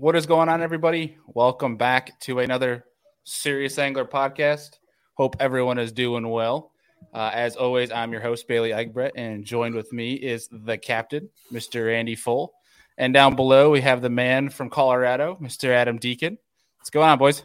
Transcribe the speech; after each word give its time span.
What 0.00 0.16
is 0.16 0.24
going 0.24 0.48
on, 0.48 0.62
everybody? 0.62 1.18
Welcome 1.26 1.76
back 1.76 2.18
to 2.20 2.38
another 2.38 2.86
Serious 3.24 3.78
Angler 3.78 4.06
podcast. 4.06 4.78
Hope 5.12 5.36
everyone 5.38 5.78
is 5.78 5.92
doing 5.92 6.26
well. 6.26 6.72
Uh, 7.12 7.30
as 7.34 7.54
always, 7.54 7.90
I'm 7.92 8.10
your 8.10 8.22
host, 8.22 8.48
Bailey 8.48 8.70
Egbrett, 8.70 9.10
and 9.14 9.44
joined 9.44 9.74
with 9.74 9.92
me 9.92 10.14
is 10.14 10.48
the 10.50 10.78
captain, 10.78 11.28
Mr. 11.52 11.94
Andy 11.94 12.14
Full. 12.14 12.54
And 12.96 13.12
down 13.12 13.36
below, 13.36 13.68
we 13.68 13.82
have 13.82 14.00
the 14.00 14.08
man 14.08 14.48
from 14.48 14.70
Colorado, 14.70 15.36
Mr. 15.38 15.68
Adam 15.68 15.98
Deacon. 15.98 16.38
What's 16.78 16.88
going 16.88 17.10
on, 17.10 17.18
boys? 17.18 17.42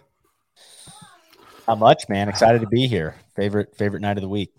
Not 1.67 1.79
much, 1.79 2.07
man. 2.07 2.29
Excited 2.29 2.61
to 2.61 2.67
be 2.67 2.87
here. 2.87 3.15
Favorite 3.35 3.75
favorite 3.75 3.99
night 3.99 4.15
of 4.15 4.21
the 4.21 4.29
week. 4.29 4.53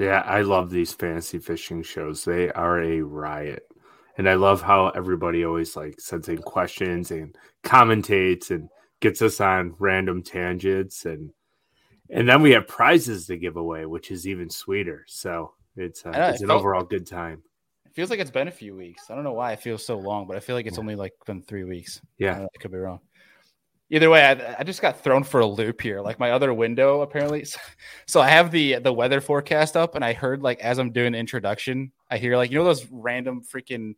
Yeah, 0.00 0.22
I 0.26 0.40
love 0.40 0.70
these 0.70 0.92
fantasy 0.92 1.38
fishing 1.38 1.84
shows. 1.84 2.24
They 2.24 2.50
are 2.50 2.82
a 2.82 3.02
riot. 3.02 3.65
And 4.18 4.28
I 4.28 4.34
love 4.34 4.62
how 4.62 4.88
everybody 4.88 5.44
always 5.44 5.76
like 5.76 6.00
sends 6.00 6.28
in 6.28 6.38
questions 6.38 7.10
and 7.10 7.36
commentates 7.64 8.50
and 8.50 8.68
gets 9.00 9.20
us 9.20 9.40
on 9.40 9.74
random 9.78 10.22
tangents 10.22 11.04
and 11.04 11.30
and 12.08 12.28
then 12.28 12.40
we 12.40 12.52
have 12.52 12.68
prizes 12.68 13.26
to 13.26 13.36
give 13.36 13.56
away, 13.56 13.84
which 13.84 14.12
is 14.12 14.28
even 14.28 14.48
sweeter. 14.48 15.04
So 15.08 15.54
it's 15.74 16.06
uh, 16.06 16.12
know, 16.12 16.28
it's 16.28 16.40
an 16.40 16.46
felt, 16.46 16.60
overall 16.60 16.84
good 16.84 17.04
time. 17.04 17.42
It 17.84 17.94
feels 17.94 18.10
like 18.10 18.20
it's 18.20 18.30
been 18.30 18.46
a 18.46 18.52
few 18.52 18.76
weeks. 18.76 19.10
I 19.10 19.16
don't 19.16 19.24
know 19.24 19.32
why 19.32 19.52
it 19.52 19.60
feels 19.60 19.84
so 19.84 19.98
long, 19.98 20.28
but 20.28 20.36
I 20.36 20.40
feel 20.40 20.54
like 20.54 20.66
it's 20.66 20.76
yeah. 20.76 20.82
only 20.82 20.94
like 20.94 21.12
been 21.26 21.42
three 21.42 21.64
weeks. 21.64 22.00
Yeah, 22.16 22.38
I, 22.38 22.44
I 22.44 22.58
could 22.60 22.70
be 22.70 22.78
wrong 22.78 23.00
either 23.90 24.10
way, 24.10 24.24
I, 24.24 24.56
I, 24.58 24.64
just 24.64 24.82
got 24.82 25.00
thrown 25.00 25.22
for 25.22 25.40
a 25.40 25.46
loop 25.46 25.80
here. 25.80 26.00
Like 26.00 26.18
my 26.18 26.32
other 26.32 26.52
window, 26.52 27.02
apparently. 27.02 27.46
So 28.08 28.20
I 28.20 28.28
have 28.28 28.52
the 28.52 28.78
the 28.78 28.92
weather 28.92 29.20
forecast 29.20 29.76
up, 29.76 29.96
and 29.96 30.04
I 30.04 30.12
heard 30.12 30.40
like 30.40 30.60
as 30.60 30.78
I'm 30.78 30.92
doing 30.92 31.12
the 31.12 31.18
introduction, 31.18 31.90
I 32.08 32.18
hear 32.18 32.36
like 32.36 32.50
you 32.50 32.58
know 32.58 32.64
those 32.64 32.86
random 32.90 33.42
freaking 33.42 33.94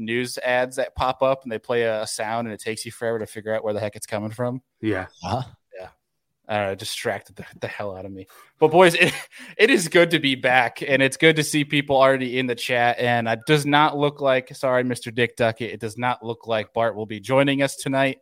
news 0.00 0.38
ads 0.38 0.76
that 0.76 0.94
pop 0.94 1.22
up 1.22 1.42
and 1.42 1.52
they 1.52 1.58
play 1.58 1.82
a 1.82 2.06
sound 2.06 2.46
and 2.46 2.54
it 2.54 2.60
takes 2.60 2.84
you 2.84 2.92
forever 2.92 3.18
to 3.18 3.26
figure 3.26 3.54
out 3.54 3.64
where 3.64 3.74
the 3.74 3.80
heck 3.80 3.96
it's 3.96 4.06
coming 4.06 4.30
from. 4.30 4.62
Yeah. 4.80 5.06
Uh-huh. 5.22 5.42
Yeah. 5.78 5.88
Uh, 6.48 6.74
distracted 6.74 7.36
the, 7.36 7.44
the, 7.60 7.68
hell 7.68 7.96
out 7.96 8.04
of 8.04 8.12
me. 8.12 8.26
But 8.58 8.70
boys, 8.70 8.94
it, 9.00 9.12
it 9.56 9.70
is 9.70 9.88
good 9.88 10.10
to 10.10 10.18
be 10.18 10.34
back, 10.34 10.82
and 10.82 11.00
it's 11.02 11.16
good 11.16 11.36
to 11.36 11.44
see 11.44 11.64
people 11.64 11.96
already 11.96 12.38
in 12.38 12.46
the 12.46 12.54
chat. 12.54 12.98
And 12.98 13.28
it 13.28 13.40
does 13.46 13.64
not 13.64 13.96
look 13.96 14.20
like, 14.20 14.54
sorry, 14.56 14.82
Mr. 14.82 15.14
Dick 15.14 15.36
Duckett, 15.36 15.72
it 15.72 15.80
does 15.80 15.96
not 15.96 16.24
look 16.24 16.46
like 16.46 16.72
Bart 16.72 16.96
will 16.96 17.06
be 17.06 17.20
joining 17.20 17.62
us 17.62 17.76
tonight. 17.76 18.18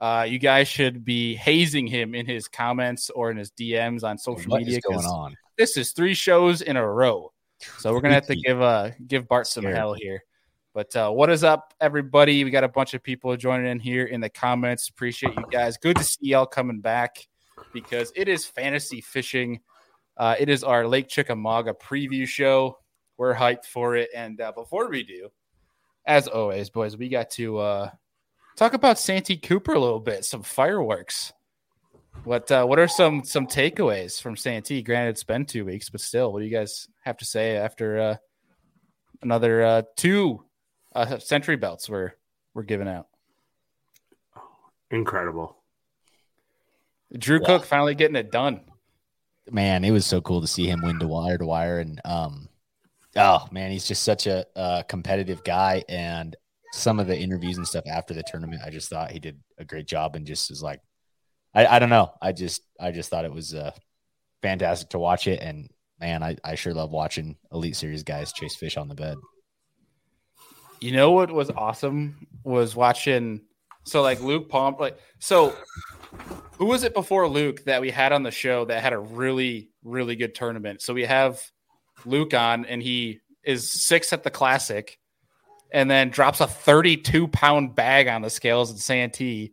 Uh, 0.00 0.26
you 0.26 0.38
guys 0.38 0.66
should 0.66 1.04
be 1.04 1.34
hazing 1.34 1.86
him 1.86 2.14
in 2.14 2.24
his 2.24 2.48
comments 2.48 3.10
or 3.10 3.30
in 3.30 3.36
his 3.36 3.50
DMs 3.50 4.02
on 4.02 4.16
social 4.16 4.50
what 4.50 4.60
media. 4.60 4.80
What 4.86 4.96
is 4.98 5.04
going 5.04 5.14
on? 5.14 5.36
This 5.58 5.76
is 5.76 5.92
three 5.92 6.14
shows 6.14 6.62
in 6.62 6.76
a 6.78 6.86
row, 6.86 7.32
so 7.78 7.92
we're 7.92 8.00
gonna 8.00 8.14
have 8.14 8.26
to 8.28 8.36
give 8.46 8.62
uh 8.62 8.92
give 9.06 9.28
Bart 9.28 9.46
some 9.46 9.64
hell 9.64 9.92
here. 9.92 10.24
But 10.72 10.94
uh, 10.94 11.10
what 11.10 11.30
is 11.30 11.42
up, 11.42 11.74
everybody? 11.80 12.44
We 12.44 12.50
got 12.50 12.62
a 12.62 12.68
bunch 12.68 12.94
of 12.94 13.02
people 13.02 13.36
joining 13.36 13.66
in 13.66 13.80
here 13.80 14.04
in 14.04 14.20
the 14.20 14.28
comments. 14.28 14.88
Appreciate 14.88 15.34
you 15.36 15.44
guys. 15.50 15.76
Good 15.76 15.96
to 15.96 16.04
see 16.04 16.28
y'all 16.28 16.46
coming 16.46 16.80
back 16.80 17.26
because 17.72 18.12
it 18.14 18.28
is 18.28 18.46
fantasy 18.46 19.00
fishing. 19.00 19.60
Uh, 20.16 20.36
it 20.38 20.48
is 20.48 20.62
our 20.62 20.86
Lake 20.86 21.08
Chickamauga 21.08 21.74
preview 21.74 22.24
show. 22.24 22.78
We're 23.16 23.34
hyped 23.34 23.64
for 23.64 23.96
it. 23.96 24.10
And 24.14 24.40
uh, 24.40 24.52
before 24.52 24.88
we 24.88 25.02
do, 25.02 25.30
as 26.06 26.28
always, 26.28 26.70
boys, 26.70 26.96
we 26.96 27.08
got 27.08 27.30
to 27.30 27.58
uh, 27.58 27.90
talk 28.56 28.72
about 28.72 28.96
Santee 28.96 29.38
Cooper 29.38 29.72
a 29.72 29.80
little 29.80 29.98
bit. 29.98 30.24
Some 30.24 30.44
fireworks. 30.44 31.32
What 32.22 32.50
uh, 32.52 32.64
what 32.64 32.78
are 32.78 32.88
some 32.88 33.24
some 33.24 33.48
takeaways 33.48 34.22
from 34.22 34.36
Santee? 34.36 34.82
Granted, 34.82 35.10
it's 35.10 35.24
been 35.24 35.46
two 35.46 35.64
weeks, 35.64 35.90
but 35.90 36.00
still, 36.00 36.32
what 36.32 36.40
do 36.40 36.44
you 36.44 36.56
guys 36.56 36.86
have 37.02 37.16
to 37.18 37.24
say 37.24 37.56
after 37.56 37.98
uh, 37.98 38.16
another 39.22 39.84
two 39.96 40.44
uh, 40.94 41.18
century 41.18 41.56
belts 41.56 41.88
were 41.88 42.14
were 42.54 42.62
given 42.62 42.88
out? 42.88 43.08
Incredible. 44.90 45.56
Drew 47.16 47.40
yeah. 47.40 47.46
Cook 47.46 47.64
finally 47.64 47.94
getting 47.94 48.16
it 48.16 48.30
done. 48.30 48.60
Man, 49.50 49.84
it 49.84 49.90
was 49.90 50.06
so 50.06 50.20
cool 50.20 50.40
to 50.40 50.46
see 50.46 50.66
him 50.66 50.80
win 50.82 50.98
to 51.00 51.08
wire 51.08 51.38
to 51.38 51.46
wire, 51.46 51.80
and 51.80 52.00
um, 52.04 52.48
oh 53.16 53.48
man, 53.50 53.70
he's 53.70 53.86
just 53.86 54.02
such 54.02 54.26
a, 54.26 54.46
a 54.54 54.84
competitive 54.88 55.42
guy, 55.44 55.82
and 55.88 56.36
some 56.72 57.00
of 57.00 57.06
the 57.06 57.18
interviews 57.18 57.56
and 57.56 57.66
stuff 57.66 57.84
after 57.86 58.14
the 58.14 58.22
tournament, 58.22 58.62
I 58.64 58.70
just 58.70 58.88
thought 58.88 59.10
he 59.10 59.18
did 59.18 59.40
a 59.58 59.64
great 59.64 59.86
job 59.86 60.16
and 60.16 60.26
just 60.26 60.50
was 60.50 60.62
like, 60.62 60.80
I, 61.54 61.66
I 61.66 61.78
don't 61.78 61.90
know. 61.90 62.12
I 62.22 62.32
just, 62.32 62.62
I 62.78 62.92
just 62.92 63.10
thought 63.10 63.24
it 63.24 63.32
was 63.32 63.54
uh, 63.54 63.72
fantastic 64.42 64.90
to 64.90 64.98
watch 64.98 65.26
it. 65.26 65.40
And 65.40 65.68
man, 65.98 66.22
I, 66.22 66.36
I 66.44 66.54
sure 66.54 66.72
love 66.72 66.90
watching 66.90 67.36
Elite 67.52 67.76
Series 67.76 68.04
guys 68.04 68.32
chase 68.32 68.54
fish 68.54 68.76
on 68.76 68.88
the 68.88 68.94
bed. 68.94 69.16
You 70.80 70.92
know 70.92 71.12
what 71.12 71.30
was 71.30 71.50
awesome 71.50 72.26
was 72.44 72.74
watching. 72.74 73.42
So 73.84 74.02
like 74.02 74.20
Luke 74.20 74.48
Pomp, 74.48 74.80
like 74.80 74.98
so. 75.18 75.54
Who 76.58 76.66
was 76.66 76.82
it 76.84 76.92
before 76.92 77.26
Luke 77.28 77.64
that 77.64 77.80
we 77.80 77.90
had 77.90 78.12
on 78.12 78.22
the 78.22 78.30
show 78.30 78.66
that 78.66 78.82
had 78.82 78.92
a 78.92 78.98
really 78.98 79.70
really 79.82 80.16
good 80.16 80.34
tournament? 80.34 80.82
So 80.82 80.92
we 80.92 81.04
have 81.04 81.40
Luke 82.04 82.34
on, 82.34 82.66
and 82.66 82.82
he 82.82 83.20
is 83.44 83.70
six 83.70 84.12
at 84.12 84.22
the 84.22 84.30
classic 84.30 84.98
and 85.72 85.90
then 85.90 86.10
drops 86.10 86.40
a 86.40 86.46
32 86.46 87.28
pound 87.28 87.74
bag 87.74 88.08
on 88.08 88.22
the 88.22 88.30
scales 88.30 88.72
at 88.72 88.78
Santee. 88.78 89.52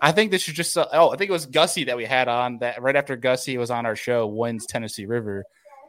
I 0.00 0.12
think 0.12 0.30
this 0.30 0.46
is 0.48 0.54
just 0.54 0.76
uh, 0.76 0.86
oh, 0.92 1.10
I 1.10 1.16
think 1.16 1.30
it 1.30 1.32
was 1.32 1.46
Gussie 1.46 1.84
that 1.84 1.96
we 1.96 2.04
had 2.04 2.28
on 2.28 2.58
that 2.58 2.82
right 2.82 2.96
after 2.96 3.16
Gussie 3.16 3.56
was 3.56 3.70
on 3.70 3.86
our 3.86 3.96
show, 3.96 4.26
wins 4.26 4.66
Tennessee 4.66 5.06
River. 5.06 5.44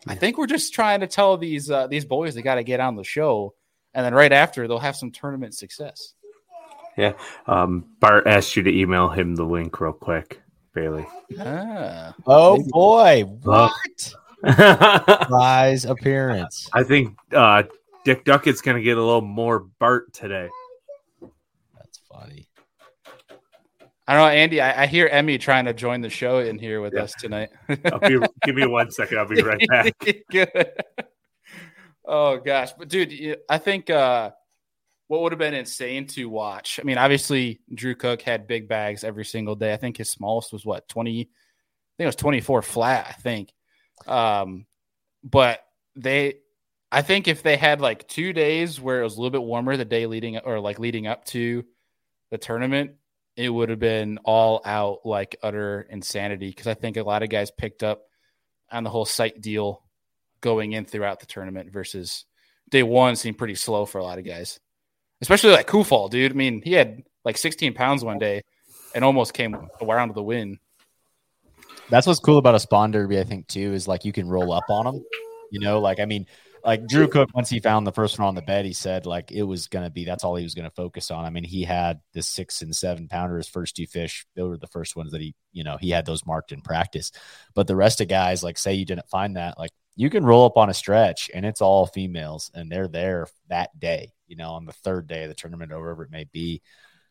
I 0.08 0.16
think 0.16 0.38
we're 0.38 0.48
just 0.48 0.74
trying 0.74 1.02
to 1.02 1.08
tell 1.08 1.38
these 1.38 1.70
uh, 1.70 1.88
these 1.88 2.06
boys 2.06 2.36
they 2.36 2.42
got 2.42 2.56
to 2.56 2.64
get 2.64 2.80
on 2.80 2.96
the 2.96 3.04
show, 3.04 3.54
and 3.97 4.06
then 4.06 4.13
right 4.13 4.31
after 4.31 4.68
they'll 4.68 4.78
have 4.78 4.96
some 4.96 5.09
tournament 5.12 5.56
success. 5.56 6.13
Yeah, 6.97 7.13
um, 7.47 7.85
Bart 8.00 8.28
asked 8.28 8.56
you 8.56 8.62
to 8.63 8.74
email 8.74 9.09
him 9.09 9.35
the 9.35 9.44
link 9.44 9.81
real 9.81 9.91
quick, 9.91 10.40
Bailey. 10.74 11.06
Ah, 11.40 12.13
oh 12.28 12.57
maybe. 12.57 12.69
boy, 12.72 13.24
what? 13.44 14.13
Surprise 14.46 15.86
appearance. 15.86 16.69
I 16.74 16.84
think 16.84 17.18
uh, 17.34 17.63
Dick 18.06 18.24
Duckett's 18.24 18.62
going 18.62 18.78
to 18.78 18.84
get 18.84 18.97
a 18.97 19.03
little 19.03 19.22
more 19.22 19.59
Bart 19.80 20.13
today. 20.13 20.50
That's 21.75 22.00
funny. 22.12 22.47
I 24.07 24.13
don't 24.13 24.22
know, 24.22 24.28
Andy. 24.28 24.62
I, 24.62 24.84
I, 24.84 24.86
hear 24.86 25.07
Emmy 25.07 25.38
trying 25.38 25.66
to 25.66 25.74
join 25.74 26.02
the 26.02 26.09
show 26.09 26.40
in 26.40 26.57
here 26.57 26.81
with 26.81 26.94
yeah. 26.94 27.02
us 27.02 27.13
tonight. 27.19 27.50
be, 27.68 28.19
give 28.44 28.56
me 28.56 28.66
one 28.66 28.90
second. 28.90 29.18
I'll 29.18 29.28
be 29.28 29.41
right 29.41 29.68
back. 29.68 29.94
Good. 30.31 30.72
Oh 32.07 32.38
gosh, 32.38 32.72
but 32.72 32.88
dude, 32.88 33.38
I 33.50 33.57
think 33.57 33.90
uh, 33.90 34.31
what 35.07 35.22
would 35.22 35.34
have 35.34 35.40
been 35.40 35.53
insane 35.53 36.07
to 36.07 36.29
watch. 36.29 36.79
I 36.81 36.85
mean, 36.85 36.97
obviously, 36.97 37.59
Drew 37.73 37.95
Cook 37.95 38.22
had 38.22 38.47
big 38.47 38.69
bags 38.69 39.03
every 39.03 39.25
single 39.25 39.56
day. 39.56 39.73
I 39.73 39.78
think 39.78 39.97
his 39.97 40.09
smallest 40.09 40.53
was 40.53 40.66
what 40.66 40.88
twenty. 40.88 41.22
I 41.22 41.94
think 41.97 42.06
it 42.06 42.06
was 42.06 42.16
twenty 42.16 42.40
four 42.40 42.62
flat. 42.62 43.07
I 43.09 43.12
think, 43.12 43.51
um, 44.07 44.66
but 45.22 45.59
they 45.97 46.35
I 46.91 47.01
think 47.01 47.28
if 47.28 47.44
they 47.44 47.57
had 47.57 47.81
like 47.81 48.07
two 48.07 48.31
days 48.31 48.79
where 48.79 49.01
it 49.01 49.03
was 49.03 49.18
a 49.18 49.19
little 49.19 49.31
bit 49.31 49.44
warmer 49.44 49.75
the 49.75 49.85
day 49.85 50.06
leading 50.06 50.38
or 50.38 50.59
like 50.59 50.79
leading 50.79 51.07
up 51.07 51.25
to 51.25 51.66
the 52.31 52.38
tournament, 52.38 52.91
it 53.35 53.50
would 53.50 53.69
have 53.69 53.79
been 53.79 54.19
all 54.24 54.62
out 54.63 55.00
like 55.03 55.35
utter 55.44 55.85
insanity. 55.89 56.53
Cause 56.53 56.68
I 56.68 56.74
think 56.74 56.95
a 56.95 57.03
lot 57.03 57.24
of 57.24 57.29
guys 57.29 57.51
picked 57.51 57.84
up 57.84 58.03
on 58.72 58.85
the 58.85 58.89
whole 58.89 59.06
site 59.06 59.41
deal 59.41 59.84
going 60.42 60.74
in 60.74 60.86
throughout 60.86 61.20
the 61.20 61.25
tournament 61.25 61.72
versus 61.72 62.25
day 62.70 62.84
one 62.84 63.16
seemed 63.16 63.38
pretty 63.38 63.56
slow 63.56 63.86
for 63.86 64.00
a 64.00 64.03
lot 64.03 64.20
of 64.20 64.25
guys, 64.25 64.59
especially 65.22 65.52
like 65.52 65.68
Kufal, 65.68 66.09
dude. 66.09 66.31
I 66.31 66.36
mean, 66.36 66.62
he 66.64 66.74
had 66.74 67.03
like 67.24 67.38
16 67.38 67.74
pounds 67.74 68.03
one 68.03 68.20
day 68.20 68.44
and 68.96 69.03
almost 69.03 69.34
came 69.34 69.56
around 69.81 70.10
to 70.10 70.13
the 70.13 70.24
win. 70.24 70.60
That's 71.89 72.06
what's 72.06 72.19
cool 72.19 72.38
about 72.38 72.56
a 72.56 72.60
spawn 72.60 72.92
derby, 72.92 73.19
I 73.19 73.24
think, 73.24 73.48
too, 73.48 73.74
is 73.74 73.88
like 73.88 74.04
you 74.04 74.12
can 74.12 74.28
roll 74.28 74.51
up 74.51 74.66
on 74.69 74.86
them. 74.86 75.06
You 75.51 75.62
know, 75.62 75.80
like 75.80 76.01
I 76.01 76.06
mean, 76.06 76.25
like 76.63 76.86
Drew 76.88 77.07
Cook, 77.07 77.30
once 77.34 77.50
he 77.50 77.62
found 77.62 77.88
the 77.88 77.94
first 77.94 78.19
one 78.19 78.28
on 78.28 78.36
the 78.36 78.42
bed, 78.42 78.66
he 78.66 78.74
said 78.74 79.06
like 79.06 79.31
it 79.31 79.44
was 79.44 79.68
to 79.69 79.89
be 79.89 80.04
that's 80.04 80.25
all 80.25 80.36
he 80.36 80.44
was 80.44 80.54
to 80.54 80.69
focus 80.72 81.12
on. 81.12 81.24
I 81.24 81.30
mean, 81.30 81.45
he 81.45 81.63
had 81.63 82.01
the 82.13 82.22
six 82.22 82.62
and 82.62 82.75
seven 82.75 83.07
pounders 83.07 83.48
first 83.48 83.78
two 83.78 83.88
fish. 83.88 84.25
Those 84.36 84.50
were 84.50 84.57
the 84.57 84.68
first 84.68 84.95
ones 84.98 85.13
that 85.13 85.22
he, 85.22 85.34
you 85.54 85.63
know, 85.63 85.78
he 85.80 85.92
had 85.92 86.06
those 86.06 86.25
marked 86.25 86.51
in 86.51 86.62
practice. 86.62 87.13
But 87.54 87.68
the 87.68 87.75
rest 87.78 88.01
of 88.01 88.10
guys, 88.10 88.44
like 88.44 88.57
say 88.57 88.74
you 88.74 88.84
didn't 88.84 89.10
find 89.10 89.38
that, 89.38 89.57
like 89.57 89.72
you 89.98 90.10
can 90.12 90.24
roll 90.24 90.46
up 90.46 90.58
on 90.58 90.70
a 90.70 90.74
stretch 90.74 91.30
and 91.34 91.46
it's 91.46 91.60
all 91.60 91.88
females 91.88 92.52
and 92.54 92.72
they're 92.72 92.88
there 92.88 93.28
that 93.50 93.78
day, 93.78 94.14
you 94.28 94.36
know, 94.36 94.52
on 94.52 94.66
the 94.66 94.72
third 94.72 95.08
day 95.08 95.24
of 95.24 95.30
the 95.30 95.36
tournament 95.36 95.74
or 95.74 95.82
wherever 95.82 96.04
it 96.04 96.12
may 96.12 96.26
be. 96.32 96.62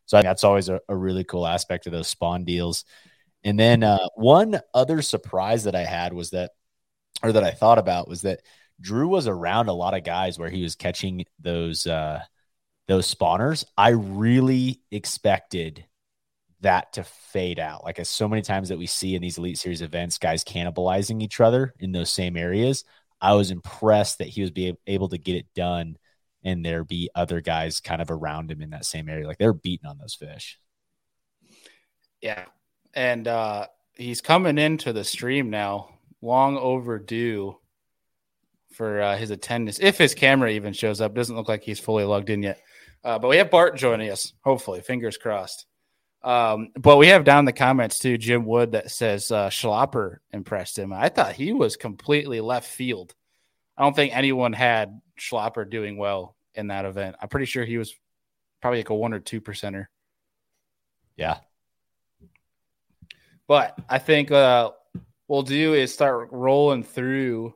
So 0.06 0.22
that's 0.22 0.44
always 0.44 0.68
a, 0.68 0.80
a 0.88 0.96
really 0.96 1.24
cool 1.24 1.46
aspect 1.46 1.86
of 1.86 1.92
those 1.92 2.06
spawn 2.06 2.44
deals. 2.44 2.84
And 3.42 3.58
then 3.58 3.82
uh, 3.82 4.06
one 4.14 4.60
other 4.72 5.02
surprise 5.02 5.64
that 5.64 5.74
I 5.74 5.84
had 5.84 6.12
was 6.12 6.30
that, 6.30 6.52
or 7.24 7.32
that 7.32 7.42
I 7.42 7.50
thought 7.50 7.78
about 7.78 8.08
was 8.08 8.22
that 8.22 8.40
Drew 8.80 9.08
was 9.08 9.26
around 9.26 9.68
a 9.68 9.72
lot 9.72 9.94
of 9.94 10.04
guys 10.04 10.38
where 10.38 10.50
he 10.50 10.62
was 10.62 10.76
catching 10.76 11.24
those 11.40 11.86
uh 11.86 12.20
those 12.88 13.12
spawners. 13.12 13.64
I 13.76 13.90
really 13.90 14.80
expected 14.92 15.84
that 16.60 16.92
to 16.94 17.04
fade 17.04 17.58
out. 17.58 17.84
Like 17.84 17.98
as 17.98 18.08
so 18.08 18.28
many 18.28 18.42
times 18.42 18.68
that 18.68 18.78
we 18.78 18.86
see 18.86 19.14
in 19.14 19.22
these 19.22 19.38
elite 19.38 19.58
series 19.58 19.82
events, 19.82 20.18
guys 20.18 20.44
cannibalizing 20.44 21.22
each 21.22 21.40
other 21.40 21.74
in 21.78 21.92
those 21.92 22.10
same 22.10 22.36
areas. 22.36 22.84
I 23.20 23.34
was 23.34 23.50
impressed 23.50 24.18
that 24.18 24.28
he 24.28 24.40
was 24.40 24.50
be 24.50 24.76
able 24.86 25.08
to 25.10 25.18
get 25.18 25.36
it 25.36 25.46
done 25.54 25.96
and 26.44 26.64
there 26.64 26.84
be 26.84 27.10
other 27.14 27.40
guys 27.40 27.80
kind 27.80 28.00
of 28.00 28.10
around 28.10 28.50
him 28.50 28.62
in 28.62 28.70
that 28.70 28.84
same 28.84 29.08
area. 29.08 29.26
Like 29.26 29.38
they're 29.38 29.52
beating 29.52 29.86
on 29.88 29.98
those 29.98 30.14
fish. 30.14 30.58
Yeah. 32.20 32.44
And 32.94 33.26
uh 33.28 33.66
he's 33.96 34.20
coming 34.20 34.58
into 34.58 34.92
the 34.92 35.04
stream 35.04 35.50
now. 35.50 35.90
Long 36.22 36.56
overdue 36.56 37.58
for 38.72 39.00
uh, 39.00 39.16
his 39.16 39.30
attendance. 39.30 39.78
If 39.80 39.96
his 39.98 40.14
camera 40.14 40.50
even 40.50 40.72
shows 40.72 41.00
up, 41.00 41.14
doesn't 41.14 41.34
look 41.34 41.48
like 41.48 41.62
he's 41.62 41.80
fully 41.80 42.04
logged 42.04 42.30
in 42.30 42.42
yet. 42.42 42.60
Uh, 43.02 43.18
but 43.18 43.28
we 43.28 43.36
have 43.38 43.50
Bart 43.50 43.76
joining 43.76 44.10
us. 44.10 44.32
Hopefully, 44.44 44.80
fingers 44.80 45.16
crossed. 45.16 45.66
Um, 46.22 46.70
but 46.74 46.96
we 46.96 47.08
have 47.08 47.24
down 47.24 47.40
in 47.40 47.44
the 47.44 47.52
comments 47.52 47.98
too 47.98 48.18
Jim 48.18 48.44
Wood 48.44 48.72
that 48.72 48.90
says 48.90 49.30
uh, 49.30 49.48
Schlapper 49.48 50.18
impressed 50.32 50.78
him. 50.78 50.92
I 50.92 51.08
thought 51.08 51.34
he 51.34 51.52
was 51.52 51.76
completely 51.76 52.40
left 52.40 52.68
field. 52.68 53.14
I 53.76 53.82
don't 53.82 53.94
think 53.94 54.16
anyone 54.16 54.52
had 54.52 55.00
Schlapper 55.20 55.68
doing 55.68 55.96
well 55.98 56.34
in 56.54 56.68
that 56.68 56.84
event. 56.84 57.16
I'm 57.20 57.28
pretty 57.28 57.46
sure 57.46 57.64
he 57.64 57.78
was 57.78 57.94
probably 58.60 58.80
like 58.80 58.90
a 58.90 58.94
one 58.94 59.12
or 59.12 59.20
two 59.20 59.40
percenter. 59.40 59.86
Yeah. 61.16 61.38
But 63.46 63.78
I 63.88 63.98
think 63.98 64.32
uh, 64.32 64.72
we'll 65.28 65.42
do 65.42 65.74
is 65.74 65.92
start 65.92 66.28
rolling 66.32 66.82
through 66.82 67.54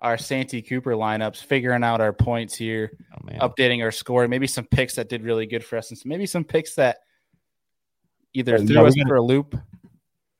our 0.00 0.18
Santee 0.18 0.62
Cooper 0.62 0.92
lineups, 0.92 1.42
figuring 1.42 1.84
out 1.84 2.00
our 2.00 2.12
points 2.12 2.54
here, 2.54 2.92
Oh, 3.12 3.48
updating 3.48 3.82
our 3.82 3.90
score, 3.90 4.26
maybe 4.28 4.46
some 4.46 4.64
picks 4.64 4.94
that 4.96 5.08
did 5.08 5.22
really 5.22 5.46
good 5.46 5.64
for 5.64 5.76
us, 5.76 5.90
and 5.90 6.00
maybe 6.04 6.26
some 6.26 6.44
picks 6.44 6.74
that 6.74 6.98
either 8.34 8.52
Yeah, 8.58 8.66
threw 8.66 8.80
we're 8.82 8.86
us 8.88 8.94
gonna- 8.94 9.08
for 9.08 9.16
a 9.16 9.22
loop. 9.22 9.54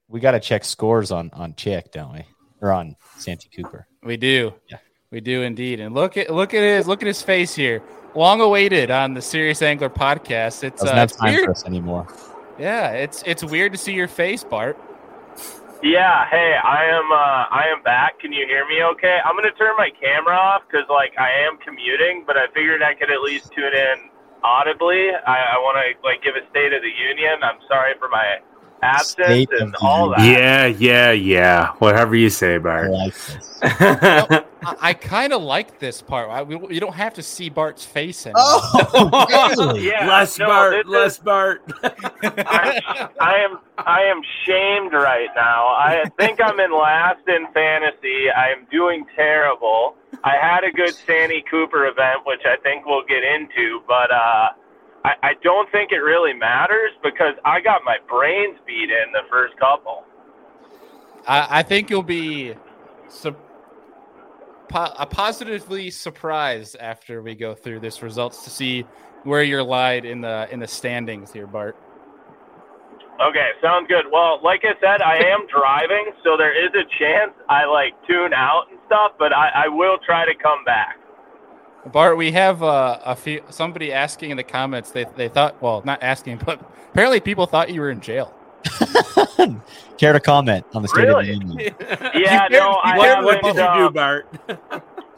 We 0.08 0.18
got 0.20 0.32
to 0.32 0.40
check 0.40 0.64
scores 0.64 1.10
on 1.12 1.30
on 1.32 1.54
Chick, 1.54 1.92
don't 1.92 2.12
we? 2.12 2.24
Or 2.60 2.72
on 2.72 2.96
Santee 3.16 3.48
Cooper. 3.56 3.86
We 4.02 4.16
do, 4.16 4.52
Yeah. 4.68 4.78
we 5.12 5.20
do 5.20 5.42
indeed. 5.42 5.78
And 5.80 5.94
look 5.94 6.16
at 6.16 6.30
look 6.30 6.52
at 6.54 6.62
his 6.62 6.88
look 6.88 7.02
at 7.02 7.06
his 7.06 7.22
face 7.22 7.54
here, 7.54 7.80
long 8.14 8.40
awaited 8.40 8.90
on 8.90 9.14
the 9.14 9.22
Serious 9.22 9.62
Angler 9.62 9.88
podcast. 9.90 10.64
It's 10.64 10.80
Doesn't 10.82 10.88
uh, 10.88 10.94
have 11.00 11.12
time 11.12 11.32
weird. 11.34 11.44
for 11.44 11.50
us 11.52 11.64
anymore. 11.64 12.06
Yeah, 12.58 12.90
it's 12.90 13.22
it's 13.24 13.44
weird 13.44 13.72
to 13.72 13.78
see 13.78 13.92
your 13.92 14.08
face, 14.08 14.42
Bart. 14.44 14.76
Yeah, 15.82 16.26
hey, 16.28 16.56
I 16.62 16.84
am 16.84 17.10
uh 17.10 17.46
I 17.50 17.64
am 17.74 17.82
back. 17.82 18.18
Can 18.18 18.32
you 18.32 18.44
hear 18.46 18.66
me 18.68 18.82
okay? 18.92 19.18
I'm 19.24 19.32
going 19.34 19.50
to 19.50 19.56
turn 19.56 19.74
my 19.78 19.90
camera 19.98 20.36
off 20.36 20.62
cuz 20.70 20.82
like 20.90 21.12
I 21.18 21.30
am 21.46 21.56
commuting, 21.64 22.24
but 22.26 22.36
I 22.36 22.48
figured 22.52 22.82
I 22.82 22.92
could 22.94 23.10
at 23.10 23.22
least 23.22 23.52
tune 23.52 23.72
in 23.72 24.10
audibly. 24.44 25.10
I, 25.12 25.56
I 25.56 25.58
want 25.60 25.76
to 25.80 25.86
like 26.06 26.22
give 26.22 26.36
a 26.36 26.44
state 26.50 26.72
of 26.72 26.82
the 26.82 26.92
union. 26.92 27.40
I'm 27.42 27.60
sorry 27.68 27.94
for 27.98 28.08
my 28.08 28.40
absence 28.82 29.46
and 29.58 29.74
all 29.80 30.10
that. 30.10 30.20
Yeah, 30.20 30.66
yeah, 30.66 31.12
yeah. 31.12 31.72
Whatever 31.78 32.14
you 32.16 32.30
say, 32.30 32.54
I 32.54 32.58
Bart. 32.58 32.90
like 32.90 33.14
this. 33.26 33.58
I, 33.62 34.44
I 34.62 34.94
kind 34.94 35.32
of 35.32 35.42
like 35.42 35.78
this 35.78 36.02
part. 36.02 36.28
I, 36.30 36.42
we, 36.42 36.74
you 36.74 36.80
don't 36.80 36.94
have 36.94 37.14
to 37.14 37.22
see 37.22 37.48
Bart's 37.48 37.84
face 37.84 38.26
anymore. 38.26 38.42
Oh, 38.44 39.54
really? 39.56 39.88
Yeah, 39.88 40.06
less 40.08 40.38
no, 40.38 40.46
Bart, 40.46 40.72
this 40.72 40.84
is- 40.84 40.90
less 40.90 41.18
Bart. 41.18 41.62
I, 41.82 43.08
I 43.20 43.36
am 43.38 43.58
I 43.78 44.02
am 44.02 44.20
shamed 44.44 44.92
right 44.92 45.28
now. 45.34 45.68
I 45.68 46.04
think 46.18 46.40
I'm 46.42 46.60
in 46.60 46.72
last 46.72 47.26
in 47.28 47.46
fantasy. 47.52 48.30
I 48.30 48.48
am 48.50 48.66
doing 48.70 49.06
terrible. 49.16 49.94
I 50.24 50.36
had 50.40 50.64
a 50.64 50.70
good 50.72 50.94
Santee 50.94 51.42
Cooper 51.50 51.86
event, 51.86 52.20
which 52.26 52.42
I 52.44 52.56
think 52.62 52.84
we'll 52.84 53.04
get 53.06 53.22
into, 53.22 53.80
but 53.88 54.10
uh, 54.10 54.48
I, 55.04 55.12
I 55.22 55.32
don't 55.42 55.70
think 55.72 55.92
it 55.92 55.96
really 55.98 56.34
matters 56.34 56.92
because 57.02 57.34
I 57.44 57.60
got 57.60 57.82
my 57.84 57.96
brains 58.08 58.58
beat 58.66 58.90
in 58.90 59.12
the 59.12 59.22
first 59.30 59.58
couple. 59.58 60.04
I, 61.26 61.60
I 61.60 61.62
think 61.62 61.90
you'll 61.90 62.02
be 62.02 62.54
su- 63.08 63.36
po- 64.68 64.92
positively 65.10 65.90
surprised 65.90 66.76
after 66.78 67.22
we 67.22 67.34
go 67.34 67.54
through 67.54 67.80
this 67.80 68.02
results 68.02 68.44
to 68.44 68.50
see 68.50 68.84
where 69.24 69.42
you're 69.42 69.62
lied 69.62 70.04
in 70.04 70.20
the 70.20 70.48
in 70.50 70.60
the 70.60 70.68
standings 70.68 71.32
here, 71.32 71.46
Bart. 71.46 71.76
Okay, 73.20 73.50
sounds 73.60 73.86
good. 73.86 74.06
Well, 74.10 74.40
like 74.42 74.64
I 74.64 74.72
said, 74.80 75.02
I 75.02 75.16
am 75.16 75.46
driving, 75.54 76.12
so 76.24 76.36
there 76.38 76.56
is 76.56 76.72
a 76.72 76.84
chance 76.98 77.32
I 77.48 77.66
like 77.66 77.92
tune 78.06 78.32
out 78.32 78.64
and 78.70 78.78
stuff, 78.86 79.12
but 79.18 79.32
I, 79.32 79.66
I 79.66 79.68
will 79.68 79.98
try 80.04 80.24
to 80.24 80.32
come 80.42 80.64
back. 80.64 80.96
Bart, 81.84 82.16
we 82.16 82.32
have 82.32 82.62
uh, 82.62 82.98
a 83.04 83.16
few 83.16 83.42
somebody 83.50 83.92
asking 83.92 84.30
in 84.30 84.36
the 84.36 84.44
comments. 84.44 84.92
They 84.92 85.06
they 85.16 85.28
thought 85.28 85.56
well, 85.60 85.82
not 85.84 86.02
asking, 86.02 86.38
but 86.46 86.60
apparently 86.92 87.20
people 87.20 87.46
thought 87.46 87.70
you 87.70 87.80
were 87.80 87.90
in 87.90 88.00
jail. 88.00 88.34
Care 89.98 90.12
to 90.12 90.20
comment 90.20 90.66
on 90.74 90.82
the 90.82 90.88
state 90.88 91.08
Really? 91.08 91.20
of 91.20 91.26
the 91.26 91.32
union? 91.32 91.64
Yeah, 92.14 92.48
You 92.48 92.58
no, 92.58 92.78
I 92.84 92.98
you 92.98 93.00
haven't. 93.00 93.24
what 93.24 93.42
did 93.42 93.58
you 93.58 93.68
do, 93.68 93.90
Bart? 93.90 94.28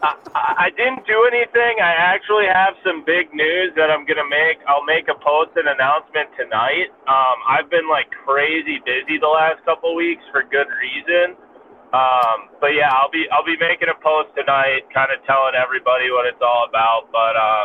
I, 0.02 0.14
I 0.34 0.70
didn't 0.76 1.06
do 1.06 1.28
anything. 1.30 1.78
I 1.82 1.94
actually 1.98 2.46
have 2.52 2.74
some 2.84 3.04
big 3.04 3.34
news 3.34 3.72
that 3.76 3.90
I'm 3.90 4.06
gonna 4.06 4.28
make. 4.28 4.58
I'll 4.68 4.84
make 4.84 5.08
a 5.08 5.14
post 5.18 5.52
and 5.56 5.68
announcement 5.68 6.30
tonight. 6.38 6.90
Um, 7.08 7.38
I've 7.48 7.70
been 7.70 7.88
like 7.88 8.10
crazy 8.26 8.80
busy 8.86 9.18
the 9.20 9.28
last 9.30 9.64
couple 9.64 9.94
weeks 9.96 10.22
for 10.32 10.42
good 10.42 10.68
reason. 10.78 11.36
Um, 11.92 12.48
but 12.60 12.72
yeah, 12.72 12.88
I'll 12.88 13.10
be 13.12 13.28
I'll 13.28 13.44
be 13.44 13.56
making 13.60 13.92
a 13.92 13.98
post 14.00 14.32
tonight, 14.32 14.88
kind 14.94 15.12
of 15.12 15.20
telling 15.28 15.52
everybody 15.52 16.08
what 16.08 16.24
it's 16.24 16.40
all 16.40 16.64
about. 16.64 17.12
But 17.12 17.36
uh, 17.36 17.64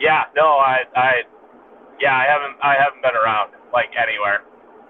yeah, 0.00 0.28
no, 0.36 0.60
I 0.60 0.84
I 0.94 1.10
yeah, 2.00 2.12
I 2.12 2.24
haven't 2.28 2.60
I 2.60 2.76
haven't 2.76 3.00
been 3.00 3.16
around 3.16 3.52
like 3.72 3.88
anywhere. 3.96 4.44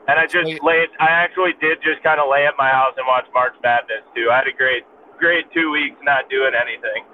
And 0.06 0.18
I 0.18 0.26
just 0.26 0.60
laid. 0.62 0.90
I 1.00 1.08
actually 1.08 1.54
did 1.60 1.78
just 1.82 2.02
kind 2.02 2.20
of 2.20 2.28
lay 2.28 2.46
at 2.46 2.54
my 2.58 2.68
house 2.68 2.92
and 2.98 3.06
watch 3.06 3.24
March 3.32 3.54
Madness 3.62 4.02
too. 4.14 4.28
I 4.30 4.38
had 4.38 4.48
a 4.48 4.56
great 4.56 4.82
great 5.18 5.46
two 5.54 5.70
weeks 5.70 5.96
not 6.02 6.28
doing 6.28 6.52
anything. 6.52 7.04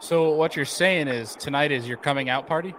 So 0.00 0.32
what 0.34 0.54
you're 0.54 0.64
saying 0.64 1.08
is 1.08 1.34
tonight 1.34 1.72
is 1.72 1.88
your 1.88 1.96
coming 1.96 2.28
out 2.28 2.46
party? 2.46 2.74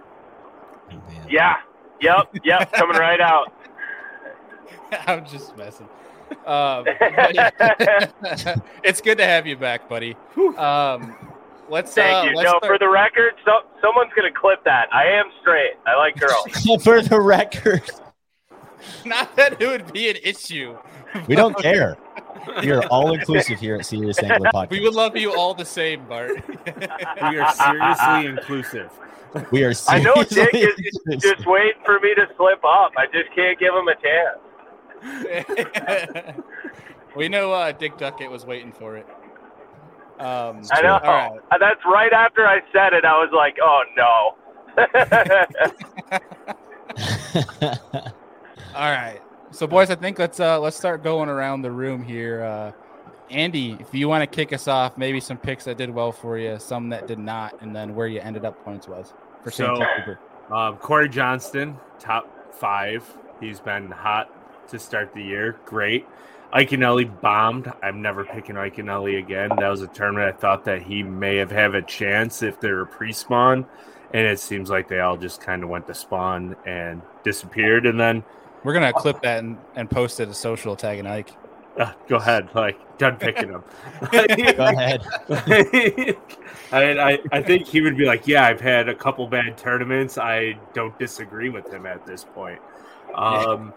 Oh. 0.92 1.02
Yeah. 1.28 1.56
Yep. 2.00 2.36
Yep. 2.44 2.72
coming 2.72 2.96
right 2.96 3.20
out. 3.20 3.52
I'm 5.06 5.26
just 5.26 5.56
messing. 5.56 5.88
Um, 6.46 6.84
it's 8.82 9.00
good 9.00 9.18
to 9.18 9.24
have 9.24 9.46
you 9.46 9.56
back, 9.56 9.88
buddy. 9.88 10.16
Um, 10.56 11.16
let's 11.68 11.94
Thank 11.94 12.26
uh, 12.26 12.30
you. 12.30 12.36
let's 12.36 12.46
No, 12.50 12.58
start- 12.58 12.66
for 12.66 12.78
the 12.78 12.88
record, 12.88 13.34
so, 13.44 13.60
someone's 13.80 14.12
gonna 14.16 14.32
clip 14.32 14.64
that. 14.64 14.92
I 14.92 15.04
am 15.06 15.26
straight. 15.40 15.74
I 15.86 15.96
like 15.96 16.18
girls. 16.18 16.82
For 16.84 17.02
the 17.02 17.20
record, 17.20 17.82
not 19.04 19.36
that 19.36 19.60
it 19.60 19.66
would 19.66 19.92
be 19.92 20.10
an 20.10 20.16
issue. 20.22 20.76
we 21.26 21.34
don't 21.34 21.56
care. 21.58 21.96
We 22.62 22.70
are 22.70 22.84
all 22.86 23.12
inclusive 23.12 23.60
here 23.60 23.76
at 23.76 23.84
Serious 23.86 24.18
Angler 24.22 24.50
Podcast. 24.52 24.70
We 24.70 24.80
would 24.80 24.94
love 24.94 25.16
you 25.16 25.34
all 25.34 25.52
the 25.52 25.64
same, 25.64 26.06
Bart. 26.06 26.32
We 27.30 27.38
are 27.38 27.52
seriously 27.52 28.26
inclusive. 28.26 28.90
We 29.50 29.64
are 29.64 29.72
I 29.88 30.00
know 30.00 30.14
Dick 30.24 30.54
is 30.54 31.22
just 31.22 31.46
waiting 31.46 31.80
for 31.84 32.00
me 32.00 32.14
to 32.14 32.26
slip 32.36 32.64
up. 32.64 32.92
I 32.96 33.06
just 33.12 33.34
can't 33.34 33.58
give 33.58 33.74
him 33.74 33.88
a 33.88 33.94
chance. 33.94 34.38
we 37.16 37.28
know 37.28 37.52
uh, 37.52 37.72
Dick 37.72 37.98
Duckett 37.98 38.30
was 38.30 38.46
waiting 38.46 38.72
for 38.72 38.96
it. 38.96 39.06
Um, 40.18 40.62
I 40.72 40.82
know. 40.82 40.98
All 40.98 41.12
right. 41.12 41.38
Uh, 41.50 41.58
That's 41.58 41.80
right 41.86 42.12
after 42.12 42.46
I 42.46 42.60
said 42.72 42.92
it. 42.92 43.04
I 43.04 43.12
was 43.14 43.30
like, 43.34 43.56
oh 43.62 43.82
no. 43.96 44.36
All 48.74 48.90
right. 48.90 49.20
So, 49.50 49.66
boys, 49.66 49.90
I 49.90 49.94
think 49.94 50.18
let's 50.18 50.38
uh, 50.38 50.60
let's 50.60 50.76
start 50.76 51.02
going 51.02 51.28
around 51.28 51.62
the 51.62 51.70
room 51.70 52.02
here. 52.02 52.44
Uh, 52.44 52.72
Andy, 53.30 53.76
if 53.80 53.94
you 53.94 54.08
want 54.08 54.22
to 54.22 54.26
kick 54.26 54.52
us 54.52 54.68
off, 54.68 54.96
maybe 54.98 55.20
some 55.20 55.38
picks 55.38 55.64
that 55.64 55.76
did 55.76 55.90
well 55.90 56.12
for 56.12 56.38
you, 56.38 56.58
some 56.58 56.88
that 56.90 57.06
did 57.06 57.18
not, 57.18 57.60
and 57.62 57.74
then 57.74 57.94
where 57.94 58.06
you 58.06 58.20
ended 58.20 58.44
up 58.44 58.62
points 58.64 58.88
was 58.88 59.12
for 59.42 59.50
St. 59.50 59.76
So- 59.76 60.54
Um, 60.54 60.76
Cory 60.78 61.08
Johnston, 61.08 61.76
top 61.98 62.54
five. 62.54 63.04
He's 63.40 63.60
been 63.60 63.90
hot 63.90 64.30
to 64.70 64.78
start 64.78 65.12
the 65.14 65.22
year. 65.22 65.58
Great. 65.64 66.06
Iaconelli 66.52 67.20
bombed. 67.20 67.72
I'm 67.82 68.02
never 68.02 68.24
picking 68.24 68.56
Iaconelli 68.56 69.18
again. 69.18 69.50
That 69.58 69.68
was 69.68 69.82
a 69.82 69.86
tournament 69.86 70.34
I 70.34 70.38
thought 70.38 70.64
that 70.64 70.82
he 70.82 71.02
may 71.02 71.36
have 71.36 71.50
had 71.50 71.74
a 71.76 71.82
chance 71.82 72.42
if 72.42 72.60
they 72.60 72.72
were 72.72 72.86
pre-spawn, 72.86 73.66
and 74.12 74.26
it 74.26 74.40
seems 74.40 74.68
like 74.68 74.88
they 74.88 74.98
all 75.00 75.16
just 75.16 75.40
kind 75.40 75.62
of 75.62 75.68
went 75.68 75.86
to 75.86 75.94
spawn 75.94 76.56
and 76.66 77.02
disappeared. 77.22 77.86
And 77.86 78.00
then 78.00 78.24
We're 78.64 78.72
gonna 78.72 78.92
clip 78.92 79.22
that 79.22 79.38
and, 79.44 79.58
and 79.76 79.88
post 79.88 80.18
it 80.18 80.28
as 80.28 80.38
social 80.38 80.74
tagging 80.74 81.06
Ike. 81.06 81.30
uh, 81.78 81.92
go 82.08 82.16
ahead, 82.16 82.48
like 82.54 82.98
done 82.98 83.16
picking 83.16 83.52
them. 83.52 83.62
Go 84.12 84.24
ahead. 84.58 85.02
I, 86.72 86.98
I 87.12 87.18
I 87.32 87.42
think 87.42 87.66
he 87.68 87.80
would 87.80 87.96
be 87.96 88.04
like, 88.04 88.26
yeah, 88.26 88.44
I've 88.44 88.60
had 88.60 88.88
a 88.88 88.94
couple 88.94 89.26
bad 89.28 89.56
tournaments. 89.56 90.18
I 90.18 90.58
don't 90.74 90.98
disagree 90.98 91.48
with 91.48 91.72
him 91.72 91.86
at 91.86 92.04
this 92.04 92.24
point. 92.24 92.60
Um, 93.14 93.72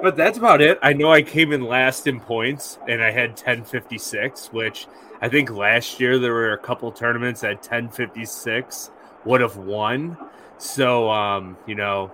but 0.00 0.16
that's 0.16 0.38
about 0.38 0.60
it. 0.60 0.78
I 0.82 0.92
know 0.92 1.10
I 1.10 1.22
came 1.22 1.52
in 1.52 1.62
last 1.62 2.06
in 2.06 2.20
points, 2.20 2.78
and 2.88 3.02
I 3.02 3.10
had 3.10 3.30
1056, 3.30 4.52
which 4.52 4.86
I 5.20 5.28
think 5.28 5.50
last 5.50 6.00
year 6.00 6.18
there 6.18 6.32
were 6.32 6.52
a 6.52 6.58
couple 6.58 6.90
tournaments 6.92 7.44
at 7.44 7.56
1056 7.56 8.90
would 9.24 9.40
have 9.40 9.56
won. 9.56 10.16
So, 10.58 11.10
um, 11.10 11.56
you 11.66 11.74
know, 11.74 12.12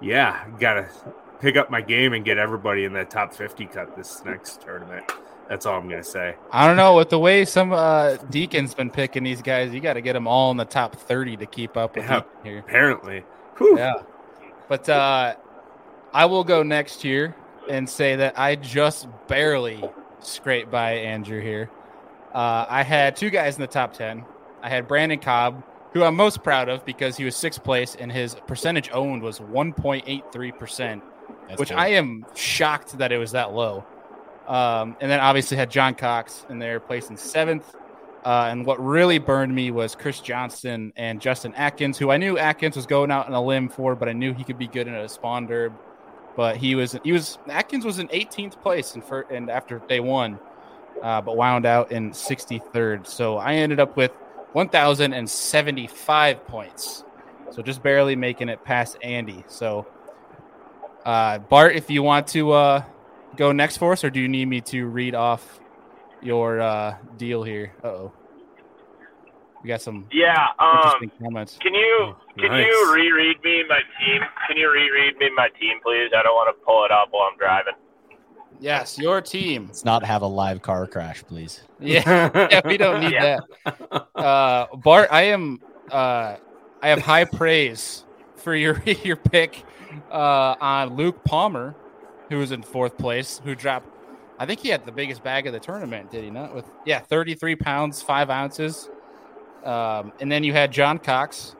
yeah, 0.00 0.46
gotta 0.58 0.88
pick 1.40 1.56
up 1.56 1.70
my 1.70 1.80
game 1.80 2.12
and 2.12 2.24
get 2.24 2.38
everybody 2.38 2.84
in 2.84 2.92
that 2.94 3.10
top 3.10 3.32
50 3.34 3.66
cut 3.66 3.96
this 3.96 4.24
next 4.24 4.60
tournament. 4.62 5.10
That's 5.50 5.66
all 5.66 5.76
I'm 5.76 5.88
gonna 5.88 6.04
say. 6.04 6.36
I 6.52 6.64
don't 6.68 6.76
know 6.76 6.94
with 6.94 7.10
the 7.10 7.18
way 7.18 7.44
some 7.44 7.72
uh, 7.72 8.18
Deacon's 8.30 8.72
been 8.72 8.88
picking 8.88 9.24
these 9.24 9.42
guys. 9.42 9.74
You 9.74 9.80
got 9.80 9.94
to 9.94 10.00
get 10.00 10.12
them 10.12 10.28
all 10.28 10.52
in 10.52 10.56
the 10.56 10.64
top 10.64 10.94
thirty 10.94 11.36
to 11.38 11.44
keep 11.44 11.76
up 11.76 11.96
with 11.96 12.04
Yeah. 12.04 12.22
Here. 12.44 12.58
Apparently, 12.60 13.24
Whew. 13.58 13.76
Yeah, 13.76 13.94
but 14.68 14.88
uh, 14.88 15.34
I 16.12 16.26
will 16.26 16.44
go 16.44 16.62
next 16.62 17.04
year 17.04 17.36
and 17.68 17.88
say 17.88 18.16
that 18.16 18.38
I 18.38 18.56
just 18.56 19.08
barely 19.28 19.82
scraped 20.20 20.70
by 20.70 20.92
Andrew 20.92 21.40
here. 21.40 21.70
Uh, 22.34 22.66
I 22.68 22.82
had 22.82 23.16
two 23.16 23.30
guys 23.30 23.56
in 23.56 23.60
the 23.60 23.66
top 23.66 23.92
10. 23.92 24.24
I 24.62 24.68
had 24.68 24.86
Brandon 24.86 25.18
Cobb, 25.18 25.62
who 25.92 26.02
I'm 26.02 26.14
most 26.14 26.42
proud 26.42 26.68
of 26.68 26.84
because 26.84 27.16
he 27.16 27.24
was 27.24 27.36
sixth 27.36 27.62
place 27.62 27.96
and 27.96 28.10
his 28.10 28.36
percentage 28.46 28.90
owned 28.92 29.22
was 29.22 29.40
1.83%, 29.40 31.02
That's 31.48 31.58
which. 31.58 31.72
I 31.72 31.88
am 31.88 32.26
shocked 32.34 32.98
that 32.98 33.12
it 33.12 33.18
was 33.18 33.32
that 33.32 33.52
low. 33.52 33.84
Um, 34.46 34.96
and 35.00 35.10
then 35.10 35.20
obviously 35.20 35.56
had 35.56 35.70
John 35.70 35.94
Cox 35.94 36.44
in 36.48 36.58
there 36.58 36.80
placing 36.80 37.16
seventh. 37.16 37.76
Uh, 38.24 38.48
and 38.50 38.66
what 38.66 38.84
really 38.84 39.18
burned 39.18 39.54
me 39.54 39.70
was 39.70 39.94
Chris 39.94 40.20
Johnston 40.20 40.92
and 40.96 41.20
Justin 41.20 41.54
Atkins, 41.54 41.96
who 41.96 42.10
I 42.10 42.18
knew 42.18 42.36
Atkins 42.36 42.76
was 42.76 42.84
going 42.84 43.10
out 43.10 43.26
on 43.26 43.32
a 43.32 43.42
limb 43.42 43.68
for, 43.68 43.94
but 43.96 44.08
I 44.08 44.12
knew 44.12 44.34
he 44.34 44.44
could 44.44 44.58
be 44.58 44.66
good 44.66 44.88
in 44.88 44.94
a 44.94 45.08
spawn 45.08 45.48
derb. 45.48 45.72
But 46.40 46.56
he 46.56 46.74
was 46.74 46.98
he 47.04 47.12
was 47.12 47.36
Atkins 47.50 47.84
was 47.84 47.98
in 47.98 48.08
18th 48.08 48.62
place 48.62 48.94
and 48.94 49.04
for 49.04 49.26
and 49.30 49.50
after 49.50 49.78
day 49.78 50.00
one, 50.00 50.38
uh, 51.02 51.20
but 51.20 51.36
wound 51.36 51.66
out 51.66 51.92
in 51.92 52.12
63rd. 52.12 53.06
So 53.06 53.36
I 53.36 53.56
ended 53.56 53.78
up 53.78 53.94
with 53.94 54.10
1,075 54.54 56.46
points, 56.46 57.04
so 57.50 57.60
just 57.60 57.82
barely 57.82 58.16
making 58.16 58.48
it 58.48 58.64
past 58.64 58.96
Andy. 59.02 59.44
So 59.48 59.86
uh, 61.04 61.40
Bart, 61.40 61.76
if 61.76 61.90
you 61.90 62.02
want 62.02 62.26
to 62.28 62.52
uh, 62.52 62.84
go 63.36 63.52
next 63.52 63.76
for 63.76 63.92
us, 63.92 64.02
or 64.02 64.08
do 64.08 64.18
you 64.18 64.28
need 64.28 64.46
me 64.46 64.62
to 64.62 64.86
read 64.86 65.14
off 65.14 65.60
your 66.22 66.58
uh, 66.62 66.96
deal 67.18 67.42
here? 67.42 67.74
Oh. 67.84 68.12
We 69.62 69.68
got 69.68 69.82
some 69.82 70.06
Yeah. 70.10 70.46
Um, 70.58 71.10
comments. 71.22 71.58
can 71.60 71.74
you 71.74 72.14
can 72.38 72.50
Nice. 72.50 72.66
you 72.66 72.92
reread 72.94 73.42
me 73.44 73.64
my 73.68 73.80
team? 73.98 74.22
Can 74.48 74.56
you 74.56 74.70
reread 74.70 75.16
me 75.18 75.30
my 75.36 75.48
team, 75.60 75.78
please? 75.84 76.10
I 76.16 76.22
don't 76.22 76.34
want 76.34 76.56
to 76.56 76.64
pull 76.64 76.84
it 76.84 76.90
up 76.90 77.08
while 77.10 77.28
I'm 77.30 77.36
driving. 77.38 77.74
Yes, 78.58 78.98
your 78.98 79.20
team. 79.20 79.66
Let's 79.68 79.84
not 79.84 80.02
have 80.04 80.22
a 80.22 80.26
live 80.26 80.60
car 80.62 80.86
crash, 80.86 81.22
please. 81.26 81.62
Yeah, 81.80 82.30
yeah 82.50 82.60
we 82.64 82.76
don't 82.76 83.00
need 83.00 83.12
Yeah. 83.12 83.38
that. 83.64 84.06
Uh, 84.14 84.66
Bart, 84.76 85.08
I 85.10 85.22
am. 85.24 85.60
Uh, 85.90 86.36
I 86.82 86.88
have 86.88 87.00
high 87.00 87.24
praise 87.24 88.04
for 88.36 88.54
your 88.54 88.82
your 89.04 89.16
pick 89.16 89.64
uh, 90.10 90.54
on 90.60 90.96
Luke 90.96 91.22
Palmer, 91.24 91.74
who 92.30 92.38
was 92.38 92.52
in 92.52 92.62
fourth 92.62 92.96
place, 92.96 93.40
who 93.44 93.54
dropped. 93.54 93.88
I 94.38 94.46
think 94.46 94.60
he 94.60 94.68
had 94.70 94.86
the 94.86 94.92
biggest 94.92 95.22
bag 95.22 95.46
of 95.46 95.52
the 95.52 95.60
tournament, 95.60 96.10
did 96.10 96.24
he 96.24 96.30
not? 96.30 96.54
With 96.54 96.64
yeah, 96.86 97.00
thirty 97.00 97.34
three 97.34 97.56
pounds 97.56 98.00
five 98.02 98.30
ounces. 98.30 98.88
Um, 99.64 100.12
and 100.20 100.30
then 100.30 100.44
you 100.44 100.52
had 100.52 100.72
John 100.72 100.98
Cox, 100.98 101.54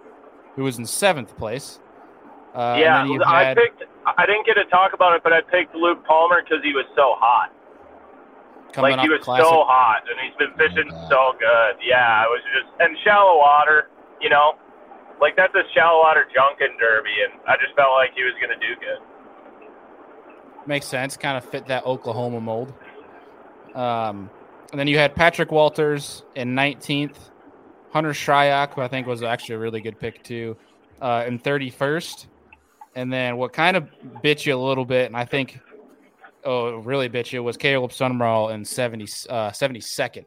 who 0.57 0.64
was 0.64 0.78
in 0.78 0.87
seventh 0.87 1.37
place. 1.37 1.80
Uh, 2.54 2.75
and 2.75 2.80
yeah, 3.11 3.19
I 3.26 3.45
had- 3.45 3.57
picked. 3.57 3.85
I 4.07 4.25
didn't 4.26 4.47
get 4.47 4.54
to 4.54 4.64
talk 4.64 4.92
about 4.95 5.14
it, 5.14 5.23
but 5.23 5.33
I 5.33 5.42
picked 5.42 5.75
Luke 5.75 6.04
Palmer 6.07 6.42
because 6.42 6.64
he 6.64 6.73
was 6.73 6.87
so 6.97 7.14
hot. 7.19 7.52
coming 8.73 8.92
like 8.92 9.00
he 9.00 9.09
was 9.11 9.21
classic. 9.21 9.45
so 9.45 9.62
hot, 9.64 10.02
and 10.09 10.19
he's 10.25 10.35
been 10.38 10.57
fishing 10.57 10.88
God. 10.88 11.09
so 11.11 11.33
good. 11.38 11.76
Yeah, 11.87 12.25
it 12.25 12.30
was 12.30 12.40
just 12.57 12.73
and 12.80 12.97
shallow 13.04 13.37
water. 13.37 13.88
You 14.21 14.30
know, 14.30 14.54
like 15.21 15.37
that's 15.37 15.54
a 15.54 15.62
shallow 15.75 16.00
water 16.00 16.26
Junkin 16.35 16.76
Derby, 16.78 17.12
and 17.28 17.40
I 17.47 17.57
just 17.62 17.76
felt 17.76 17.92
like 17.92 18.11
he 18.16 18.23
was 18.25 18.33
gonna 18.40 18.59
do 18.59 18.75
good. 18.80 18.99
Makes 20.66 20.87
sense. 20.87 21.16
Kind 21.16 21.37
of 21.37 21.45
fit 21.45 21.66
that 21.66 21.85
Oklahoma 21.85 22.40
mold. 22.40 22.73
Um, 23.75 24.30
and 24.73 24.80
then 24.80 24.87
you 24.88 24.99
had 24.99 25.14
Patrick 25.14 25.52
Walters 25.52 26.25
in 26.35 26.54
19th, 26.54 27.29
Hunter 27.90 28.11
Shryock, 28.11 28.75
who 28.75 28.82
I 28.82 28.88
think 28.88 29.06
was 29.06 29.23
actually 29.23 29.54
a 29.56 29.59
really 29.59 29.80
good 29.80 29.99
pick 29.99 30.23
too, 30.23 30.56
uh, 31.00 31.25
in 31.26 31.38
31st. 31.38 32.26
And 32.94 33.11
then 33.12 33.37
what 33.37 33.52
kind 33.52 33.76
of 33.76 33.88
bit 34.23 34.47
you 34.47 34.54
a 34.54 34.56
little 34.56 34.85
bit, 34.85 35.06
and 35.06 35.16
I 35.16 35.25
think, 35.25 35.59
oh, 36.44 36.76
really 36.76 37.09
bit 37.09 37.32
you 37.32 37.42
was 37.42 37.56
Caleb 37.56 37.90
Sumrall 37.90 38.52
in 38.52 38.64
70, 38.64 39.04
uh, 39.28 39.50
72nd. 39.50 40.25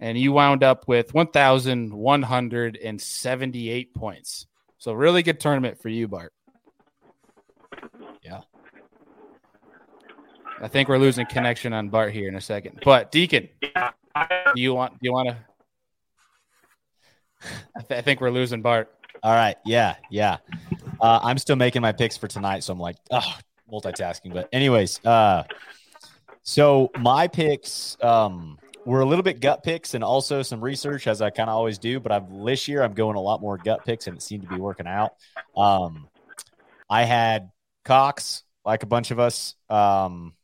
And 0.00 0.18
you 0.18 0.32
wound 0.32 0.64
up 0.64 0.88
with 0.88 1.14
1,178 1.14 3.94
points. 3.94 4.46
So 4.78 4.92
really 4.92 5.22
good 5.22 5.38
tournament 5.38 5.80
for 5.80 5.88
you, 5.88 6.08
Bart. 6.08 6.32
Yeah. 8.22 8.40
I 10.60 10.66
think 10.68 10.88
we're 10.88 10.98
losing 10.98 11.26
connection 11.26 11.72
on 11.72 11.88
Bart 11.88 12.12
here 12.12 12.28
in 12.28 12.34
a 12.34 12.40
second. 12.40 12.80
But 12.84 13.12
Deacon, 13.12 13.48
Yeah, 13.60 13.92
I, 14.14 14.52
do 14.54 14.60
you 14.60 14.74
want 14.74 14.92
do 14.94 14.98
you 15.02 15.12
want 15.12 15.28
to? 15.28 15.36
I, 17.76 17.80
th- 17.80 17.98
I 17.98 18.02
think 18.02 18.20
we're 18.20 18.30
losing 18.30 18.62
Bart. 18.62 18.92
All 19.22 19.34
right. 19.34 19.56
Yeah. 19.64 19.96
Yeah. 20.10 20.38
Uh, 21.00 21.20
I'm 21.22 21.38
still 21.38 21.56
making 21.56 21.82
my 21.82 21.92
picks 21.92 22.16
for 22.16 22.28
tonight. 22.28 22.64
So 22.64 22.72
I'm 22.72 22.80
like, 22.80 22.96
oh, 23.10 23.36
multitasking. 23.72 24.32
But, 24.32 24.48
anyways, 24.52 25.04
uh, 25.04 25.44
so 26.42 26.90
my 26.98 27.28
picks 27.28 27.96
um, 28.02 28.58
were 28.84 29.00
a 29.00 29.04
little 29.04 29.22
bit 29.22 29.40
gut 29.40 29.62
picks 29.62 29.94
and 29.94 30.02
also 30.02 30.42
some 30.42 30.60
research, 30.60 31.06
as 31.06 31.22
I 31.22 31.30
kind 31.30 31.48
of 31.48 31.56
always 31.56 31.78
do. 31.78 32.00
But 32.00 32.12
I've, 32.12 32.24
this 32.44 32.66
year, 32.66 32.82
I'm 32.82 32.94
going 32.94 33.16
a 33.16 33.20
lot 33.20 33.40
more 33.40 33.58
gut 33.58 33.84
picks 33.84 34.06
and 34.06 34.16
it 34.16 34.22
seemed 34.22 34.42
to 34.42 34.48
be 34.48 34.60
working 34.60 34.86
out. 34.86 35.12
Um, 35.56 36.08
I 36.90 37.04
had 37.04 37.50
Cox, 37.84 38.42
like 38.64 38.82
a 38.82 38.86
bunch 38.86 39.10
of 39.10 39.18
us. 39.18 39.54
Um, 39.70 40.34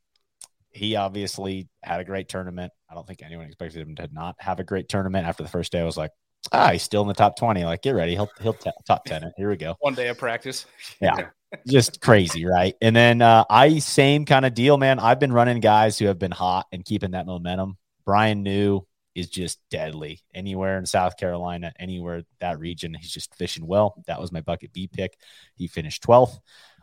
he 0.71 0.97
obviously 0.97 1.69
had 1.83 2.01
a 2.01 2.05
great 2.05 2.29
tournament. 2.29 2.73
I 2.89 2.95
don't 2.95 3.07
think 3.07 3.23
anyone 3.23 3.47
expected 3.47 3.87
him 3.87 3.97
to 3.97 4.09
not 4.13 4.37
have 4.39 4.61
a 4.61 4.65
great 4.65 4.89
tournament 4.89 5.27
after 5.27 5.43
the 5.43 5.49
first 5.49 5.73
day. 5.73 5.81
I 5.81 5.85
was 5.85 5.97
like, 5.97 6.13
ah, 6.53 6.71
he's 6.73 6.83
still 6.83 7.03
in 7.03 7.09
the 7.09 7.15
top 7.15 7.37
20. 7.39 7.65
Like, 7.65 7.83
get 7.83 7.95
ready. 7.95 8.13
He'll, 8.13 8.31
he'll 8.41 8.55
t- 8.55 8.71
top 8.87 9.05
10 9.05 9.25
it. 9.25 9.33
Here 9.37 9.49
we 9.49 9.57
go. 9.57 9.77
One 9.81 9.95
day 9.95 10.09
of 10.09 10.19
practice. 10.19 10.67
Yeah. 11.01 11.29
Just 11.67 12.03
crazy, 12.03 12.45
right? 12.45 12.75
And 12.83 12.95
then 12.95 13.23
uh, 13.23 13.45
I, 13.49 13.79
same 13.79 14.27
kind 14.27 14.45
of 14.45 14.53
deal, 14.53 14.77
man. 14.77 14.99
I've 14.99 15.19
been 15.19 15.33
running 15.33 15.61
guys 15.61 15.99
who 15.99 16.07
have 16.07 16.19
been 16.19 16.31
hot 16.31 16.67
and 16.73 16.85
keeping 16.85 17.13
that 17.13 17.25
momentum. 17.25 17.79
Bryan 18.05 18.43
New 18.43 18.87
is 19.15 19.29
just 19.29 19.59
deadly 19.71 20.21
anywhere 20.35 20.79
in 20.79 20.87
South 20.87 21.17
Carolina, 21.17 21.73
anywhere 21.79 22.23
that 22.41 22.59
region. 22.59 22.95
He's 22.95 23.11
just 23.11 23.35
fishing 23.35 23.67
well. 23.67 23.95
That 24.07 24.21
was 24.21 24.31
my 24.31 24.41
bucket 24.43 24.73
B 24.73 24.89
pick. 24.93 25.17
He 25.55 25.67
finished 25.69 26.03
12th. 26.05 26.39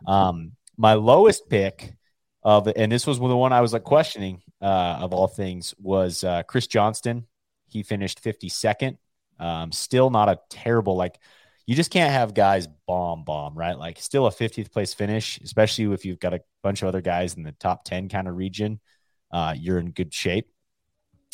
Um, 0.06 0.52
my 0.76 0.94
lowest 0.94 1.48
pick 1.48 1.94
of, 2.42 2.68
and 2.76 2.92
this 2.92 3.06
was 3.06 3.18
the 3.18 3.36
one 3.36 3.52
I 3.52 3.60
was 3.60 3.72
like 3.72 3.84
questioning 3.84 4.42
uh, 4.60 4.98
of 5.00 5.12
all 5.12 5.28
things, 5.28 5.74
was 5.78 6.24
uh, 6.24 6.42
Chris 6.42 6.66
Johnston. 6.66 7.26
He 7.68 7.82
finished 7.82 8.22
52nd. 8.22 8.98
Um, 9.38 9.72
still 9.72 10.10
not 10.10 10.28
a 10.28 10.40
terrible, 10.50 10.96
like, 10.96 11.18
you 11.66 11.74
just 11.74 11.90
can't 11.90 12.12
have 12.12 12.32
guys 12.32 12.68
bomb 12.86 13.24
bomb, 13.24 13.58
right? 13.58 13.76
Like 13.76 14.00
still 14.00 14.26
a 14.26 14.30
50th 14.30 14.70
place 14.70 14.94
finish, 14.94 15.38
especially 15.42 15.92
if 15.92 16.04
you've 16.04 16.20
got 16.20 16.32
a 16.32 16.40
bunch 16.62 16.82
of 16.82 16.88
other 16.88 17.00
guys 17.00 17.34
in 17.34 17.42
the 17.42 17.52
top 17.52 17.84
10 17.84 18.08
kind 18.08 18.28
of 18.28 18.36
region. 18.36 18.80
Uh, 19.32 19.52
you're 19.58 19.80
in 19.80 19.90
good 19.90 20.14
shape, 20.14 20.48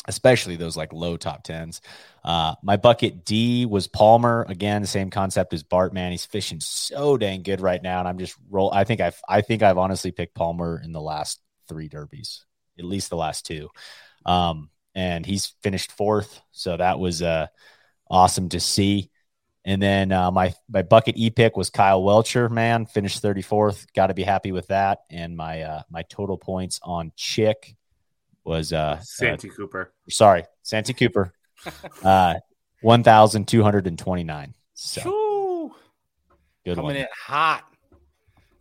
especially 0.07 0.55
those 0.55 0.75
like 0.75 0.91
low 0.91 1.17
top 1.17 1.43
10s. 1.45 1.81
Uh, 2.23 2.55
my 2.63 2.77
bucket 2.77 3.25
D 3.25 3.67
was 3.67 3.87
Palmer. 3.87 4.43
Again, 4.49 4.81
the 4.81 4.87
same 4.87 5.11
concept 5.11 5.53
as 5.53 5.61
Bart, 5.61 5.93
man. 5.93 6.11
He's 6.11 6.25
fishing 6.25 6.59
so 6.59 7.15
dang 7.15 7.43
good 7.43 7.61
right 7.61 7.81
now. 7.81 7.99
And 7.99 8.07
I'm 8.07 8.17
just 8.17 8.35
roll. 8.49 8.73
I 8.73 8.85
think 8.85 9.01
I've, 9.01 9.21
I 9.29 9.41
think 9.41 9.61
I've 9.61 9.77
honestly 9.77 10.11
picked 10.11 10.33
Palmer 10.33 10.81
in 10.83 10.93
the 10.93 11.01
last 11.01 11.39
three 11.69 11.89
derbies, 11.89 12.43
at 12.79 12.85
least 12.85 13.11
the 13.11 13.17
last 13.17 13.45
two. 13.45 13.69
Um, 14.25 14.71
and 14.95 15.27
he's 15.27 15.53
finished 15.61 15.91
fourth. 15.91 16.41
So 16.51 16.75
that 16.75 16.97
was, 16.97 17.21
uh, 17.21 17.47
awesome 18.13 18.47
to 18.49 18.59
see. 18.59 19.09
And 19.65 19.81
then 19.81 20.11
uh, 20.11 20.29
my 20.29 20.53
my 20.69 20.81
bucket 20.81 21.15
e 21.17 21.29
pick 21.29 21.55
was 21.57 21.69
Kyle 21.69 22.03
Welcher. 22.03 22.49
Man, 22.49 22.85
finished 22.85 23.23
34th. 23.23 23.85
Got 23.93 24.07
to 24.07 24.13
be 24.13 24.23
happy 24.23 24.51
with 24.51 24.67
that. 24.67 24.99
And 25.09 25.35
my 25.37 25.61
uh, 25.61 25.81
my 25.89 26.03
total 26.03 26.37
points 26.37 26.79
on 26.83 27.11
Chick 27.15 27.75
was 28.43 28.73
uh, 28.73 28.99
Santee 29.01 29.49
Cooper. 29.49 29.93
uh 30.05 30.09
sorry 30.09 30.43
Santee 30.63 30.93
Cooper, 30.93 31.33
uh, 32.03 32.35
1,229. 32.81 34.53
So 34.73 35.01
Whew. 35.01 35.75
good 36.65 36.75
Coming 36.75 36.85
one. 36.85 36.95
in 36.97 37.07
hot. 37.25 37.63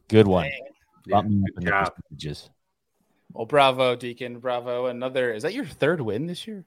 Good 0.08 0.28
one. 0.28 0.50
Yeah, 1.06 1.22
good 1.22 1.66
job. 1.66 1.92
Well, 3.32 3.46
bravo, 3.46 3.96
Deacon. 3.96 4.38
Bravo. 4.38 4.86
Another. 4.86 5.32
Is 5.32 5.42
that 5.42 5.52
your 5.54 5.64
third 5.64 6.00
win 6.00 6.26
this 6.26 6.46
year? 6.46 6.64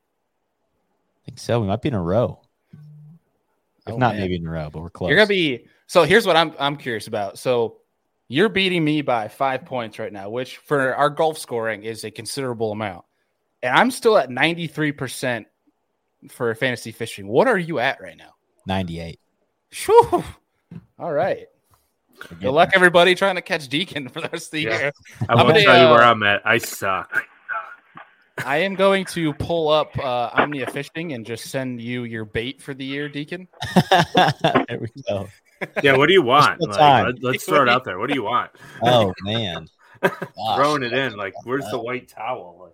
I 1.21 1.25
think 1.25 1.39
so. 1.39 1.61
We 1.61 1.67
might 1.67 1.81
be 1.81 1.87
in 1.89 1.93
a 1.95 2.01
row. 2.01 2.41
If 3.87 3.93
Oh, 3.93 3.97
not, 3.97 4.13
man. 4.13 4.21
maybe 4.21 4.35
in 4.37 4.47
a 4.47 4.49
row, 4.49 4.69
but 4.71 4.81
we're 4.81 4.89
close. 4.89 5.09
You're 5.09 5.17
gonna 5.17 5.27
be. 5.27 5.67
So 5.87 6.03
here's 6.03 6.25
what 6.25 6.35
I'm 6.35 6.53
I'm 6.59 6.75
curious 6.75 7.07
about. 7.07 7.37
So 7.37 7.77
you're 8.27 8.49
beating 8.49 8.83
me 8.83 9.01
by 9.03 9.27
five 9.27 9.65
points 9.65 9.99
right 9.99 10.11
now, 10.11 10.29
which 10.29 10.57
for 10.57 10.95
our 10.95 11.09
golf 11.11 11.37
scoring 11.37 11.83
is 11.83 12.03
a 12.03 12.09
considerable 12.11 12.71
amount. 12.71 13.05
And 13.61 13.75
I'm 13.75 13.91
still 13.91 14.17
at 14.17 14.29
93% 14.29 15.45
for 16.29 16.53
fantasy 16.55 16.91
fishing. 16.91 17.27
What 17.27 17.47
are 17.47 17.57
you 17.57 17.77
at 17.79 18.01
right 18.01 18.17
now? 18.17 18.31
98. 18.65 19.19
Whew. 19.85 20.23
All 20.97 21.11
right. 21.13 21.45
Good 22.39 22.51
luck, 22.51 22.71
everybody, 22.73 23.13
trying 23.13 23.35
to 23.35 23.41
catch 23.41 23.67
Deacon 23.67 24.07
for 24.09 24.21
the 24.21 24.29
rest 24.29 24.47
of 24.47 24.51
the 24.51 24.61
Yeah. 24.61 24.77
year. 24.79 24.91
I 25.21 25.33
I'm 25.33 25.37
will 25.37 25.53
gonna, 25.53 25.63
tell 25.63 25.77
you 25.79 25.87
uh, 25.87 25.91
where 25.93 26.03
I'm 26.03 26.23
at. 26.23 26.41
I 26.45 26.57
suck. 26.57 27.27
I 28.43 28.57
am 28.57 28.75
going 28.75 29.05
to 29.05 29.33
pull 29.33 29.69
up 29.69 29.97
uh, 29.97 30.29
Omnia 30.33 30.67
Fishing 30.67 31.13
and 31.13 31.25
just 31.25 31.45
send 31.45 31.79
you 31.81 32.03
your 32.03 32.25
bait 32.25 32.61
for 32.61 32.73
the 32.73 32.83
year, 32.83 33.07
Deacon. 33.07 33.47
there 34.03 34.79
we 34.79 34.89
go. 35.07 35.27
Yeah, 35.81 35.95
what 35.95 36.07
do 36.07 36.13
you 36.13 36.21
want? 36.21 36.59
Like, 36.61 37.05
let, 37.05 37.23
let's 37.23 37.45
throw 37.45 37.61
it 37.63 37.69
out 37.69 37.85
there. 37.85 37.97
What 37.97 38.09
do 38.09 38.15
you 38.15 38.23
want? 38.23 38.51
Oh 38.83 39.13
man, 39.23 39.67
Gosh. 40.01 40.13
Throwing 40.55 40.83
it 40.83 40.91
in. 40.91 41.15
Like, 41.15 41.33
where's 41.45 41.65
the 41.71 41.79
white 41.79 42.09
towel? 42.09 42.73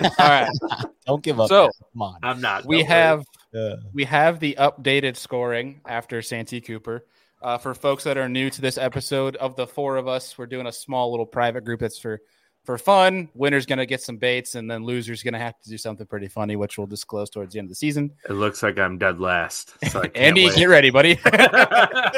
Like, 0.00 0.18
All 0.18 0.28
right. 0.28 0.50
Don't 1.06 1.22
give 1.22 1.38
up. 1.40 1.48
So- 1.48 1.70
come 1.92 2.02
on. 2.02 2.18
I'm 2.22 2.40
not. 2.40 2.64
we 2.64 2.78
don't 2.78 2.88
worry. 2.88 2.96
have 2.96 3.24
Yeah. 3.52 3.74
we 3.92 4.04
have 4.04 4.40
the 4.40 4.56
updated 4.58 5.16
scoring 5.16 5.82
after 5.86 6.22
Santee 6.22 6.60
Cooper. 6.62 7.06
Uh, 7.42 7.58
for 7.58 7.74
folks 7.74 8.04
that 8.04 8.16
are 8.16 8.28
new 8.28 8.48
to 8.48 8.60
this 8.60 8.78
episode, 8.78 9.34
of 9.36 9.56
the 9.56 9.66
four 9.66 9.96
of 9.96 10.06
us, 10.06 10.38
we're 10.38 10.46
doing 10.46 10.66
a 10.68 10.72
small 10.72 11.10
little 11.10 11.26
private 11.26 11.64
group 11.64 11.80
that's 11.80 11.98
for 11.98 12.20
for 12.64 12.78
fun. 12.78 13.28
Winner's 13.34 13.66
gonna 13.66 13.86
get 13.86 14.00
some 14.02 14.16
baits, 14.16 14.54
and 14.54 14.70
then 14.70 14.82
loser's 14.84 15.22
gonna 15.22 15.38
have 15.38 15.58
to 15.62 15.68
do 15.70 15.76
something 15.78 16.06
pretty 16.06 16.28
funny, 16.28 16.56
which 16.56 16.78
we'll 16.78 16.86
disclose 16.86 17.28
towards 17.30 17.52
the 17.52 17.58
end 17.58 17.66
of 17.66 17.70
the 17.70 17.74
season. 17.76 18.12
It 18.28 18.32
looks 18.34 18.62
like 18.62 18.78
I'm 18.78 18.98
dead 18.98 19.20
last. 19.20 19.74
So 19.90 20.00
I 20.00 20.02
can't 20.08 20.16
Andy, 20.16 20.46
wait. 20.46 20.54
get 20.56 20.66
ready, 20.66 20.90
buddy. 20.90 21.14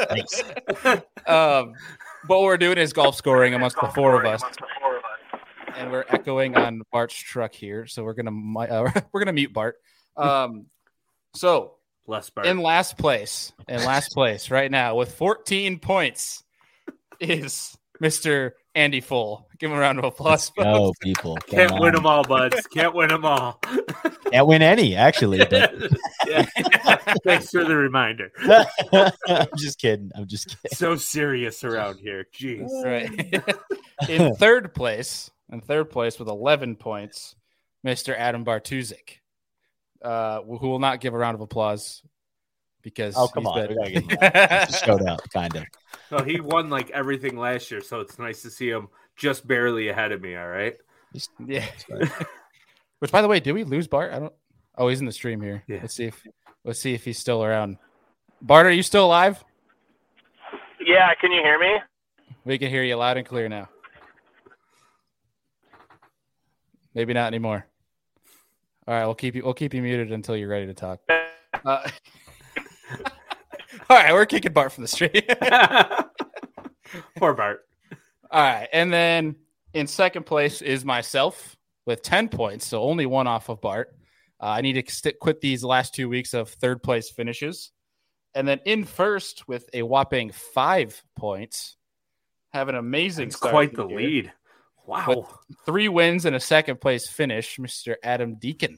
Thanks. 0.09 0.43
um, 1.27 1.73
but 2.27 2.39
what 2.39 2.43
we're 2.43 2.57
doing 2.57 2.77
is 2.77 2.93
golf 2.93 3.15
scoring 3.15 3.53
amongst 3.53 3.77
the 3.81 3.87
four 3.89 4.19
of 4.19 4.25
us, 4.25 4.43
and 5.75 5.91
we're 5.91 6.05
echoing 6.09 6.55
on 6.55 6.81
Bart's 6.91 7.15
truck 7.15 7.53
here. 7.53 7.85
So 7.87 8.03
we're 8.03 8.13
gonna 8.13 8.31
mi- 8.31 8.67
uh, 8.67 8.89
we're 9.11 9.19
gonna 9.21 9.33
mute 9.33 9.53
Bart. 9.53 9.77
Um, 10.17 10.67
so 11.33 11.75
Less 12.07 12.29
Bart. 12.29 12.47
in 12.47 12.59
last 12.59 12.97
place, 12.97 13.51
in 13.67 13.83
last 13.83 14.11
place 14.13 14.51
right 14.51 14.69
now 14.69 14.95
with 14.95 15.13
14 15.15 15.79
points 15.79 16.43
is 17.19 17.75
Mr. 18.01 18.51
Andy 18.75 18.99
Full. 19.01 19.47
Give 19.57 19.71
him 19.71 19.77
a 19.77 19.79
round 19.79 19.99
of 19.99 20.05
applause. 20.05 20.49
Go 20.51 20.93
people. 21.01 21.35
Can't 21.47 21.79
win 21.79 21.93
them 21.95 22.05
all, 22.05 22.23
buds. 22.23 22.67
Can't 22.67 22.93
win 22.93 23.07
them 23.09 23.23
all. 23.25 23.59
Can't 24.31 24.47
win 24.47 24.61
any 24.61 24.95
actually. 24.95 25.37
But 25.39 25.73
Yeah. 26.27 26.45
Thanks 27.23 27.49
for 27.51 27.63
the 27.63 27.75
reminder. 27.75 28.31
I'm 29.27 29.47
just 29.57 29.79
kidding. 29.79 30.11
I'm 30.15 30.27
just 30.27 30.49
kidding. 30.49 30.75
So 30.75 30.95
serious 30.97 31.63
around 31.63 31.99
here. 31.99 32.25
Jeez. 32.37 32.67
right. 32.83 33.43
in 34.09 34.35
third 34.35 34.73
place, 34.73 35.31
in 35.51 35.61
third 35.61 35.89
place 35.89 36.19
with 36.19 36.27
11 36.27 36.75
points, 36.75 37.35
Mr. 37.85 38.13
Adam 38.17 38.43
Bartuzik, 38.43 39.19
uh, 40.03 40.41
who 40.41 40.67
will 40.67 40.79
not 40.79 40.99
give 40.99 41.13
a 41.13 41.17
round 41.17 41.35
of 41.35 41.41
applause 41.41 42.01
because 42.81 43.15
Oh, 43.17 43.27
come 43.27 43.43
he's 43.45 43.51
on. 43.51 43.67
been- 43.67 43.77
We 44.07 44.15
gotta 44.17 44.65
Just 44.69 44.83
showed 44.85 45.01
up, 45.07 45.21
kind 45.31 45.55
of. 45.55 45.63
So 46.15 46.23
he 46.23 46.39
won 46.39 46.69
like 46.69 46.91
everything 46.91 47.37
last 47.37 47.69
year, 47.71 47.81
so 47.81 47.99
it's 47.99 48.17
nice 48.17 48.41
to 48.43 48.49
see 48.49 48.69
him 48.69 48.87
just 49.17 49.45
barely 49.45 49.89
ahead 49.89 50.13
of 50.13 50.21
me. 50.21 50.35
All 50.35 50.47
right. 50.47 50.75
yeah. 51.45 51.65
Which, 52.99 53.11
by 53.11 53.21
the 53.21 53.27
way, 53.27 53.41
did 53.41 53.51
we 53.51 53.65
lose 53.65 53.87
Bart? 53.87 54.13
I 54.13 54.19
don't. 54.19 54.33
Oh, 54.77 54.87
he's 54.87 55.01
in 55.01 55.05
the 55.05 55.11
stream 55.11 55.41
here. 55.41 55.63
Yeah. 55.67 55.79
Let's 55.81 55.93
see 55.93 56.05
if 56.05 56.25
let's 56.63 56.79
see 56.79 56.93
if 56.93 57.03
he's 57.03 57.19
still 57.19 57.43
around. 57.43 57.77
Bart, 58.41 58.65
are 58.65 58.71
you 58.71 58.83
still 58.83 59.05
alive? 59.05 59.43
Yeah, 60.79 61.13
can 61.19 61.31
you 61.31 61.41
hear 61.41 61.59
me? 61.59 61.79
We 62.45 62.57
can 62.57 62.69
hear 62.69 62.83
you 62.83 62.95
loud 62.95 63.17
and 63.17 63.27
clear 63.27 63.49
now. 63.49 63.67
Maybe 66.93 67.13
not 67.13 67.27
anymore. 67.27 67.65
All 68.87 68.93
right, 68.93 69.05
we'll 69.05 69.15
keep 69.15 69.35
you. 69.35 69.43
We'll 69.43 69.53
keep 69.53 69.73
you 69.73 69.81
muted 69.81 70.13
until 70.13 70.37
you're 70.37 70.49
ready 70.49 70.67
to 70.67 70.73
talk. 70.73 71.01
Uh, 71.63 71.89
all 73.89 73.97
right, 73.97 74.13
we're 74.13 74.25
kicking 74.25 74.51
Bart 74.51 74.73
from 74.73 74.83
the 74.83 74.87
street. 74.89 75.25
Poor 77.17 77.33
Bart. 77.33 77.61
all 78.31 78.41
right, 78.41 78.67
and 78.73 78.91
then 78.91 79.35
in 79.73 79.87
second 79.87 80.25
place 80.25 80.61
is 80.61 80.83
myself 80.85 81.55
with 81.85 82.01
ten 82.01 82.29
points, 82.29 82.65
so 82.67 82.81
only 82.83 83.05
one 83.05 83.27
off 83.27 83.49
of 83.49 83.61
Bart. 83.61 83.95
Uh, 84.41 84.47
I 84.47 84.61
need 84.61 84.73
to 84.73 84.91
st- 84.91 85.19
quit 85.19 85.39
these 85.41 85.63
last 85.63 85.93
two 85.95 86.09
weeks 86.09 86.33
of 86.33 86.49
third 86.49 86.83
place 86.83 87.09
finishes, 87.09 87.71
and 88.33 88.47
then 88.47 88.59
in 88.65 88.83
first 88.83 89.47
with 89.47 89.69
a 89.73 89.81
whopping 89.83 90.31
five 90.31 91.01
points. 91.15 91.77
Have 92.53 92.69
an 92.69 92.75
amazing 92.75 93.27
It's 93.27 93.35
start 93.37 93.51
quite 93.51 93.75
to 93.75 93.83
the 93.83 93.87
year. 93.89 93.97
lead. 93.99 94.33
Wow. 94.87 95.27
three 95.65 95.89
wins 95.89 96.25
and 96.25 96.35
a 96.35 96.39
second 96.39 96.79
place 96.79 97.09
finish, 97.09 97.57
Mr. 97.57 97.95
Adam 98.03 98.35
Deacon. 98.35 98.77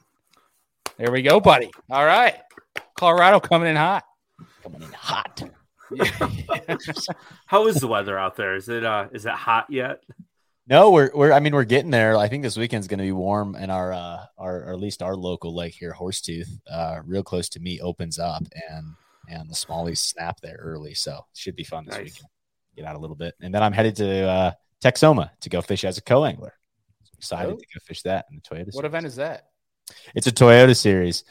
There 0.97 1.11
we 1.11 1.21
go, 1.21 1.39
buddy. 1.39 1.69
All 1.91 2.05
right. 2.05 2.35
Colorado 2.95 3.39
coming 3.39 3.69
in 3.69 3.75
hot. 3.75 4.03
Coming 4.63 4.81
in 4.81 4.93
hot. 4.93 5.43
How 7.45 7.67
is 7.67 7.75
the 7.77 7.87
weather 7.87 8.17
out 8.17 8.35
there? 8.35 8.55
Is 8.55 8.69
it 8.69 8.83
uh 8.83 9.07
is 9.11 9.25
it 9.25 9.33
hot 9.33 9.67
yet? 9.69 10.03
No, 10.67 10.91
we're 10.91 11.11
we're 11.13 11.31
I 11.31 11.39
mean 11.39 11.53
we're 11.53 11.63
getting 11.63 11.91
there. 11.91 12.17
I 12.17 12.27
think 12.27 12.43
this 12.43 12.57
weekend's 12.57 12.87
gonna 12.87 13.03
be 13.03 13.11
warm 13.11 13.55
and 13.55 13.71
our 13.71 13.93
uh 13.93 14.25
our 14.37 14.63
or 14.63 14.73
at 14.73 14.79
least 14.79 15.01
our 15.01 15.15
local 15.15 15.55
lake 15.55 15.73
here, 15.73 15.95
Horsetooth, 15.97 16.49
uh 16.69 16.99
real 17.05 17.23
close 17.23 17.49
to 17.49 17.59
me 17.59 17.79
opens 17.81 18.19
up 18.19 18.43
and 18.69 18.85
and 19.29 19.49
the 19.49 19.55
smallies 19.55 19.97
snap 19.99 20.39
there 20.41 20.57
early. 20.61 20.93
So 20.93 21.25
should 21.33 21.55
be 21.55 21.63
fun 21.63 21.85
this 21.85 21.95
Nice. 21.95 22.03
weekend. 22.05 22.27
Get 22.75 22.85
out 22.85 22.95
a 22.95 22.99
little 22.99 23.15
bit. 23.15 23.35
And 23.41 23.53
then 23.53 23.63
I'm 23.63 23.73
headed 23.73 23.95
to 23.97 24.23
uh 24.27 24.51
Texoma 24.83 25.31
to 25.41 25.49
go 25.49 25.61
fish 25.61 25.83
as 25.83 25.97
a 25.97 26.01
co-angler. 26.01 26.53
Excited 27.17 27.51
Oh. 27.53 27.57
to 27.57 27.65
go 27.65 27.79
fish 27.85 28.01
that 28.03 28.25
in 28.29 28.35
the 28.35 28.41
Toyota. 28.41 28.65
What 28.67 28.73
series. 28.73 28.85
event 28.85 29.05
is 29.07 29.15
that? 29.15 29.47
It's 30.13 30.27
a 30.27 30.31
Toyota 30.31 30.75
series, 30.75 31.23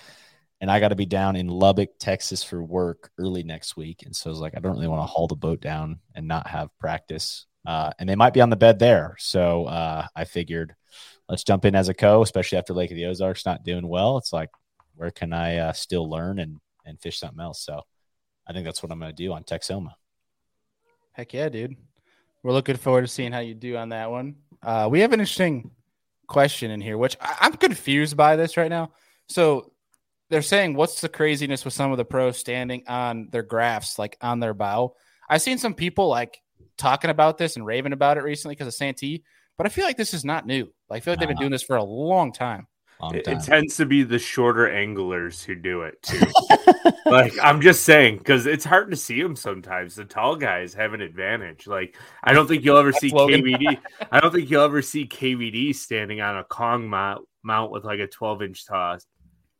and 0.60 0.70
I 0.70 0.80
got 0.80 0.88
to 0.88 0.94
be 0.96 1.06
down 1.06 1.36
in 1.36 1.48
Lubbock, 1.48 1.98
Texas 1.98 2.42
for 2.42 2.62
work 2.62 3.10
early 3.18 3.42
next 3.42 3.76
week. 3.76 4.04
And 4.04 4.14
so 4.14 4.30
I 4.30 4.32
was 4.32 4.40
like, 4.40 4.56
I 4.56 4.60
don't 4.60 4.72
really 4.72 4.88
want 4.88 5.02
to 5.02 5.06
haul 5.06 5.26
the 5.26 5.36
boat 5.36 5.60
down 5.60 6.00
and 6.14 6.26
not 6.26 6.46
have 6.46 6.76
practice. 6.78 7.46
Uh, 7.66 7.92
and 7.98 8.08
they 8.08 8.14
might 8.14 8.32
be 8.32 8.40
on 8.40 8.50
the 8.50 8.56
bed 8.56 8.78
there. 8.78 9.16
So 9.18 9.66
uh, 9.66 10.06
I 10.14 10.24
figured 10.24 10.74
let's 11.28 11.44
jump 11.44 11.64
in 11.64 11.74
as 11.74 11.88
a 11.88 11.94
co, 11.94 12.22
especially 12.22 12.58
after 12.58 12.72
Lake 12.72 12.90
of 12.90 12.96
the 12.96 13.06
Ozarks 13.06 13.44
not 13.44 13.64
doing 13.64 13.86
well. 13.86 14.18
It's 14.18 14.32
like, 14.32 14.50
where 14.94 15.10
can 15.10 15.32
I 15.32 15.56
uh, 15.56 15.72
still 15.72 16.08
learn 16.08 16.38
and, 16.38 16.58
and 16.84 17.00
fish 17.00 17.18
something 17.18 17.40
else? 17.40 17.60
So 17.60 17.82
I 18.46 18.52
think 18.52 18.64
that's 18.64 18.82
what 18.82 18.92
I'm 18.92 19.00
going 19.00 19.14
to 19.14 19.22
do 19.22 19.32
on 19.32 19.44
Texoma. 19.44 19.92
Heck 21.12 21.34
yeah, 21.34 21.48
dude. 21.48 21.76
We're 22.42 22.52
looking 22.52 22.76
forward 22.76 23.02
to 23.02 23.08
seeing 23.08 23.32
how 23.32 23.40
you 23.40 23.54
do 23.54 23.76
on 23.76 23.88
that 23.90 24.10
one. 24.10 24.36
Uh, 24.62 24.88
we 24.90 25.00
have 25.00 25.12
an 25.12 25.20
interesting 25.20 25.70
question 26.28 26.70
in 26.70 26.80
here, 26.80 26.96
which 26.96 27.16
I- 27.20 27.36
I'm 27.40 27.54
confused 27.54 28.16
by 28.16 28.36
this 28.36 28.56
right 28.56 28.70
now. 28.70 28.92
So 29.28 29.72
they're 30.30 30.42
saying, 30.42 30.74
what's 30.74 31.00
the 31.00 31.08
craziness 31.08 31.64
with 31.64 31.74
some 31.74 31.92
of 31.92 31.98
the 31.98 32.04
pros 32.04 32.36
standing 32.38 32.82
on 32.88 33.28
their 33.30 33.42
graphs, 33.42 33.98
like 33.98 34.16
on 34.20 34.40
their 34.40 34.54
bow? 34.54 34.94
I've 35.28 35.42
seen 35.42 35.58
some 35.58 35.74
people 35.74 36.08
like 36.08 36.40
talking 36.78 37.10
about 37.10 37.38
this 37.38 37.56
and 37.56 37.64
raving 37.66 37.92
about 37.92 38.16
it 38.18 38.22
recently 38.24 38.54
because 38.54 38.68
of 38.68 38.74
Santee, 38.74 39.22
but 39.56 39.66
I 39.66 39.70
feel 39.70 39.84
like 39.84 39.96
this 39.96 40.14
is 40.14 40.24
not 40.24 40.46
new. 40.46 40.68
Like, 40.88 40.98
I 40.98 41.00
feel 41.00 41.12
like 41.12 41.20
they've 41.20 41.28
been 41.28 41.36
Uh-huh. 41.36 41.42
doing 41.42 41.52
this 41.52 41.62
for 41.62 41.76
a 41.76 41.84
long 41.84 42.32
time. 42.32 42.66
Long 43.00 43.14
It, 43.14 43.28
it 43.28 43.40
tends 43.42 43.76
to 43.76 43.84
be 43.86 44.04
the 44.04 44.18
shorter 44.18 44.68
anglers 44.70 45.42
who 45.44 45.54
do 45.54 45.82
it 45.82 46.00
too. 46.02 46.26
like 47.06 47.32
I'm 47.42 47.60
just 47.60 47.82
saying, 47.82 48.18
because 48.18 48.46
it's 48.46 48.64
hard 48.64 48.90
to 48.90 48.96
see 48.96 49.22
them 49.22 49.36
sometimes. 49.36 49.96
The 49.96 50.04
tall 50.06 50.36
guys 50.36 50.72
have 50.74 50.94
an 50.94 51.02
advantage. 51.02 51.66
Like 51.66 51.94
I 52.24 52.32
don't 52.32 52.46
think 52.46 52.64
you'll 52.64 52.78
ever 52.78 52.92
see 52.92 53.10
KVD. 53.10 53.78
I 54.10 54.20
don't 54.20 54.32
think 54.32 54.50
you'll 54.50 54.64
ever 54.64 54.80
see 54.80 55.06
KVD 55.06 55.74
standing 55.74 56.20
on 56.22 56.38
a 56.38 56.44
Kong 56.44 56.88
mount, 56.88 57.26
mount 57.42 57.70
with 57.70 57.84
like 57.84 58.00
a 58.00 58.06
12 58.06 58.42
inch 58.42 58.66
toss 58.66 59.04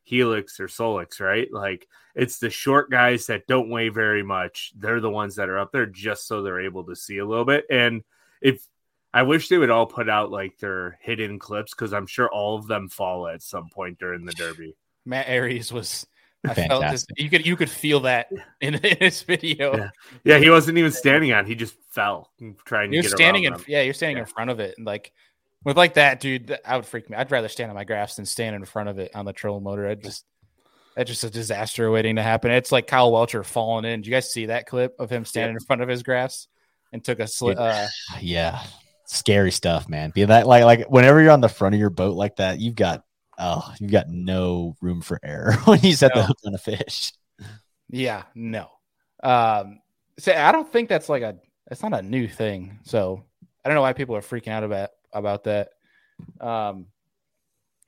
helix 0.07 0.59
or 0.61 0.69
solix, 0.69 1.21
right? 1.21 1.53
Like 1.53 1.87
it's 2.14 2.38
the 2.38 2.49
short 2.49 2.90
guys 2.90 3.27
that 3.27 3.47
don't 3.47 3.69
weigh 3.69 3.90
very 3.90 4.23
much. 4.23 4.73
They're 4.79 5.01
the 5.01 5.11
ones 5.11 5.37
that 5.37 5.51
are 5.51 5.59
up 5.59 5.73
there 5.73 5.85
just 5.87 6.27
so 6.27 6.40
they're 6.42 6.61
able 6.61 6.85
to 6.85 6.97
see 6.97 7.19
a 7.19 7.27
little 7.27 7.45
bit. 7.45 7.66
And 7.69 8.03
if 8.40 8.64
I 9.12 9.23
wish 9.23 9.49
they 9.49 9.59
would 9.59 9.71
all 9.71 9.87
put 9.87 10.09
out 10.09 10.31
like 10.31 10.59
their 10.59 10.99
hidden 11.03 11.38
clips 11.38 11.75
because 11.75 11.92
I'm 11.92 12.07
sure 12.07 12.29
all 12.31 12.57
of 12.57 12.66
them 12.66 12.88
fall 12.88 13.27
at 13.29 13.42
some 13.42 13.69
point 13.69 13.99
during 13.99 14.25
the 14.25 14.33
derby. 14.33 14.77
Matt 15.05 15.27
Arey's 15.27 15.73
was. 15.73 16.07
I 16.47 16.55
felt 16.55 16.69
this, 16.69 17.05
Fantastic. 17.07 17.19
you 17.19 17.29
could 17.31 17.47
you 17.47 17.57
could 17.57 17.71
feel 17.71 18.01
that 18.01 18.29
in, 18.61 18.75
in 18.77 18.97
his 18.99 19.23
video. 19.23 19.77
Yeah. 19.77 19.90
Yeah, 20.23 20.38
he 20.38 20.49
wasn't 20.49 20.79
even 20.79 20.92
standing 20.92 21.33
on; 21.33 21.45
he 21.45 21.57
just 21.57 21.75
fell 21.90 22.31
trying 22.64 22.90
to 22.92 22.97
You're 22.97 23.03
get 23.03 23.12
standing 23.12 23.45
in, 23.45 23.53
around 23.53 23.62
them. 23.62 23.66
yeah, 23.69 23.83
you're 23.83 23.95
standing 23.95 24.19
in 24.19 24.27
front 24.27 24.51
of 24.51 24.61
it, 24.61 24.75
and 24.77 24.87
like 24.87 25.12
with 25.66 25.76
like 25.76 25.94
that, 25.94 26.20
dude, 26.20 26.57
I 26.64 26.76
would 26.76 26.87
freak 26.87 27.11
me. 27.11 27.16
I'd 27.16 27.33
rather 27.33 27.48
stand 27.48 27.70
on 27.70 27.74
my 27.74 27.83
graphs 27.83 28.14
than 28.14 28.24
stand 28.24 28.55
in 28.55 28.64
front 28.64 28.88
of 28.88 29.00
it 29.00 29.11
on 29.16 29.24
the 29.24 29.33
troll 29.33 29.59
motor. 29.59 29.88
I 29.88 29.96
just 29.96 30.24
that's 30.94 31.11
just 31.11 31.24
a 31.24 31.31
disaster 31.31 31.90
waiting 31.90 32.16
to 32.16 32.22
happen. 32.22 32.52
It's 32.52 32.70
like 32.70 32.87
Kyle 32.87 33.11
Welcher 33.11 33.42
falling 33.42 33.85
in. 33.85 34.00
Did 34.00 34.07
you 34.07 34.12
guys 34.12 34.33
see 34.33 34.46
that 34.46 34.66
clip 34.66 34.94
of 35.00 35.11
him 35.11 35.24
standing 35.24 35.57
in 35.57 35.61
front 35.61 35.83
of 35.83 35.88
his 35.88 36.05
graphs 36.05 36.46
and 36.92 37.05
took 37.05 37.18
a 37.18 37.26
slip? 37.26 37.59
Uh, 37.59 37.88
yeah. 38.20 38.62
Scary 39.07 39.50
stuff, 39.50 39.88
man. 39.88 40.12
Be 40.14 40.24
that 40.24 40.46
like 40.46 40.62
like 40.62 40.88
whenever 40.88 41.20
you're 41.20 41.33
on 41.33 41.40
the 41.40 41.48
front 41.48 41.74
of 41.74 41.81
your 41.81 41.90
boat 41.90 42.14
like 42.14 42.37
that, 42.37 42.61
you've 42.61 42.76
got 42.76 43.02
oh, 43.37 43.68
you've 43.81 43.90
got 43.90 44.09
no 44.09 44.76
room 44.81 45.00
for 45.00 45.18
error 45.24 45.52
when 45.64 45.81
you 45.81 45.96
set 45.96 46.14
the 46.14 46.22
hook 46.22 46.38
on 46.46 46.55
a 46.55 46.59
fish. 46.59 47.12
Yeah, 47.90 48.22
no. 48.37 48.70
Um, 49.20 49.81
so 50.16 50.33
I 50.33 50.52
don't 50.52 50.70
think 50.70 50.88
that's 50.88 51.09
like 51.09 51.22
a 51.22 51.38
it's 51.72 51.83
not 51.83 51.92
a 51.92 52.02
new 52.02 52.29
thing. 52.29 52.79
So 52.85 53.24
I 53.64 53.68
don't 53.68 53.74
know 53.74 53.83
why 53.83 53.94
people 53.94 54.14
are 54.14 54.20
freaking 54.20 54.52
out 54.52 54.62
about 54.62 54.90
about 55.18 55.44
that. 55.44 55.70
Um, 56.40 56.87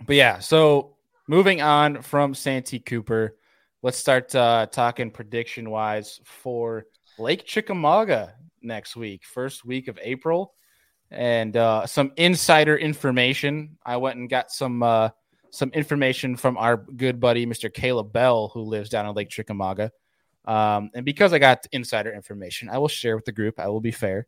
but 0.07 0.17
yeah, 0.17 0.39
so 0.39 0.97
moving 1.27 1.61
on 1.61 2.03
from 2.03 2.35
Santee 2.35 2.79
Cooper, 2.79 3.37
let's 3.83 3.99
start 3.99 4.35
uh, 4.35 4.67
talking 4.71 5.11
prediction 5.11 5.71
wise 5.71 6.21
for 6.25 6.87
Lake 7.19 7.45
Chickamauga 7.45 8.35
next 8.63 8.97
week, 8.97 9.25
first 9.25 9.65
week 9.65 9.89
of 9.89 9.99
April, 10.03 10.55
and 11.11 11.57
uh, 11.57 11.87
some 11.87 12.13
insider 12.17 12.77
information. 12.77 13.77
I 13.85 13.97
went 13.97 14.17
and 14.17 14.29
got 14.29 14.51
some 14.51 14.83
uh, 14.83 15.11
some 15.51 15.71
information 15.71 16.37
from 16.37 16.57
our 16.57 16.77
good 16.77 17.21
buddy 17.21 17.47
Mr. 17.47 17.73
Caleb 17.73 18.13
Bell, 18.13 18.49
who 18.49 18.61
lives 18.63 18.91
down 18.91 19.07
in 19.07 19.15
Lake 19.15 19.31
Chickamauga. 19.31 19.91
Um, 20.45 20.91
and 20.95 21.05
because 21.05 21.33
I 21.33 21.39
got 21.39 21.67
insider 21.73 22.13
information, 22.13 22.69
I 22.69 22.79
will 22.79 22.89
share 22.89 23.17
with 23.17 23.25
the 23.25 23.33
group. 23.33 23.59
I 23.59 23.69
will 23.69 23.81
be 23.81 23.91
fair. 23.91 24.27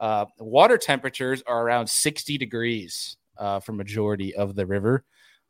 Uh, 0.00 0.26
water 0.38 0.78
temperatures 0.78 1.42
are 1.46 1.62
around 1.62 1.88
60 1.88 2.38
degrees 2.38 3.16
uh, 3.36 3.60
for 3.60 3.72
majority 3.72 4.34
of 4.34 4.54
the 4.54 4.66
river. 4.66 5.04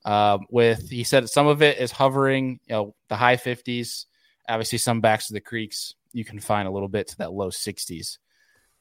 Um, 0.04 0.46
with 0.50 0.88
he 0.88 1.04
said 1.04 1.28
some 1.28 1.46
of 1.46 1.62
it 1.62 1.78
is 1.78 1.90
hovering, 1.90 2.60
you 2.66 2.74
know, 2.74 2.94
the 3.08 3.16
high 3.16 3.36
50s. 3.36 4.06
Obviously, 4.48 4.78
some 4.78 5.00
backs 5.00 5.26
to 5.26 5.34
the 5.34 5.40
creeks 5.40 5.94
you 6.12 6.24
can 6.24 6.40
find 6.40 6.66
a 6.66 6.70
little 6.70 6.88
bit 6.88 7.08
to 7.08 7.18
that 7.18 7.32
low 7.32 7.48
60s, 7.48 8.18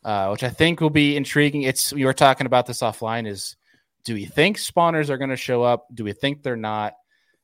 uh, 0.03 0.29
which 0.29 0.43
I 0.43 0.49
think 0.49 0.79
will 0.79 0.89
be 0.89 1.15
intriguing. 1.17 1.63
It's 1.63 1.91
we 1.91 2.05
were 2.05 2.13
talking 2.13 2.47
about 2.47 2.65
this 2.65 2.79
offline. 2.79 3.27
Is 3.27 3.55
do 4.03 4.13
we 4.13 4.25
think 4.25 4.57
spawners 4.57 5.09
are 5.09 5.17
going 5.17 5.31
to 5.31 5.35
show 5.35 5.63
up? 5.63 5.87
Do 5.93 6.03
we 6.03 6.13
think 6.13 6.43
they're 6.43 6.55
not? 6.55 6.93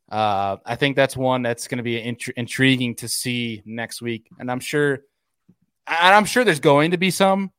Uh, 0.10 0.58
I 0.66 0.76
think 0.76 0.96
that's 0.96 1.18
one 1.18 1.42
that's 1.42 1.68
going 1.68 1.78
to 1.78 1.84
be 1.84 2.02
int- 2.02 2.30
intriguing 2.38 2.96
to 2.96 3.08
see 3.08 3.64
next 3.66 4.02
week, 4.02 4.30
and 4.40 4.52
I'm 4.52 4.60
sure, 4.60 5.02
and 5.88 6.16
I'm 6.16 6.26
sure 6.26 6.44
there's 6.44 6.60
going 6.60 6.92
to 6.92 6.98
be 6.98 7.12
some. 7.12 7.52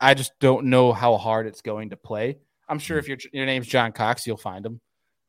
I 0.00 0.14
just 0.14 0.32
don't 0.40 0.66
know 0.66 0.92
how 0.92 1.16
hard 1.16 1.46
it's 1.46 1.62
going 1.62 1.90
to 1.90 1.96
play. 1.96 2.38
I'm 2.68 2.78
sure 2.78 2.98
if 2.98 3.08
your 3.08 3.18
your 3.32 3.46
name's 3.46 3.66
John 3.66 3.92
Cox, 3.92 4.26
you'll 4.26 4.36
find 4.36 4.64
him. 4.66 4.80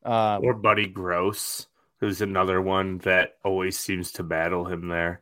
Um, 0.03 0.43
or 0.43 0.53
Buddy 0.53 0.87
Gross, 0.87 1.67
who's 1.99 2.21
another 2.21 2.61
one 2.61 2.97
that 2.99 3.35
always 3.43 3.77
seems 3.77 4.11
to 4.13 4.23
battle 4.23 4.65
him 4.65 4.87
there. 4.87 5.21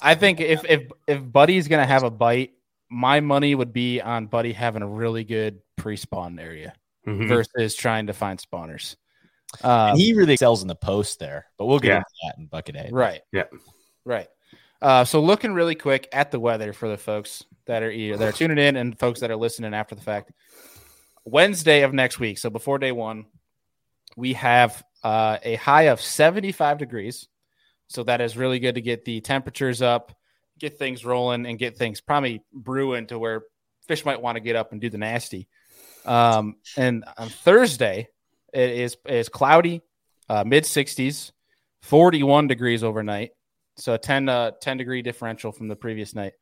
I 0.00 0.14
think 0.14 0.40
if 0.40 0.64
if 0.64 0.90
if 1.06 1.20
Buddy's 1.32 1.68
gonna 1.68 1.86
have 1.86 2.02
a 2.02 2.10
bite, 2.10 2.52
my 2.88 3.20
money 3.20 3.54
would 3.54 3.72
be 3.72 4.00
on 4.00 4.26
Buddy 4.26 4.52
having 4.52 4.82
a 4.82 4.88
really 4.88 5.24
good 5.24 5.60
pre-spawn 5.76 6.38
area 6.38 6.74
Mhm. 7.06 7.26
versus 7.28 7.74
trying 7.74 8.06
to 8.06 8.12
find 8.12 8.38
spawners. 8.40 8.96
Um, 9.62 9.96
he 9.96 10.12
really 10.14 10.34
excels 10.34 10.62
in 10.62 10.68
the 10.68 10.74
post 10.74 11.18
there, 11.18 11.46
but 11.58 11.66
we'll 11.66 11.78
get 11.78 11.88
Yeah. 11.88 11.96
into 11.98 12.08
that 12.24 12.38
in 12.38 12.46
bucket 12.46 12.76
A. 12.76 12.88
right. 12.92 13.20
Yeah. 13.32 13.44
Right. 14.04 14.28
Uh, 14.82 15.04
so 15.04 15.20
looking 15.20 15.54
really 15.54 15.76
quick 15.76 16.08
at 16.12 16.32
the 16.32 16.40
weather 16.40 16.72
for 16.72 16.88
the 16.88 16.98
folks 16.98 17.44
that 17.66 17.84
are 17.84 18.16
that 18.16 18.28
are 18.28 18.32
tuning 18.32 18.58
in 18.58 18.74
and 18.74 18.98
folks 18.98 19.20
that 19.20 19.30
are 19.30 19.36
listening 19.36 19.74
after 19.74 19.94
the 19.94 20.02
fact. 20.02 20.32
Wednesday 21.24 21.82
of 21.82 21.94
next 21.94 22.18
week, 22.18 22.36
so 22.36 22.50
before 22.50 22.78
day 22.78 22.90
one, 22.90 23.26
we 24.16 24.32
have 24.32 24.82
uh, 25.04 25.38
a 25.44 25.54
high 25.54 25.82
of 25.82 26.00
75 26.00 26.78
degrees. 26.78 27.28
So 27.86 28.02
that 28.04 28.20
is 28.20 28.36
really 28.36 28.58
good 28.58 28.74
to 28.74 28.80
get 28.80 29.04
the 29.04 29.20
temperatures 29.20 29.82
up, 29.82 30.16
get 30.58 30.78
things 30.78 31.04
rolling, 31.04 31.46
and 31.46 31.58
get 31.58 31.76
things 31.76 32.00
probably 32.00 32.42
brewing 32.52 33.06
to 33.06 33.18
where 33.20 33.42
fish 33.86 34.04
might 34.04 34.20
want 34.20 34.34
to 34.34 34.40
get 34.40 34.56
up 34.56 34.72
and 34.72 34.80
do 34.80 34.90
the 34.90 34.98
nasty. 34.98 35.46
Um, 36.04 36.56
and 36.76 37.04
on 37.16 37.28
Thursday, 37.28 38.08
it 38.52 38.70
is 38.70 38.96
is 39.06 39.28
cloudy, 39.28 39.82
uh, 40.28 40.42
mid 40.44 40.64
60s, 40.64 41.30
41 41.82 42.48
degrees 42.48 42.82
overnight. 42.82 43.30
So 43.76 43.94
a 43.94 43.98
10, 43.98 44.28
uh, 44.28 44.52
10 44.60 44.76
degree 44.76 45.02
differential 45.02 45.52
from 45.52 45.68
the 45.68 45.76
previous 45.76 46.14
night. 46.14 46.34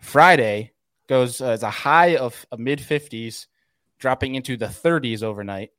Friday 0.00 0.72
goes 1.08 1.40
uh, 1.40 1.48
as 1.48 1.62
a 1.62 1.70
high 1.70 2.16
of 2.16 2.44
a 2.52 2.56
mid 2.58 2.78
50s, 2.78 3.46
dropping 3.98 4.34
into 4.34 4.56
the 4.56 4.66
30s 4.66 5.22
overnight. 5.22 5.70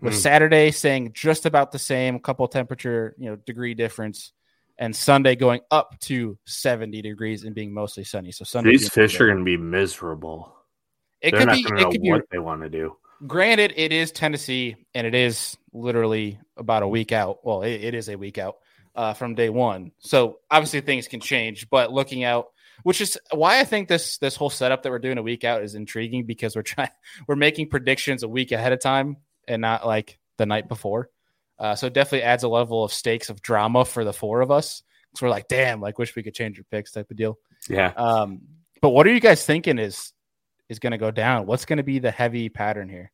With 0.00 0.14
Hmm. 0.14 0.18
Saturday 0.18 0.70
saying 0.72 1.12
just 1.14 1.46
about 1.46 1.70
the 1.70 1.78
same, 1.78 2.18
couple 2.18 2.48
temperature, 2.48 3.14
you 3.16 3.30
know, 3.30 3.36
degree 3.36 3.74
difference, 3.74 4.32
and 4.76 4.94
Sunday 4.94 5.36
going 5.36 5.60
up 5.70 5.98
to 6.00 6.36
70 6.46 7.00
degrees 7.00 7.44
and 7.44 7.54
being 7.54 7.72
mostly 7.72 8.02
sunny. 8.02 8.32
So 8.32 8.44
Sunday, 8.44 8.72
These 8.72 8.88
fish 8.88 9.20
are 9.20 9.26
going 9.26 9.38
to 9.38 9.44
be 9.44 9.56
miserable. 9.56 10.52
It 11.20 11.30
They're 11.30 11.40
could 11.40 11.46
not 11.46 11.54
be. 11.54 11.60
It 11.60 11.70
know 11.74 11.90
could 11.92 12.02
be. 12.02 12.10
what 12.10 12.24
they 12.32 12.38
want 12.40 12.62
to 12.62 12.68
do. 12.68 12.96
Granted, 13.26 13.72
it 13.76 13.92
is 13.92 14.10
Tennessee, 14.10 14.74
and 14.94 15.06
it 15.06 15.14
is 15.14 15.56
literally 15.72 16.38
about 16.56 16.82
a 16.82 16.88
week 16.88 17.12
out. 17.12 17.38
Well, 17.44 17.62
it, 17.62 17.72
it 17.84 17.94
is 17.94 18.08
a 18.08 18.16
week 18.16 18.38
out 18.38 18.56
uh, 18.98 19.14
from 19.14 19.36
day 19.36 19.48
one. 19.48 19.92
So 20.00 20.40
obviously 20.50 20.80
things 20.80 21.06
can 21.06 21.20
change. 21.20 21.70
But 21.70 21.92
looking 21.92 22.24
out, 22.24 22.48
which 22.82 23.00
is 23.00 23.16
why 23.30 23.60
I 23.60 23.64
think 23.64 23.86
this 23.86 24.18
this 24.18 24.34
whole 24.34 24.50
setup 24.50 24.82
that 24.82 24.90
we're 24.90 24.98
doing 24.98 25.18
a 25.18 25.22
week 25.22 25.44
out 25.44 25.62
is 25.62 25.76
intriguing 25.76 26.26
because 26.26 26.56
we're 26.56 26.62
trying 26.62 26.90
we're 27.28 27.36
making 27.36 27.68
predictions 27.68 28.24
a 28.24 28.28
week 28.28 28.50
ahead 28.50 28.72
of 28.72 28.80
time 28.80 29.18
and 29.46 29.62
not 29.62 29.86
like 29.86 30.18
the 30.36 30.46
night 30.46 30.68
before. 30.68 31.10
Uh, 31.60 31.76
so 31.76 31.86
it 31.86 31.92
definitely 31.92 32.24
adds 32.24 32.42
a 32.42 32.48
level 32.48 32.84
of 32.84 32.92
stakes 32.92 33.30
of 33.30 33.40
drama 33.40 33.84
for 33.84 34.04
the 34.04 34.12
four 34.12 34.40
of 34.40 34.50
us. 34.50 34.82
So 35.16 35.26
we're 35.26 35.30
like, 35.30 35.48
damn, 35.48 35.80
like 35.80 35.98
wish 35.98 36.14
we 36.16 36.24
could 36.24 36.34
change 36.34 36.56
your 36.56 36.66
picks 36.70 36.90
type 36.90 37.10
of 37.10 37.16
deal. 37.16 37.38
Yeah. 37.68 37.92
Um, 37.96 38.40
but 38.82 38.90
what 38.90 39.06
are 39.06 39.12
you 39.12 39.20
guys 39.20 39.44
thinking 39.46 39.78
is 39.78 40.12
is 40.68 40.80
going 40.80 40.90
to 40.90 40.98
go 40.98 41.12
down? 41.12 41.46
What's 41.46 41.66
going 41.66 41.76
to 41.76 41.84
be 41.84 42.00
the 42.00 42.10
heavy 42.10 42.48
pattern 42.48 42.88
here? 42.88 43.12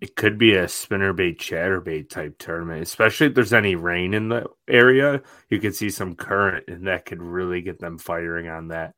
It 0.00 0.14
could 0.14 0.38
be 0.38 0.54
a 0.54 0.66
spinnerbait 0.66 1.38
chatterbait 1.38 2.08
type 2.08 2.38
tournament, 2.38 2.82
especially 2.82 3.26
if 3.28 3.34
there's 3.34 3.52
any 3.52 3.74
rain 3.74 4.14
in 4.14 4.28
the 4.28 4.46
area. 4.68 5.22
You 5.50 5.58
could 5.58 5.74
see 5.74 5.90
some 5.90 6.14
current, 6.14 6.64
and 6.68 6.86
that 6.86 7.04
could 7.04 7.20
really 7.20 7.62
get 7.62 7.80
them 7.80 7.98
firing 7.98 8.48
on 8.48 8.68
that. 8.68 8.94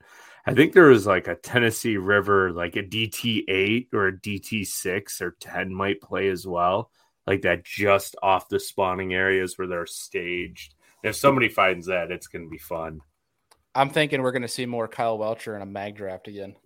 I 0.47 0.55
think 0.55 0.73
there 0.73 0.89
was 0.89 1.07
like 1.07 1.29
a 1.29 1.37
Tennessee 1.37 1.97
River, 1.97 2.53
like 2.53 2.77
a 2.77 2.83
DT 2.83 3.45
eight 3.49 3.89
or 3.93 4.09
a 4.09 4.13
DT 4.13 4.67
six 4.67 5.21
or 5.21 5.37
ten 5.41 5.73
might 5.73 6.01
play 6.01 6.29
as 6.29 6.47
well, 6.47 6.91
like 7.27 7.43
that 7.43 7.65
just 7.65 8.17
off 8.23 8.49
the 8.49 8.61
spawning 8.61 9.15
areas 9.15 9.57
where 9.57 9.69
they're 9.69 9.87
staged. 9.87 10.75
If 11.03 11.17
somebody 11.17 11.49
finds 11.49 11.87
that, 11.87 12.11
it's 12.11 12.27
going 12.27 12.45
to 12.45 12.51
be 12.51 12.59
fun. 12.59 13.01
I'm 13.75 13.91
thinking 13.91 14.23
we're 14.23 14.33
going 14.33 14.43
to 14.43 14.49
see 14.49 14.67
more 14.67 14.89
Kyle 14.89 15.17
Welcher 15.17 15.55
in 15.57 15.63
a 15.63 15.67
mag 15.67 15.97
draft 15.97 16.29
again. 16.29 16.57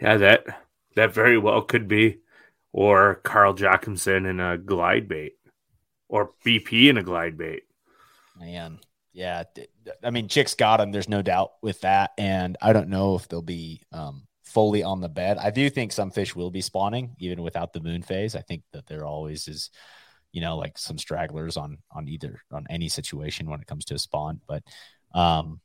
Yeah, 0.00 0.16
that 0.16 0.44
that 0.96 1.14
very 1.14 1.38
well 1.38 1.62
could 1.62 1.86
be, 1.86 2.20
or 2.74 3.20
Carl 3.22 3.54
Jocumsen 3.54 4.28
in 4.28 4.40
a 4.40 4.58
glide 4.58 5.06
bait, 5.06 5.34
or 6.08 6.32
BP 6.44 6.90
in 6.90 6.98
a 6.98 7.04
glide 7.04 7.38
bait. 7.38 7.62
Man, 8.36 8.80
yeah. 9.12 9.44
th- 9.54 9.70
th- 9.84 9.96
I 10.02 10.10
mean, 10.10 10.26
Chicks 10.26 10.54
got 10.54 10.80
him. 10.80 10.90
There's 10.90 11.08
no 11.08 11.22
doubt 11.22 11.52
with 11.62 11.80
that. 11.82 12.10
And 12.18 12.56
I 12.60 12.72
don't 12.72 12.88
know 12.88 13.14
if 13.14 13.28
they'll 13.28 13.42
be 13.42 13.82
um, 13.92 14.26
fully 14.42 14.82
on 14.82 15.00
the 15.00 15.08
bed. 15.08 15.38
I 15.38 15.50
do 15.50 15.70
think 15.70 15.92
some 15.92 16.10
fish 16.10 16.34
will 16.34 16.50
be 16.50 16.60
spawning 16.60 17.14
even 17.20 17.42
without 17.42 17.72
the 17.72 17.80
moon 17.80 18.02
phase. 18.02 18.34
I 18.34 18.40
think 18.40 18.64
that 18.72 18.88
there 18.88 19.04
always 19.04 19.46
is, 19.46 19.70
you 20.32 20.40
know, 20.40 20.56
like 20.56 20.76
some 20.76 20.98
stragglers 20.98 21.56
on 21.56 21.78
on 21.92 22.08
either 22.08 22.40
on 22.50 22.66
any 22.68 22.88
situation 22.88 23.48
when 23.48 23.60
it 23.60 23.68
comes 23.68 23.84
to 23.86 23.94
a 23.94 23.98
spawn. 24.00 24.40
But 24.48 24.64
um, 25.14 25.60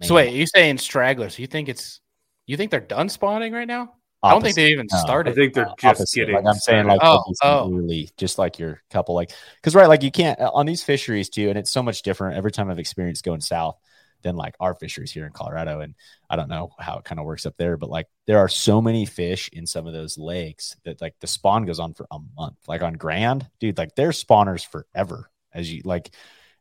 So 0.00 0.14
wait, 0.14 0.32
you 0.32 0.46
saying 0.46 0.78
stragglers? 0.78 1.38
You 1.38 1.46
think 1.46 1.68
it's 1.68 2.00
you 2.46 2.56
think 2.56 2.70
they're 2.70 2.80
done 2.80 3.10
spawning 3.10 3.52
right 3.52 3.68
now? 3.68 3.92
I 4.22 4.32
don't 4.32 4.42
think 4.42 4.54
they 4.56 4.70
even 4.70 4.86
No. 4.90 4.98
I 5.26 5.32
think 5.32 5.54
they're 5.54 5.66
Uh, 5.68 5.74
just 5.78 6.00
opposite. 6.00 6.16
getting. 6.20 6.34
Like 6.34 6.44
I'm 6.46 6.54
saying, 6.54 6.86
like 6.86 7.00
Oh, 7.02 7.06
there'll 7.06 7.24
be 7.28 7.34
some 7.34 7.48
oh. 7.72 7.78
early, 7.78 8.10
just 8.16 8.38
like 8.38 8.58
your 8.58 8.82
couple, 8.90 9.14
like 9.14 9.32
because 9.56 9.74
right, 9.74 9.88
like 9.88 10.02
you 10.02 10.10
can't 10.10 10.38
uh, 10.40 10.50
on 10.52 10.66
these 10.66 10.82
fisheries 10.82 11.28
too, 11.30 11.48
and 11.48 11.58
it's 11.58 11.70
so 11.70 11.82
much 11.82 12.02
different 12.02 12.36
every 12.36 12.52
time 12.52 12.70
I've 12.70 12.78
experienced 12.78 13.24
going 13.24 13.40
south 13.40 13.78
than 14.22 14.36
like 14.36 14.54
our 14.60 14.74
fisheries 14.74 15.10
here 15.10 15.24
in 15.24 15.32
Colorado, 15.32 15.80
and 15.80 15.94
I 16.28 16.36
don't 16.36 16.50
know 16.50 16.72
how 16.78 16.98
it 16.98 17.04
kind 17.04 17.18
of 17.18 17.24
works 17.24 17.46
up 17.46 17.56
there, 17.56 17.78
but 17.78 17.88
like 17.88 18.06
there 18.26 18.38
are 18.38 18.48
so 18.48 18.82
many 18.82 19.06
fish 19.06 19.48
in 19.54 19.66
some 19.66 19.86
of 19.86 19.94
those 19.94 20.18
lakes 20.18 20.76
that 20.84 21.00
like 21.00 21.14
the 21.20 21.26
spawn 21.26 21.64
goes 21.64 21.80
on 21.80 21.94
for 21.94 22.06
a 22.10 22.18
month. 22.36 22.58
Like 22.68 22.82
on 22.82 22.92
Grand, 22.94 23.48
dude, 23.58 23.78
like 23.78 23.94
they're 23.94 24.10
spawners 24.10 24.66
forever. 24.66 25.30
As 25.54 25.72
you 25.72 25.80
like, 25.86 26.10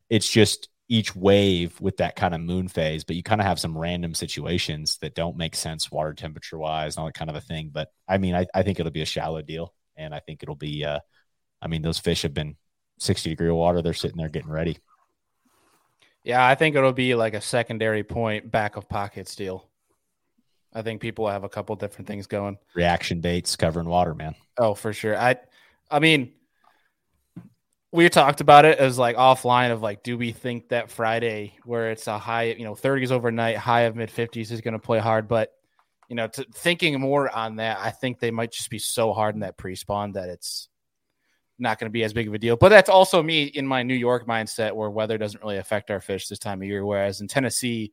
it's 0.09 0.29
just 0.29 0.69
each 0.91 1.15
wave 1.15 1.79
with 1.79 1.97
that 1.97 2.15
kind 2.15 2.33
of 2.33 2.41
moon 2.41 2.67
phase, 2.67 3.03
but 3.03 3.15
you 3.15 3.21
kind 3.21 3.39
of 3.39 3.45
have 3.45 3.59
some 3.59 3.77
random 3.77 4.15
situations 4.15 4.97
that 4.97 5.13
don't 5.13 5.37
make 5.37 5.55
sense 5.55 5.91
water 5.91 6.13
temperature 6.13 6.57
wise 6.57 6.95
and 6.95 7.01
all 7.01 7.05
that 7.05 7.13
kind 7.13 7.29
of 7.29 7.35
a 7.35 7.41
thing. 7.41 7.69
But 7.71 7.89
I 8.07 8.17
mean, 8.17 8.33
I, 8.33 8.47
I 8.55 8.63
think 8.63 8.79
it'll 8.79 8.91
be 8.91 9.03
a 9.03 9.05
shallow 9.05 9.41
deal. 9.43 9.73
And 9.95 10.15
I 10.15 10.19
think 10.19 10.41
it'll 10.41 10.55
be, 10.55 10.83
uh, 10.83 10.99
I 11.61 11.67
mean, 11.67 11.83
those 11.83 11.99
fish 11.99 12.23
have 12.23 12.33
been 12.33 12.55
60 12.97 13.29
degree 13.29 13.51
water. 13.51 13.81
They're 13.83 13.93
sitting 13.93 14.17
there 14.17 14.29
getting 14.29 14.49
ready. 14.49 14.79
yeah, 16.23 16.45
I 16.45 16.55
think 16.55 16.75
it'll 16.75 16.91
be 16.91 17.13
like 17.15 17.35
a 17.35 17.41
secondary 17.41 18.03
point 18.03 18.49
back 18.49 18.75
of 18.75 18.89
pockets 18.89 19.35
deal. 19.35 19.69
I 20.73 20.81
think 20.81 21.01
people 21.01 21.27
have 21.27 21.43
a 21.43 21.49
couple 21.49 21.75
different 21.75 22.07
things 22.07 22.27
going. 22.27 22.57
Reaction 22.75 23.21
baits 23.21 23.55
covering 23.55 23.87
water, 23.87 24.15
man. 24.15 24.35
Oh, 24.57 24.73
for 24.73 24.93
sure. 24.93 25.17
I 25.17 25.37
I 25.91 25.99
mean 25.99 26.33
we 27.91 28.07
talked 28.09 28.41
about 28.41 28.65
it 28.65 28.77
as 28.77 28.97
like 28.97 29.15
offline 29.15 29.71
of 29.71 29.81
like 29.81 30.03
do 30.03 30.17
we 30.17 30.31
think 30.31 30.69
that 30.69 30.91
Friday 30.91 31.53
where 31.65 31.91
it's 31.91 32.07
a 32.07 32.19
high, 32.19 32.43
you 32.43 32.63
know, 32.63 32.75
30s 32.75 33.11
overnight, 33.11 33.57
high 33.57 33.81
of 33.81 33.95
mid 33.95 34.09
50s 34.09 34.51
is 34.51 34.61
going 34.61 34.73
to 34.73 34.79
play 34.79 34.99
hard, 34.99 35.27
but 35.27 35.51
you 36.07 36.15
know, 36.15 36.27
to, 36.27 36.43
thinking 36.53 36.99
more 36.99 37.29
on 37.35 37.57
that, 37.57 37.79
I 37.79 37.91
think 37.91 38.19
they 38.19 38.31
might 38.31 38.51
just 38.51 38.69
be 38.69 38.79
so 38.79 39.13
hard 39.13 39.35
in 39.35 39.41
that 39.41 39.57
pre-spawn 39.57 40.13
that 40.13 40.29
it's 40.29 40.69
not 41.59 41.77
going 41.77 41.89
to 41.89 41.93
be 41.93 42.03
as 42.03 42.13
big 42.13 42.27
of 42.27 42.33
a 42.33 42.39
deal. 42.39 42.55
But 42.55 42.69
that's 42.69 42.89
also 42.89 43.21
me 43.21 43.43
in 43.43 43.67
my 43.67 43.83
New 43.83 43.95
York 43.95 44.27
mindset 44.27 44.73
where 44.73 44.89
weather 44.89 45.17
doesn't 45.17 45.41
really 45.41 45.57
affect 45.57 45.91
our 45.91 46.01
fish 46.01 46.27
this 46.27 46.39
time 46.39 46.61
of 46.61 46.67
year 46.67 46.85
whereas 46.85 47.21
in 47.21 47.27
Tennessee 47.27 47.91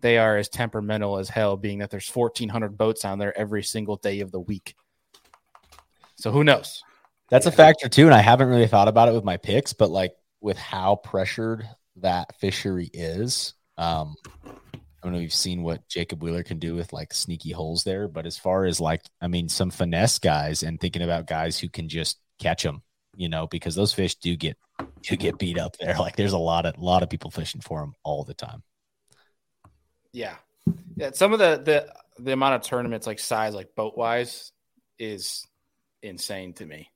they 0.00 0.16
are 0.18 0.36
as 0.36 0.48
temperamental 0.48 1.18
as 1.18 1.28
hell 1.28 1.56
being 1.56 1.78
that 1.78 1.90
there's 1.90 2.08
1400 2.08 2.76
boats 2.76 3.04
on 3.04 3.18
there 3.18 3.36
every 3.38 3.62
single 3.62 3.96
day 3.96 4.20
of 4.20 4.30
the 4.32 4.40
week. 4.40 4.74
So 6.16 6.30
who 6.30 6.44
knows? 6.44 6.82
That's 7.30 7.46
a 7.46 7.52
factor 7.52 7.88
too. 7.88 8.06
And 8.06 8.14
I 8.14 8.20
haven't 8.20 8.48
really 8.48 8.66
thought 8.66 8.88
about 8.88 9.08
it 9.08 9.14
with 9.14 9.24
my 9.24 9.36
picks, 9.36 9.72
but 9.72 9.90
like 9.90 10.12
with 10.40 10.58
how 10.58 10.96
pressured 10.96 11.66
that 11.96 12.34
fishery 12.40 12.90
is, 12.92 13.54
um, 13.78 14.16
I 15.02 15.06
don't 15.06 15.12
know 15.12 15.18
if 15.18 15.22
you've 15.22 15.32
seen 15.32 15.62
what 15.62 15.88
Jacob 15.88 16.22
Wheeler 16.22 16.42
can 16.42 16.58
do 16.58 16.74
with 16.74 16.92
like 16.92 17.14
sneaky 17.14 17.52
holes 17.52 17.84
there, 17.84 18.06
but 18.08 18.26
as 18.26 18.36
far 18.36 18.66
as 18.66 18.80
like, 18.80 19.02
I 19.20 19.28
mean, 19.28 19.48
some 19.48 19.70
finesse 19.70 20.18
guys 20.18 20.62
and 20.62 20.78
thinking 20.78 21.02
about 21.02 21.26
guys 21.26 21.58
who 21.58 21.70
can 21.70 21.88
just 21.88 22.18
catch 22.38 22.64
them, 22.64 22.82
you 23.16 23.28
know, 23.28 23.46
because 23.46 23.74
those 23.74 23.94
fish 23.94 24.16
do 24.16 24.36
get 24.36 24.58
you 25.08 25.16
get 25.16 25.38
beat 25.38 25.58
up 25.58 25.76
there. 25.78 25.94
Like 25.98 26.16
there's 26.16 26.32
a 26.32 26.38
lot 26.38 26.66
of 26.66 26.76
lot 26.78 27.02
of 27.02 27.08
people 27.08 27.30
fishing 27.30 27.60
for 27.60 27.80
them 27.80 27.94
all 28.02 28.24
the 28.24 28.34
time. 28.34 28.62
Yeah, 30.12 30.34
yeah. 30.96 31.12
Some 31.12 31.32
of 31.32 31.38
the 31.38 31.62
the 31.64 32.22
the 32.22 32.32
amount 32.32 32.56
of 32.56 32.62
tournaments 32.62 33.06
like 33.06 33.18
size 33.18 33.54
like 33.54 33.74
boat 33.74 33.96
wise 33.96 34.52
is 34.98 35.46
insane 36.02 36.52
to 36.54 36.66
me. 36.66 36.90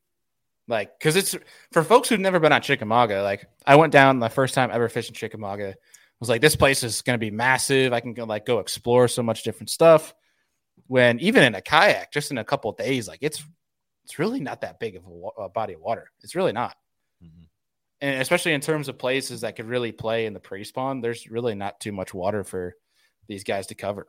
Like, 0.67 0.99
because 0.99 1.17
it's 1.17 1.37
for 1.73 1.83
folks 1.85 2.09
who've 2.09 2.21
never 2.21 2.41
been 2.41 2.53
on 2.53 2.63
Chickamauga. 2.63 3.23
Like, 3.23 3.47
I 3.67 3.77
went 3.77 3.93
down 3.93 4.19
my 4.19 4.29
first 4.29 4.55
time 4.55 4.71
ever 4.73 4.89
fishing 4.89 5.15
Chickamauga. 5.15 5.71
I 5.71 5.75
was 6.21 6.29
like, 6.29 6.41
this 6.41 6.57
place 6.57 6.83
is 6.83 7.03
going 7.03 7.19
to 7.19 7.25
be 7.25 7.31
massive. 7.31 7.93
I 7.93 8.01
can 8.01 8.15
go 8.15 8.25
like 8.25 8.47
go 8.47 8.61
explore 8.61 9.09
so 9.09 9.23
much 9.23 9.43
different 9.43 9.71
stuff. 9.71 10.15
When 10.87 11.19
even 11.21 11.43
in 11.45 11.55
a 11.55 11.61
kayak, 11.61 12.13
just 12.13 12.31
in 12.31 12.39
a 12.39 12.45
couple 12.45 12.73
days, 12.73 13.09
like 13.09 13.19
it's 13.21 13.45
it's 14.05 14.19
really 14.19 14.41
not 14.41 14.61
that 14.61 14.79
big 14.79 14.97
of 14.97 15.05
a, 15.07 15.43
a 15.43 15.49
body 15.49 15.75
of 15.75 15.81
water. 15.81 16.11
It's 16.23 16.35
really 16.35 16.53
not. 16.53 16.77
Mm-hmm. 17.23 17.45
And 18.01 18.21
especially 18.21 18.53
in 18.53 18.61
terms 18.61 18.89
of 18.89 18.99
places 18.99 19.41
that 19.43 19.57
could 19.57 19.67
really 19.67 19.93
play 19.93 20.27
in 20.27 20.35
the 20.35 20.41
pre 20.41 20.65
spawn, 20.65 21.01
there's 21.01 21.31
really 21.31 21.55
not 21.55 21.81
too 21.81 21.93
much 21.93 22.13
water 22.13 22.45
for 22.45 22.75
these 23.29 23.45
guys 23.45 23.67
to 23.69 23.75
cover. 23.75 24.07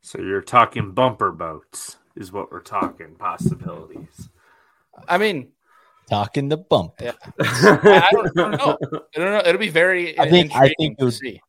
So 0.00 0.20
you're 0.20 0.42
talking 0.42 0.92
bumper 0.92 1.30
boats, 1.30 1.96
is 2.16 2.32
what 2.32 2.50
we're 2.50 2.60
talking 2.60 3.14
possibilities. 3.16 4.28
I 5.08 5.18
mean, 5.18 5.52
talking 6.08 6.48
the 6.48 6.56
bump. 6.56 6.94
Yeah. 7.00 7.12
I, 7.40 8.08
don't, 8.12 8.26
I, 8.26 8.30
don't, 8.34 8.50
know. 8.52 8.78
I 9.16 9.18
don't 9.18 9.32
know. 9.32 9.42
It'll 9.44 9.58
be 9.58 9.68
very. 9.68 10.18
I 10.18 10.28
think. 10.28 10.54
I 10.54 10.72
think 10.78 10.96
it 10.98 11.04
would, 11.04 11.14
see. 11.14 11.40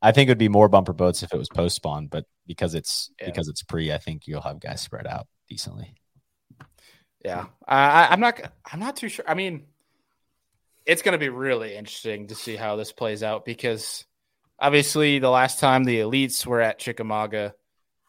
I 0.00 0.12
think 0.12 0.28
it 0.28 0.32
would 0.32 0.38
be 0.38 0.48
more 0.48 0.68
bumper 0.68 0.92
boats 0.92 1.22
if 1.22 1.32
it 1.32 1.38
was 1.38 1.48
post 1.48 1.76
spawn, 1.76 2.06
but 2.08 2.26
because 2.46 2.74
it's 2.74 3.10
yeah. 3.20 3.26
because 3.26 3.48
it's 3.48 3.62
pre, 3.62 3.92
I 3.92 3.98
think 3.98 4.26
you'll 4.26 4.40
have 4.40 4.60
guys 4.60 4.80
spread 4.80 5.06
out 5.06 5.26
decently. 5.48 5.94
Yeah, 7.24 7.46
I, 7.66 8.08
I'm 8.10 8.20
not. 8.20 8.40
I'm 8.70 8.80
not 8.80 8.96
too 8.96 9.08
sure. 9.08 9.24
I 9.28 9.34
mean, 9.34 9.64
it's 10.86 11.02
going 11.02 11.12
to 11.12 11.18
be 11.18 11.28
really 11.28 11.76
interesting 11.76 12.28
to 12.28 12.34
see 12.34 12.56
how 12.56 12.76
this 12.76 12.92
plays 12.92 13.22
out 13.22 13.44
because 13.44 14.04
obviously 14.58 15.18
the 15.18 15.30
last 15.30 15.60
time 15.60 15.84
the 15.84 16.00
elites 16.00 16.46
were 16.46 16.60
at 16.60 16.78
Chickamauga, 16.78 17.54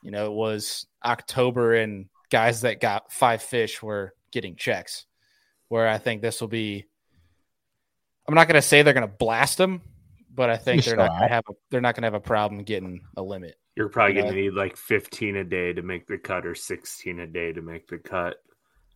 you 0.02 0.12
know, 0.12 0.26
it 0.26 0.34
was 0.34 0.88
October 1.04 1.76
and 1.76 2.08
guys 2.30 2.62
that 2.62 2.82
got 2.82 3.12
five 3.12 3.44
fish 3.44 3.82
were 3.84 4.14
getting 4.32 4.56
checks. 4.56 5.06
Where 5.70 5.88
I 5.88 5.98
think 5.98 6.22
this 6.22 6.42
will 6.42 6.48
be, 6.48 6.86
I'm 8.28 8.36
not 8.36 8.48
going 8.48 8.56
to 8.56 8.62
say 8.62 8.82
they're 8.82 8.94
going 8.94 9.08
to 9.08 9.14
blast 9.14 9.58
them, 9.58 9.82
but 10.34 10.50
I 10.50 10.58
think 10.58 10.84
they're 10.84 10.96
not 10.96 11.10
going 11.10 11.24
to 11.24 11.28
have 11.28 11.44
a, 11.50 11.54
they're 11.70 11.82
not 11.82 11.96
going 11.96 12.04
to 12.04 12.08
have 12.08 12.14
a 12.14 12.20
problem 12.20 12.64
getting 12.64 13.02
a 13.18 13.24
limit. 13.24 13.56
You're 13.76 13.90
probably 13.90 14.14
going 14.14 14.28
to 14.28 14.34
need 14.34 14.54
like 14.54 14.78
15 14.78 15.38
a 15.38 15.44
day 15.44 15.74
to 15.74 15.82
make 15.82 16.06
the 16.08 16.18
cut, 16.18 16.46
or 16.46 16.54
16 16.54 17.20
a 17.20 17.28
day 17.28 17.54
to 17.54 17.62
make 17.62 17.88
the 17.88 17.98
cut, 17.98 18.38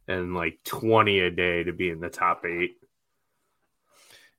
and 0.08 0.36
like 0.36 0.60
20 0.66 1.20
a 1.20 1.32
day 1.32 1.64
to 1.64 1.74
be 1.74 1.90
in 1.90 2.00
the 2.00 2.10
top 2.10 2.46
eight. 2.46 2.78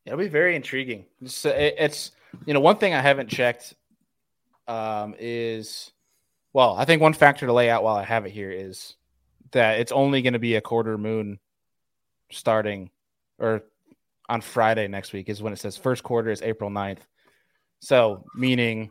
It'll 0.04 0.18
be 0.18 0.28
very 0.28 0.54
intriguing. 0.54 1.06
It's, 1.20 1.44
it's 1.44 2.12
you 2.46 2.54
know 2.54 2.60
one 2.60 2.76
thing 2.76 2.94
I 2.94 3.00
haven't 3.00 3.28
checked 3.28 3.74
um, 4.68 5.14
is 5.18 5.90
well, 6.52 6.74
I 6.76 6.84
think 6.84 7.02
one 7.02 7.12
factor 7.12 7.46
to 7.46 7.52
lay 7.52 7.68
out 7.68 7.82
while 7.82 7.96
I 7.96 8.04
have 8.04 8.26
it 8.26 8.30
here 8.30 8.50
is 8.50 8.94
that 9.52 9.80
it's 9.80 9.92
only 9.92 10.22
going 10.22 10.32
to 10.32 10.38
be 10.38 10.54
a 10.54 10.60
quarter 10.60 10.96
moon 10.96 11.38
starting 12.30 12.90
or 13.38 13.62
on 14.28 14.40
Friday 14.40 14.88
next 14.88 15.12
week 15.12 15.28
is 15.28 15.42
when 15.42 15.52
it 15.52 15.58
says 15.58 15.76
first 15.76 16.02
quarter 16.02 16.30
is 16.30 16.42
April 16.42 16.70
9th. 16.70 17.00
So, 17.80 18.24
meaning 18.34 18.90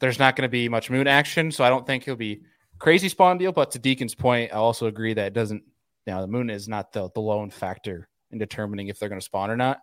there's 0.00 0.18
not 0.18 0.36
going 0.36 0.48
to 0.48 0.50
be 0.50 0.68
much 0.68 0.90
moon 0.90 1.06
action. 1.06 1.50
So, 1.52 1.64
I 1.64 1.68
don't 1.68 1.86
think 1.86 2.04
it'll 2.04 2.16
be 2.16 2.42
crazy 2.78 3.08
spawn 3.08 3.38
deal. 3.38 3.52
But 3.52 3.72
to 3.72 3.78
Deacon's 3.78 4.14
point, 4.14 4.52
I 4.52 4.56
also 4.56 4.86
agree 4.86 5.14
that 5.14 5.26
it 5.26 5.32
doesn't, 5.34 5.62
you 6.06 6.12
know, 6.12 6.20
the 6.20 6.26
moon 6.26 6.50
is 6.50 6.68
not 6.68 6.92
the, 6.92 7.10
the 7.14 7.20
lone 7.20 7.50
factor 7.50 8.08
in 8.30 8.38
determining 8.38 8.88
if 8.88 8.98
they're 8.98 9.08
going 9.08 9.20
to 9.20 9.24
spawn 9.24 9.50
or 9.50 9.56
not. 9.56 9.80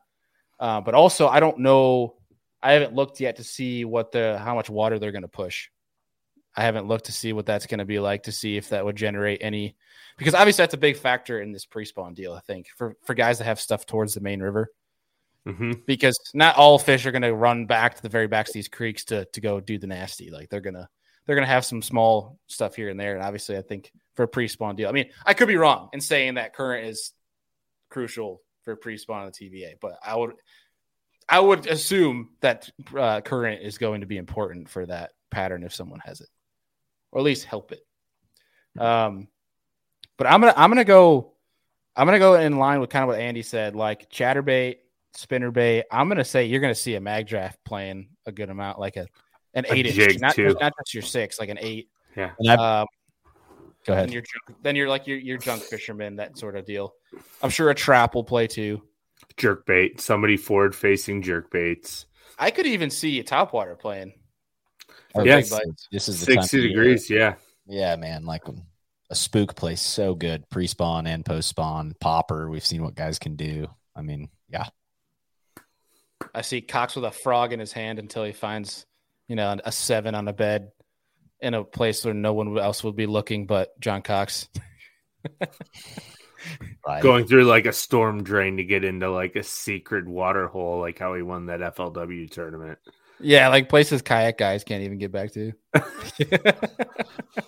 Uh, 0.59 0.81
but 0.81 0.95
also, 0.95 1.27
I 1.27 1.39
don't 1.39 1.59
know. 1.59 2.15
I 2.61 2.73
haven't 2.73 2.95
looked 2.95 3.19
yet 3.19 3.35
to 3.37 3.43
see 3.43 3.85
what 3.85 4.11
the 4.11 4.39
how 4.39 4.55
much 4.55 4.69
water 4.69 4.97
they're 4.97 5.11
going 5.11 5.21
to 5.21 5.27
push. 5.27 5.69
I 6.57 6.63
haven't 6.63 6.87
looked 6.87 7.05
to 7.05 7.11
see 7.11 7.33
what 7.33 7.45
that's 7.45 7.67
going 7.67 7.77
to 7.77 7.85
be 7.85 7.99
like 7.99 8.23
to 8.23 8.31
see 8.31 8.57
if 8.57 8.69
that 8.69 8.83
would 8.83 8.95
generate 8.95 9.41
any 9.43 9.75
because 10.17 10.33
obviously 10.33 10.63
that's 10.63 10.73
a 10.73 10.77
big 10.77 10.97
factor 10.97 11.39
in 11.39 11.51
this 11.51 11.65
pre-spawn 11.65 12.15
deal. 12.15 12.33
I 12.33 12.39
think 12.39 12.67
for 12.75 12.95
for 13.03 13.13
guys 13.13 13.37
that 13.37 13.45
have 13.45 13.59
stuff 13.59 13.85
towards 13.85 14.15
the 14.15 14.21
main 14.21 14.41
river, 14.41 14.71
mm-hmm. 15.47 15.73
because 15.85 16.19
not 16.33 16.57
all 16.57 16.79
fish 16.79 17.05
are 17.05 17.11
going 17.11 17.21
to 17.21 17.35
run 17.35 17.67
back 17.67 17.95
to 17.95 18.01
the 18.01 18.09
very 18.09 18.27
backs 18.27 18.49
of 18.49 18.55
these 18.55 18.67
creeks 18.67 19.05
to 19.05 19.25
to 19.25 19.41
go 19.41 19.59
do 19.59 19.77
the 19.77 19.87
nasty. 19.87 20.31
Like 20.31 20.49
they're 20.49 20.61
gonna 20.61 20.89
they're 21.25 21.35
gonna 21.35 21.45
have 21.45 21.65
some 21.65 21.83
small 21.83 22.39
stuff 22.47 22.75
here 22.75 22.89
and 22.89 22.99
there. 22.99 23.15
And 23.15 23.23
obviously, 23.23 23.55
I 23.55 23.61
think 23.61 23.91
for 24.15 24.23
a 24.23 24.27
pre-spawn 24.27 24.75
deal, 24.75 24.89
I 24.89 24.93
mean, 24.93 25.09
I 25.25 25.35
could 25.35 25.47
be 25.47 25.57
wrong 25.57 25.89
in 25.93 26.01
saying 26.01 26.35
that 26.35 26.55
current 26.55 26.87
is 26.87 27.11
crucial 27.89 28.41
for 28.63 28.75
pre-spawn 28.75 29.21
on 29.21 29.31
the 29.31 29.31
TVA, 29.31 29.75
but 29.79 29.99
I 30.03 30.15
would 30.15 30.33
I 31.29 31.39
would 31.39 31.67
assume 31.67 32.29
that 32.41 32.69
uh, 32.97 33.21
current 33.21 33.61
is 33.61 33.77
going 33.77 34.01
to 34.01 34.07
be 34.07 34.17
important 34.17 34.69
for 34.69 34.85
that 34.85 35.11
pattern 35.29 35.63
if 35.63 35.75
someone 35.75 35.99
has 36.05 36.21
it, 36.21 36.29
or 37.11 37.19
at 37.19 37.23
least 37.23 37.45
help 37.45 37.71
it. 37.71 37.85
Um, 38.79 39.27
but 40.17 40.27
I'm 40.27 40.41
gonna 40.41 40.53
I'm 40.55 40.69
gonna 40.69 40.83
go 40.83 41.33
I'm 41.95 42.05
gonna 42.05 42.19
go 42.19 42.35
in 42.35 42.57
line 42.57 42.79
with 42.79 42.89
kind 42.89 43.03
of 43.03 43.07
what 43.07 43.19
Andy 43.19 43.41
said, 43.41 43.75
like 43.75 44.09
chatterbait, 44.11 44.77
spinnerbait. 45.15 45.83
I'm 45.91 46.07
gonna 46.07 46.25
say 46.25 46.45
you're 46.45 46.61
gonna 46.61 46.75
see 46.75 46.95
a 46.95 47.01
mag 47.01 47.27
draft 47.27 47.57
playing 47.63 48.09
a 48.25 48.31
good 48.31 48.49
amount, 48.49 48.79
like 48.79 48.97
a 48.97 49.07
an 49.53 49.65
eight 49.69 49.87
inch, 49.87 50.19
not, 50.19 50.37
not 50.37 50.73
just 50.77 50.93
your 50.93 51.03
six, 51.03 51.39
like 51.39 51.49
an 51.49 51.57
eight. 51.59 51.89
Yeah. 52.15 52.33
Um, 52.39 52.87
go 53.85 53.93
ahead. 53.93 54.07
Then 54.07 54.11
you're 54.11 54.23
then 54.61 54.75
you're 54.75 54.89
like 54.89 55.07
your 55.07 55.17
your 55.17 55.37
junk 55.37 55.63
fisherman, 55.63 56.17
that 56.17 56.37
sort 56.37 56.55
of 56.55 56.65
deal. 56.65 56.93
I'm 57.41 57.49
sure 57.49 57.69
a 57.69 57.75
trap 57.75 58.13
will 58.13 58.23
play 58.23 58.47
too. 58.47 58.83
Jerk 59.37 59.65
bait, 59.65 60.01
somebody 60.01 60.37
forward 60.37 60.75
facing 60.75 61.21
jerk 61.21 61.51
baits. 61.51 62.05
I 62.39 62.51
could 62.51 62.67
even 62.67 62.89
see 62.89 63.19
a 63.19 63.23
topwater 63.23 63.77
playing. 63.77 64.13
Yes, 65.15 65.53
this 65.91 66.09
is 66.09 66.19
sixty 66.19 66.67
degrees. 66.67 67.09
Yeah, 67.09 67.35
yeah, 67.65 67.95
man. 67.95 68.25
Like 68.25 68.43
a 69.09 69.15
spook 69.15 69.55
place 69.55 69.81
so 69.81 70.13
good. 70.15 70.49
Pre-spawn 70.49 71.07
and 71.07 71.25
post-spawn 71.25 71.95
popper 71.99 72.49
we've 72.49 72.65
seen 72.65 72.83
what 72.83 72.95
guys 72.95 73.19
can 73.19 73.35
do. 73.35 73.67
I 73.95 74.01
mean 74.01 74.29
yeah. 74.49 74.65
I 76.33 76.41
see 76.41 76.61
cox 76.61 76.95
with 76.95 77.05
a 77.05 77.11
frog 77.11 77.53
in 77.53 77.59
his 77.59 77.71
hand 77.71 77.99
until 77.99 78.23
he 78.23 78.33
finds 78.33 78.85
you 79.27 79.35
know 79.35 79.57
a 79.63 79.71
seven 79.71 80.15
on 80.15 80.27
a 80.27 80.33
bed 80.33 80.71
in 81.39 81.53
a 81.53 81.63
place 81.63 82.03
where 82.03 82.13
no 82.13 82.33
one 82.33 82.57
else 82.57 82.83
would 82.83 82.95
be 82.95 83.05
looking 83.05 83.45
but 83.45 83.79
john 83.79 84.01
cox. 84.01 84.47
Right. 86.85 87.01
going 87.03 87.25
through 87.25 87.43
like 87.43 87.65
a 87.65 87.73
storm 87.73 88.23
drain 88.23 88.57
to 88.57 88.63
get 88.63 88.85
into 88.85 89.09
like 89.09 89.35
a 89.35 89.43
secret 89.43 90.07
water 90.07 90.47
hole 90.47 90.79
like 90.79 90.97
how 90.97 91.13
he 91.15 91.21
won 91.21 91.47
that 91.47 91.59
flw 91.75 92.31
tournament 92.31 92.77
yeah, 93.19 93.47
like 93.49 93.69
places 93.69 94.01
kayak 94.01 94.37
guys 94.37 94.63
can't 94.63 94.83
even 94.83 94.97
get 94.97 95.11
back 95.11 95.31
to. 95.33 95.53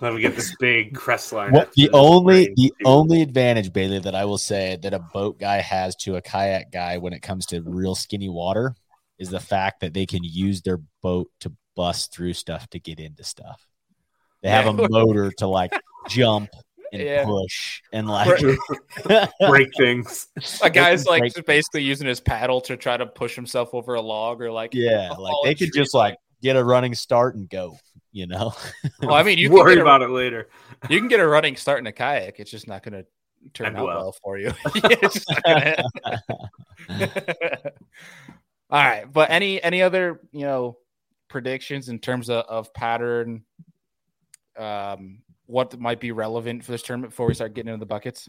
Let 0.00 0.14
me 0.14 0.20
get 0.20 0.36
this 0.36 0.54
big 0.58 0.94
crest 0.94 1.32
line. 1.32 1.52
Well, 1.52 1.66
the 1.76 1.90
only 1.92 2.52
the 2.56 2.72
only 2.84 3.22
advantage, 3.22 3.72
Bailey, 3.72 3.98
that 4.00 4.14
I 4.14 4.24
will 4.24 4.38
say 4.38 4.78
that 4.82 4.94
a 4.94 4.98
boat 4.98 5.38
guy 5.38 5.60
has 5.60 5.96
to 5.96 6.16
a 6.16 6.22
kayak 6.22 6.72
guy 6.72 6.98
when 6.98 7.12
it 7.12 7.22
comes 7.22 7.46
to 7.46 7.62
real 7.62 7.94
skinny 7.94 8.28
water 8.28 8.74
is 9.18 9.30
the 9.30 9.40
fact 9.40 9.80
that 9.80 9.94
they 9.94 10.06
can 10.06 10.24
use 10.24 10.62
their 10.62 10.80
boat 11.02 11.28
to 11.40 11.52
bust 11.76 12.12
through 12.12 12.32
stuff 12.32 12.68
to 12.70 12.80
get 12.80 12.98
into 12.98 13.22
stuff. 13.22 13.66
They 14.42 14.48
have 14.48 14.66
a 14.66 14.88
motor 14.88 15.30
to 15.38 15.46
like 15.46 15.72
jump 16.08 16.48
and 16.92 17.02
yeah. 17.02 17.24
push 17.24 17.82
and 17.92 18.08
like 18.08 18.40
break 19.40 19.68
things. 19.76 20.28
A 20.62 20.70
guy's 20.70 21.06
like 21.06 21.24
just 21.24 21.46
basically 21.46 21.82
using 21.82 22.06
his 22.06 22.20
paddle 22.20 22.60
to 22.62 22.76
try 22.76 22.96
to 22.96 23.06
push 23.06 23.34
himself 23.34 23.70
over 23.72 23.94
a 23.94 24.00
log 24.00 24.40
or 24.42 24.50
like 24.50 24.74
yeah, 24.74 25.10
like 25.10 25.34
they 25.44 25.54
could 25.54 25.72
just 25.74 25.94
like 25.94 26.16
get 26.42 26.56
a 26.56 26.64
running 26.64 26.94
start 26.94 27.34
and 27.34 27.48
go. 27.48 27.76
You 28.12 28.26
know. 28.26 28.52
well, 29.02 29.14
I 29.14 29.22
mean, 29.22 29.38
you 29.38 29.50
worry 29.52 29.78
a, 29.78 29.82
about 29.82 30.02
it 30.02 30.10
later. 30.10 30.48
You 30.88 30.98
can 30.98 31.08
get 31.08 31.20
a 31.20 31.26
running 31.26 31.56
start 31.56 31.78
in 31.78 31.86
a 31.86 31.92
kayak. 31.92 32.40
It's 32.40 32.50
just 32.50 32.66
not 32.66 32.82
going 32.82 33.04
to 33.04 33.06
turn 33.54 33.76
out 33.76 33.86
well. 33.86 34.00
well. 34.00 34.16
for 34.22 34.38
you. 34.38 34.52
All 38.70 38.78
right, 38.78 39.10
but 39.10 39.30
any 39.30 39.62
any 39.62 39.82
other 39.82 40.20
you 40.32 40.44
know 40.44 40.78
predictions 41.28 41.88
in 41.88 42.00
terms 42.00 42.28
of, 42.28 42.44
of 42.46 42.74
pattern 42.74 43.44
um 44.58 45.22
what 45.50 45.78
might 45.78 46.00
be 46.00 46.12
relevant 46.12 46.64
for 46.64 46.72
this 46.72 46.82
tournament 46.82 47.12
before 47.12 47.26
we 47.26 47.34
start 47.34 47.54
getting 47.54 47.72
into 47.72 47.80
the 47.80 47.86
buckets? 47.86 48.28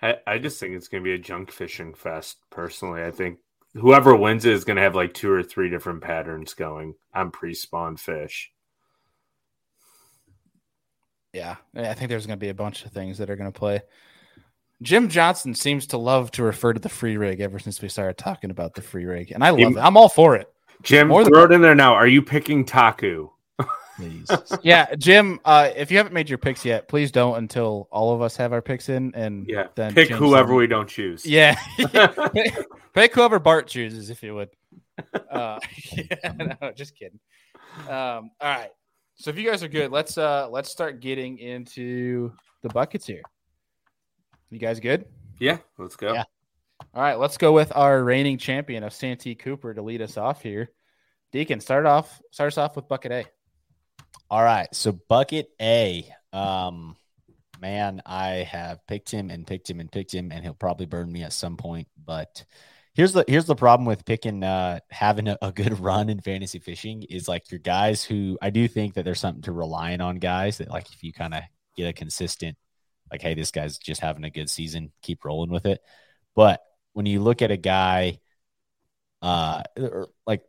I, 0.00 0.16
I 0.26 0.38
just 0.38 0.58
think 0.58 0.74
it's 0.74 0.88
going 0.88 1.02
to 1.02 1.08
be 1.08 1.14
a 1.14 1.18
junk 1.18 1.50
fishing 1.50 1.94
fest. 1.94 2.38
Personally, 2.50 3.04
I 3.04 3.10
think 3.10 3.38
whoever 3.74 4.16
wins 4.16 4.44
it 4.44 4.52
is 4.52 4.64
going 4.64 4.76
to 4.76 4.82
have 4.82 4.94
like 4.94 5.14
two 5.14 5.30
or 5.30 5.42
three 5.42 5.70
different 5.70 6.02
patterns 6.02 6.54
going 6.54 6.94
on 7.14 7.30
pre-spawn 7.30 7.96
fish. 7.96 8.50
Yeah, 11.32 11.56
I 11.74 11.94
think 11.94 12.10
there's 12.10 12.26
going 12.26 12.38
to 12.38 12.44
be 12.44 12.50
a 12.50 12.54
bunch 12.54 12.84
of 12.84 12.92
things 12.92 13.18
that 13.18 13.30
are 13.30 13.36
going 13.36 13.50
to 13.50 13.58
play. 13.58 13.80
Jim 14.82 15.08
Johnson 15.08 15.54
seems 15.54 15.86
to 15.86 15.96
love 15.96 16.30
to 16.32 16.42
refer 16.42 16.72
to 16.72 16.80
the 16.80 16.88
free 16.88 17.16
rig 17.16 17.40
ever 17.40 17.58
since 17.58 17.80
we 17.80 17.88
started 17.88 18.18
talking 18.18 18.50
about 18.50 18.74
the 18.74 18.82
free 18.82 19.04
rig, 19.04 19.30
and 19.30 19.42
I 19.42 19.50
love 19.50 19.76
it. 19.76 19.80
I'm 19.80 19.96
all 19.96 20.08
for 20.08 20.36
it. 20.36 20.52
Jim, 20.82 21.08
More 21.08 21.24
throw 21.24 21.44
it 21.44 21.52
in 21.52 21.62
there 21.62 21.76
now. 21.76 21.94
Are 21.94 22.08
you 22.08 22.20
picking 22.20 22.64
Taku? 22.64 23.30
Please. 24.02 24.58
Yeah, 24.62 24.94
Jim. 24.96 25.40
Uh, 25.44 25.70
if 25.74 25.90
you 25.90 25.96
haven't 25.96 26.12
made 26.12 26.28
your 26.28 26.38
picks 26.38 26.64
yet, 26.64 26.88
please 26.88 27.10
don't 27.10 27.36
until 27.38 27.88
all 27.90 28.14
of 28.14 28.22
us 28.22 28.36
have 28.36 28.52
our 28.52 28.62
picks 28.62 28.88
in, 28.88 29.14
and 29.14 29.48
Yeah, 29.48 29.68
then 29.74 29.94
pick 29.94 30.10
whoever 30.10 30.48
them. 30.48 30.56
we 30.56 30.66
don't 30.66 30.88
choose. 30.88 31.24
Yeah, 31.26 31.56
pick 32.94 33.14
whoever 33.14 33.38
Bart 33.38 33.66
chooses, 33.66 34.10
if 34.10 34.22
you 34.22 34.34
would. 34.34 34.50
Uh, 35.30 35.58
yeah, 35.92 36.32
no, 36.60 36.72
just 36.72 36.94
kidding. 36.96 37.18
Um, 37.88 38.30
all 38.40 38.50
right. 38.56 38.70
So 39.14 39.30
if 39.30 39.38
you 39.38 39.48
guys 39.48 39.62
are 39.62 39.68
good, 39.68 39.90
let's 39.90 40.18
uh 40.18 40.48
let's 40.50 40.70
start 40.70 41.00
getting 41.00 41.38
into 41.38 42.32
the 42.62 42.68
buckets 42.68 43.06
here. 43.06 43.22
You 44.50 44.58
guys 44.58 44.80
good? 44.80 45.06
yeah. 45.38 45.58
Let's 45.78 45.96
go. 45.96 46.12
Yeah. 46.12 46.24
All 46.94 47.02
right, 47.02 47.18
let's 47.18 47.38
go 47.38 47.52
with 47.52 47.72
our 47.74 48.02
reigning 48.02 48.38
champion 48.38 48.82
of 48.84 48.92
Santee 48.92 49.34
Cooper 49.34 49.72
to 49.72 49.80
lead 49.82 50.02
us 50.02 50.16
off 50.16 50.42
here. 50.42 50.70
Deacon, 51.32 51.60
start 51.60 51.86
off 51.86 52.20
start 52.30 52.48
us 52.52 52.58
off 52.58 52.76
with 52.76 52.88
bucket 52.88 53.12
A. 53.12 53.24
All 54.30 54.42
right. 54.42 54.68
So 54.74 54.92
bucket 55.08 55.50
A. 55.60 56.08
Um 56.32 56.96
man, 57.60 58.02
I 58.04 58.46
have 58.50 58.84
picked 58.86 59.10
him 59.10 59.30
and 59.30 59.46
picked 59.46 59.70
him 59.70 59.78
and 59.78 59.90
picked 59.90 60.12
him, 60.12 60.32
and 60.32 60.42
he'll 60.42 60.54
probably 60.54 60.86
burn 60.86 61.10
me 61.10 61.22
at 61.22 61.32
some 61.32 61.56
point. 61.56 61.88
But 62.04 62.44
here's 62.94 63.12
the 63.12 63.24
here's 63.28 63.46
the 63.46 63.54
problem 63.54 63.86
with 63.86 64.04
picking 64.04 64.42
uh 64.42 64.80
having 64.90 65.28
a, 65.28 65.38
a 65.40 65.52
good 65.52 65.78
run 65.80 66.08
in 66.08 66.20
fantasy 66.20 66.58
fishing 66.58 67.02
is 67.04 67.28
like 67.28 67.50
your 67.50 67.60
guys 67.60 68.04
who 68.04 68.38
I 68.42 68.50
do 68.50 68.68
think 68.68 68.94
that 68.94 69.04
there's 69.04 69.20
something 69.20 69.42
to 69.42 69.52
relying 69.52 70.00
on 70.00 70.16
guys 70.16 70.58
that 70.58 70.70
like 70.70 70.92
if 70.92 71.02
you 71.02 71.12
kind 71.12 71.34
of 71.34 71.42
get 71.76 71.88
a 71.88 71.92
consistent 71.92 72.56
like, 73.10 73.22
hey, 73.22 73.34
this 73.34 73.50
guy's 73.50 73.76
just 73.76 74.00
having 74.00 74.24
a 74.24 74.30
good 74.30 74.48
season, 74.48 74.90
keep 75.02 75.24
rolling 75.24 75.50
with 75.50 75.66
it. 75.66 75.80
But 76.34 76.62
when 76.94 77.04
you 77.06 77.20
look 77.20 77.42
at 77.42 77.50
a 77.50 77.56
guy 77.56 78.18
uh 79.22 79.62
like 80.26 80.42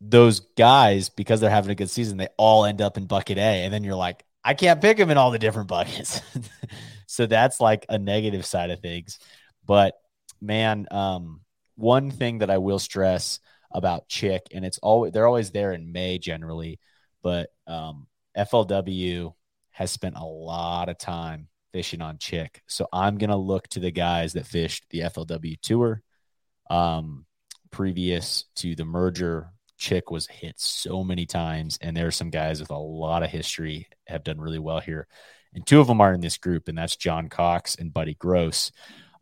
those 0.00 0.40
guys, 0.40 1.08
because 1.08 1.40
they're 1.40 1.50
having 1.50 1.70
a 1.70 1.74
good 1.74 1.90
season, 1.90 2.16
they 2.16 2.28
all 2.36 2.64
end 2.64 2.80
up 2.80 2.96
in 2.96 3.06
bucket 3.06 3.38
A. 3.38 3.64
And 3.64 3.72
then 3.72 3.84
you're 3.84 3.94
like, 3.94 4.24
I 4.42 4.54
can't 4.54 4.80
pick 4.80 4.96
them 4.96 5.10
in 5.10 5.18
all 5.18 5.30
the 5.30 5.38
different 5.38 5.68
buckets. 5.68 6.20
so 7.06 7.26
that's 7.26 7.60
like 7.60 7.86
a 7.88 7.98
negative 7.98 8.46
side 8.46 8.70
of 8.70 8.80
things. 8.80 9.18
But 9.66 9.94
man, 10.40 10.86
um, 10.90 11.42
one 11.76 12.10
thing 12.10 12.38
that 12.38 12.50
I 12.50 12.58
will 12.58 12.78
stress 12.78 13.40
about 13.72 14.08
Chick, 14.08 14.48
and 14.52 14.64
it's 14.64 14.78
always 14.78 15.12
they're 15.12 15.26
always 15.26 15.50
there 15.50 15.72
in 15.72 15.92
May 15.92 16.18
generally, 16.18 16.80
but 17.22 17.50
um, 17.66 18.06
FLW 18.36 19.34
has 19.70 19.90
spent 19.90 20.16
a 20.16 20.24
lot 20.24 20.88
of 20.88 20.98
time 20.98 21.48
fishing 21.72 22.02
on 22.02 22.18
Chick. 22.18 22.62
So 22.66 22.88
I'm 22.92 23.18
gonna 23.18 23.36
look 23.36 23.68
to 23.68 23.80
the 23.80 23.90
guys 23.90 24.32
that 24.32 24.46
fished 24.46 24.84
the 24.90 25.00
FLW 25.00 25.60
tour. 25.60 26.02
Um, 26.68 27.26
previous 27.70 28.44
to 28.56 28.74
the 28.74 28.84
merger, 28.84 29.50
Chick 29.80 30.10
was 30.10 30.26
hit 30.26 30.60
so 30.60 31.02
many 31.02 31.24
times, 31.24 31.78
and 31.80 31.96
there 31.96 32.06
are 32.06 32.12
some 32.12 32.30
guys 32.30 32.60
with 32.60 32.70
a 32.70 32.78
lot 32.78 33.22
of 33.22 33.30
history 33.30 33.88
have 34.06 34.22
done 34.22 34.38
really 34.38 34.58
well 34.58 34.78
here. 34.78 35.08
And 35.54 35.66
two 35.66 35.80
of 35.80 35.86
them 35.86 36.00
are 36.00 36.12
in 36.12 36.20
this 36.20 36.36
group, 36.36 36.68
and 36.68 36.76
that's 36.78 36.96
John 36.96 37.28
Cox 37.28 37.76
and 37.76 37.92
Buddy 37.92 38.14
Gross. 38.14 38.70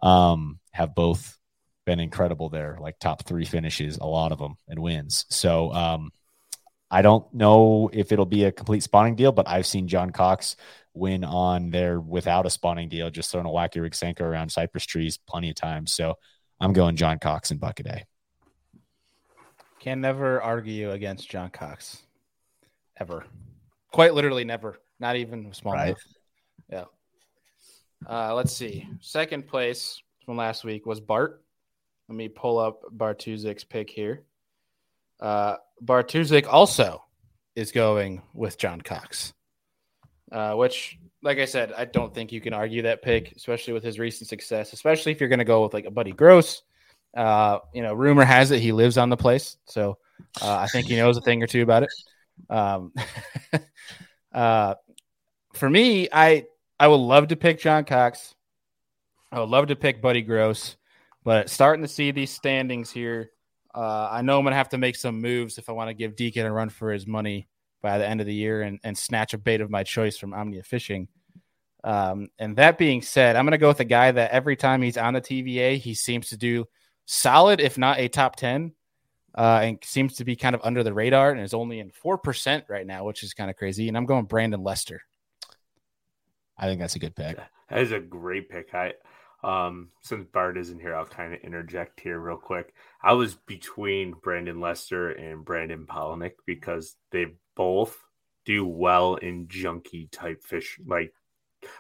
Um, 0.02 0.58
have 0.72 0.94
both 0.94 1.38
been 1.86 2.00
incredible 2.00 2.48
there, 2.48 2.76
like 2.80 2.98
top 2.98 3.24
three 3.24 3.44
finishes, 3.44 3.98
a 3.98 4.06
lot 4.06 4.32
of 4.32 4.38
them, 4.38 4.56
and 4.66 4.80
wins. 4.80 5.26
So 5.30 5.72
um, 5.72 6.10
I 6.90 7.02
don't 7.02 7.32
know 7.32 7.88
if 7.92 8.10
it'll 8.10 8.26
be 8.26 8.44
a 8.44 8.52
complete 8.52 8.82
spawning 8.82 9.14
deal, 9.14 9.32
but 9.32 9.48
I've 9.48 9.66
seen 9.66 9.88
John 9.88 10.10
Cox 10.10 10.56
win 10.92 11.22
on 11.22 11.70
there 11.70 12.00
without 12.00 12.46
a 12.46 12.50
spawning 12.50 12.88
deal, 12.88 13.10
just 13.10 13.30
throwing 13.30 13.46
a 13.46 13.50
wacky 13.50 13.80
rig 13.80 13.92
Senko 13.92 14.22
around 14.22 14.50
cypress 14.50 14.86
trees 14.86 15.18
plenty 15.18 15.50
of 15.50 15.56
times. 15.56 15.94
So 15.94 16.16
I'm 16.60 16.72
going 16.72 16.96
John 16.96 17.20
Cox 17.20 17.52
and 17.52 17.60
Bucket 17.60 17.86
A. 17.86 18.04
Can 19.88 20.02
never 20.02 20.42
argue 20.42 20.90
against 20.90 21.30
John 21.30 21.48
Cox. 21.48 22.02
Ever. 23.00 23.24
Quite 23.90 24.12
literally 24.12 24.44
never. 24.44 24.76
Not 25.00 25.16
even 25.16 25.46
a 25.46 25.54
small 25.54 25.72
Right. 25.72 25.96
Yeah. 26.70 26.84
Uh, 28.06 28.34
let's 28.34 28.52
see. 28.52 28.86
Second 29.00 29.48
place 29.48 30.02
from 30.26 30.36
last 30.36 30.62
week 30.62 30.84
was 30.84 31.00
Bart. 31.00 31.42
Let 32.06 32.16
me 32.16 32.28
pull 32.28 32.58
up 32.58 32.82
Bartuzik's 32.94 33.64
pick 33.64 33.88
here. 33.88 34.24
Uh, 35.20 35.56
Bartuzik 35.82 36.46
also 36.46 37.02
is 37.56 37.72
going 37.72 38.20
with 38.34 38.58
John 38.58 38.82
Cox, 38.82 39.32
uh, 40.30 40.52
which, 40.52 40.98
like 41.22 41.38
I 41.38 41.46
said, 41.46 41.72
I 41.72 41.86
don't 41.86 42.12
think 42.12 42.30
you 42.30 42.42
can 42.42 42.52
argue 42.52 42.82
that 42.82 43.00
pick, 43.00 43.32
especially 43.36 43.72
with 43.72 43.84
his 43.84 43.98
recent 43.98 44.28
success, 44.28 44.74
especially 44.74 45.12
if 45.12 45.20
you're 45.20 45.30
going 45.30 45.38
to 45.38 45.46
go 45.46 45.62
with 45.62 45.72
like 45.72 45.86
a 45.86 45.90
Buddy 45.90 46.12
Gross. 46.12 46.62
Uh, 47.18 47.58
you 47.74 47.82
know, 47.82 47.94
rumor 47.94 48.24
has 48.24 48.52
it 48.52 48.60
he 48.60 48.70
lives 48.70 48.96
on 48.96 49.08
the 49.08 49.16
place, 49.16 49.56
so 49.64 49.98
uh, 50.40 50.56
I 50.56 50.68
think 50.68 50.86
he 50.86 50.94
knows 50.94 51.16
a 51.16 51.20
thing 51.20 51.42
or 51.42 51.48
two 51.48 51.62
about 51.62 51.82
it. 51.82 51.90
Um, 52.48 52.92
uh, 54.32 54.76
for 55.52 55.68
me, 55.68 56.08
I 56.12 56.46
I 56.78 56.86
would 56.86 56.94
love 56.94 57.26
to 57.28 57.36
pick 57.36 57.58
John 57.58 57.84
Cox. 57.84 58.36
I 59.32 59.40
would 59.40 59.48
love 59.48 59.66
to 59.66 59.74
pick 59.74 60.00
Buddy 60.00 60.22
Gross, 60.22 60.76
but 61.24 61.50
starting 61.50 61.82
to 61.82 61.88
see 61.88 62.12
these 62.12 62.30
standings 62.30 62.88
here, 62.92 63.32
uh, 63.74 64.08
I 64.12 64.22
know 64.22 64.38
I'm 64.38 64.44
gonna 64.44 64.54
have 64.54 64.68
to 64.68 64.78
make 64.78 64.94
some 64.94 65.20
moves 65.20 65.58
if 65.58 65.68
I 65.68 65.72
want 65.72 65.88
to 65.88 65.94
give 65.94 66.14
Deacon 66.14 66.46
a 66.46 66.52
run 66.52 66.68
for 66.68 66.92
his 66.92 67.04
money 67.04 67.48
by 67.82 67.98
the 67.98 68.06
end 68.06 68.20
of 68.20 68.28
the 68.28 68.34
year 68.34 68.62
and, 68.62 68.78
and 68.84 68.96
snatch 68.96 69.34
a 69.34 69.38
bait 69.38 69.60
of 69.60 69.70
my 69.70 69.82
choice 69.82 70.16
from 70.16 70.34
Omnia 70.34 70.62
Fishing. 70.62 71.08
Um, 71.82 72.28
and 72.38 72.54
that 72.58 72.78
being 72.78 73.02
said, 73.02 73.34
I'm 73.34 73.44
gonna 73.44 73.58
go 73.58 73.66
with 73.66 73.80
a 73.80 73.84
guy 73.84 74.12
that 74.12 74.30
every 74.30 74.54
time 74.54 74.82
he's 74.82 74.96
on 74.96 75.14
the 75.14 75.20
TVA, 75.20 75.78
he 75.78 75.94
seems 75.94 76.28
to 76.28 76.36
do 76.36 76.68
solid, 77.08 77.58
if 77.58 77.78
not 77.78 77.98
a 77.98 78.08
top 78.08 78.36
10, 78.36 78.72
uh, 79.34 79.60
and 79.62 79.78
seems 79.82 80.16
to 80.16 80.24
be 80.24 80.36
kind 80.36 80.54
of 80.54 80.60
under 80.62 80.82
the 80.82 80.92
radar 80.92 81.30
and 81.32 81.40
is 81.40 81.54
only 81.54 81.80
in 81.80 81.90
4% 81.90 82.68
right 82.68 82.86
now, 82.86 83.04
which 83.04 83.22
is 83.22 83.34
kind 83.34 83.50
of 83.50 83.56
crazy. 83.56 83.88
And 83.88 83.96
I'm 83.96 84.06
going 84.06 84.26
Brandon 84.26 84.62
Lester. 84.62 85.00
I 86.56 86.66
think 86.66 86.80
that's 86.80 86.96
a 86.96 87.00
good 87.00 87.16
pick. 87.16 87.38
That 87.70 87.80
is 87.80 87.92
a 87.92 88.00
great 88.00 88.48
pick. 88.48 88.74
I 88.74 88.94
um 89.44 89.90
since 90.02 90.26
Bart 90.32 90.58
isn't 90.58 90.80
here, 90.80 90.96
I'll 90.96 91.06
kind 91.06 91.32
of 91.32 91.40
interject 91.40 92.00
here 92.00 92.18
real 92.18 92.36
quick. 92.36 92.74
I 93.00 93.12
was 93.12 93.36
between 93.36 94.14
Brandon 94.20 94.60
Lester 94.60 95.10
and 95.10 95.44
Brandon 95.44 95.86
Palaniuk 95.88 96.32
because 96.44 96.96
they 97.12 97.26
both 97.54 97.96
do 98.44 98.66
well 98.66 99.14
in 99.14 99.46
junky 99.46 100.10
type 100.10 100.42
fish 100.42 100.80
like 100.84 101.14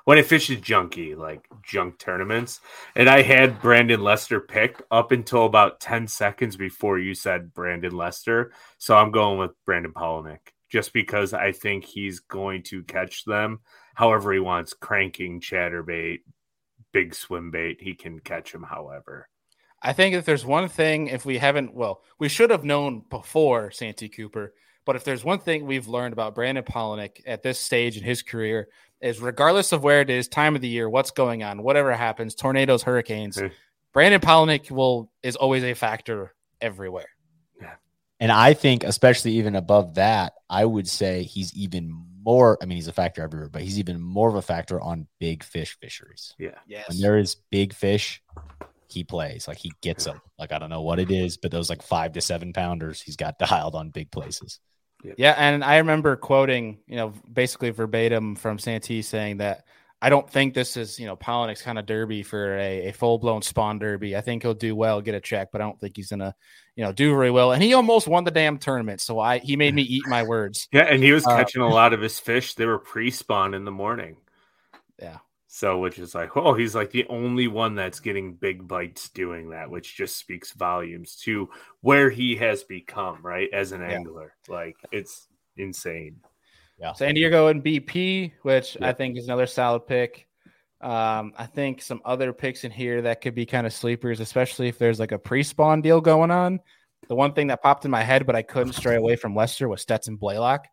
when 0.04 0.18
I 0.18 0.22
fish 0.22 0.50
is 0.50 0.58
junky, 0.58 1.16
like 1.16 1.46
junk 1.62 1.98
tournaments. 1.98 2.60
And 2.96 3.08
I 3.08 3.22
had 3.22 3.60
Brandon 3.60 4.00
Lester 4.00 4.40
picked 4.40 4.82
up 4.90 5.12
until 5.12 5.46
about 5.46 5.80
10 5.80 6.06
seconds 6.06 6.56
before 6.56 6.98
you 6.98 7.14
said 7.14 7.54
Brandon 7.54 7.96
Lester. 7.96 8.52
So 8.78 8.96
I'm 8.96 9.10
going 9.10 9.38
with 9.38 9.52
Brandon 9.64 9.92
Palaniuk 9.92 10.38
just 10.68 10.92
because 10.92 11.32
I 11.32 11.52
think 11.52 11.84
he's 11.84 12.20
going 12.20 12.62
to 12.64 12.82
catch 12.84 13.24
them 13.24 13.60
however 13.94 14.32
he 14.32 14.38
wants, 14.38 14.74
cranking, 14.74 15.40
chatterbait, 15.40 16.18
big 16.92 17.14
swim 17.14 17.50
bait. 17.50 17.78
He 17.80 17.94
can 17.94 18.20
catch 18.20 18.52
them 18.52 18.62
however. 18.62 19.28
I 19.82 19.92
think 19.92 20.14
if 20.14 20.24
there's 20.24 20.44
one 20.44 20.68
thing, 20.68 21.06
if 21.06 21.24
we 21.24 21.38
haven't, 21.38 21.74
well, 21.74 22.02
we 22.18 22.28
should 22.28 22.50
have 22.50 22.64
known 22.64 23.04
before 23.10 23.70
Santee 23.70 24.08
Cooper, 24.08 24.54
but 24.84 24.96
if 24.96 25.04
there's 25.04 25.24
one 25.24 25.38
thing 25.38 25.66
we've 25.66 25.86
learned 25.86 26.12
about 26.12 26.34
Brandon 26.34 26.64
Palaniuk 26.64 27.20
at 27.26 27.42
this 27.42 27.60
stage 27.60 27.96
in 27.96 28.02
his 28.02 28.22
career, 28.22 28.68
is 29.00 29.20
regardless 29.20 29.72
of 29.72 29.82
where 29.82 30.00
it 30.00 30.10
is, 30.10 30.28
time 30.28 30.54
of 30.54 30.60
the 30.60 30.68
year, 30.68 30.88
what's 30.88 31.10
going 31.10 31.42
on, 31.42 31.62
whatever 31.62 31.92
happens, 31.92 32.34
tornadoes, 32.34 32.82
hurricanes, 32.82 33.38
Hmm. 33.38 33.46
Brandon 33.92 34.20
Palaniuk 34.20 34.70
will 34.70 35.10
is 35.22 35.36
always 35.36 35.64
a 35.64 35.74
factor 35.74 36.34
everywhere. 36.60 37.08
Yeah. 37.60 37.74
And 38.20 38.30
I 38.30 38.52
think, 38.54 38.84
especially 38.84 39.32
even 39.32 39.56
above 39.56 39.94
that, 39.94 40.34
I 40.48 40.64
would 40.64 40.86
say 40.86 41.22
he's 41.22 41.54
even 41.54 41.90
more. 42.22 42.58
I 42.62 42.66
mean, 42.66 42.76
he's 42.76 42.88
a 42.88 42.92
factor 42.92 43.22
everywhere, 43.22 43.48
but 43.48 43.62
he's 43.62 43.78
even 43.78 44.00
more 44.00 44.28
of 44.28 44.34
a 44.34 44.42
factor 44.42 44.80
on 44.80 45.06
big 45.18 45.42
fish 45.42 45.76
fisheries. 45.80 46.34
Yeah. 46.38 46.58
Yes. 46.66 46.88
When 46.88 47.00
there 47.00 47.18
is 47.18 47.36
big 47.50 47.72
fish, 47.72 48.22
he 48.88 49.04
plays 49.04 49.48
like 49.48 49.58
he 49.58 49.72
gets 49.80 50.04
them. 50.04 50.20
Like 50.38 50.52
I 50.52 50.58
don't 50.58 50.70
know 50.70 50.82
what 50.82 50.98
it 50.98 51.10
is, 51.10 51.36
but 51.36 51.50
those 51.50 51.70
like 51.70 51.82
five 51.82 52.12
to 52.12 52.20
seven 52.20 52.52
pounders, 52.52 53.00
he's 53.00 53.16
got 53.16 53.38
dialed 53.40 53.74
on 53.74 53.90
big 53.90 54.10
places. 54.10 54.60
Yeah, 55.16 55.34
and 55.36 55.62
I 55.62 55.78
remember 55.78 56.16
quoting, 56.16 56.78
you 56.86 56.96
know, 56.96 57.12
basically 57.32 57.70
verbatim 57.70 58.34
from 58.34 58.58
Santee 58.58 59.02
saying 59.02 59.36
that 59.38 59.64
I 60.00 60.10
don't 60.10 60.28
think 60.30 60.54
this 60.54 60.76
is, 60.76 60.98
you 60.98 61.06
know, 61.06 61.16
Palaniuk's 61.16 61.62
kind 61.62 61.78
of 61.78 61.86
derby 61.86 62.22
for 62.22 62.56
a, 62.56 62.88
a 62.88 62.92
full 62.92 63.18
blown 63.18 63.42
spawn 63.42 63.78
derby. 63.78 64.16
I 64.16 64.20
think 64.20 64.42
he'll 64.42 64.54
do 64.54 64.76
well, 64.76 65.00
get 65.00 65.14
a 65.14 65.20
check, 65.20 65.48
but 65.50 65.60
I 65.60 65.64
don't 65.64 65.78
think 65.80 65.96
he's 65.96 66.10
gonna, 66.10 66.34
you 66.76 66.84
know, 66.84 66.92
do 66.92 67.10
very 67.10 67.30
well. 67.30 67.52
And 67.52 67.62
he 67.62 67.74
almost 67.74 68.06
won 68.06 68.24
the 68.24 68.30
damn 68.30 68.58
tournament, 68.58 69.00
so 69.00 69.18
I 69.18 69.38
he 69.38 69.56
made 69.56 69.74
me 69.74 69.82
eat 69.82 70.06
my 70.06 70.22
words. 70.22 70.68
Yeah. 70.72 70.82
And 70.82 71.02
he 71.02 71.12
was 71.12 71.26
Uh, 71.26 71.36
catching 71.36 71.62
a 71.62 71.68
lot 71.74 71.92
of 71.92 72.00
his 72.00 72.18
fish. 72.20 72.54
They 72.54 72.66
were 72.66 72.78
pre 72.78 73.10
spawn 73.10 73.54
in 73.54 73.64
the 73.64 73.72
morning. 73.72 74.16
Yeah. 75.00 75.18
So, 75.50 75.78
which 75.78 75.98
is 75.98 76.14
like, 76.14 76.36
oh, 76.36 76.52
he's 76.52 76.74
like 76.74 76.90
the 76.90 77.06
only 77.08 77.48
one 77.48 77.74
that's 77.74 78.00
getting 78.00 78.34
big 78.34 78.68
bites 78.68 79.08
doing 79.08 79.48
that, 79.50 79.70
which 79.70 79.96
just 79.96 80.18
speaks 80.18 80.52
volumes 80.52 81.16
to 81.24 81.48
where 81.80 82.10
he 82.10 82.36
has 82.36 82.64
become, 82.64 83.20
right? 83.22 83.48
As 83.52 83.72
an 83.72 83.80
Yeah. 83.80 83.92
angler. 83.96 84.34
Like, 84.46 84.76
it's 84.92 85.26
insane. 85.56 86.20
San 86.94 87.14
Diego 87.14 87.48
and 87.48 87.64
BP, 87.64 88.34
which 88.42 88.76
I 88.80 88.92
think 88.92 89.16
is 89.16 89.24
another 89.24 89.46
solid 89.46 89.86
pick. 89.86 90.28
Um, 90.82 91.32
I 91.36 91.46
think 91.46 91.82
some 91.82 92.02
other 92.04 92.32
picks 92.32 92.62
in 92.64 92.70
here 92.70 93.02
that 93.02 93.20
could 93.20 93.34
be 93.34 93.46
kind 93.46 93.66
of 93.66 93.72
sleepers, 93.72 94.20
especially 94.20 94.68
if 94.68 94.78
there's 94.78 95.00
like 95.00 95.12
a 95.12 95.18
pre-spawn 95.18 95.80
deal 95.80 96.00
going 96.00 96.30
on. 96.30 96.60
The 97.08 97.16
one 97.16 97.32
thing 97.32 97.46
that 97.48 97.62
popped 97.62 97.84
in 97.86 97.90
my 97.90 98.02
head, 98.02 98.26
but 98.26 98.36
I 98.36 98.42
couldn't 98.42 98.74
stray 98.74 98.96
away 98.96 99.16
from 99.16 99.34
Lester 99.34 99.66
was 99.66 99.80
Stetson 99.80 100.16
Blaylock. 100.16 100.66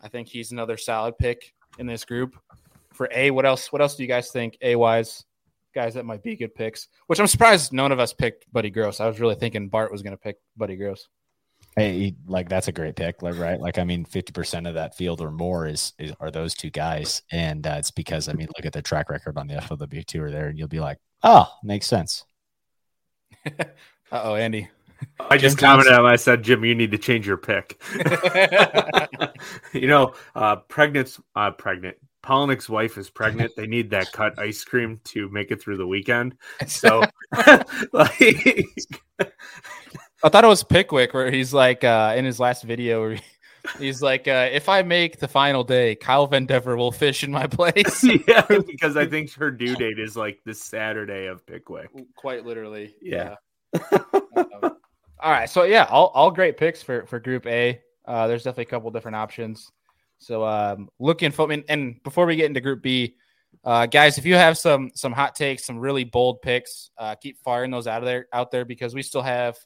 I 0.00 0.08
think 0.08 0.28
he's 0.28 0.52
another 0.52 0.76
solid 0.76 1.18
pick 1.18 1.52
in 1.78 1.86
this 1.86 2.04
group. 2.04 2.36
For 2.94 3.08
A, 3.12 3.30
what 3.30 3.44
else? 3.44 3.72
What 3.72 3.82
else 3.82 3.96
do 3.96 4.02
you 4.02 4.08
guys 4.08 4.30
think? 4.30 4.56
A 4.62 4.76
wise 4.76 5.24
guys 5.74 5.94
that 5.94 6.06
might 6.06 6.22
be 6.22 6.36
good 6.36 6.54
picks. 6.54 6.88
Which 7.08 7.18
I'm 7.18 7.26
surprised 7.26 7.72
none 7.72 7.92
of 7.92 7.98
us 7.98 8.12
picked 8.12 8.50
Buddy 8.52 8.70
Gross. 8.70 9.00
I 9.00 9.06
was 9.06 9.20
really 9.20 9.34
thinking 9.34 9.68
Bart 9.68 9.92
was 9.92 10.02
going 10.02 10.12
to 10.12 10.20
pick 10.20 10.36
Buddy 10.56 10.76
Gross. 10.76 11.08
Hey, 11.76 12.14
like 12.26 12.48
that's 12.48 12.68
a 12.68 12.72
great 12.72 12.94
pick, 12.94 13.20
like 13.20 13.36
right? 13.36 13.60
Like 13.60 13.78
I 13.78 13.84
mean, 13.84 14.04
fifty 14.04 14.32
percent 14.32 14.68
of 14.68 14.74
that 14.74 14.96
field 14.96 15.20
or 15.20 15.32
more 15.32 15.66
is, 15.66 15.92
is 15.98 16.12
are 16.20 16.30
those 16.30 16.54
two 16.54 16.70
guys, 16.70 17.22
and 17.32 17.66
uh, 17.66 17.76
it's 17.78 17.90
because 17.90 18.28
I 18.28 18.32
mean, 18.34 18.46
look 18.56 18.64
at 18.64 18.72
the 18.72 18.82
track 18.82 19.10
record 19.10 19.36
on 19.36 19.48
the 19.48 19.54
FLW 19.54 20.04
tour 20.04 20.30
there, 20.30 20.46
and 20.46 20.56
you'll 20.56 20.68
be 20.68 20.78
like, 20.78 20.98
oh, 21.24 21.52
makes 21.64 21.86
sense. 21.86 22.24
uh 23.46 23.64
oh, 24.12 24.36
Andy. 24.36 24.68
I 25.18 25.36
just 25.36 25.58
Jim 25.58 25.68
commented 25.68 25.94
on. 25.94 26.06
I 26.06 26.16
said, 26.16 26.44
Jim, 26.44 26.64
you 26.64 26.74
need 26.74 26.92
to 26.92 26.98
change 26.98 27.26
your 27.26 27.36
pick. 27.36 27.82
you 29.72 29.88
know, 29.88 30.14
uh, 30.34 30.56
pregnant, 30.56 31.16
uh, 31.34 31.50
pregnant. 31.50 31.96
Palaniuk's 32.24 32.68
wife 32.68 32.96
is 32.96 33.10
pregnant. 33.10 33.52
They 33.56 33.66
need 33.66 33.90
that 33.90 34.10
cut 34.12 34.38
ice 34.38 34.64
cream 34.64 35.00
to 35.04 35.28
make 35.28 35.50
it 35.50 35.60
through 35.60 35.76
the 35.76 35.86
weekend. 35.86 36.36
So, 36.66 37.02
like, 37.92 38.64
I 40.22 40.28
thought 40.28 40.44
it 40.44 40.48
was 40.48 40.64
Pickwick 40.64 41.12
where 41.12 41.30
he's 41.30 41.52
like 41.52 41.84
uh, 41.84 42.14
in 42.16 42.24
his 42.24 42.40
last 42.40 42.64
video 42.64 43.00
where 43.02 43.20
he's 43.78 44.02
like, 44.02 44.26
uh, 44.26 44.48
if 44.50 44.68
I 44.68 44.82
make 44.82 45.18
the 45.18 45.28
final 45.28 45.62
day, 45.62 45.94
Kyle 45.94 46.26
Vandever 46.26 46.76
will 46.76 46.90
fish 46.90 47.22
in 47.22 47.30
my 47.30 47.46
place. 47.46 48.02
yeah, 48.28 48.46
because 48.66 48.96
I 48.96 49.06
think 49.06 49.32
her 49.34 49.50
due 49.50 49.76
date 49.76 49.98
is 49.98 50.16
like 50.16 50.40
this 50.44 50.60
Saturday 50.62 51.26
of 51.26 51.46
Pickwick. 51.46 51.90
Quite 52.16 52.44
literally. 52.44 52.94
Yeah. 53.02 53.36
Um, 53.74 54.76
all 55.20 55.30
right. 55.30 55.48
So 55.48 55.64
yeah, 55.64 55.86
all, 55.90 56.08
all 56.08 56.30
great 56.30 56.56
picks 56.56 56.82
for, 56.82 57.04
for 57.06 57.20
group 57.20 57.46
A. 57.46 57.80
Uh, 58.06 58.26
there's 58.26 58.42
definitely 58.42 58.64
a 58.64 58.66
couple 58.66 58.90
different 58.90 59.16
options. 59.16 59.70
So 60.18 60.44
um, 60.44 60.88
looking 60.98 61.30
for 61.30 61.50
and, 61.50 61.64
and 61.68 62.02
before 62.02 62.26
we 62.26 62.36
get 62.36 62.46
into 62.46 62.60
group 62.60 62.82
B, 62.82 63.16
uh, 63.62 63.86
guys, 63.86 64.18
if 64.18 64.26
you 64.26 64.34
have 64.34 64.58
some 64.58 64.90
some 64.94 65.12
hot 65.12 65.34
takes, 65.34 65.64
some 65.64 65.78
really 65.78 66.04
bold 66.04 66.42
picks, 66.42 66.90
uh, 66.98 67.14
keep 67.14 67.38
firing 67.38 67.70
those 67.70 67.86
out 67.86 68.02
of 68.02 68.06
there 68.06 68.26
out 68.32 68.50
there 68.50 68.64
because 68.64 68.94
we 68.94 69.02
still 69.02 69.22
have 69.22 69.56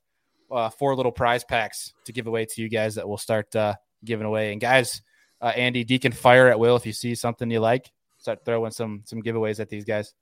uh, 0.50 0.70
four 0.70 0.94
little 0.94 1.12
prize 1.12 1.44
packs 1.44 1.92
to 2.04 2.12
give 2.12 2.26
away 2.26 2.44
to 2.44 2.62
you 2.62 2.68
guys 2.68 2.94
that 2.94 3.08
we'll 3.08 3.18
start 3.18 3.54
uh, 3.54 3.74
giving 4.04 4.26
away. 4.26 4.52
And 4.52 4.60
guys, 4.60 5.02
uh, 5.40 5.52
Andy 5.54 5.84
Deacon, 5.84 6.12
fire 6.12 6.48
at 6.48 6.58
will 6.58 6.76
if 6.76 6.86
you 6.86 6.92
see 6.92 7.14
something 7.14 7.50
you 7.50 7.60
like. 7.60 7.90
Start 8.18 8.44
throwing 8.44 8.72
some 8.72 9.02
some 9.04 9.22
giveaways 9.22 9.60
at 9.60 9.68
these 9.68 9.84
guys. 9.84 10.14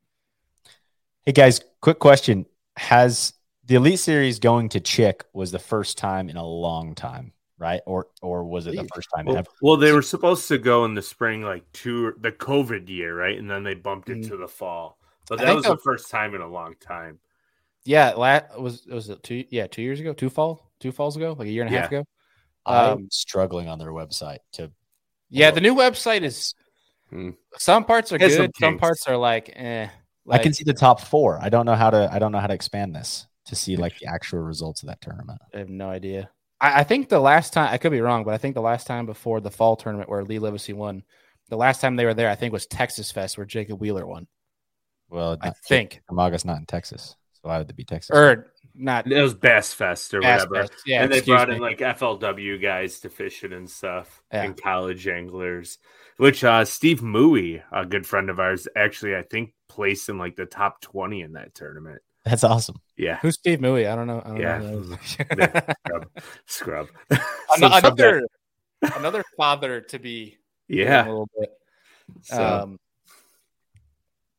Hey 1.25 1.33
guys, 1.33 1.61
quick 1.81 1.99
question: 1.99 2.47
Has 2.77 3.33
the 3.65 3.77
Elite 3.77 3.99
Series 3.99 4.39
going 4.39 4.69
to 4.71 4.81
Chick 4.81 5.25
was 5.33 5.51
the 5.51 5.59
first 5.59 5.99
time 5.99 6.29
in 6.29 6.37
a 6.37 6.47
long 6.47 6.95
time, 6.95 7.33
right? 7.59 7.81
Or 7.87 8.09
or 8.23 8.45
was 8.45 8.67
it 8.67 8.77
the 8.77 8.89
first 8.95 9.09
time 9.15 9.27
Well, 9.27 9.37
ever? 9.39 9.49
well, 9.63 9.77
they 9.77 9.93
were 9.93 10.03
supposed 10.03 10.49
to 10.49 10.59
go 10.59 10.85
in 10.85 10.95
the 10.95 11.03
spring, 11.03 11.43
like 11.43 11.65
two 11.73 12.13
the 12.21 12.33
COVID 12.33 12.89
year, 12.89 13.17
right? 13.17 13.39
And 13.39 13.51
then 13.51 13.63
they 13.63 13.75
bumped 13.75 14.09
it 14.09 14.19
Mhm. 14.19 14.29
to 14.29 14.37
the 14.37 14.49
fall. 14.49 14.99
So 15.29 15.37
that 15.37 15.55
was 15.55 15.65
the- 15.65 15.75
the 15.77 15.81
first 15.83 16.11
time 16.11 16.35
in 16.35 16.41
a 16.41 16.47
long 16.49 16.75
time. 16.77 17.19
Yeah, 17.85 18.13
last 18.15 18.59
was 18.59 18.87
was 18.87 19.09
it 19.11 19.23
two? 19.23 19.45
Yeah, 19.51 19.67
two 19.67 19.83
years 19.83 20.01
ago, 20.01 20.13
two 20.13 20.29
fall, 20.31 20.71
two 20.81 20.93
falls 20.93 21.17
ago, 21.17 21.35
like 21.39 21.49
a 21.49 21.51
year 21.51 21.65
and 21.65 21.75
a 21.75 21.79
half 21.79 21.91
Yeah. 21.91 21.99
ago. 22.01 22.09
I'm 22.67 22.93
Um, 22.99 23.09
struggling 23.11 23.69
on 23.69 23.79
their 23.79 23.93
website 23.93 24.39
to. 24.53 24.73
Yeah, 25.31 25.51
the 25.53 25.61
new 25.61 25.75
website 25.75 26.23
is 26.23 26.55
Hmm. 27.11 27.31
some 27.57 27.85
parts 27.85 28.11
are 28.13 28.19
Has 28.19 28.35
some 28.35 28.47
good, 28.47 28.57
some 28.59 28.79
parts 28.79 29.07
are 29.07 29.17
like 29.17 29.51
eh. 29.55 29.89
I 30.29 30.39
can 30.39 30.53
see 30.53 30.65
the 30.65 30.75
top 30.75 31.01
four. 31.01 31.39
I 31.41 31.49
don't 31.49 31.65
know 31.67 31.77
how 31.77 31.91
to. 31.91 32.09
I 32.13 32.19
don't 32.19 32.33
know 32.33 32.41
how 32.41 32.49
to 32.49 32.55
expand 32.55 32.95
this 32.97 33.29
to 33.45 33.55
see 33.55 33.77
like 33.77 33.97
the 34.01 34.07
actual 34.07 34.41
results 34.41 34.83
of 34.83 34.89
that 34.89 35.01
tournament. 35.01 35.41
I 35.55 35.59
have 35.59 35.69
no 35.69 35.89
idea. 35.89 36.31
I, 36.61 36.81
I 36.81 36.85
think 36.85 37.09
the 37.09 37.21
last 37.21 37.53
time 37.53 37.69
I 37.73 37.79
could 37.79 37.93
be 37.93 38.01
wrong, 38.01 38.25
but 38.25 38.35
I 38.35 38.39
think 38.39 38.55
the 38.55 38.61
last 38.63 38.87
time 38.87 39.07
before 39.07 39.41
the 39.41 39.51
fall 39.51 39.77
tournament 39.77 40.09
where 40.09 40.25
Lee 40.25 40.39
Livesey 40.39 40.73
won, 40.73 41.03
the 41.49 41.57
last 41.57 41.81
time 41.81 41.97
they 41.97 42.05
were 42.05 42.15
there, 42.15 42.31
I 42.31 42.35
think 42.35 42.53
was 42.53 42.67
Texas 42.67 43.11
Fest 43.13 43.37
where 43.37 43.47
Jacob 43.47 43.81
Wheeler 43.81 44.07
won. 44.07 44.27
Well, 45.09 45.37
I 45.41 45.47
not- 45.49 45.57
think, 45.69 46.01
Amaga's 46.11 46.45
not 46.45 46.59
in 46.59 46.67
Texas, 46.67 47.15
so 47.35 47.41
why 47.49 47.59
would 47.59 47.71
it 47.71 47.77
be 47.77 47.85
Texas? 47.85 48.11
or 48.17 48.53
not. 48.75 49.07
It 49.11 49.23
was 49.23 49.35
Bass 49.35 49.73
Fest 49.73 50.13
or 50.15 50.21
Bass 50.21 50.47
whatever. 50.49 50.67
Fest. 50.69 50.83
Yeah, 50.87 51.05
and 51.05 51.13
they 51.13 51.21
brought 51.21 51.49
me. 51.49 51.57
in 51.57 51.61
like 51.63 51.79
FLW 51.79 52.61
guys 52.61 53.01
to 53.01 53.09
fish 53.09 53.45
it 53.45 53.53
and 53.53 53.71
stuff, 53.71 54.23
Yeah. 54.33 54.43
and 54.45 54.61
college 54.61 55.07
anglers. 55.07 55.79
Which 56.19 56.43
uh, 56.45 56.65
Steve 56.65 57.01
Mooey, 57.03 57.63
a 57.71 57.85
good 57.87 58.07
friend 58.07 58.31
of 58.31 58.41
ours, 58.41 58.67
actually 58.75 59.15
I 59.15 59.23
think 59.23 59.53
placed 59.69 60.09
in 60.09 60.17
like 60.19 60.35
the 60.35 60.47
top 60.47 60.81
twenty 60.81 61.21
in 61.23 61.35
that 61.35 61.55
tournament. 61.55 62.01
That's 62.27 62.43
awesome. 62.45 62.77
Yeah, 62.97 63.19
Who's 63.23 63.35
Steve 63.35 63.61
Mooey? 63.61 63.89
I 63.91 63.95
don't 63.95 64.09
know. 64.09 64.21
I 64.25 64.29
don't 64.29 64.41
Yeah. 64.41 64.59
know 64.59 64.99
Yeah. 65.39 65.61
scrub, 65.87 66.09
scrub. 66.47 66.89
Ano- 67.11 67.21
Some- 67.57 67.71
some 67.71 67.75
another 67.85 68.27
another 68.97 69.25
father 69.37 69.81
to 69.83 69.99
be 70.01 70.37
Yeah. 70.69 70.85
a 70.85 70.87
yeah. 70.89 71.03
little 71.07 71.29
bit. 71.39 71.51
So, 72.23 72.45
Um, 72.63 72.81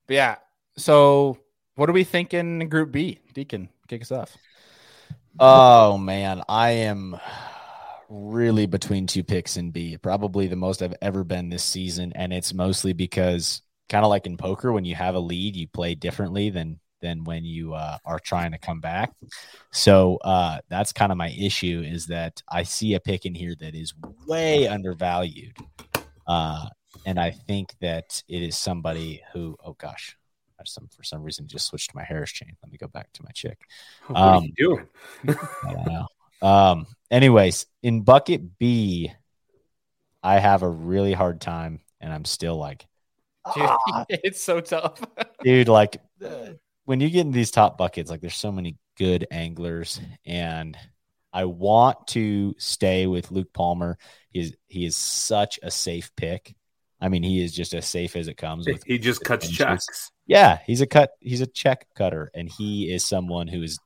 but 0.06 0.14
yeah. 0.16 0.36
So, 0.78 1.38
what 1.76 1.90
are 1.90 1.94
we 1.94 2.04
thinking 2.04 2.62
in 2.62 2.68
Group 2.70 2.92
B? 2.92 3.20
Deacon, 3.34 3.70
kick 3.88 4.02
us 4.02 4.12
off. 4.12 4.36
Oh 5.40 5.98
man, 5.98 6.44
I 6.50 6.72
am 6.72 7.16
really 8.10 8.66
between 8.66 9.08
two 9.08 9.24
picks 9.24 9.56
in 9.58 9.72
B. 9.72 9.98
Probably 9.98 10.48
the 10.48 10.56
most 10.58 10.82
I've 10.82 10.96
ever 11.02 11.24
been 11.24 11.50
this 11.50 11.64
season, 11.64 12.12
and 12.16 12.34
it's 12.34 12.54
mostly 12.54 12.92
because 12.94 13.62
kind 13.88 14.04
of 14.04 14.10
like 14.10 14.26
in 14.26 14.36
poker, 14.36 14.74
when 14.74 14.84
you 14.86 14.96
have 14.96 15.16
a 15.16 15.20
lead, 15.20 15.56
you 15.56 15.68
play 15.68 15.96
differently 15.96 16.50
than 16.50 16.80
than 17.02 17.24
when 17.24 17.46
you 17.46 17.74
uh, 17.74 17.98
are 18.06 18.20
trying 18.20 18.52
to 18.52 18.58
come 18.58 18.80
back. 18.80 19.12
So 19.72 20.18
uh, 20.18 20.60
that's 20.70 20.92
kind 20.92 21.12
of 21.12 21.18
my 21.18 21.30
issue 21.30 21.84
is 21.86 22.08
that 22.08 22.42
I 22.50 22.64
see 22.64 22.94
a 22.94 23.00
pick 23.00 23.26
in 23.26 23.36
here 23.36 23.56
that 23.60 23.76
is 23.76 23.94
way 24.26 24.68
undervalued, 24.68 25.58
uh, 26.28 26.68
and 27.06 27.20
I 27.20 27.32
think 27.32 27.76
that 27.82 28.24
it 28.28 28.42
is 28.42 28.58
somebody 28.58 29.22
who. 29.34 29.56
Oh 29.64 29.74
gosh. 29.74 30.18
I 30.60 30.64
Some 30.66 30.88
for 30.88 31.04
some 31.04 31.22
reason 31.22 31.48
just 31.48 31.68
switched 31.68 31.94
my 31.94 32.04
Harris 32.04 32.32
chain. 32.32 32.58
Let 32.64 32.72
me 32.72 32.80
go 32.80 32.88
back 32.88 33.14
to 33.14 33.24
my 33.24 33.30
chick. 33.30 33.60
what 34.08 34.20
are 34.20 34.36
um, 34.38 34.44
you 34.46 34.54
doing? 34.58 34.88
I 35.64 35.74
don't 35.74 35.88
know. 35.88 36.08
Um, 36.42 36.88
anyways, 37.12 37.68
in 37.84 38.02
bucket 38.02 38.58
B, 38.58 39.12
I 40.24 40.40
have 40.40 40.64
a 40.64 40.70
really 40.70 41.14
hard 41.14 41.42
time, 41.42 41.82
and 42.02 42.12
I'm 42.12 42.26
still 42.26 42.58
like, 42.58 42.88
Dude, 43.56 43.64
"Ah." 43.88 44.06
it's 44.10 44.42
so 44.42 44.60
tough. 44.60 45.00
dude, 45.44 45.68
like 45.68 45.98
uh, 46.24 46.54
when 46.88 47.02
you 47.02 47.10
get 47.10 47.26
in 47.26 47.32
these 47.34 47.52
top 47.52 47.78
buckets, 47.78 48.10
like 48.10 48.22
there's 48.22 48.34
so 48.34 48.50
many 48.50 48.78
good 48.98 49.28
anglers, 49.30 50.00
and 50.26 50.78
I 51.34 51.44
want 51.44 52.08
to 52.08 52.56
stay 52.58 53.08
with 53.08 53.30
Luke 53.30 53.52
Palmer. 53.52 53.98
He 54.30 54.40
is 54.40 54.56
he 54.68 54.86
is 54.86 54.96
such 54.96 55.60
a 55.62 55.70
safe 55.70 56.16
pick. 56.16 56.56
I 57.02 57.10
mean, 57.10 57.24
he 57.24 57.44
is 57.44 57.54
just 57.54 57.74
as 57.74 57.86
safe 57.86 58.16
as 58.16 58.30
it 58.30 58.38
comes. 58.38 58.66
With 58.66 58.86
He 58.86 58.98
just 59.00 59.22
cuts 59.26 59.50
checks. 59.50 60.14
yeah, 60.28 60.60
he's 60.66 60.80
a 60.80 60.88
cut. 60.88 61.12
He's 61.20 61.42
a 61.42 61.46
check 61.46 61.88
cutter, 61.94 62.32
and 62.34 62.48
he 62.50 62.90
is 62.90 63.06
someone 63.06 63.50
who 63.50 63.60
has 63.64 63.78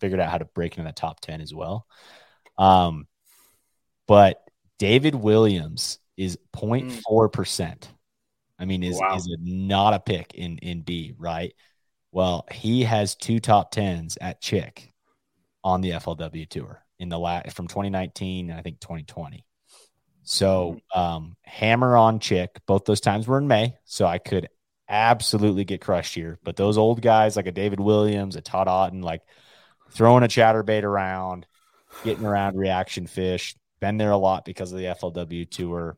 figured 0.00 0.18
out 0.18 0.28
how 0.28 0.38
to 0.38 0.44
break 0.46 0.76
into 0.76 0.88
the 0.90 0.92
top 0.92 1.20
ten 1.20 1.40
as 1.40 1.54
well. 1.54 1.86
Um, 2.58 3.06
but 4.08 4.42
David 4.80 5.14
Williams 5.14 6.00
is 6.16 6.36
0.4 6.56 7.32
percent. 7.32 7.88
I 8.58 8.64
mean, 8.64 8.82
is 8.82 8.98
Wow. 9.00 9.14
is 9.16 9.28
a, 9.28 9.36
not 9.40 9.94
a 9.94 10.00
pick 10.00 10.34
in 10.34 10.58
in 10.58 10.82
B, 10.82 11.14
right? 11.16 11.54
Well, 12.12 12.46
he 12.52 12.84
has 12.84 13.14
two 13.14 13.40
top 13.40 13.70
tens 13.70 14.18
at 14.20 14.40
Chick 14.40 14.92
on 15.64 15.80
the 15.80 15.90
FLW 15.90 16.48
tour 16.48 16.82
in 16.98 17.08
the 17.08 17.18
last 17.18 17.56
from 17.56 17.66
2019 17.66 18.50
and 18.50 18.58
I 18.58 18.62
think 18.62 18.80
2020. 18.80 19.44
So 20.22 20.78
um, 20.94 21.36
hammer 21.42 21.96
on 21.96 22.20
Chick. 22.20 22.60
Both 22.66 22.84
those 22.84 23.00
times 23.00 23.26
were 23.26 23.38
in 23.38 23.48
May, 23.48 23.76
so 23.84 24.06
I 24.06 24.18
could 24.18 24.48
absolutely 24.88 25.64
get 25.64 25.80
crushed 25.80 26.14
here. 26.14 26.38
But 26.44 26.56
those 26.56 26.78
old 26.78 27.02
guys 27.02 27.34
like 27.34 27.46
a 27.46 27.52
David 27.52 27.80
Williams, 27.80 28.36
a 28.36 28.40
Todd 28.40 28.68
Otten, 28.68 29.02
like 29.02 29.22
throwing 29.90 30.22
a 30.22 30.28
chatterbait 30.28 30.84
around, 30.84 31.46
getting 32.04 32.24
around 32.24 32.56
reaction 32.56 33.06
fish, 33.06 33.56
been 33.80 33.96
there 33.96 34.12
a 34.12 34.16
lot 34.16 34.44
because 34.44 34.70
of 34.70 34.78
the 34.78 34.84
FLW 34.84 35.50
tour. 35.50 35.96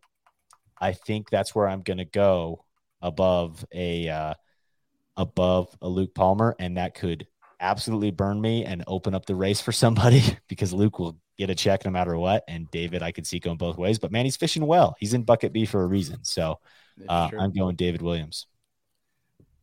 I 0.81 0.93
think 0.93 1.29
that's 1.29 1.55
where 1.55 1.69
I'm 1.69 1.83
going 1.83 1.99
to 1.99 2.05
go 2.05 2.65
above 3.03 3.65
a 3.73 4.09
uh, 4.09 4.35
above 5.17 5.77
a 5.81 5.89
Luke 5.89 6.15
Palmer, 6.15 6.55
and 6.59 6.77
that 6.77 6.95
could 6.95 7.27
absolutely 7.61 8.11
burn 8.11 8.41
me 8.41 8.65
and 8.65 8.85
open 8.87 9.15
up 9.15 9.27
the 9.27 9.35
race 9.35 9.61
for 9.61 9.73
somebody 9.73 10.23
because 10.49 10.73
Luke 10.73 10.99
will 10.99 11.19
get 11.39 11.51
a 11.51 11.55
check 11.55 11.85
no 11.85 11.91
matter 11.91 12.17
what, 12.17 12.45
and 12.49 12.71
David 12.71 13.03
I 13.03 13.12
could 13.12 13.27
see 13.27 13.39
going 13.39 13.57
both 13.57 13.77
ways. 13.77 13.99
But 13.99 14.12
man, 14.12 14.25
he's 14.25 14.37
fishing 14.37 14.67
well. 14.67 14.97
He's 14.99 15.15
in 15.15 15.23
bucket 15.23 15.53
B 15.53 15.67
for 15.67 15.83
a 15.83 15.87
reason. 15.87 16.23
So 16.23 16.59
uh, 17.09 17.31
Sure. 17.31 17.41
I'm 17.41 17.53
going 17.53 17.77
David 17.77 18.03
Williams. 18.03 18.47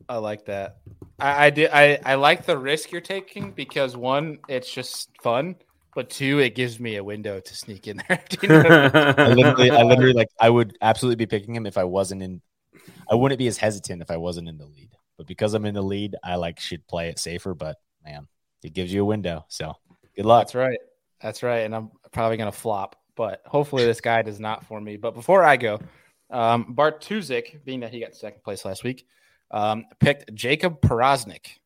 I 0.08 0.16
like 0.16 0.46
that. 0.46 0.78
I, 1.18 1.46
I 1.46 1.50
did. 1.50 1.70
I, 1.72 1.98
I 2.04 2.14
like 2.16 2.44
the 2.44 2.58
risk 2.58 2.92
you're 2.92 3.00
taking 3.00 3.52
because 3.52 3.96
one, 3.96 4.38
it's 4.48 4.70
just 4.70 5.10
fun, 5.22 5.56
but 5.94 6.10
two, 6.10 6.40
it 6.40 6.54
gives 6.54 6.80
me 6.80 6.96
a 6.96 7.04
window 7.04 7.40
to 7.40 7.54
sneak 7.56 7.86
in 7.86 8.02
there. 8.08 8.22
You 8.42 8.48
know 8.48 8.60
I 8.60 8.62
mean? 8.62 9.14
I 9.18 9.28
literally, 9.28 9.70
I 9.70 9.82
literally 9.82 10.12
like 10.12 10.28
I 10.40 10.50
would 10.50 10.76
absolutely 10.80 11.16
be 11.16 11.26
picking 11.26 11.54
him 11.54 11.66
if 11.66 11.78
I 11.78 11.84
wasn't 11.84 12.22
in. 12.22 12.42
I 13.10 13.14
wouldn't 13.14 13.38
be 13.38 13.46
as 13.46 13.58
hesitant 13.58 14.02
if 14.02 14.10
I 14.10 14.16
wasn't 14.16 14.48
in 14.48 14.58
the 14.58 14.66
lead, 14.66 14.90
but 15.22 15.28
because 15.28 15.54
I'm 15.54 15.66
in 15.66 15.74
the 15.74 15.82
lead, 15.82 16.16
I 16.22 16.36
like 16.36 16.60
should 16.60 16.86
play 16.86 17.08
it 17.08 17.18
safer. 17.18 17.54
But 17.54 17.76
man, 18.04 18.28
it 18.62 18.72
gives 18.72 18.92
you 18.92 19.02
a 19.02 19.06
window. 19.06 19.44
So 19.48 19.74
good 20.16 20.26
luck. 20.26 20.46
That's 20.46 20.54
right. 20.54 20.78
That's 21.20 21.42
right. 21.42 21.60
And 21.60 21.74
I'm 21.74 21.90
probably 22.10 22.36
gonna 22.36 22.52
flop 22.52 22.96
but 23.14 23.42
hopefully 23.46 23.84
this 23.84 24.00
guy 24.00 24.22
does 24.22 24.40
not 24.40 24.64
for 24.66 24.80
me. 24.80 24.96
But 24.96 25.14
before 25.14 25.44
I 25.44 25.56
go, 25.56 25.80
um, 26.30 26.66
Bart 26.70 27.02
Tuzik, 27.02 27.64
being 27.64 27.80
that 27.80 27.92
he 27.92 28.00
got 28.00 28.14
second 28.14 28.42
place 28.42 28.64
last 28.64 28.84
week, 28.84 29.06
um, 29.50 29.84
picked 30.00 30.34
Jacob 30.34 30.80
Powroznik, 30.80 31.58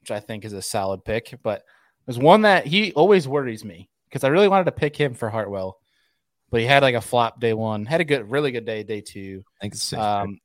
which 0.00 0.10
I 0.10 0.20
think 0.20 0.44
is 0.44 0.52
a 0.52 0.62
solid 0.62 1.04
pick. 1.04 1.38
But 1.42 1.64
there's 2.06 2.18
one 2.18 2.42
that 2.42 2.66
he 2.66 2.92
always 2.92 3.28
worries 3.28 3.64
me 3.64 3.88
because 4.08 4.24
I 4.24 4.28
really 4.28 4.48
wanted 4.48 4.64
to 4.64 4.72
pick 4.72 4.96
him 4.96 5.14
for 5.14 5.30
Hartwell, 5.30 5.78
but 6.50 6.60
he 6.60 6.66
had 6.66 6.82
like 6.82 6.96
a 6.96 7.00
flop 7.00 7.40
day 7.40 7.54
one, 7.54 7.86
had 7.86 8.00
a 8.00 8.04
good, 8.04 8.30
really 8.30 8.50
good 8.50 8.66
day 8.66 8.82
day 8.82 9.00
two. 9.00 9.44
I 9.60 9.64
think 9.64 9.74
it's 9.74 9.92
Um, 9.92 10.40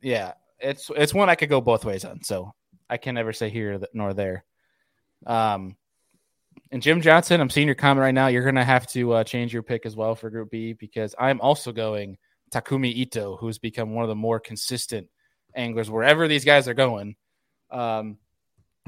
yeah, 0.00 0.32
it's 0.62 0.90
it's 0.96 1.14
one 1.14 1.28
I 1.28 1.34
could 1.34 1.48
go 1.48 1.60
both 1.60 1.84
ways 1.84 2.04
on, 2.04 2.22
so 2.22 2.54
I 2.88 2.96
can 2.96 3.14
never 3.14 3.32
say 3.32 3.50
here 3.50 3.80
nor 3.92 4.14
there. 4.14 4.44
Um, 5.26 5.76
and 6.70 6.82
Jim 6.82 7.00
Johnson, 7.00 7.40
I'm 7.40 7.50
seeing 7.50 7.66
your 7.66 7.74
comment 7.74 8.02
right 8.02 8.14
now. 8.14 8.28
You're 8.28 8.44
gonna 8.44 8.64
have 8.64 8.86
to 8.88 9.12
uh, 9.12 9.24
change 9.24 9.52
your 9.52 9.62
pick 9.62 9.86
as 9.86 9.96
well 9.96 10.14
for 10.14 10.30
Group 10.30 10.50
B 10.50 10.72
because 10.72 11.14
I'm 11.18 11.40
also 11.40 11.72
going 11.72 12.16
Takumi 12.50 12.94
Ito, 12.94 13.36
who's 13.36 13.58
become 13.58 13.94
one 13.94 14.04
of 14.04 14.08
the 14.08 14.14
more 14.14 14.40
consistent 14.40 15.08
anglers 15.54 15.90
wherever 15.90 16.28
these 16.28 16.44
guys 16.44 16.68
are 16.68 16.74
going. 16.74 17.16
Um, 17.70 18.18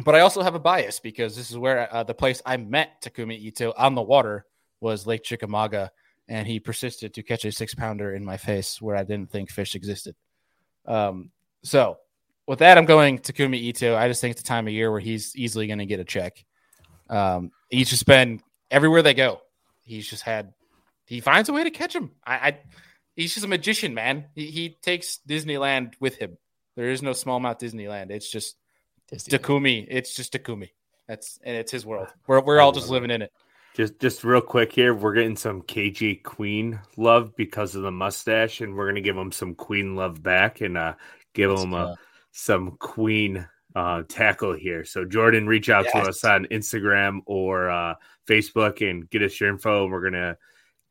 but 0.05 0.15
I 0.15 0.21
also 0.21 0.43
have 0.43 0.55
a 0.55 0.61
bias 0.61 1.01
because 1.01 1.37
this 1.37 1.51
is 1.51 1.59
where 1.59 1.93
uh, 1.93 2.03
the 2.03 2.15
place 2.15 2.43
I 2.45 2.57
met 2.57 3.01
Takumi 3.03 3.39
Ito 3.39 3.73
on 3.77 3.95
the 3.95 4.03
water 4.03 4.45
was 4.81 5.07
Lake 5.07 5.23
Chickamauga, 5.23 5.93
and 6.29 6.47
he 6.47 6.61
persisted 6.61 7.15
to 7.15 7.23
catch 7.23 7.45
a 7.45 7.53
six 7.53 7.75
pounder 7.75 8.15
in 8.15 8.25
my 8.25 8.37
face 8.37 8.83
where 8.83 8.97
I 8.97 9.05
didn't 9.05 9.31
think 9.31 9.51
fish 9.51 9.75
existed. 9.75 10.17
Um, 10.87 11.31
so 11.65 11.99
with 12.47 12.61
that, 12.61 12.79
I'm 12.79 12.85
going 12.85 13.19
Takumi 13.19 13.57
Ito. 13.57 13.97
I 13.97 14.09
just 14.09 14.21
think 14.21 14.33
it's 14.33 14.43
the 14.43 14.49
time 14.49 14.67
of 14.67 14.73
year 14.73 14.91
where 14.91 15.01
he's 15.01 15.35
easily 15.35 15.67
going 15.67 15.79
to 15.79 15.87
get 15.87 16.01
a 16.01 16.05
check. 16.05 16.45
Um, 17.09 17.51
he's 17.71 17.91
just 17.91 18.07
been 18.07 18.41
everywhere 18.71 19.03
they 19.03 19.15
go. 19.15 19.41
He's 19.83 20.09
just 20.09 20.23
had 20.23 20.53
he 21.07 21.21
finds 21.21 21.49
a 21.49 21.53
way 21.53 21.65
to 21.65 21.71
catch 21.71 21.95
him. 21.95 22.13
I, 22.27 22.35
I 22.35 22.59
he's 23.17 23.35
just 23.35 23.45
a 23.45 23.49
magician, 23.49 23.95
man. 23.95 24.27
He, 24.35 24.47
he 24.47 24.77
takes 24.83 25.19
Disneyland 25.29 25.95
with 26.01 26.17
him. 26.17 26.39
There 26.77 26.91
is 26.91 27.03
no 27.03 27.11
smallmouth 27.11 27.61
Disneyland. 27.61 28.11
It's 28.11 28.31
just 28.31 28.57
Takumi. 29.13 29.87
It's 29.89 30.15
just 30.15 30.33
Takumi. 30.33 30.71
That's 31.07 31.39
and 31.45 31.57
it's 31.57 31.71
his 31.73 31.85
world. 31.85 32.09
We're 32.27 32.41
we're 32.41 32.61
all 32.61 32.73
just 32.73 32.89
living 32.89 33.11
in 33.11 33.23
it. 33.23 33.33
Just 33.75 33.99
just 33.99 34.25
real 34.25 34.41
quick 34.41 34.73
here, 34.73 34.95
we're 34.95 35.15
getting 35.15 35.37
some 35.37 35.63
KJ 35.63 36.23
Queen 36.23 36.81
love 36.97 37.37
because 37.37 37.75
of 37.75 37.83
the 37.83 37.91
mustache, 37.91 38.61
and 38.61 38.75
we're 38.75 38.87
gonna 38.87 39.01
give 39.01 39.17
him 39.17 39.33
some 39.33 39.55
Queen 39.55 39.97
love 39.97 40.23
back 40.23 40.61
and 40.61 40.79
uh 40.79 40.95
give 41.35 41.51
Let's 41.51 41.63
him 41.63 41.75
a, 41.75 41.97
some 42.33 42.73
Queen 42.79 43.47
uh 43.75 44.03
tackle 44.09 44.55
here. 44.55 44.85
So 44.85 45.05
Jordan, 45.05 45.47
reach 45.47 45.69
out 45.69 45.85
to 45.93 45.99
us 45.99 46.25
on 46.25 46.47
Instagram 46.47 47.21
or 47.27 47.69
uh 47.69 47.95
Facebook 48.27 48.89
and 48.89 49.09
get 49.11 49.23
us 49.23 49.39
your 49.41 49.51
info. 49.51 49.85
And 49.85 49.93
we're 49.93 50.03
gonna 50.03 50.37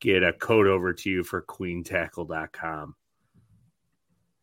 get 0.00 0.22
a 0.22 0.32
code 0.34 0.66
over 0.66 0.92
to 0.92 1.10
you 1.10 1.24
for 1.24 1.42
queentackle.com. 1.42 2.94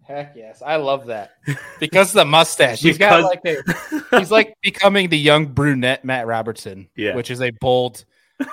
Heck 0.04 0.36
yes, 0.36 0.64
I 0.66 0.78
love 0.78 1.06
that 1.06 1.36
because 1.80 2.10
of 2.10 2.16
the 2.16 2.26
mustache. 2.26 2.82
He's 2.82 2.98
got 2.98 3.24
like 3.24 3.42
a, 3.46 3.58
he's 4.20 4.32
like 4.32 4.56
becoming 4.62 5.10
the 5.10 5.18
young 5.18 5.46
brunette 5.46 6.04
Matt 6.04 6.26
Robertson, 6.26 6.90
Yeah. 6.96 7.16
which 7.16 7.30
is 7.30 7.42
a 7.42 7.52
bold, 7.62 8.04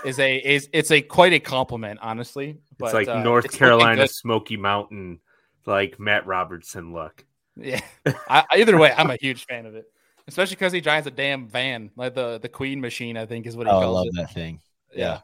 is 0.04 0.18
a 0.18 0.36
is 0.36 0.68
it's 0.72 0.90
a 0.90 1.00
quite 1.00 1.32
a 1.32 1.40
compliment, 1.40 1.98
honestly. 2.02 2.58
But, 2.76 2.86
it's 2.86 2.94
like 2.94 3.08
uh, 3.08 3.22
North 3.22 3.46
it's 3.46 3.56
Carolina. 3.56 4.06
Smoky 4.06 4.56
Mountain, 4.58 5.20
like 5.66 5.98
Matt 5.98 6.26
Robertson 6.26 6.92
look. 6.92 7.24
Yeah, 7.58 7.80
I, 8.28 8.44
either 8.56 8.78
way, 8.78 8.92
I'm 8.96 9.10
a 9.10 9.16
huge 9.16 9.44
fan 9.46 9.66
of 9.66 9.74
it, 9.74 9.84
especially 10.26 10.56
because 10.56 10.72
he 10.72 10.80
drives 10.80 11.06
a 11.06 11.10
damn 11.10 11.48
van, 11.48 11.90
like 11.96 12.14
the 12.14 12.38
the 12.38 12.48
Queen 12.48 12.80
machine. 12.80 13.16
I 13.16 13.26
think 13.26 13.46
is 13.46 13.56
what 13.56 13.66
he 13.66 13.72
Oh, 13.72 13.80
I 13.80 13.84
love 13.86 14.06
it. 14.06 14.14
that 14.16 14.32
thing. 14.32 14.60
Yeah. 14.94 15.20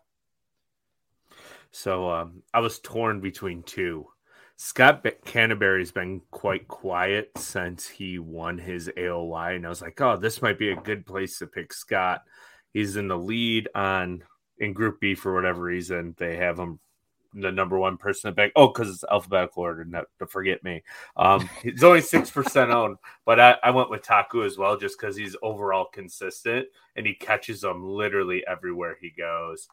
So 1.70 2.10
um, 2.10 2.42
I 2.52 2.60
was 2.60 2.78
torn 2.80 3.20
between 3.20 3.62
two. 3.62 4.06
Scott 4.56 5.02
Ba- 5.02 5.12
Canterbury's 5.24 5.90
been 5.90 6.20
quite 6.30 6.68
quiet 6.68 7.30
since 7.36 7.88
he 7.88 8.18
won 8.20 8.56
his 8.58 8.88
AOY, 8.96 9.56
and 9.56 9.66
I 9.66 9.68
was 9.68 9.82
like, 9.82 10.00
"Oh, 10.00 10.16
this 10.16 10.40
might 10.42 10.58
be 10.58 10.70
a 10.70 10.76
good 10.76 11.04
place 11.06 11.38
to 11.38 11.46
pick 11.46 11.72
Scott." 11.72 12.22
He's 12.72 12.96
in 12.96 13.08
the 13.08 13.18
lead 13.18 13.68
on 13.74 14.22
in 14.58 14.72
Group 14.72 15.00
B 15.00 15.14
for 15.14 15.34
whatever 15.34 15.62
reason. 15.62 16.14
They 16.18 16.36
have 16.36 16.58
him 16.58 16.78
the 17.34 17.52
number 17.52 17.78
one 17.78 17.96
person 17.96 18.30
to 18.30 18.34
pick. 18.34 18.52
Oh, 18.56 18.68
because 18.68 18.88
it's 18.90 19.04
alphabetical 19.10 19.62
order. 19.62 19.84
Not 19.84 20.06
forget 20.28 20.62
me. 20.62 20.82
Um, 21.16 21.48
he's 21.62 21.84
only 21.84 22.00
six 22.00 22.30
percent 22.30 22.70
owned, 22.70 22.96
but 23.24 23.40
I, 23.40 23.56
I 23.62 23.70
went 23.70 23.90
with 23.90 24.02
Taku 24.02 24.44
as 24.44 24.56
well, 24.56 24.76
just 24.76 24.98
because 24.98 25.16
he's 25.16 25.36
overall 25.42 25.86
consistent 25.92 26.66
and 26.96 27.06
he 27.06 27.14
catches 27.14 27.60
them 27.60 27.84
literally 27.84 28.44
everywhere 28.46 28.96
he 29.00 29.10
goes. 29.10 29.68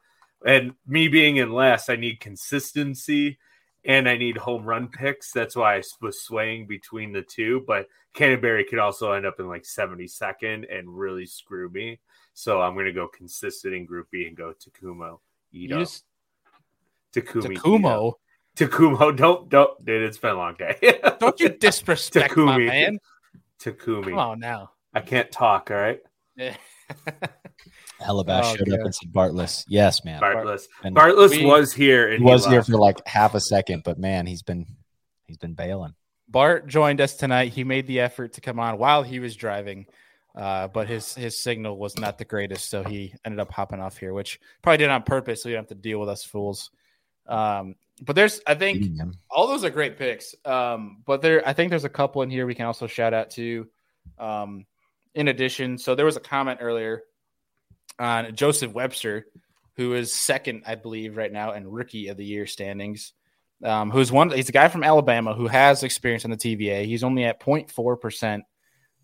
And 0.46 0.74
me 0.88 1.08
being 1.08 1.38
in 1.38 1.52
last, 1.52 1.90
I 1.90 1.96
need 1.96 2.20
consistency 2.20 3.38
and 3.86 4.08
I 4.08 4.18
need 4.18 4.38
home 4.38 4.66
run 4.66 4.88
picks. 4.88 5.32
That's 5.32 5.56
why 5.56 5.76
I 5.76 5.84
was 6.02 6.22
swaying 6.22 6.68
between 6.68 7.12
the 7.12 7.22
two. 7.22 7.64
But 7.68 7.88
Canterbury 8.14 8.66
could 8.66 8.80
also 8.80 9.12
end 9.12 9.26
up 9.26 9.40
in 9.40 9.48
like 9.48 9.64
72nd 9.64 10.66
and 10.76 10.98
really 10.98 11.26
screw 11.26 11.70
me. 11.70 12.00
So 12.34 12.62
I'm 12.62 12.74
going 12.74 12.86
to 12.86 12.92
go 12.92 13.08
consistent 13.08 13.74
in 13.74 13.86
Group 13.86 14.10
B 14.12 14.26
and 14.26 14.38
go 14.38 14.54
Takumo. 14.54 15.20
You 15.52 15.66
Ito. 15.66 15.80
just 15.80 16.06
Takumi. 17.16 17.58
Takumo, 17.58 17.80
Ito. 17.80 18.18
Takumo. 18.58 19.16
Don't, 19.16 19.50
don't, 19.50 19.86
dude, 19.86 20.04
it's 20.04 20.18
been 20.18 20.32
a 20.32 20.36
long 20.38 20.56
day. 20.58 21.00
don't 21.20 21.40
you 21.40 21.50
disrespect 21.50 22.36
my 22.38 22.58
Takumi. 22.58 22.68
man? 22.68 23.00
Takumi. 23.62 24.04
Come 24.06 24.18
on 24.20 24.40
now. 24.40 24.72
I 24.94 25.02
can't 25.02 25.32
talk. 25.32 25.72
All 25.72 25.78
right. 25.78 26.00
Yeah. 26.38 26.56
Helabash 28.02 28.42
Oh, 28.44 28.56
showed 28.56 28.74
up 28.74 28.80
and 28.82 28.96
said 28.96 29.14
Bartless. 29.14 29.66
Yes, 29.68 30.04
man. 30.04 30.20
Bartless. 30.20 30.68
And 30.84 30.96
Bartless 30.96 31.32
We- 31.32 31.46
was 31.46 31.72
here. 31.74 32.10
And 32.12 32.20
he 32.20 32.24
was 32.24 32.46
here 32.46 32.64
for 32.64 32.78
like 32.78 33.06
half 33.08 33.36
a 33.36 33.40
second, 33.40 33.84
but 33.84 33.98
man, 34.00 34.26
he's 34.26 34.42
been 34.44 34.66
he's 35.26 35.38
been 35.38 35.54
bailing. 35.54 35.94
Bart 36.28 36.68
joined 36.68 37.00
us 37.02 37.16
tonight. 37.16 37.52
He 37.54 37.64
made 37.64 37.88
the 37.88 38.00
effort 38.00 38.34
to 38.34 38.42
come 38.42 38.60
on 38.60 38.78
while 38.78 39.04
he 39.04 39.20
was 39.20 39.36
driving, 39.36 39.86
uh, 40.36 40.68
but 40.70 40.88
his 40.88 41.14
his 41.14 41.40
signal 41.40 41.78
was 41.78 41.98
not 41.98 42.18
the 42.18 42.26
greatest, 42.26 42.70
so 42.70 42.84
he 42.84 43.14
ended 43.26 43.40
up 43.40 43.52
hopping 43.52 43.80
off 43.82 43.98
here, 43.98 44.14
which 44.14 44.40
probably 44.62 44.78
did 44.78 44.90
on 44.90 45.04
purpose, 45.04 45.44
so 45.44 45.50
you 45.50 45.56
don't 45.56 45.64
have 45.64 45.70
to 45.70 45.76
deal 45.76 46.00
with 46.00 46.10
us 46.10 46.24
fools. 46.24 46.72
Um, 47.32 47.76
but 48.02 48.16
there's, 48.16 48.42
I 48.48 48.56
think, 48.56 49.00
all 49.30 49.48
those 49.48 49.64
are 49.64 49.70
great 49.70 49.98
picks. 49.98 50.36
Um, 50.44 51.04
but 51.06 51.22
there, 51.22 51.48
I 51.48 51.54
think 51.54 51.70
there's 51.70 51.86
a 51.86 51.90
couple 51.90 52.22
in 52.24 52.30
here 52.30 52.46
we 52.46 52.56
can 52.56 52.66
also 52.66 52.88
shout 52.88 53.14
out 53.14 53.30
to. 53.32 53.68
Um, 54.18 54.66
in 55.14 55.28
addition, 55.28 55.78
so 55.78 55.94
there 55.94 56.06
was 56.06 56.18
a 56.18 56.22
comment 56.22 56.60
earlier 56.62 57.04
on 58.00 58.34
Joseph 58.34 58.74
Webster, 58.74 59.28
who 59.76 59.94
is 59.94 60.14
second, 60.14 60.64
I 60.66 60.76
believe, 60.76 61.18
right 61.18 61.32
now 61.32 61.52
in 61.52 61.70
rookie 61.70 62.08
of 62.08 62.18
the 62.18 62.26
year 62.26 62.48
standings. 62.48 63.14
Um, 63.64 63.92
who's 63.92 64.12
one? 64.12 64.32
He's 64.32 64.50
a 64.50 64.54
guy 64.54 64.68
from 64.68 64.84
Alabama 64.84 65.36
who 65.36 65.48
has 65.48 65.84
experience 65.84 66.26
on 66.26 66.32
the 66.32 66.38
TVA. 66.38 66.86
He's 66.86 67.04
only 67.04 67.26
at 67.26 67.40
0.4 67.40 68.00
percent. 68.00 68.44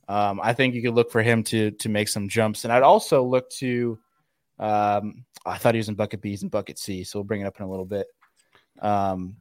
Um, 0.07 0.39
I 0.41 0.53
think 0.53 0.73
you 0.73 0.81
could 0.81 0.95
look 0.95 1.11
for 1.11 1.21
him 1.21 1.43
to 1.43 1.71
to 1.71 1.89
make 1.89 2.07
some 2.07 2.29
jumps, 2.29 2.63
and 2.63 2.73
I'd 2.73 2.83
also 2.83 3.23
look 3.23 3.49
to. 3.51 3.99
Um, 4.59 5.25
I 5.45 5.57
thought 5.57 5.75
he 5.75 5.79
was 5.79 5.89
in 5.89 5.95
bucket 5.95 6.21
B's 6.21 6.41
and 6.41 6.49
bucket 6.49 6.79
C, 6.79 7.03
so 7.03 7.19
we'll 7.19 7.25
bring 7.25 7.41
it 7.41 7.45
up 7.45 7.59
in 7.59 7.65
a 7.65 7.69
little 7.69 7.85
bit. 7.85 8.07
Um, 8.79 9.37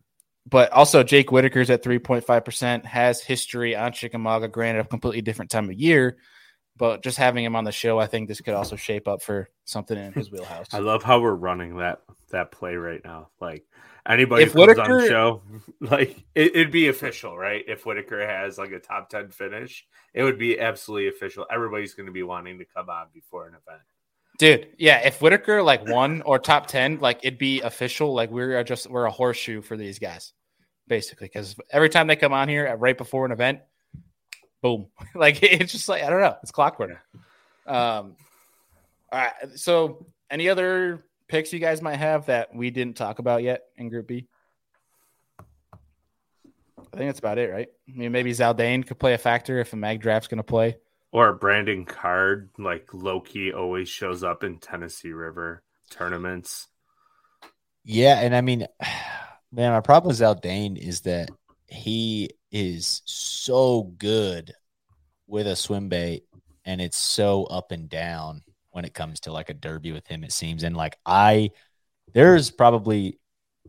but 0.48 0.70
also 0.72 1.02
Jake 1.02 1.30
Whitaker's 1.30 1.70
at 1.70 1.82
3.5%, 1.82 2.84
has 2.84 3.20
history 3.20 3.74
on 3.74 3.92
Chickamauga, 3.92 4.48
granted 4.48 4.80
a 4.80 4.84
completely 4.84 5.22
different 5.22 5.50
time 5.50 5.68
of 5.68 5.74
year. 5.74 6.18
But 6.76 7.02
just 7.02 7.16
having 7.16 7.44
him 7.44 7.56
on 7.56 7.64
the 7.64 7.72
show, 7.72 7.98
I 7.98 8.06
think 8.06 8.28
this 8.28 8.40
could 8.40 8.54
also 8.54 8.76
shape 8.76 9.08
up 9.08 9.22
for 9.22 9.48
something 9.64 9.96
in 9.96 10.12
his 10.12 10.30
wheelhouse. 10.30 10.66
I 10.72 10.78
love 10.80 11.02
how 11.02 11.20
we're 11.20 11.34
running 11.34 11.78
that 11.78 12.02
that 12.30 12.52
play 12.52 12.76
right 12.76 13.00
now. 13.02 13.30
Like 13.40 13.64
anybody 14.06 14.44
If 14.44 14.52
comes 14.52 14.78
on 14.78 14.90
the 14.90 15.08
show, 15.08 15.42
like 15.80 16.22
it, 16.34 16.54
it'd 16.54 16.70
be 16.70 16.88
official, 16.88 17.36
right? 17.36 17.64
If 17.66 17.86
Whitaker 17.86 18.26
has 18.26 18.58
like 18.58 18.72
a 18.72 18.78
top 18.78 19.08
ten 19.08 19.30
finish, 19.30 19.86
it 20.12 20.22
would 20.22 20.38
be 20.38 20.60
absolutely 20.60 21.08
official. 21.08 21.46
Everybody's 21.50 21.94
going 21.94 22.06
to 22.06 22.12
be 22.12 22.22
wanting 22.22 22.58
to 22.58 22.66
come 22.66 22.90
on 22.90 23.06
before 23.14 23.46
an 23.46 23.54
event. 23.54 23.82
Dude, 24.38 24.68
yeah, 24.78 24.98
if 25.06 25.22
Whitaker 25.22 25.62
like 25.62 25.86
won 25.88 26.22
or 26.22 26.38
top 26.38 26.66
10, 26.66 26.98
like 26.98 27.20
it'd 27.22 27.38
be 27.38 27.62
official. 27.62 28.12
Like 28.12 28.30
we're 28.30 28.62
just 28.64 28.88
we're 28.88 29.06
a 29.06 29.10
horseshoe 29.10 29.62
for 29.62 29.76
these 29.76 29.98
guys, 29.98 30.32
basically. 30.88 31.28
Because 31.28 31.56
every 31.70 31.88
time 31.88 32.06
they 32.06 32.16
come 32.16 32.34
on 32.34 32.48
here 32.48 32.66
at 32.66 32.78
right 32.78 32.96
before 32.96 33.24
an 33.24 33.32
event, 33.32 33.60
boom. 34.62 34.88
like 35.14 35.42
it's 35.42 35.72
just 35.72 35.88
like 35.88 36.02
I 36.02 36.10
don't 36.10 36.20
know, 36.20 36.36
it's 36.42 36.50
clockwork. 36.50 36.98
Um 37.66 38.16
all 39.12 39.20
right. 39.20 39.32
So 39.54 40.06
any 40.30 40.48
other 40.48 41.04
picks 41.28 41.52
you 41.52 41.58
guys 41.58 41.80
might 41.80 41.96
have 41.96 42.26
that 42.26 42.54
we 42.54 42.70
didn't 42.70 42.96
talk 42.96 43.18
about 43.18 43.42
yet 43.42 43.62
in 43.76 43.88
group 43.88 44.08
B? 44.08 44.26
I 45.38 46.98
think 46.98 47.08
that's 47.08 47.18
about 47.18 47.38
it, 47.38 47.50
right? 47.50 47.68
I 47.88 47.96
mean, 47.96 48.12
maybe 48.12 48.32
Zaldain 48.32 48.86
could 48.86 48.98
play 48.98 49.14
a 49.14 49.18
factor 49.18 49.58
if 49.60 49.72
a 49.72 49.76
mag 49.76 50.00
draft's 50.00 50.28
gonna 50.28 50.42
play. 50.42 50.76
Or 51.16 51.32
Brandon 51.32 51.86
Card, 51.86 52.50
like 52.58 52.92
Loki, 52.92 53.50
always 53.50 53.88
shows 53.88 54.22
up 54.22 54.44
in 54.44 54.58
Tennessee 54.58 55.12
River 55.12 55.62
tournaments. 55.88 56.68
Yeah, 57.84 58.20
and 58.20 58.36
I 58.36 58.42
mean, 58.42 58.66
man, 59.50 59.72
my 59.72 59.80
problem 59.80 60.08
with 60.08 60.18
Zaldain 60.20 60.76
is 60.76 61.00
that 61.00 61.30
he 61.68 62.32
is 62.52 63.00
so 63.06 63.94
good 63.96 64.52
with 65.26 65.46
a 65.46 65.56
swim 65.56 65.88
bait, 65.88 66.24
and 66.66 66.82
it's 66.82 66.98
so 66.98 67.44
up 67.44 67.72
and 67.72 67.88
down 67.88 68.42
when 68.72 68.84
it 68.84 68.92
comes 68.92 69.20
to 69.20 69.32
like 69.32 69.48
a 69.48 69.54
derby 69.54 69.92
with 69.92 70.06
him. 70.06 70.22
It 70.22 70.32
seems, 70.32 70.64
and 70.64 70.76
like 70.76 70.98
I, 71.06 71.52
there's 72.12 72.50
probably 72.50 73.18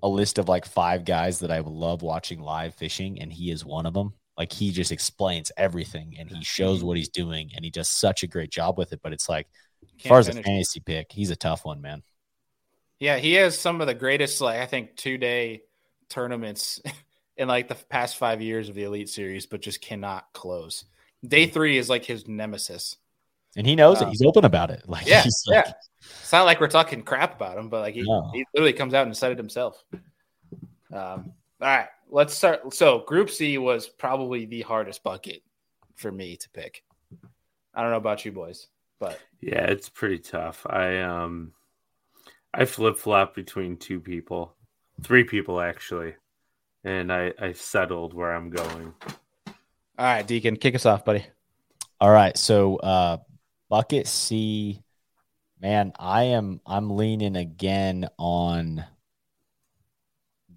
a 0.04 0.10
list 0.10 0.38
of 0.38 0.50
like 0.50 0.66
five 0.66 1.06
guys 1.06 1.40
that 1.40 1.52
I 1.52 1.60
love 1.60 2.02
watching 2.02 2.42
live 2.42 2.76
fishing, 2.76 3.22
and 3.22 3.32
he 3.32 3.52
is 3.52 3.64
one 3.64 3.86
of 3.86 3.94
them. 3.94 4.16
Like 4.38 4.52
he 4.52 4.72
just 4.72 4.92
explains 4.92 5.52
everything 5.58 6.16
and 6.20 6.30
he 6.30 6.44
shows 6.44 6.84
what 6.84 6.98
he's 6.98 7.10
doing, 7.10 7.52
and 7.56 7.66
he 7.66 7.72
does 7.72 7.90
such 7.90 8.24
a 8.24 8.28
great 8.28 8.52
job 8.52 8.78
with 8.78 8.94
it. 8.94 9.02
But 9.02 9.14
it's 9.14 9.28
like, 9.28 9.48
as 9.84 9.90
Can't 9.98 10.10
far 10.10 10.20
as 10.20 10.28
a 10.28 10.34
fantasy 10.34 10.80
pick, 10.80 11.12
he's 11.12 11.32
a 11.32 11.36
tough 11.36 11.66
one, 11.66 11.82
man. 11.82 12.04
Yeah, 13.00 13.18
he 13.18 13.34
has 13.34 13.58
some 13.58 13.82
of 13.82 13.88
the 13.88 13.94
greatest, 13.94 14.42
like 14.42 14.60
I 14.60 14.66
think, 14.66 14.96
two 14.96 15.18
day 15.18 15.64
tournaments 16.10 16.82
in 17.38 17.48
like 17.48 17.68
the 17.68 17.76
past 17.76 18.18
five 18.18 18.42
years 18.42 18.70
of 18.70 18.76
the 18.76 18.84
Elite 18.84 19.10
Series, 19.10 19.46
but 19.46 19.62
just 19.62 19.82
cannot 19.82 20.26
close. 20.34 20.86
Day 21.26 21.48
three 21.48 21.78
is 21.78 21.90
like 21.90 22.06
his 22.06 22.28
nemesis. 22.28 22.98
And 23.56 23.66
he 23.66 23.76
knows 23.76 24.02
it. 24.02 24.06
Um, 24.06 24.10
He's 24.12 24.22
open 24.22 24.46
about 24.46 24.70
it. 24.70 24.84
Like 24.88 25.08
Yeah, 25.08 25.24
he's 25.24 25.44
like, 25.48 25.66
yeah. 25.66 25.74
It's 26.22 26.32
not 26.32 26.46
like 26.46 26.60
we're 26.60 26.68
talking 26.68 27.02
crap 27.02 27.36
about 27.36 27.58
him, 27.58 27.70
but 27.70 27.82
like 27.82 27.96
he, 27.96 28.04
No. 28.04 28.30
he 28.34 28.46
literally 28.54 28.74
comes 28.74 28.94
out 28.94 29.08
and 29.08 29.18
said 29.18 29.32
it 29.32 29.38
himself. 29.38 29.84
Um, 30.94 31.34
all 31.60 31.68
right, 31.68 31.88
let's 32.10 32.34
start. 32.34 32.74
So 32.74 33.00
Group 33.00 33.30
C 33.30 33.58
was 33.58 33.88
probably 33.88 34.46
the 34.46 34.62
hardest 34.62 35.04
bucket 35.04 35.42
for 35.96 36.12
me 36.12 36.38
to 36.38 36.50
pick. 36.50 36.84
I 37.74 37.82
don't 37.82 37.92
know 37.92 37.98
about 37.98 38.26
you 38.26 38.32
boys, 38.32 38.68
but 39.00 39.20
Yeah, 39.42 39.66
it's 39.66 39.90
pretty 39.90 40.20
tough. 40.20 40.66
I 40.70 41.02
um 41.02 41.54
I 42.54 42.66
flip 42.66 42.98
flop 42.98 43.36
between 43.36 43.78
two 43.78 44.00
people. 44.00 44.56
Three 45.04 45.24
people 45.24 45.62
actually. 45.62 46.16
And 46.84 47.12
I, 47.12 47.34
I 47.40 47.52
settled 47.52 48.14
where 48.14 48.34
I'm 48.34 48.50
going. 48.50 48.94
all 49.06 49.14
right, 50.06 50.26
Deacon, 50.26 50.56
kick 50.56 50.76
us 50.76 50.86
off, 50.86 51.04
buddy. 51.04 51.26
All 52.00 52.12
right, 52.12 52.38
so 52.38 52.78
uh 52.78 53.18
bucket 53.70 54.08
C, 54.08 54.82
man, 55.60 55.92
I 56.00 56.24
am 56.24 56.62
I'm 56.66 56.96
leaning 56.96 57.36
again 57.36 58.08
on 58.18 58.86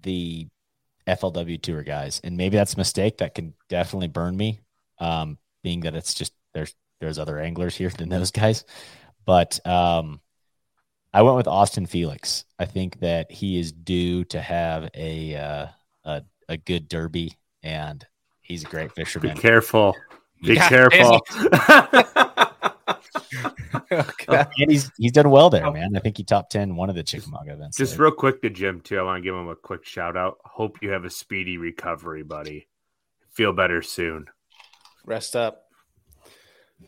the 0.01 0.47
FLW 1.11 1.61
tour 1.61 1.83
guys, 1.83 2.21
and 2.23 2.37
maybe 2.37 2.57
that's 2.57 2.73
a 2.73 2.77
mistake 2.77 3.17
that 3.17 3.35
can 3.35 3.53
definitely 3.69 4.07
burn 4.07 4.35
me. 4.35 4.59
Um, 4.99 5.37
being 5.63 5.81
that 5.81 5.95
it's 5.95 6.13
just 6.13 6.33
there's 6.53 6.75
there's 6.99 7.19
other 7.19 7.39
anglers 7.39 7.75
here 7.75 7.89
than 7.97 8.09
those 8.09 8.31
guys, 8.31 8.65
but 9.25 9.65
um, 9.65 10.21
I 11.13 11.21
went 11.23 11.37
with 11.37 11.47
Austin 11.47 11.85
Felix. 11.85 12.45
I 12.57 12.65
think 12.65 12.99
that 12.99 13.31
he 13.31 13.59
is 13.59 13.71
due 13.71 14.23
to 14.25 14.41
have 14.41 14.89
a 14.93 15.35
uh, 15.35 15.67
a 16.05 16.23
a 16.49 16.57
good 16.57 16.87
derby, 16.87 17.37
and 17.63 18.05
he's 18.41 18.63
a 18.63 18.67
great 18.67 18.93
fisherman. 18.93 19.35
Be 19.35 19.41
careful. 19.41 19.95
Be 20.43 20.55
God 20.55 20.69
careful. 20.69 21.21
and 23.91 24.47
he's 24.71 24.91
he's 24.97 25.11
done 25.11 25.29
well 25.29 25.49
there, 25.49 25.69
man. 25.71 25.95
I 25.95 25.99
think 25.99 26.17
he 26.17 26.23
top 26.23 26.49
ten 26.49 26.75
one 26.75 26.89
of 26.89 26.95
the 26.95 27.03
Chickamauga 27.03 27.53
events. 27.53 27.77
Just 27.77 27.97
there. 27.97 28.05
real 28.05 28.13
quick 28.13 28.41
to 28.41 28.49
Jim 28.49 28.81
too. 28.81 28.97
I 28.99 29.03
want 29.03 29.17
to 29.17 29.21
give 29.21 29.35
him 29.35 29.49
a 29.49 29.55
quick 29.55 29.85
shout 29.85 30.15
out. 30.15 30.37
Hope 30.43 30.77
you 30.81 30.91
have 30.91 31.05
a 31.05 31.09
speedy 31.09 31.57
recovery, 31.57 32.23
buddy. 32.23 32.67
Feel 33.31 33.53
better 33.53 33.81
soon. 33.81 34.25
Rest 35.05 35.35
up. 35.35 35.65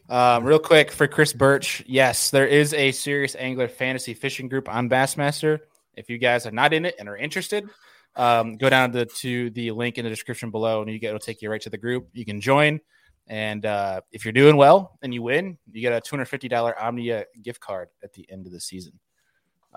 Um, 0.10 0.44
real 0.44 0.60
quick 0.60 0.92
for 0.92 1.08
Chris 1.08 1.34
Birch, 1.34 1.84
yes, 1.86 2.32
there 2.32 2.48
is 2.48 2.74
a 2.74 2.92
serious 2.92 3.36
angler 3.36 3.68
fantasy 3.68 4.14
fishing 4.14 4.48
group 4.48 4.68
on 4.68 4.90
Bassmaster. 4.90 5.60
If 5.96 6.10
you 6.10 6.18
guys 6.18 6.46
are 6.46 6.52
not 6.52 6.74
in 6.74 6.86
it 6.86 6.96
and 7.00 7.08
are 7.08 7.16
interested, 7.16 7.70
um, 8.16 8.58
go 8.58 8.70
down 8.70 8.92
to, 8.94 9.06
to 9.06 9.50
the 9.52 9.72
link 9.72 9.98
in 9.98 10.04
the 10.04 10.10
description 10.10 10.52
below, 10.52 10.82
and 10.82 10.92
you 10.92 11.00
get 11.00 11.10
it'll 11.10 11.20
take 11.20 11.42
you 11.42 11.50
right 11.50 11.62
to 11.62 11.70
the 11.70 11.78
group. 11.78 12.10
You 12.14 12.26
can 12.26 12.42
join, 12.42 12.80
and 13.28 13.66
uh, 13.66 14.02
if 14.12 14.26
you're 14.26 14.34
doing 14.34 14.58
well 14.58 14.98
and 15.02 15.14
you 15.14 15.22
win, 15.22 15.58
you 15.72 15.82
get 15.82 15.94
a 15.94 16.02
two 16.02 16.16
hundred 16.16 16.26
fifty 16.26 16.48
dollar 16.48 16.78
Omnia 16.80 17.26
gift 17.42 17.60
card 17.60 17.90
at 18.04 18.14
the 18.14 18.26
end 18.30 18.46
of 18.46 18.52
the 18.52 18.60
season. 18.60 19.00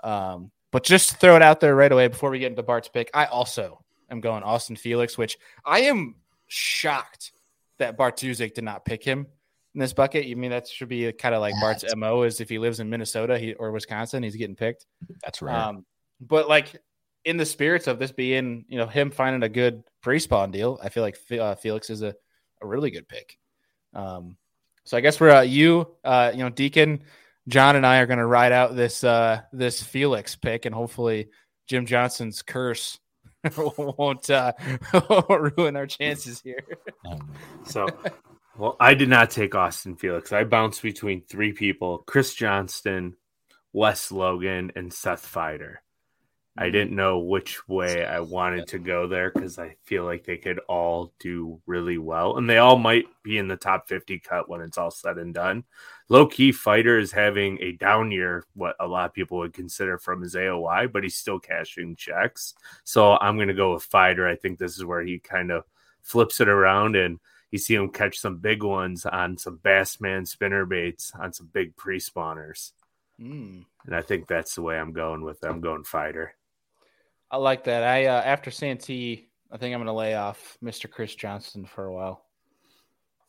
Um, 0.03 0.51
but 0.71 0.83
just 0.83 1.09
to 1.09 1.15
throw 1.15 1.35
it 1.35 1.41
out 1.41 1.59
there 1.59 1.75
right 1.75 1.91
away 1.91 2.07
before 2.07 2.29
we 2.29 2.39
get 2.39 2.51
into 2.51 2.63
Bart's 2.63 2.89
pick, 2.89 3.09
I 3.13 3.25
also 3.25 3.83
am 4.11 4.19
going 4.19 4.43
Austin 4.43 4.75
Felix, 4.75 5.17
which 5.17 5.37
I 5.65 5.81
am 5.81 6.15
shocked 6.47 7.31
that 7.77 7.97
Bart 7.97 8.17
did 8.17 8.63
not 8.63 8.85
pick 8.85 9.03
him 9.03 9.27
in 9.73 9.79
this 9.79 9.93
bucket. 9.93 10.25
You 10.25 10.35
mean 10.35 10.51
that 10.51 10.67
should 10.67 10.89
be 10.89 11.11
kind 11.11 11.35
of 11.35 11.41
like 11.41 11.53
Bart's 11.61 11.85
mo 11.95 12.23
is 12.23 12.41
if 12.41 12.49
he 12.49 12.57
lives 12.57 12.79
in 12.79 12.89
Minnesota 12.89 13.37
he, 13.37 13.53
or 13.53 13.71
Wisconsin, 13.71 14.23
he's 14.23 14.35
getting 14.35 14.55
picked. 14.55 14.85
That's 15.23 15.41
right. 15.41 15.55
Um, 15.55 15.85
but 16.19 16.49
like 16.49 16.75
in 17.25 17.37
the 17.37 17.45
spirits 17.45 17.87
of 17.87 17.99
this 17.99 18.11
being, 18.11 18.65
you 18.67 18.77
know, 18.77 18.87
him 18.87 19.11
finding 19.11 19.43
a 19.43 19.49
good 19.49 19.83
pre-spawn 20.01 20.51
deal, 20.51 20.79
I 20.81 20.89
feel 20.89 21.03
like 21.03 21.17
uh, 21.31 21.55
Felix 21.55 21.89
is 21.89 22.01
a, 22.01 22.15
a 22.61 22.67
really 22.67 22.91
good 22.91 23.07
pick. 23.07 23.37
Um, 23.93 24.37
so 24.83 24.97
I 24.97 25.01
guess 25.01 25.19
we're 25.19 25.31
uh, 25.31 25.41
you, 25.41 25.87
uh, 26.03 26.31
you 26.33 26.39
know, 26.39 26.49
Deacon, 26.49 27.03
John, 27.47 27.75
and 27.75 27.85
I 27.85 27.99
are 27.99 28.05
going 28.05 28.19
to 28.19 28.25
ride 28.25 28.51
out 28.51 28.75
this 28.75 29.03
uh, 29.03 29.41
this 29.51 29.81
Felix 29.81 30.35
pick, 30.35 30.65
and 30.65 30.73
hopefully 30.73 31.29
Jim 31.67 31.85
Johnson's 31.85 32.41
curse 32.41 32.99
won't 33.57 34.29
uh, 34.29 34.53
ruin 35.57 35.75
our 35.75 35.87
chances 35.87 36.41
here. 36.41 36.63
Um, 37.05 37.33
So, 37.65 37.87
well, 38.57 38.77
I 38.79 38.93
did 38.93 39.09
not 39.09 39.29
take 39.29 39.55
Austin 39.55 39.95
Felix. 39.95 40.31
I 40.31 40.43
bounced 40.45 40.81
between 40.81 41.21
three 41.21 41.51
people: 41.51 41.99
Chris 42.07 42.33
Johnston, 42.33 43.15
Wes 43.73 44.11
Logan, 44.11 44.71
and 44.75 44.93
Seth 44.93 45.29
Feider. 45.29 45.75
I 46.57 46.69
didn't 46.69 46.95
know 46.95 47.19
which 47.19 47.67
way 47.67 48.05
I 48.05 48.19
wanted 48.19 48.67
to 48.69 48.79
go 48.79 49.07
there 49.07 49.29
because 49.29 49.59
I 49.59 49.75
feel 49.83 50.05
like 50.05 50.23
they 50.23 50.37
could 50.37 50.59
all 50.67 51.13
do 51.19 51.61
really 51.65 51.97
well, 51.97 52.37
and 52.37 52.49
they 52.49 52.57
all 52.57 52.77
might 52.77 53.05
be 53.23 53.37
in 53.37 53.47
the 53.47 53.55
top 53.55 53.87
fifty 53.87 54.19
cut 54.19 54.49
when 54.49 54.61
it's 54.61 54.77
all 54.77 54.91
said 54.91 55.17
and 55.17 55.33
done. 55.33 55.63
Low 56.09 56.25
key 56.25 56.51
Feider 56.51 56.99
is 56.99 57.11
having 57.11 57.61
a 57.61 57.73
down 57.73 58.11
year, 58.11 58.45
what 58.53 58.75
a 58.79 58.87
lot 58.87 59.05
of 59.05 59.13
people 59.13 59.39
would 59.39 59.53
consider 59.53 59.97
from 59.97 60.21
his 60.21 60.35
AOY, 60.35 60.91
but 60.91 61.03
he's 61.03 61.17
still 61.17 61.39
cashing 61.39 61.95
checks. 61.95 62.53
So 62.83 63.17
I'm 63.17 63.35
going 63.35 63.49
to 63.49 63.53
go 63.53 63.73
with 63.73 63.89
Feider. 63.89 64.29
I 64.29 64.35
think 64.35 64.57
this 64.57 64.77
is 64.77 64.85
where 64.85 65.03
he 65.03 65.19
kind 65.19 65.51
of 65.51 65.63
flips 66.01 66.39
it 66.39 66.47
around 66.47 66.95
and 66.95 67.19
you 67.51 67.59
see 67.59 67.75
him 67.75 67.89
catch 67.89 68.19
some 68.19 68.37
big 68.37 68.63
ones 68.63 69.05
on 69.05 69.37
some 69.37 69.57
Bassman 69.57 70.27
spinner 70.27 70.65
baits 70.65 71.11
on 71.17 71.33
some 71.33 71.49
big 71.51 71.75
pre 71.75 71.99
spawners. 71.99 72.71
Mm. 73.19 73.65
And 73.85 73.95
I 73.95 74.01
think 74.01 74.27
that's 74.27 74.55
the 74.55 74.61
way 74.61 74.77
I'm 74.77 74.93
going 74.93 75.23
with 75.23 75.43
it. 75.43 75.47
I'm 75.47 75.61
going 75.61 75.83
Feider. 75.83 76.29
I 77.31 77.37
like 77.37 77.63
that. 77.65 77.83
I 77.83 78.05
uh, 78.05 78.21
after 78.21 78.51
Santee, 78.51 79.27
I 79.51 79.57
think 79.57 79.73
I'm 79.73 79.79
going 79.79 79.87
to 79.87 79.93
lay 79.93 80.15
off 80.15 80.57
Mr. 80.63 80.89
Chris 80.89 81.13
Johnston 81.15 81.65
for 81.65 81.85
a 81.85 81.93
while, 81.93 82.25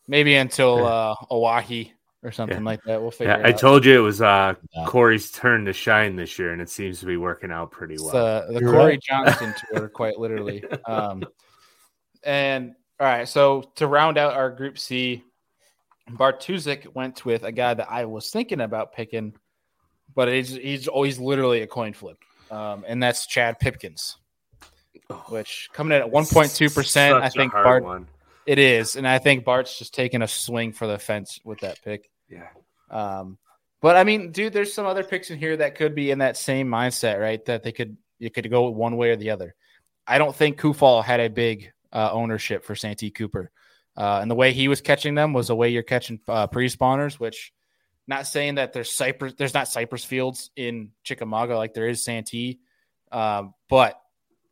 maybe 0.07 0.34
until 0.36 0.86
uh, 0.86 1.14
Oahe 1.30 1.90
or 2.22 2.32
something 2.32 2.59
Yeah. 2.59 2.64
like 2.64 2.82
that. 2.84 3.01
We'll 3.01 3.11
figure. 3.11 3.32
Yeah, 3.34 3.40
it 3.40 3.46
I 3.46 3.53
out. 3.53 3.59
told 3.59 3.84
you 3.84 3.96
it 3.99 4.03
was 4.03 4.20
uh, 4.22 4.55
Cory's 4.86 5.30
turn 5.32 5.64
to 5.66 5.72
shine 5.72 6.16
this 6.16 6.38
year, 6.38 6.53
and 6.53 6.61
it 6.62 6.68
seems 6.70 7.01
to 7.01 7.07
be 7.07 7.16
working 7.16 7.51
out 7.51 7.70
pretty 7.70 7.94
It's 7.94 8.03
well. 8.05 8.46
the 8.46 8.55
the 8.55 8.61
You're 8.61 8.72
Cory 8.72 8.84
right. 8.92 9.01
Johnston 9.03 9.55
tour, 9.72 9.88
quite 9.88 10.18
literally. 10.18 10.64
Um, 10.86 11.24
and 12.24 12.74
all 13.01 13.07
right, 13.07 13.28
so 13.28 13.70
to 13.76 13.86
round 13.86 14.18
out 14.18 14.34
our 14.34 14.51
Group 14.51 14.78
C, 14.78 15.22
Bartuzik 16.11 16.94
went 16.94 17.24
with 17.24 17.42
a 17.44 17.53
guy 17.53 17.74
that 17.74 17.88
I 17.90 18.05
was 18.07 18.30
thinking 18.30 18.61
about 18.61 18.92
picking, 18.92 19.34
but 20.14 20.28
he's 20.28 20.51
he's 20.55 20.88
always 20.88 21.18
literally 21.20 21.62
a 21.62 21.66
coin 21.66 21.92
flip, 21.92 22.18
um, 22.51 22.84
and 22.86 23.03
that's 23.03 23.26
Chad 23.26 23.59
Pipkens, 23.59 24.16
which 25.28 25.68
coming 25.72 25.96
in 25.96 26.03
at 26.03 26.11
one 26.11 26.26
point 26.26 26.55
two 26.55 26.70
percent. 26.70 27.16
I 27.16 27.28
think 27.28 27.53
Bart 27.53 27.84
one. 27.84 28.09
it 28.46 28.59
is, 28.59 28.96
and 28.96 29.07
I 29.07 29.18
think 29.18 29.44
Bart's 29.44 29.78
just 29.78 29.94
taking 29.94 30.22
a 30.22 30.28
swing 30.28 30.72
for 30.72 30.86
the 30.86 30.99
fence 30.99 31.40
with 31.44 31.61
that 31.61 31.80
pick. 31.82 32.11
Yeah. 32.28 32.49
Um, 32.90 33.38
but 33.80 33.96
I 33.96 34.05
mean, 34.05 34.32
dude, 34.32 34.53
there's 34.53 34.72
some 34.72 34.86
other 34.86 35.05
picks 35.05 35.30
in 35.30 35.38
here 35.38 35.57
that 35.57 35.76
could 35.76 35.94
be 35.94 36.11
in 36.11 36.18
that 36.18 36.36
same 36.36 36.68
mindset, 36.68 37.20
right? 37.20 37.44
That 37.44 37.62
they 37.62 37.72
could 37.72 37.96
you 38.18 38.30
could 38.30 38.51
go 38.51 38.68
one 38.70 38.96
way 38.96 39.11
or 39.11 39.16
the 39.16 39.30
other. 39.30 39.55
I 40.07 40.18
don't 40.18 40.34
think 40.34 40.61
Kufal 40.61 41.05
had 41.05 41.20
a 41.20 41.28
big 41.28 41.70
uh, 41.92 42.11
ownership 42.12 42.64
for 42.64 42.74
Santee 42.74 43.11
Cooper, 43.11 43.51
uh, 43.96 44.18
and 44.20 44.30
the 44.30 44.34
way 44.34 44.53
he 44.53 44.68
was 44.68 44.80
catching 44.80 45.14
them 45.14 45.32
was 45.32 45.49
the 45.49 45.57
way 45.57 45.68
you're 45.68 45.82
catching 45.82 46.18
uh, 46.26 46.46
pre-spawners. 46.46 47.20
Which, 47.20 47.53
not 48.09 48.26
saying 48.26 48.56
that 48.56 48.72
there's 48.72 48.90
cypress, 48.90 49.34
there's 49.36 49.54
not 49.54 49.68
cypress 49.68 50.04
fields 50.04 50.50
in 50.56 50.90
Chickamauga 51.04 51.56
like 51.56 51.74
there 51.74 51.86
is 51.88 52.02
Santee, 52.02 52.59
um, 53.12 53.54
but 53.68 54.00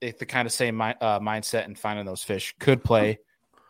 it's 0.00 0.18
the 0.18 0.26
kind 0.26 0.46
of 0.46 0.52
same 0.52 0.76
mi- 0.76 0.94
uh, 1.00 1.18
mindset 1.20 1.64
and 1.64 1.76
finding 1.78 2.04
those 2.06 2.22
fish 2.22 2.54
could 2.60 2.84
play 2.84 3.18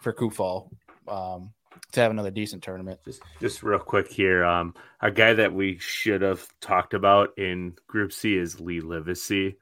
for 0.01 0.13
Kufal 0.13 0.71
um, 1.09 1.53
to 1.93 2.01
have 2.01 2.11
another 2.11 2.33
decent 2.33 2.63
tournament. 2.65 2.99
Just, 3.05 3.23
just 3.41 3.63
real 3.63 3.79
quick 3.79 4.09
here. 4.09 4.45
Um, 4.45 4.75
a 5.01 5.11
guy 5.11 5.35
that 5.35 5.53
we 5.55 5.79
should 5.79 6.23
have 6.23 6.45
talked 6.61 6.93
about 6.95 7.39
in 7.39 7.75
Group 7.87 8.13
C 8.13 8.37
is 8.37 8.61
Lee 8.61 8.81
Livesey. 8.81 9.57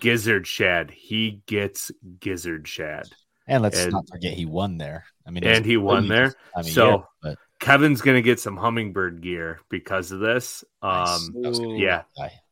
Gizzard 0.00 0.46
Shad. 0.46 0.90
He 0.90 1.42
gets 1.46 1.90
Gizzard 2.20 2.66
Shad. 2.68 3.04
and 3.46 3.62
let's 3.62 3.78
And- 3.82 3.92
not 3.92 4.08
forget 4.08 4.32
he 4.34 4.46
won 4.46 4.78
there. 4.78 5.04
I 5.26 5.30
mean, 5.30 5.44
And 5.44 5.64
he 5.66 5.76
won 5.76 6.08
there. 6.08 6.32
I 6.56 6.62
mean, 6.62 6.72
So- 6.72 6.90
yeah, 6.90 7.02
but 7.22 7.38
Kevin's 7.64 8.02
gonna 8.02 8.20
get 8.22 8.38
some 8.38 8.56
Humminbird 8.58 9.20
gear 9.22 9.58
because 9.70 10.12
of 10.12 10.20
this. 10.20 10.64
Um, 10.82 11.30
That 11.40 11.48
was 11.48 11.58
gonna 11.58 11.74
be 11.74 11.80
yeah. 11.80 12.02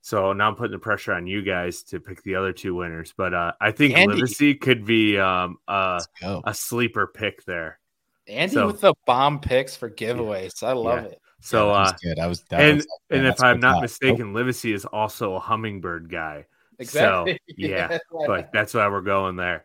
so 0.00 0.32
now 0.32 0.48
I'm 0.48 0.54
putting 0.56 0.72
the 0.72 0.78
pressure 0.78 1.12
on 1.12 1.26
you 1.26 1.42
guys 1.42 1.82
to 1.84 2.00
pick 2.00 2.22
the 2.22 2.34
other 2.36 2.52
two 2.52 2.74
winners. 2.74 3.12
But 3.16 3.34
uh, 3.34 3.52
I 3.60 3.72
think 3.72 3.94
Andy. 3.96 4.20
Livesey 4.22 4.54
could 4.54 4.86
be 4.86 5.18
um, 5.18 5.58
uh, 5.68 6.00
a 6.44 6.54
sleeper 6.54 7.06
pick 7.06 7.44
there. 7.44 7.78
Andy 8.26 8.54
So- 8.54 8.66
with 8.68 8.80
the 8.80 8.94
bomb 9.06 9.38
picks 9.40 9.76
for 9.76 9.90
giveaways. 9.90 10.62
I 10.62 10.72
love 10.72 11.04
Yeah. 11.04 11.10
it. 11.10 11.18
So 11.40 11.68
Yeah, 11.72 11.74
uh, 11.74 11.92
good. 12.02 12.18
I 12.18 12.26
was 12.28 12.44
and 12.50 12.76
was 12.78 12.86
like, 13.10 13.18
and 13.18 13.26
if 13.26 13.42
I'm 13.42 13.60
not 13.60 13.74
thought. 13.74 13.82
mistaken, 13.82 14.32
Livesey 14.32 14.72
is 14.72 14.84
also 14.86 15.34
a 15.34 15.40
Humminbird 15.40 16.08
guy. 16.10 16.46
Exactly. 16.78 17.32
So, 17.50 17.54
yeah, 17.58 17.98
but 18.26 18.50
that's 18.52 18.72
why 18.74 18.88
we're 18.88 19.02
going 19.02 19.36
there. 19.36 19.64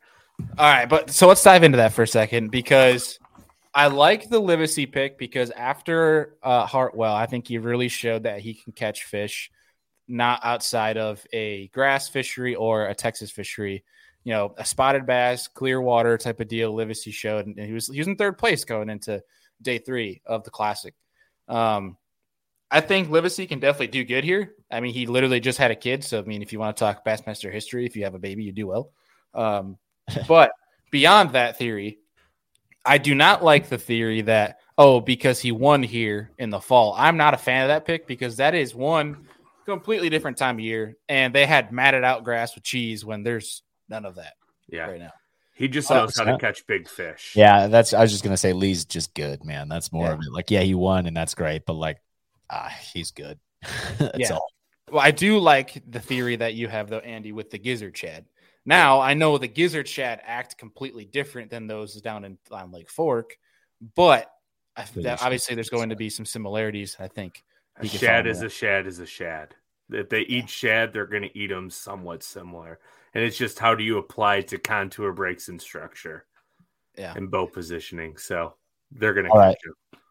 All 0.57 0.69
right, 0.71 0.87
but 0.89 1.09
so 1.09 1.27
let's 1.27 1.41
dive 1.41 1.63
into 1.63 1.77
that 1.77 1.93
for 1.93 2.03
a 2.03 2.07
second 2.07 2.51
because 2.51 3.17
I 3.77 3.87
like 3.87 4.27
the 4.27 4.39
Livesey 4.39 4.87
pick 4.87 5.19
because 5.19 5.51
after 5.51 6.35
uh, 6.41 6.65
Hartwell, 6.65 7.13
I 7.13 7.27
think 7.27 7.47
he 7.47 7.59
really 7.59 7.89
showed 7.89 8.23
that 8.23 8.39
he 8.39 8.55
can 8.55 8.73
catch 8.73 9.03
fish, 9.03 9.51
not 10.07 10.39
outside 10.43 10.97
of 10.97 11.23
a 11.31 11.67
grass 11.67 12.09
fishery 12.09 12.55
or 12.55 12.87
a 12.87 12.95
Texas 12.95 13.29
fishery. 13.29 13.83
You 14.23 14.33
know, 14.33 14.55
a 14.57 14.65
spotted 14.65 15.05
bass, 15.05 15.47
clear 15.47 15.79
water 15.79 16.17
type 16.17 16.39
of 16.39 16.47
deal. 16.47 16.75
Livesey 16.75 17.11
showed, 17.11 17.45
and 17.45 17.59
he 17.59 17.71
was 17.71 17.85
he 17.87 17.99
was 17.99 18.07
in 18.07 18.15
third 18.15 18.39
place 18.39 18.65
going 18.65 18.89
into 18.89 19.21
day 19.61 19.77
three 19.77 20.23
of 20.25 20.43
the 20.43 20.49
classic. 20.49 20.95
Um, 21.47 21.97
I 22.71 22.81
think 22.81 23.11
Livesey 23.11 23.45
can 23.45 23.59
definitely 23.59 23.87
do 23.89 24.03
good 24.03 24.23
here. 24.23 24.55
I 24.71 24.79
mean, 24.79 24.95
he 24.95 25.05
literally 25.05 25.39
just 25.39 25.59
had 25.59 25.69
a 25.69 25.75
kid, 25.75 26.03
so 26.03 26.17
I 26.17 26.23
mean, 26.23 26.41
if 26.41 26.51
you 26.51 26.57
want 26.57 26.75
to 26.75 26.79
talk 26.79 27.05
Bassmaster 27.05 27.53
history, 27.53 27.85
if 27.85 27.95
you 27.95 28.05
have 28.05 28.15
a 28.15 28.19
baby, 28.19 28.43
you 28.43 28.53
do 28.53 28.65
well. 28.65 28.89
Um, 29.35 29.77
but 30.27 30.49
beyond 30.89 31.33
that 31.33 31.59
theory, 31.59 31.99
I 32.87 32.97
do 32.97 33.13
not 33.13 33.43
like 33.43 33.69
the 33.69 33.77
theory 33.77 34.21
that 34.21 34.59
oh 34.77 34.99
because 35.01 35.39
he 35.39 35.51
won 35.51 35.83
here 35.83 36.31
in 36.37 36.49
the 36.49 36.59
fall. 36.61 36.93
I'm 36.97 37.17
not 37.17 37.33
a 37.33 37.37
fan 37.37 37.63
of 37.63 37.67
that 37.69 37.85
pick 37.85 38.07
because 38.07 38.37
that 38.37 38.55
is 38.55 38.73
one 38.73 39.27
completely 39.65 40.09
different 40.09 40.37
time 40.37 40.55
of 40.55 40.59
year, 40.61 40.95
and 41.09 41.35
they 41.35 41.45
had 41.45 41.71
matted 41.71 42.03
out 42.03 42.23
grass 42.23 42.55
with 42.55 42.63
cheese 42.63 43.03
when 43.03 43.23
there's 43.23 43.63
none 43.89 44.05
of 44.05 44.15
that 44.15 44.33
Yeah, 44.69 44.85
right 44.87 44.99
now. 44.99 45.11
he 45.55 45.67
just 45.67 45.91
Oh, 45.91 45.95
knows 45.95 46.17
how 46.17 46.23
to 46.23 46.31
snap. 46.31 46.39
catch 46.39 46.65
big 46.67 46.87
fish. 46.87 47.33
Yeah, 47.35 47.67
that's. 47.67 47.93
I 47.93 48.01
was 48.01 48.11
just 48.11 48.23
gonna 48.23 48.37
say 48.37 48.53
Lee's 48.53 48.85
just 48.85 49.13
good, 49.13 49.43
man. 49.43 49.67
That's 49.67 49.91
more 49.91 50.07
Yeah. 50.07 50.13
of 50.13 50.19
it. 50.19 50.31
Like, 50.31 50.49
yeah, 50.51 50.61
he 50.61 50.73
won, 50.73 51.05
and 51.05 51.15
that's 51.17 51.35
great, 51.35 51.65
but 51.65 51.73
like, 51.73 51.97
ah, 52.49 52.73
he's 52.93 53.11
good. 53.11 53.39
that's 53.97 54.17
Yeah. 54.19 54.33
all. 54.35 54.47
Well, 54.89 55.01
I 55.03 55.11
do 55.11 55.39
like 55.39 55.83
the 55.85 55.99
theory 55.99 56.37
that 56.37 56.53
you 56.53 56.69
have 56.69 56.89
though, 56.89 56.99
Andy, 56.99 57.33
with 57.33 57.49
the 57.49 57.57
gizzard 57.59 57.97
shad. 57.97 58.25
Now 58.67 58.99
I 58.99 59.15
know 59.15 59.37
the 59.39 59.47
gizzard 59.47 59.87
shad 59.87 60.21
act 60.23 60.57
completely 60.57 61.05
different 61.05 61.49
than 61.49 61.65
those 61.65 61.99
down 62.01 62.25
in 62.25 62.37
on 62.51 62.71
Lake 62.71 62.91
Fork, 62.91 63.35
but 63.95 64.29
I, 64.75 64.85
Really 64.93 65.05
that, 65.05 65.23
obviously 65.23 65.55
there's 65.55 65.69
going 65.69 65.89
to 65.89 65.95
be 65.95 66.09
some 66.11 66.25
similarities. 66.25 66.95
I 66.99 67.07
think. 67.07 67.43
A 67.79 67.87
shad 67.87 68.27
is 68.27 68.41
that. 68.41 68.47
a 68.47 68.49
shad 68.49 68.85
is 68.85 68.99
a 68.99 69.05
shad. 69.05 69.55
If 69.89 70.09
they 70.09 70.21
eat 70.21 70.49
shad, 70.49 70.91
they're 70.91 71.07
going 71.07 71.23
to 71.23 71.35
eat 71.37 71.47
them 71.47 71.69
somewhat 71.69 72.23
similar. 72.23 72.79
And 73.13 73.23
it's 73.23 73.37
just 73.37 73.57
how 73.57 73.73
do 73.73 73.83
you 73.83 73.97
apply 73.99 74.37
it 74.37 74.49
to 74.49 74.57
contour 74.57 75.13
breaks 75.13 75.47
and 75.47 75.61
structure 75.61 76.25
Yeah. 76.97 77.13
and 77.15 77.31
bow 77.31 77.47
positioning. 77.47 78.17
So 78.17 78.55
they're 78.91 79.13
going 79.13 79.27
to 79.27 79.31
All 79.31 79.37
catch 79.37 79.45
right. 79.45 79.57
you. 79.63 80.01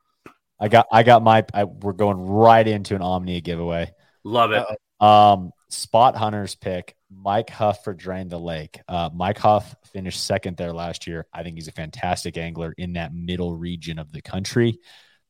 I 0.58 0.68
got. 0.68 0.86
I 0.90 1.02
got 1.02 1.22
my. 1.22 1.44
I, 1.52 1.64
we're 1.64 1.92
going 1.92 2.16
right 2.18 2.66
into 2.66 2.94
an 2.94 3.02
Omnia 3.02 3.42
giveaway. 3.42 3.92
Love 4.24 4.52
it. 4.52 4.64
Uh-oh. 4.66 5.06
Um, 5.06 5.50
Spot 5.68 6.16
Hunters 6.16 6.54
pick 6.54 6.95
Mike 7.10 7.50
Huff 7.50 7.84
for 7.84 7.94
Drain 7.94 8.28
the 8.28 8.38
Lake. 8.38 8.80
Uh, 8.88 9.10
Mike 9.14 9.38
Huff 9.38 9.74
finished 9.92 10.24
second 10.24 10.56
there 10.56 10.72
last 10.72 11.06
year. 11.06 11.26
I 11.32 11.42
think 11.42 11.56
he's 11.56 11.68
a 11.68 11.72
fantastic 11.72 12.36
angler 12.36 12.74
in 12.76 12.94
that 12.94 13.14
middle 13.14 13.54
region 13.54 13.98
of 13.98 14.12
the 14.12 14.22
country, 14.22 14.80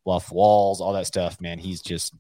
bluff 0.04 0.32
walls, 0.32 0.80
all 0.80 0.94
that 0.94 1.06
stuff. 1.06 1.40
Man, 1.40 1.58
he's 1.58 1.82
just 1.82 2.14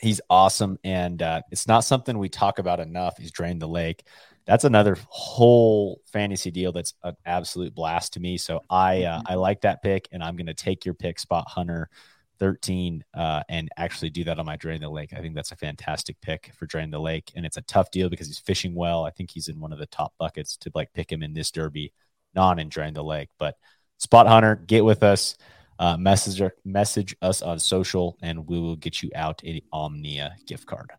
he's 0.00 0.20
awesome, 0.30 0.78
and 0.84 1.20
uh, 1.20 1.42
it's 1.50 1.66
not 1.66 1.80
something 1.80 2.16
we 2.18 2.28
talk 2.28 2.58
about 2.58 2.80
enough. 2.80 3.18
He's 3.18 3.32
Drain 3.32 3.58
the 3.58 3.68
Lake. 3.68 4.04
That's 4.46 4.64
another 4.64 4.96
whole 5.08 6.00
fantasy 6.10 6.50
deal 6.50 6.72
that's 6.72 6.94
an 7.02 7.16
absolute 7.26 7.74
blast 7.74 8.14
to 8.14 8.20
me. 8.20 8.38
So 8.38 8.60
I 8.70 9.02
uh, 9.04 9.22
I 9.26 9.34
like 9.34 9.62
that 9.62 9.82
pick, 9.82 10.08
and 10.12 10.22
I'm 10.22 10.36
going 10.36 10.46
to 10.46 10.54
take 10.54 10.84
your 10.84 10.94
pick, 10.94 11.18
Spot 11.18 11.46
Hunter. 11.46 11.90
13 12.38 13.04
uh, 13.14 13.42
and 13.48 13.68
actually 13.76 14.10
do 14.10 14.24
that 14.24 14.38
on 14.38 14.46
my 14.46 14.56
drain 14.56 14.80
the 14.80 14.88
lake. 14.88 15.12
I 15.12 15.20
think 15.20 15.34
that's 15.34 15.52
a 15.52 15.56
fantastic 15.56 16.20
pick 16.20 16.52
for 16.54 16.66
drain 16.66 16.90
the 16.90 17.00
lake, 17.00 17.32
and 17.34 17.44
it's 17.44 17.56
a 17.56 17.62
tough 17.62 17.90
deal 17.90 18.08
because 18.08 18.26
he's 18.26 18.38
fishing 18.38 18.74
well. 18.74 19.04
I 19.04 19.10
think 19.10 19.30
he's 19.30 19.48
in 19.48 19.60
one 19.60 19.72
of 19.72 19.78
the 19.78 19.86
top 19.86 20.14
buckets 20.18 20.56
to 20.58 20.70
like 20.74 20.92
pick 20.92 21.10
him 21.10 21.22
in 21.22 21.34
this 21.34 21.50
derby, 21.50 21.92
non 22.34 22.58
in 22.58 22.68
drain 22.68 22.94
the 22.94 23.04
lake. 23.04 23.30
But 23.38 23.56
spot 23.98 24.26
hunter, 24.26 24.56
get 24.56 24.84
with 24.84 25.02
us, 25.02 25.36
uh, 25.78 25.96
message 25.96 26.42
message 26.64 27.16
us 27.22 27.42
on 27.42 27.58
social, 27.58 28.16
and 28.22 28.46
we 28.48 28.58
will 28.58 28.76
get 28.76 29.02
you 29.02 29.10
out 29.14 29.42
a 29.44 29.62
Omnia 29.72 30.36
gift 30.46 30.66
card. 30.66 30.92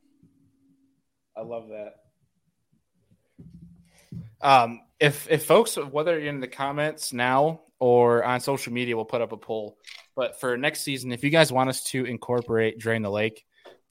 I 1.35 1.41
love 1.41 1.69
that. 1.69 1.95
Um, 4.41 4.81
if 4.99 5.29
if 5.29 5.45
folks, 5.45 5.75
whether 5.77 6.19
you're 6.19 6.29
in 6.29 6.39
the 6.39 6.47
comments 6.47 7.13
now 7.13 7.61
or 7.79 8.23
on 8.23 8.39
social 8.39 8.73
media, 8.73 8.95
we'll 8.95 9.05
put 9.05 9.21
up 9.21 9.31
a 9.31 9.37
poll. 9.37 9.77
But 10.19 10.37
for 10.37 10.57
next 10.57 10.81
season, 10.81 11.13
if 11.13 11.23
you 11.23 11.29
guys 11.29 11.49
want 11.49 11.69
us 11.69 11.81
to 11.85 12.03
incorporate 12.03 12.77
Drain 12.77 13.03
the 13.03 13.09
Lake, 13.09 13.45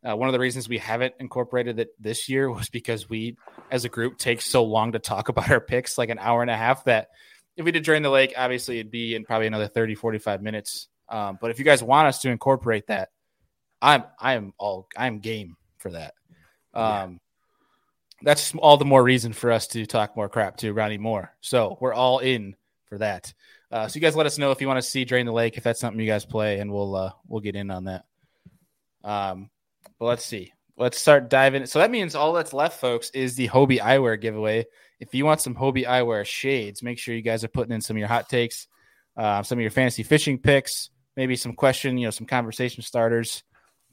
uh, 0.07 0.15
one 0.15 0.29
of 0.29 0.35
the 0.35 0.39
reasons 0.39 0.69
we 0.69 0.77
haven't 0.77 1.15
incorporated 1.21 1.79
it 1.79 1.89
this 1.99 2.29
year 2.29 2.51
was 2.53 2.69
because 2.69 3.09
we, 3.09 3.39
as 3.71 3.87
a 3.87 3.89
group, 3.89 4.19
take 4.19 4.43
so 4.43 4.63
long 4.63 4.93
to 4.93 4.99
talk 4.99 5.29
about 5.31 5.51
our 5.51 5.59
picks, 5.59 5.97
like 5.97 6.11
an 6.11 6.19
hour 6.19 6.43
and 6.43 6.51
a 6.51 6.57
half, 6.57 6.85
that 6.85 7.09
if 7.57 7.65
we 7.65 7.73
did 7.73 7.83
Drain 7.83 8.03
the 8.03 8.11
Lake, 8.11 8.35
obviously 8.37 8.79
it'd 8.79 8.93
be 8.93 9.15
in 9.15 9.25
probably 9.25 9.47
another 9.47 9.69
30, 9.69 9.95
45 9.95 10.43
minutes. 10.43 10.89
Um, 11.09 11.39
but 11.41 11.51
if 11.51 11.59
you 11.59 11.65
guys 11.65 11.83
want 11.83 12.09
us 12.09 12.21
to 12.21 12.29
incorporate 12.29 12.89
that, 12.89 13.09
I'm 13.81 14.05
I 14.21 14.35
am 14.35 14.53
all 14.59 14.87
I'm 14.99 15.21
game 15.21 15.57
for 15.79 15.93
that. 15.93 16.13
Um, 16.75 17.21
that's 18.21 18.55
all 18.57 18.77
the 18.77 18.85
more 18.85 19.03
reason 19.03 19.33
for 19.33 19.51
us 19.51 19.69
to 19.69 19.87
talk 19.87 20.15
more 20.15 20.29
crap 20.29 20.59
to 20.59 20.75
Ronnie 20.75 20.99
Moore. 20.99 21.35
So 21.41 21.79
we're 21.81 21.95
all 21.95 22.19
in 22.19 22.55
for 22.85 22.99
that. 22.99 23.33
Uh, 23.71 23.87
so 23.87 23.97
you 23.97 24.01
guys 24.01 24.17
let 24.17 24.27
us 24.27 24.39
know 24.39 24.51
if 24.51 24.61
you 24.61 24.67
want 24.67 24.79
to 24.79 24.89
see 24.89 25.05
Drain 25.05 25.27
the 25.27 25.33
Lake, 25.33 25.57
if 25.59 25.65
that's 25.65 25.81
something 25.81 26.01
you 26.01 26.07
guys 26.07 26.25
play, 26.25 26.59
and 26.61 26.73
we'll 26.73 26.95
uh, 26.97 27.13
we'll 27.27 27.41
get 27.41 27.57
in 27.57 27.71
on 27.71 27.85
that. 27.85 28.05
Um, 29.05 29.51
but 29.99 30.07
let's 30.07 30.25
see. 30.25 30.53
Let's 30.77 30.99
start 30.99 31.29
diving. 31.29 31.67
So 31.67 31.81
that 31.81 31.91
means 31.91 32.15
all 32.15 32.33
that's 32.33 32.53
left, 32.53 32.81
folks, 32.81 33.11
is 33.11 33.35
the 33.35 33.49
Hobie 33.49 33.81
Eyewear 33.81 34.21
giveaway. 34.21 34.67
If 35.01 35.15
you 35.15 35.25
want 35.25 35.41
some 35.41 35.55
Hobie 35.55 35.87
Eyewear 35.87 36.25
shades, 36.25 36.83
make 36.83 36.99
sure 36.99 37.15
you 37.15 37.23
guys 37.23 37.45
are 37.45 37.49
putting 37.49 37.73
in 37.73 37.81
some 37.81 37.97
of 37.97 37.99
your 37.99 38.09
hot 38.09 38.29
takes, 38.29 38.69
uh, 39.17 39.43
some 39.43 39.59
of 39.59 39.63
your 39.63 39.71
fantasy 39.71 40.03
fishing 40.03 40.39
picks, 40.39 40.91
maybe 41.17 41.37
some 41.37 41.53
question, 41.53 41.99
you 41.99 42.07
know, 42.07 42.11
some 42.11 42.27
conversation 42.27 42.83
starters. 42.83 43.43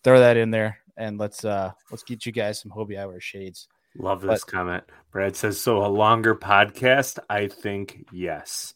Throw 0.04 0.20
that 0.20 0.38
in 0.38 0.52
there, 0.52 0.78
and 0.96 1.18
let's 1.18 1.44
uh 1.44 1.72
let's 1.90 2.04
get 2.04 2.26
you 2.28 2.32
guys 2.32 2.62
some 2.62 2.72
Hobie 2.72 2.98
Eyewear 2.98 3.20
shades. 3.20 3.68
Love 3.98 4.22
this 4.22 4.44
comment. 4.44 4.84
Brad 5.12 5.36
says, 5.36 5.60
so 5.60 5.84
a 5.84 5.88
longer 5.88 6.36
podcast? 6.36 7.18
I 7.30 7.48
think 7.48 8.06
yes. 8.12 8.75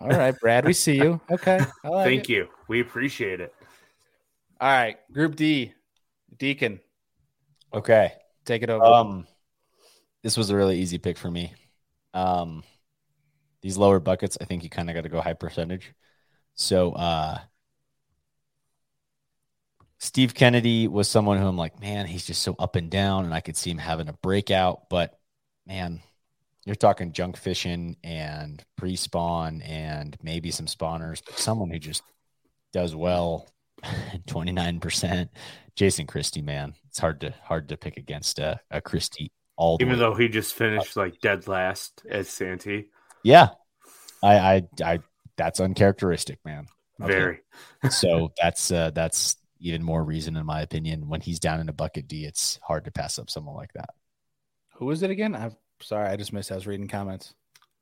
All 0.00 0.08
right, 0.08 0.38
Brad, 0.40 0.64
we 0.64 0.72
see 0.72 0.96
you. 0.96 1.20
Okay, 1.30 1.64
I 1.84 1.88
like 1.88 2.06
Thank 2.06 2.24
it. 2.24 2.28
you. 2.28 2.48
We 2.68 2.80
appreciate 2.80 3.40
it. 3.40 3.54
All 4.60 4.68
right, 4.68 4.96
Group 5.12 5.36
D, 5.36 5.72
Deacon, 6.36 6.80
Okay. 7.72 8.12
take 8.44 8.62
it 8.62 8.70
over. 8.70 8.84
Um, 8.84 9.26
this 10.22 10.36
was 10.36 10.50
a 10.50 10.56
really 10.56 10.78
easy 10.80 10.98
pick 10.98 11.16
for 11.18 11.30
me. 11.30 11.52
Um, 12.14 12.62
these 13.62 13.76
lower 13.76 14.00
buckets, 14.00 14.38
I 14.40 14.44
think 14.44 14.64
you 14.64 14.70
kind 14.70 14.88
of 14.90 14.94
got 14.94 15.02
to 15.02 15.08
go 15.08 15.20
high 15.20 15.34
percentage. 15.34 15.92
So, 16.54 16.92
uh, 16.92 17.38
Steve 19.98 20.34
Kennedy 20.34 20.88
was 20.88 21.08
someone 21.08 21.38
who 21.38 21.46
I'm 21.46 21.58
like, 21.58 21.78
man, 21.80 22.06
he's 22.06 22.26
just 22.26 22.42
so 22.42 22.56
up 22.58 22.74
and 22.76 22.90
down, 22.90 23.24
and 23.24 23.34
I 23.34 23.40
could 23.40 23.56
see 23.56 23.70
him 23.70 23.78
having 23.78 24.08
a 24.08 24.14
breakout. 24.14 24.88
But 24.88 25.18
man, 25.66 26.00
you're 26.64 26.74
talking 26.74 27.12
junk 27.12 27.36
fishing 27.36 27.96
and 28.04 28.62
pre 28.76 28.96
spawn 28.96 29.62
and 29.62 30.16
maybe 30.22 30.50
some 30.50 30.66
spawners, 30.66 31.22
but 31.24 31.38
someone 31.38 31.70
who 31.70 31.78
just 31.78 32.02
does 32.72 32.94
well, 32.94 33.48
29%. 34.28 35.28
Jason 35.76 36.06
Christie, 36.06 36.42
man, 36.42 36.74
it's 36.88 36.98
hard 36.98 37.20
to 37.22 37.32
hard 37.42 37.68
to 37.68 37.76
pick 37.76 37.96
against 37.96 38.38
a, 38.38 38.60
a 38.70 38.80
Christie 38.80 39.32
all 39.56 39.78
Even 39.80 39.98
though 39.98 40.14
he 40.14 40.28
just 40.28 40.54
finished 40.54 40.96
like 40.96 41.20
dead 41.20 41.48
last 41.48 42.02
at 42.10 42.26
Santee. 42.26 42.86
yeah, 43.22 43.50
I, 44.22 44.38
I, 44.38 44.62
I, 44.84 44.98
that's 45.36 45.60
uncharacteristic, 45.60 46.38
man. 46.44 46.66
Okay. 47.00 47.12
Very. 47.12 47.40
so 47.90 48.32
that's 48.42 48.70
uh, 48.70 48.90
that's 48.90 49.36
even 49.60 49.82
more 49.82 50.02
reason, 50.02 50.36
in 50.36 50.44
my 50.46 50.60
opinion, 50.62 51.08
when 51.08 51.20
he's 51.20 51.38
down 51.38 51.60
in 51.60 51.68
a 51.68 51.72
bucket 51.72 52.08
D, 52.08 52.24
it's 52.24 52.58
hard 52.62 52.84
to 52.86 52.90
pass 52.90 53.18
up 53.18 53.30
someone 53.30 53.54
like 53.54 53.72
that. 53.74 53.90
Who 54.76 54.86
was 54.86 55.02
it 55.02 55.10
again? 55.10 55.34
I'm 55.34 55.54
sorry, 55.82 56.08
I 56.08 56.16
just 56.16 56.32
missed. 56.32 56.52
I 56.52 56.54
was 56.54 56.66
reading 56.66 56.88
comments. 56.88 57.34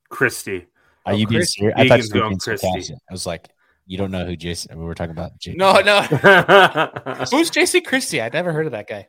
Christie. 0.09 0.67
Are 1.05 1.13
Oh, 1.13 1.15
you 1.15 1.27
being 1.27 1.43
serious? 1.43 1.73
I 1.77 1.87
thought 1.87 1.99
Egan's 1.99 2.09
you 2.09 2.13
were 2.15 2.19
going 2.21 2.29
being 2.31 2.39
sarcastic. 2.39 2.95
I 3.09 3.13
was 3.13 3.25
like, 3.25 3.47
you 3.87 3.97
don't 3.97 4.11
know 4.11 4.25
who 4.25 4.35
Jason? 4.35 4.77
We 4.77 4.85
were 4.85 4.95
talking 4.95 5.11
about. 5.11 5.37
Jason. 5.39 5.57
No, 5.57 5.79
no. 5.81 6.01
Who's 7.17 7.31
Who's 7.31 7.51
JC 7.51 7.83
Christie? 7.85 8.21
I'd 8.21 8.33
never 8.33 8.51
heard 8.51 8.65
of 8.67 8.73
that 8.73 8.87
guy. 8.87 9.07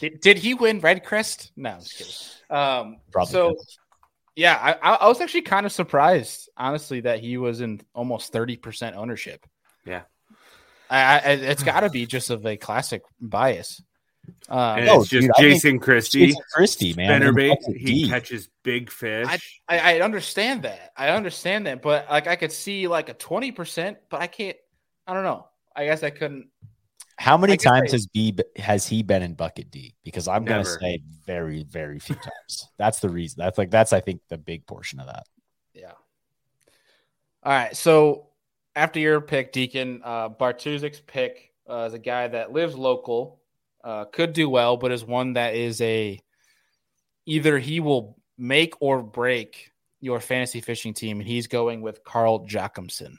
Did, 0.00 0.20
did 0.20 0.38
he 0.38 0.54
win 0.54 0.80
Redcrest? 0.80 1.50
No, 1.56 1.70
I'm 1.70 1.80
just 1.80 1.98
kidding. 1.98 2.58
Um, 2.58 2.96
Probably 3.12 3.32
so 3.32 3.48
did. 3.50 3.58
yeah, 4.36 4.58
I, 4.82 4.92
I 4.92 4.94
I 4.96 5.08
was 5.08 5.20
actually 5.20 5.42
kind 5.42 5.66
of 5.66 5.72
surprised, 5.72 6.48
honestly, 6.56 7.00
that 7.00 7.20
he 7.20 7.36
was 7.36 7.60
in 7.60 7.80
almost 7.94 8.32
thirty 8.32 8.56
percent 8.56 8.96
ownership. 8.96 9.44
Yeah. 9.84 10.02
I, 10.90 11.18
I 11.18 11.18
it's 11.32 11.62
got 11.62 11.80
to 11.80 11.90
be 11.90 12.06
just 12.06 12.30
of 12.30 12.44
a 12.46 12.56
classic 12.56 13.02
bias. 13.20 13.82
Um, 14.48 14.78
and 14.78 14.86
No, 14.86 15.00
it's 15.00 15.10
just 15.10 15.22
dude, 15.22 15.30
I 15.36 15.40
think 15.40 15.52
Jason 15.54 15.78
Christie. 15.78 16.26
Jason 16.26 16.42
Christie, 16.52 16.94
man. 16.94 17.22
in 17.22 17.34
Spinnerbait. 17.34 17.56
He 17.76 18.04
D. 18.04 18.08
catches 18.08 18.48
big 18.62 18.90
fish. 18.90 19.60
I, 19.68 19.78
I 19.78 20.00
understand 20.00 20.62
that. 20.62 20.92
I 20.96 21.08
understand 21.10 21.66
that, 21.66 21.80
but 21.82 22.08
like 22.10 22.26
I 22.26 22.36
could 22.36 22.52
see 22.52 22.86
like 22.88 23.08
a 23.08 23.14
twenty 23.14 23.52
percent, 23.52 23.98
but 24.10 24.20
I 24.20 24.26
can't. 24.26 24.56
I 25.06 25.14
don't 25.14 25.24
know. 25.24 25.48
I 25.74 25.86
guess 25.86 26.02
I 26.02 26.10
couldn't. 26.10 26.48
How 27.16 27.36
many 27.36 27.56
times 27.56 27.92
I- 27.92 27.96
has 27.96 28.06
B 28.06 28.36
has 28.56 28.86
he 28.86 29.02
been 29.02 29.22
in 29.22 29.34
bucket 29.34 29.70
D? 29.70 29.94
Because 30.04 30.28
I'm 30.28 30.44
gonna 30.44 30.64
say 30.64 31.00
very, 31.24 31.62
very 31.64 31.98
few 31.98 32.16
times. 32.16 32.68
That's 32.76 33.00
the 33.00 33.08
reason. 33.08 33.36
That's 33.38 33.56
like 33.56 33.70
that's 33.70 33.92
I 33.92 34.00
think 34.00 34.20
the 34.28 34.36
big 34.38 34.66
portion 34.66 35.00
of 35.00 35.06
that. 35.06 35.24
Yeah. 35.72 35.92
All 37.42 37.52
right. 37.52 37.74
So 37.76 38.26
after 38.76 38.98
your 38.98 39.20
pick, 39.20 39.52
Deacon, 39.52 40.00
uh, 40.04 40.28
Bartuzik's 40.30 41.00
pick 41.06 41.52
uh, 41.70 41.84
is 41.86 41.94
a 41.94 41.98
guy 41.98 42.26
that 42.28 42.52
lives 42.52 42.76
local, 42.76 43.40
uh, 43.84 44.06
could 44.06 44.32
do 44.32 44.48
well, 44.48 44.76
but 44.76 44.90
is 44.90 45.04
one 45.04 45.34
that 45.34 45.54
is 45.54 45.80
a 45.80 46.18
either 47.26 47.58
he 47.58 47.80
will 47.80 48.16
make 48.36 48.74
or 48.80 49.02
break 49.02 49.70
your 50.00 50.20
fantasy 50.20 50.60
fishing 50.60 50.94
team, 50.94 51.20
and 51.20 51.28
he's 51.28 51.46
going 51.46 51.82
with 51.82 52.02
Carl 52.02 52.46
Jocumsen, 52.46 53.18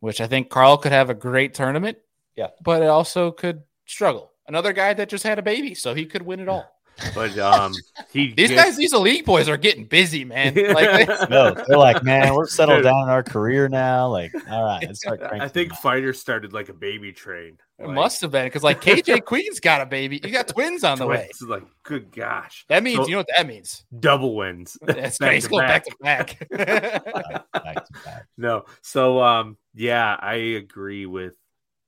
which 0.00 0.20
I 0.20 0.26
think 0.26 0.50
Carl 0.50 0.76
could 0.76 0.92
have 0.92 1.08
a 1.08 1.14
great 1.14 1.54
tournament. 1.54 1.98
Yeah. 2.36 2.48
but 2.62 2.82
it 2.82 2.88
also 2.88 3.30
could 3.30 3.62
struggle. 3.86 4.30
Another 4.46 4.74
guy 4.74 4.92
that 4.92 5.08
just 5.08 5.24
had 5.24 5.38
a 5.38 5.42
baby, 5.42 5.74
so 5.74 5.94
he 5.94 6.04
could 6.04 6.20
win 6.20 6.38
it 6.38 6.48
all. 6.50 6.70
But 7.14 7.36
um, 7.38 7.72
he 8.12 8.32
These 8.36 8.48
gets- 8.50 8.62
guys, 8.62 8.76
these 8.76 8.92
elite 8.94 9.26
boys, 9.26 9.48
are 9.48 9.56
getting 9.56 9.84
busy, 9.84 10.24
man. 10.24 10.54
Like, 10.74 11.06
they- 11.06 11.26
No, 11.30 11.52
they're 11.52 11.76
like, 11.78 12.02
man, 12.02 12.34
we're 12.34 12.46
settled 12.46 12.82
down 12.84 13.02
in 13.04 13.08
our 13.08 13.22
career 13.22 13.68
now. 13.68 14.08
Like, 14.08 14.32
all 14.50 14.64
right, 14.64 14.82
let's 14.86 15.00
start. 15.00 15.20
I 15.22 15.48
think 15.48 15.70
them 15.70 15.76
out. 15.78 15.82
Feider 15.82 16.14
started 16.16 16.52
like 16.52 16.68
a 16.68 16.74
baby 16.74 17.12
train. 17.12 17.58
It 17.78 17.86
Like, 17.86 17.94
must 17.94 18.22
have 18.22 18.30
been 18.30 18.46
because 18.46 18.62
like 18.62 18.80
KJ 18.80 19.24
Queen's 19.26 19.60
got 19.60 19.82
a 19.82 19.86
baby. 19.86 20.18
You 20.24 20.30
got 20.30 20.48
twins 20.48 20.82
on 20.84 20.98
the 20.98 21.06
way. 21.06 21.28
twins, 21.38 21.42
Like, 21.50 21.64
good 21.82 22.10
gosh, 22.10 22.64
That 22.68 22.82
means 22.82 22.96
So- 22.96 23.04
you 23.06 23.12
know 23.12 23.18
what 23.18 23.28
that 23.36 23.46
means. 23.46 23.84
double 24.00 24.34
wins. 24.34 24.78
That's 24.80 25.18
Back 25.18 25.32
he's 25.34 25.44
to 25.44 25.50
going 25.50 25.66
back 25.66 25.84
back. 26.00 26.38
to 26.38 26.46
back. 26.56 27.10
Back 27.52 27.86
to 27.86 27.92
back. 28.04 28.26
No. 28.38 28.64
So 28.82 29.20
um 29.22 29.58
yeah, 29.74 30.16
I 30.18 30.34
agree 30.34 31.04
with 31.04 31.34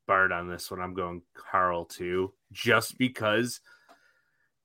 Bart 0.06 0.30
on 0.32 0.48
this 0.50 0.70
one. 0.70 0.80
I'm 0.80 0.92
going 0.94 1.22
Carl 1.34 1.86
too. 1.86 2.32
Just 2.52 2.98
because 2.98 3.60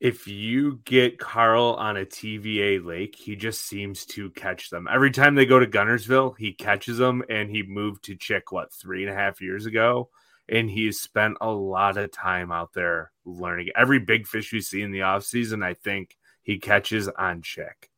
if 0.03 0.27
you 0.27 0.81
get 0.83 1.17
Carl 1.17 1.77
on 1.79 1.95
a 1.95 2.05
TVA 2.05 2.83
lake, 2.85 3.15
he 3.15 3.37
just 3.37 3.61
seems 3.61 4.05
to 4.07 4.31
catch 4.31 4.69
them. 4.69 4.85
Every 4.91 5.11
time 5.11 5.33
they 5.33 5.45
go 5.45 5.59
to 5.59 5.65
Guntersville, 5.65 6.37
he 6.37 6.51
catches 6.51 6.97
them 6.97 7.23
and 7.29 7.49
he 7.49 7.63
moved 7.63 8.03
to 8.03 8.15
Chick 8.17 8.51
what 8.51 8.73
three 8.73 9.03
and 9.03 9.09
a 9.09 9.15
half 9.15 9.39
years 9.39 9.65
ago. 9.65 10.09
And 10.49 10.69
he's 10.69 10.99
spent 10.99 11.37
a 11.39 11.49
lot 11.49 11.95
of 11.95 12.11
time 12.11 12.51
out 12.51 12.73
there 12.73 13.13
learning. 13.23 13.69
Every 13.77 13.99
big 13.99 14.27
fish 14.27 14.51
you 14.51 14.59
see 14.59 14.81
in 14.81 14.91
the 14.91 15.03
off 15.03 15.23
season, 15.23 15.63
I 15.63 15.73
think 15.73 16.17
he 16.41 16.59
catches 16.59 17.07
on 17.07 17.41
Chick. 17.41 17.89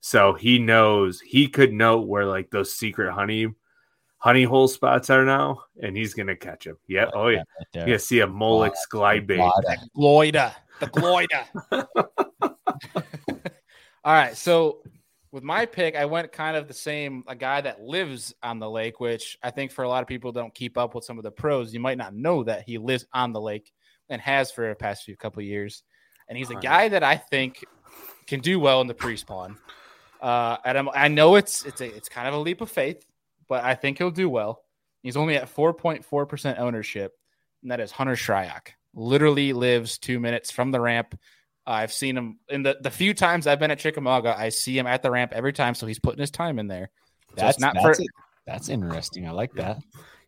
So 0.00 0.34
he 0.34 0.58
knows 0.58 1.20
he 1.20 1.46
could 1.46 1.72
know 1.72 2.00
where 2.00 2.26
like 2.26 2.50
those 2.50 2.74
secret 2.74 3.12
honey 3.12 3.54
honey 4.18 4.42
hole 4.42 4.66
spots 4.66 5.10
are 5.10 5.24
now, 5.24 5.62
and 5.80 5.96
he's 5.96 6.12
gonna 6.12 6.34
catch 6.34 6.64
them. 6.64 6.76
Yeah. 6.88 7.08
Oh 7.14 7.28
yeah. 7.28 7.44
Right. 7.76 7.86
You 7.86 7.98
see 7.98 8.18
a 8.18 8.26
Molex 8.26 8.74
glide 8.90 9.28
bait. 9.28 9.48
Gloida. 9.96 10.52
The 10.80 10.86
Gloida. 10.86 11.46
All 14.04 14.12
right. 14.12 14.36
So 14.36 14.82
with 15.32 15.42
my 15.42 15.66
pick, 15.66 15.96
I 15.96 16.04
went 16.04 16.32
kind 16.32 16.56
of 16.56 16.68
the 16.68 16.74
same 16.74 17.24
a 17.26 17.34
guy 17.34 17.60
that 17.60 17.80
lives 17.80 18.34
on 18.42 18.58
the 18.58 18.70
lake, 18.70 19.00
which 19.00 19.36
I 19.42 19.50
think 19.50 19.72
for 19.72 19.84
a 19.84 19.88
lot 19.88 20.02
of 20.02 20.08
people 20.08 20.32
don't 20.32 20.54
keep 20.54 20.78
up 20.78 20.94
with 20.94 21.04
some 21.04 21.18
of 21.18 21.24
the 21.24 21.30
pros. 21.30 21.74
You 21.74 21.80
might 21.80 21.98
not 21.98 22.14
know 22.14 22.44
that 22.44 22.62
he 22.66 22.78
lives 22.78 23.06
on 23.12 23.32
the 23.32 23.40
lake 23.40 23.72
and 24.08 24.20
has 24.20 24.50
for 24.50 24.68
the 24.68 24.74
past 24.74 25.04
few 25.04 25.16
couple 25.16 25.40
of 25.40 25.46
years. 25.46 25.82
And 26.28 26.38
he's 26.38 26.50
a 26.50 26.56
guy 26.56 26.88
that 26.88 27.02
I 27.02 27.16
think 27.16 27.64
can 28.26 28.40
do 28.40 28.58
well 28.58 28.80
in 28.80 28.86
the 28.86 28.94
pre-spawn. 28.94 29.56
Uh, 30.20 30.56
and 30.64 30.78
I'm, 30.78 30.88
I 30.94 31.08
know 31.08 31.36
it's 31.36 31.64
it's 31.64 31.80
a, 31.80 31.86
it's 31.86 32.08
kind 32.08 32.26
of 32.26 32.34
a 32.34 32.38
leap 32.38 32.60
of 32.60 32.70
faith, 32.70 33.04
but 33.48 33.62
I 33.62 33.74
think 33.74 33.98
he'll 33.98 34.10
do 34.10 34.28
well. 34.28 34.62
He's 35.02 35.16
only 35.16 35.36
at 35.36 35.54
4.4 35.54 36.28
percent 36.28 36.58
ownership, 36.58 37.12
and 37.62 37.70
that 37.70 37.80
is 37.80 37.90
Hunter 37.90 38.14
Shryock. 38.14 38.68
Literally 38.96 39.52
lives 39.52 39.98
two 39.98 40.18
minutes 40.18 40.50
from 40.50 40.72
the 40.72 40.80
ramp. 40.80 41.16
I've 41.66 41.92
seen 41.92 42.16
him 42.16 42.38
in 42.48 42.62
the 42.62 42.78
the 42.80 42.90
few 42.90 43.12
times 43.12 43.46
I've 43.46 43.58
been 43.58 43.70
at 43.70 43.78
Chickamauga. 43.78 44.34
I 44.36 44.48
see 44.48 44.76
him 44.76 44.86
at 44.86 45.02
the 45.02 45.10
ramp 45.10 45.32
every 45.34 45.52
time, 45.52 45.74
so 45.74 45.86
he's 45.86 45.98
putting 45.98 46.20
his 46.20 46.30
time 46.30 46.58
in 46.58 46.66
there. 46.66 46.90
That's 47.34 47.56
it's 47.56 47.60
not 47.60 47.74
that's, 47.74 47.84
for 47.98 48.02
it. 48.02 48.08
that's 48.46 48.68
interesting. 48.68 49.28
I 49.28 49.32
like 49.32 49.52
that. 49.54 49.78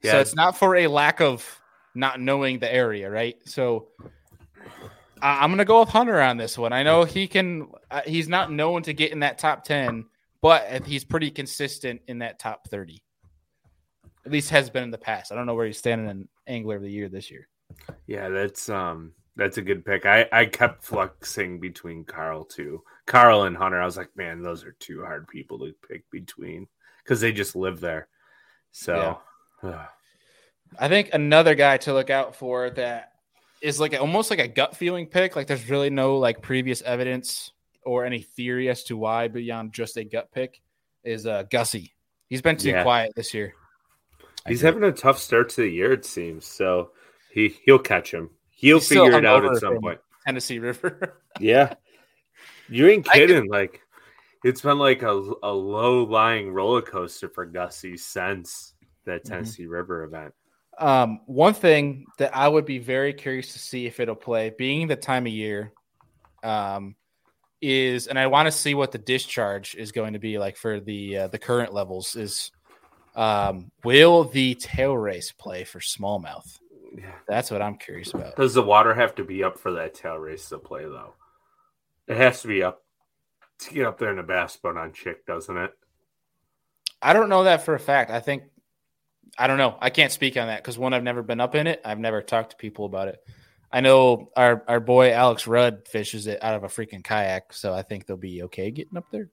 Yeah. 0.02 0.12
so 0.12 0.20
it's 0.20 0.34
not 0.34 0.56
for 0.56 0.76
a 0.76 0.86
lack 0.86 1.20
of 1.20 1.60
not 1.94 2.20
knowing 2.20 2.58
the 2.58 2.72
area, 2.72 3.10
right? 3.10 3.36
So 3.46 3.88
I- 5.22 5.42
I'm 5.42 5.50
gonna 5.50 5.64
go 5.64 5.80
with 5.80 5.88
Hunter 5.88 6.20
on 6.20 6.36
this 6.36 6.58
one. 6.58 6.72
I 6.72 6.82
know 6.82 7.04
he 7.04 7.26
can. 7.26 7.68
Uh, 7.90 8.02
he's 8.04 8.28
not 8.28 8.52
known 8.52 8.82
to 8.82 8.92
get 8.92 9.12
in 9.12 9.20
that 9.20 9.38
top 9.38 9.64
ten, 9.64 10.04
but 10.42 10.86
he's 10.86 11.04
pretty 11.04 11.30
consistent 11.30 12.02
in 12.06 12.18
that 12.18 12.38
top 12.38 12.68
thirty. 12.68 13.02
At 14.26 14.32
least 14.32 14.50
has 14.50 14.68
been 14.68 14.82
in 14.82 14.90
the 14.90 14.98
past. 14.98 15.32
I 15.32 15.36
don't 15.36 15.46
know 15.46 15.54
where 15.54 15.66
he's 15.66 15.78
standing 15.78 16.08
in 16.08 16.28
Angler 16.46 16.76
of 16.76 16.82
the 16.82 16.90
Year 16.90 17.08
this 17.08 17.30
year. 17.30 17.48
Yeah, 18.06 18.28
that's 18.28 18.68
um 18.68 19.12
that's 19.36 19.58
a 19.58 19.62
good 19.62 19.84
pick. 19.84 20.06
I 20.06 20.28
I 20.32 20.46
kept 20.46 20.84
flexing 20.84 21.60
between 21.60 22.04
Carl 22.04 22.44
too. 22.44 22.82
Carl 23.06 23.44
and 23.44 23.56
Hunter. 23.56 23.80
I 23.80 23.84
was 23.84 23.96
like, 23.96 24.16
man, 24.16 24.42
those 24.42 24.64
are 24.64 24.76
two 24.78 25.02
hard 25.02 25.28
people 25.28 25.58
to 25.60 25.74
pick 25.88 26.10
between 26.10 26.66
because 27.02 27.20
they 27.20 27.32
just 27.32 27.56
live 27.56 27.80
there. 27.80 28.08
So 28.72 29.18
I 30.78 30.88
think 30.88 31.10
another 31.12 31.54
guy 31.54 31.78
to 31.78 31.94
look 31.94 32.10
out 32.10 32.36
for 32.36 32.70
that 32.70 33.12
is 33.60 33.80
like 33.80 33.98
almost 33.98 34.30
like 34.30 34.38
a 34.38 34.48
gut 34.48 34.76
feeling 34.76 35.06
pick. 35.06 35.36
Like 35.36 35.46
there's 35.46 35.70
really 35.70 35.90
no 35.90 36.18
like 36.18 36.42
previous 36.42 36.82
evidence 36.82 37.52
or 37.84 38.04
any 38.04 38.20
theory 38.20 38.68
as 38.68 38.84
to 38.84 38.96
why 38.96 39.28
beyond 39.28 39.72
just 39.72 39.96
a 39.96 40.04
gut 40.04 40.30
pick 40.32 40.60
is 41.04 41.26
uh 41.26 41.44
Gussie. 41.50 41.92
He's 42.28 42.42
been 42.42 42.56
too 42.56 42.70
Yeah. 42.70 42.82
quiet 42.82 43.12
this 43.16 43.32
year. 43.32 43.54
He's 44.46 44.60
having 44.60 44.84
a 44.84 44.92
tough 44.92 45.18
start 45.18 45.48
to 45.50 45.62
the 45.62 45.68
year, 45.68 45.92
it 45.92 46.04
seems. 46.04 46.46
So 46.46 46.90
he 47.38 47.56
he'll 47.64 47.78
catch 47.78 48.12
him. 48.12 48.30
He'll 48.50 48.78
He's 48.78 48.88
figure 48.88 49.12
it 49.12 49.24
out 49.24 49.44
at 49.44 49.56
some 49.58 49.80
point. 49.80 50.00
Tennessee 50.26 50.58
River. 50.58 51.22
Yeah, 51.40 51.74
you 52.68 52.88
ain't 52.88 53.08
I 53.08 53.12
could- 53.18 53.28
kidding. 53.28 53.48
Like 53.48 53.80
it's 54.44 54.60
been 54.60 54.78
like 54.78 55.02
a, 55.02 55.12
a 55.42 55.52
low 55.52 56.02
lying 56.04 56.50
roller 56.52 56.82
coaster 56.82 57.28
for 57.28 57.46
Gussie 57.46 57.96
since 57.96 58.74
that 59.04 59.22
Mm-hmm. 59.24 59.32
Tennessee 59.34 59.66
River 59.66 60.02
event. 60.02 60.34
Um, 60.78 61.20
one 61.26 61.54
thing 61.54 62.06
that 62.18 62.36
I 62.36 62.48
would 62.48 62.64
be 62.64 62.78
very 62.78 63.12
curious 63.12 63.52
to 63.52 63.58
see 63.58 63.86
if 63.86 64.00
it'll 64.00 64.14
play, 64.16 64.52
being 64.56 64.86
the 64.88 64.96
time 64.96 65.26
of 65.26 65.32
year, 65.32 65.72
um, 66.44 66.94
is, 67.60 68.06
and 68.06 68.18
I 68.18 68.26
want 68.28 68.46
to 68.46 68.52
see 68.52 68.74
what 68.74 68.92
the 68.92 68.98
discharge 68.98 69.74
is 69.76 69.90
going 69.92 70.12
to 70.12 70.18
be 70.20 70.38
like 70.38 70.56
for 70.56 70.78
the 70.80 71.18
uh, 71.18 71.28
the 71.28 71.38
current 71.38 71.72
levels. 71.72 72.16
Is 72.16 72.50
um, 73.16 73.70
will 73.84 74.24
the 74.24 74.54
tail 74.56 74.96
race 74.96 75.32
play 75.32 75.64
for 75.64 75.78
smallmouth? 75.80 76.58
Yeah. 76.98 77.14
That's 77.28 77.50
what 77.50 77.62
I'm 77.62 77.76
curious 77.76 78.12
about. 78.12 78.36
Does 78.36 78.54
the 78.54 78.62
water 78.62 78.94
have 78.94 79.14
to 79.16 79.24
be 79.24 79.44
up 79.44 79.58
for 79.58 79.72
that 79.72 79.94
tail 79.94 80.16
race 80.16 80.48
to 80.48 80.58
play 80.58 80.82
though? 80.82 81.14
It 82.08 82.16
has 82.16 82.42
to 82.42 82.48
be 82.48 82.62
up 82.62 82.82
to 83.60 83.74
get 83.74 83.86
up 83.86 83.98
there 83.98 84.10
in 84.10 84.18
a 84.18 84.24
bass 84.24 84.56
boat 84.56 84.76
on 84.76 84.92
chick, 84.92 85.26
doesn't 85.26 85.56
it? 85.56 85.72
I 87.00 87.12
don't 87.12 87.28
know 87.28 87.44
that 87.44 87.64
for 87.64 87.74
a 87.74 87.80
fact. 87.80 88.10
I 88.10 88.20
think 88.20 88.44
I 89.36 89.46
don't 89.46 89.58
know. 89.58 89.76
I 89.80 89.90
can't 89.90 90.10
speak 90.10 90.36
on 90.36 90.48
that 90.48 90.62
because 90.62 90.78
one, 90.78 90.92
I've 90.92 91.04
never 91.04 91.22
been 91.22 91.40
up 91.40 91.54
in 91.54 91.66
it. 91.66 91.80
I've 91.84 92.00
never 92.00 92.22
talked 92.22 92.50
to 92.50 92.56
people 92.56 92.86
about 92.86 93.08
it. 93.08 93.20
I 93.70 93.80
know 93.80 94.30
our 94.36 94.64
our 94.66 94.80
boy 94.80 95.12
Alex 95.12 95.46
Rudd 95.46 95.86
fishes 95.86 96.26
it 96.26 96.42
out 96.42 96.54
of 96.54 96.64
a 96.64 96.68
freaking 96.68 97.04
kayak, 97.04 97.52
so 97.52 97.72
I 97.72 97.82
think 97.82 98.06
they'll 98.06 98.16
be 98.16 98.42
okay 98.44 98.70
getting 98.70 98.96
up 98.96 99.06
there. 99.12 99.30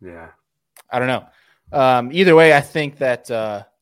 Yeah. 0.00 0.28
I 0.90 0.98
don't 0.98 1.08
know. 1.08 1.26
Um, 1.72 2.10
either 2.12 2.36
way, 2.36 2.54
I 2.54 2.60
think 2.60 2.98
that 2.98 3.30
uh, 3.30 3.64
I, 3.64 3.73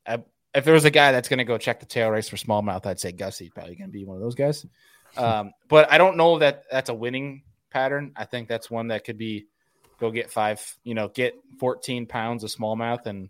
if 0.55 0.65
there 0.65 0.75
was 0.75 0.85
a 0.85 0.91
guy 0.91 1.13
that's 1.13 1.29
going 1.29 1.39
to 1.39 1.45
go 1.45 1.59
check 1.59 1.81
the 1.81 1.87
tail 1.87 2.11
race 2.11 2.29
for 2.29 2.37
smallmouth, 2.37 2.85
I'd 2.87 3.01
say 3.01 3.13
Gussie's 3.13 3.51
probably 3.51 3.75
going 3.77 3.89
to 3.89 3.93
be 3.93 4.05
one 4.05 4.17
of 4.17 4.23
those 4.23 4.35
guys. 4.35 4.67
Um, 5.15 5.53
but 5.69 5.93
I 5.93 5.99
don't 5.99 6.17
know 6.17 6.39
that 6.39 6.63
that's 6.71 6.89
a 6.89 6.95
winning 6.95 7.43
pattern. 7.71 8.13
I 8.17 8.25
think 8.25 8.49
that's 8.49 8.71
one 8.71 8.89
that 8.89 9.05
could 9.05 9.19
be 9.19 9.45
go 10.01 10.11
get 10.11 10.31
five, 10.31 10.59
you 10.85 10.95
know, 10.95 11.09
get 11.09 11.35
14 11.61 12.07
pounds 12.07 12.45
of 12.45 12.51
smallmouth 12.51 13.05
and 13.05 13.29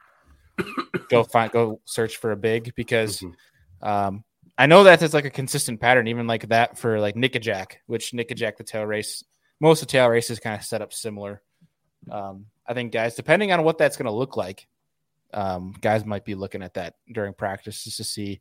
go 1.09 1.25
find, 1.25 1.51
go 1.51 1.81
search 1.85 2.19
for 2.19 2.31
a 2.31 2.37
big 2.37 2.73
because 2.77 3.19
Mhm. 3.21 3.35
um, 3.83 4.25
I 4.57 4.67
know 4.67 4.85
that 4.85 5.03
it's 5.03 5.13
like 5.13 5.25
a 5.25 5.31
consistent 5.31 5.81
pattern, 5.81 6.07
even 6.07 6.29
like 6.29 6.49
that 6.51 6.79
for 6.79 7.01
like 7.01 7.17
Nickajack, 7.17 7.79
which 7.87 8.13
Nickajack, 8.13 8.59
the 8.59 8.65
tail 8.65 8.85
race, 8.85 9.25
most 9.59 9.83
of 9.83 9.89
the 9.89 9.93
tail 9.93 10.07
races 10.07 10.39
kind 10.39 10.55
of 10.55 10.65
set 10.65 10.83
up 10.83 10.93
similar. 10.93 11.43
Um, 12.09 12.47
I 12.65 12.75
think 12.75 12.93
guys, 12.93 13.17
depending 13.17 13.51
on 13.51 13.65
what 13.65 13.77
that's 13.77 13.97
going 13.97 14.07
to 14.07 14.13
look 14.13 14.37
like, 14.37 14.69
um, 15.33 15.75
guys 15.81 16.05
might 16.05 16.25
be 16.25 16.35
looking 16.35 16.63
at 16.63 16.75
that 16.75 16.95
during 17.13 17.35
practice 17.35 17.85
just 17.85 17.97
to 17.97 18.05
see 18.05 18.41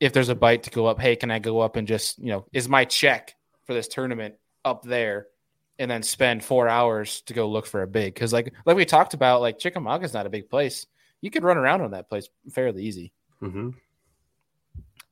if 0.00 0.12
there's 0.12 0.28
a 0.28 0.34
bite 0.34 0.64
to 0.64 0.70
go 0.70 0.86
up. 0.86 1.00
Hey, 1.00 1.16
can 1.16 1.30
I 1.30 1.38
go 1.38 1.60
up 1.60 1.76
and 1.76 1.86
just, 1.86 2.18
you 2.18 2.30
know, 2.30 2.46
is 2.52 2.68
my 2.68 2.84
check 2.84 3.34
for 3.64 3.74
this 3.74 3.88
tournament 3.88 4.34
up 4.64 4.82
there? 4.82 5.28
And 5.78 5.90
then 5.90 6.04
spend 6.04 6.44
four 6.44 6.68
hours 6.68 7.22
to 7.22 7.34
go 7.34 7.50
look 7.50 7.66
for 7.66 7.82
a 7.82 7.86
big 7.88 8.14
because, 8.14 8.32
like, 8.32 8.52
like 8.64 8.76
we 8.76 8.84
talked 8.84 9.12
about, 9.12 9.40
like 9.40 9.58
Chickamauga 9.58 10.04
is 10.04 10.14
not 10.14 10.24
a 10.24 10.30
big 10.30 10.48
place. 10.48 10.86
You 11.20 11.32
could 11.32 11.42
run 11.42 11.56
around 11.56 11.80
on 11.80 11.90
that 11.90 12.08
place 12.08 12.28
fairly 12.52 12.84
easy. 12.84 13.12
hmm 13.40 13.70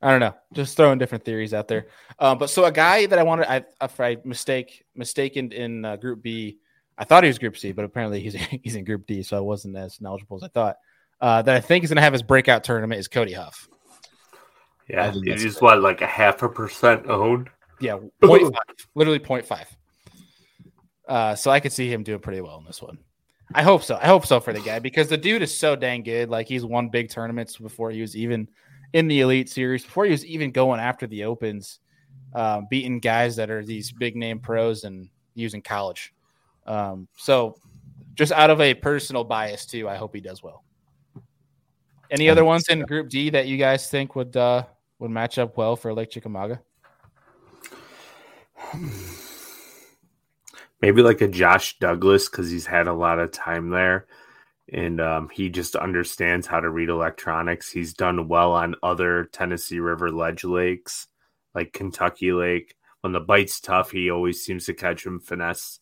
I 0.03 0.11
don't 0.11 0.21
know. 0.21 0.35
Just 0.53 0.77
throwing 0.77 0.99
different 0.99 1.25
theories 1.25 1.55
out 1.55 1.69
there. 1.69 1.87
Um, 2.19 2.37
but 2.37 2.51
so 2.51 2.65
a 2.65 2.73
guy 2.73 3.07
that 3.07 3.19
I 3.19 3.23
wanted, 3.23 3.51
I, 3.51 3.65
if 3.81 4.01
I 4.01 4.17
mistake 4.25 4.85
mistaken 4.97 5.53
in 5.53 5.85
uh, 5.85 5.97
Group 5.97 6.23
B, 6.23 6.59
I 6.99 7.05
thought 7.05 7.23
he 7.23 7.29
was 7.29 7.39
Group 7.39 7.57
C, 7.57 7.73
but 7.73 7.85
apparently 7.85 8.21
he's 8.21 8.35
he's 8.63 8.75
in 8.75 8.85
Group 8.85 9.07
D, 9.07 9.23
so 9.23 9.37
I 9.37 9.41
wasn't 9.41 9.77
as 9.77 10.01
knowledgeable 10.01 10.37
as 10.37 10.43
I 10.43 10.49
thought. 10.49 10.77
Uh, 11.23 11.41
that 11.41 11.55
I 11.55 11.61
think 11.61 11.85
is 11.85 11.91
going 11.91 11.97
to 11.97 12.03
have 12.03 12.13
his 12.13 12.25
breakout 12.25 12.65
tournament 12.65 12.99
is 12.99 13.07
Cody 13.07 13.33
Huff. 13.33 13.69
Yeah, 14.89 15.13
he's 15.13 15.57
it 15.57 15.63
what 15.63 15.81
like 15.81 16.03
a 16.03 16.07
half 16.07 16.43
a 16.43 16.49
percent 16.49 17.07
owned. 17.07 17.49
Yeah, 17.81 17.99
0.5, 18.23 18.53
literally 18.97 19.21
0.5. 19.21 19.67
Uh, 21.07 21.35
so 21.37 21.53
I 21.53 21.61
could 21.61 21.73
see 21.73 21.91
him 21.91 22.03
doing 22.03 22.19
pretty 22.19 22.41
well 22.41 22.59
in 22.59 22.65
this 22.65 22.83
one. 22.83 22.99
I 23.55 23.63
hope 23.63 23.85
so. 23.85 23.99
I 24.03 24.07
hope 24.07 24.27
so 24.27 24.41
for 24.41 24.53
the 24.53 24.61
guy 24.61 24.81
because 24.81 25.09
the 25.09 25.17
dude 25.17 25.43
is 25.43 25.57
so 25.57 25.77
dang 25.77 26.03
good. 26.03 26.29
Like 26.29 26.49
he's 26.49 26.65
won 26.65 26.89
big 26.89 27.09
tournaments 27.09 27.57
before 27.57 27.93
he 27.93 28.01
was 28.01 28.17
even 28.17 28.49
in 28.93 29.07
the 29.07 29.21
elite 29.21 29.49
series, 29.49 29.85
before 29.85 30.07
he 30.07 30.11
was 30.11 30.27
even 30.27 30.51
going 30.51 30.81
after 30.81 31.07
the 31.07 31.25
opens, 31.25 31.79
um, 32.35 32.67
beating 32.69 32.99
guys 32.99 33.37
that 33.37 33.51
are 33.51 33.65
these 33.65 33.93
big 33.93 34.17
name 34.17 34.41
pros 34.41 34.85
and 34.85 35.09
using 35.35 35.63
college. 35.63 36.13
Um, 36.67 37.07
so 37.17 37.57
just 38.15 38.33
out 38.33 38.51
of 38.51 38.61
a 38.61 38.75
personal 38.75 39.23
bias 39.23 39.67
too, 39.67 39.89
I 39.89 39.97
hope 39.97 40.15
he 40.15 40.21
does 40.21 40.43
well. 40.43 40.65
Any 42.13 42.29
other 42.29 42.45
ones 42.45 42.69
in 42.69 42.83
Group 42.83 43.09
D 43.09 43.31
that 43.31 43.47
you 43.47 43.57
guys 43.57 43.89
think 43.89 44.15
would 44.15 44.37
uh, 44.37 44.65
would 44.99 45.11
match 45.11 45.39
up 45.39 45.57
well 45.57 45.77
for 45.77 45.95
Lake 45.95 46.11
Chickamauga? 46.11 46.61
Maybe 50.83 51.03
like 51.03 51.23
a 51.23 51.29
Josh 51.29 51.79
Douglas 51.79 52.29
because 52.29 52.51
he's 52.51 52.67
had 52.67 52.87
a 52.87 52.93
lot 52.93 53.19
of 53.19 53.33
time 53.33 53.71
there, 53.71 54.07
and 54.71 55.01
um, 55.01 55.31
he 55.31 55.49
just 55.49 55.75
understands 55.75 56.47
how 56.47 56.61
to 56.61 56.69
read 56.69 56.91
electronics. 56.91 57.71
He's 57.71 57.95
done 57.95 58.29
well 58.29 58.53
on 58.53 58.75
other 58.83 59.25
Tennessee 59.33 59.79
River 59.79 60.11
ledge 60.11 60.45
lakes, 60.45 61.07
like 61.55 61.73
Kentucky 61.73 62.33
Lake. 62.33 62.77
When 63.01 63.15
the 63.15 63.21
bite's 63.21 63.59
tough, 63.59 63.91
he 63.91 64.11
always 64.11 64.45
seems 64.45 64.67
to 64.67 64.75
catch 64.75 65.07
him 65.07 65.19
finesse. 65.19 65.81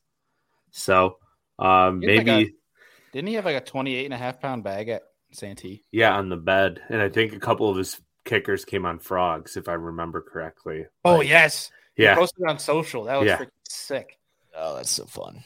So 0.70 1.18
um, 1.58 2.02
had 2.02 2.18
like 2.18 2.26
maybe 2.26 2.54
Didn't 3.12 3.28
he 3.28 3.34
have 3.34 3.46
like 3.46 3.56
a 3.56 3.60
28 3.60 4.04
and 4.04 4.14
a 4.14 4.16
half 4.16 4.40
pound 4.40 4.62
bag 4.62 4.90
at 4.90 5.02
Santee? 5.32 5.84
yeah 5.92 6.16
on 6.16 6.28
the 6.28 6.36
bed, 6.36 6.82
and 6.88 7.00
I 7.00 7.08
think 7.08 7.32
a 7.32 7.38
couple 7.40 7.68
of 7.70 7.76
his 7.76 8.00
kickers 8.24 8.64
came 8.64 8.84
on 8.86 8.98
frogs, 8.98 9.56
if 9.56 9.68
I 9.68 9.72
remember 9.74 10.20
correctly. 10.20 10.86
Oh, 11.04 11.16
Like, 11.16 11.28
yes. 11.28 11.70
He 11.94 12.02
yeah, 12.04 12.14
posted 12.14 12.44
on 12.48 12.58
social. 12.58 13.04
That 13.04 13.16
was 13.18 13.26
Yeah. 13.26 13.38
freaking 13.38 13.48
sick. 13.68 14.18
Oh, 14.56 14.76
that's 14.76 14.90
so 14.90 15.04
fun. 15.06 15.42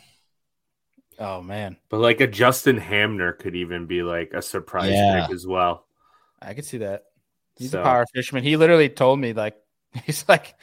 Oh, 1.18 1.41
man. 1.41 1.76
but 1.91 1.99
like 2.01 2.20
a 2.20 2.26
Justin 2.26 2.76
Hamner 2.76 3.32
could 3.32 3.55
even 3.55 3.87
be 3.87 4.03
like 4.03 4.32
a 4.35 4.43
surprise 4.43 4.91
Yeah. 4.93 5.26
pick 5.26 5.35
as 5.35 5.47
well. 5.47 5.87
I 6.43 6.55
could 6.55 6.64
see 6.64 6.78
that. 6.78 7.05
He's 7.57 7.70
So- 7.70 7.80
a 7.80 7.85
power 7.85 8.05
fisherman. 8.12 8.43
He 8.43 8.57
literally 8.57 8.89
told 8.89 9.20
me, 9.20 9.32
like, 9.32 9.57
he's 10.07 10.28
like, 10.28 10.55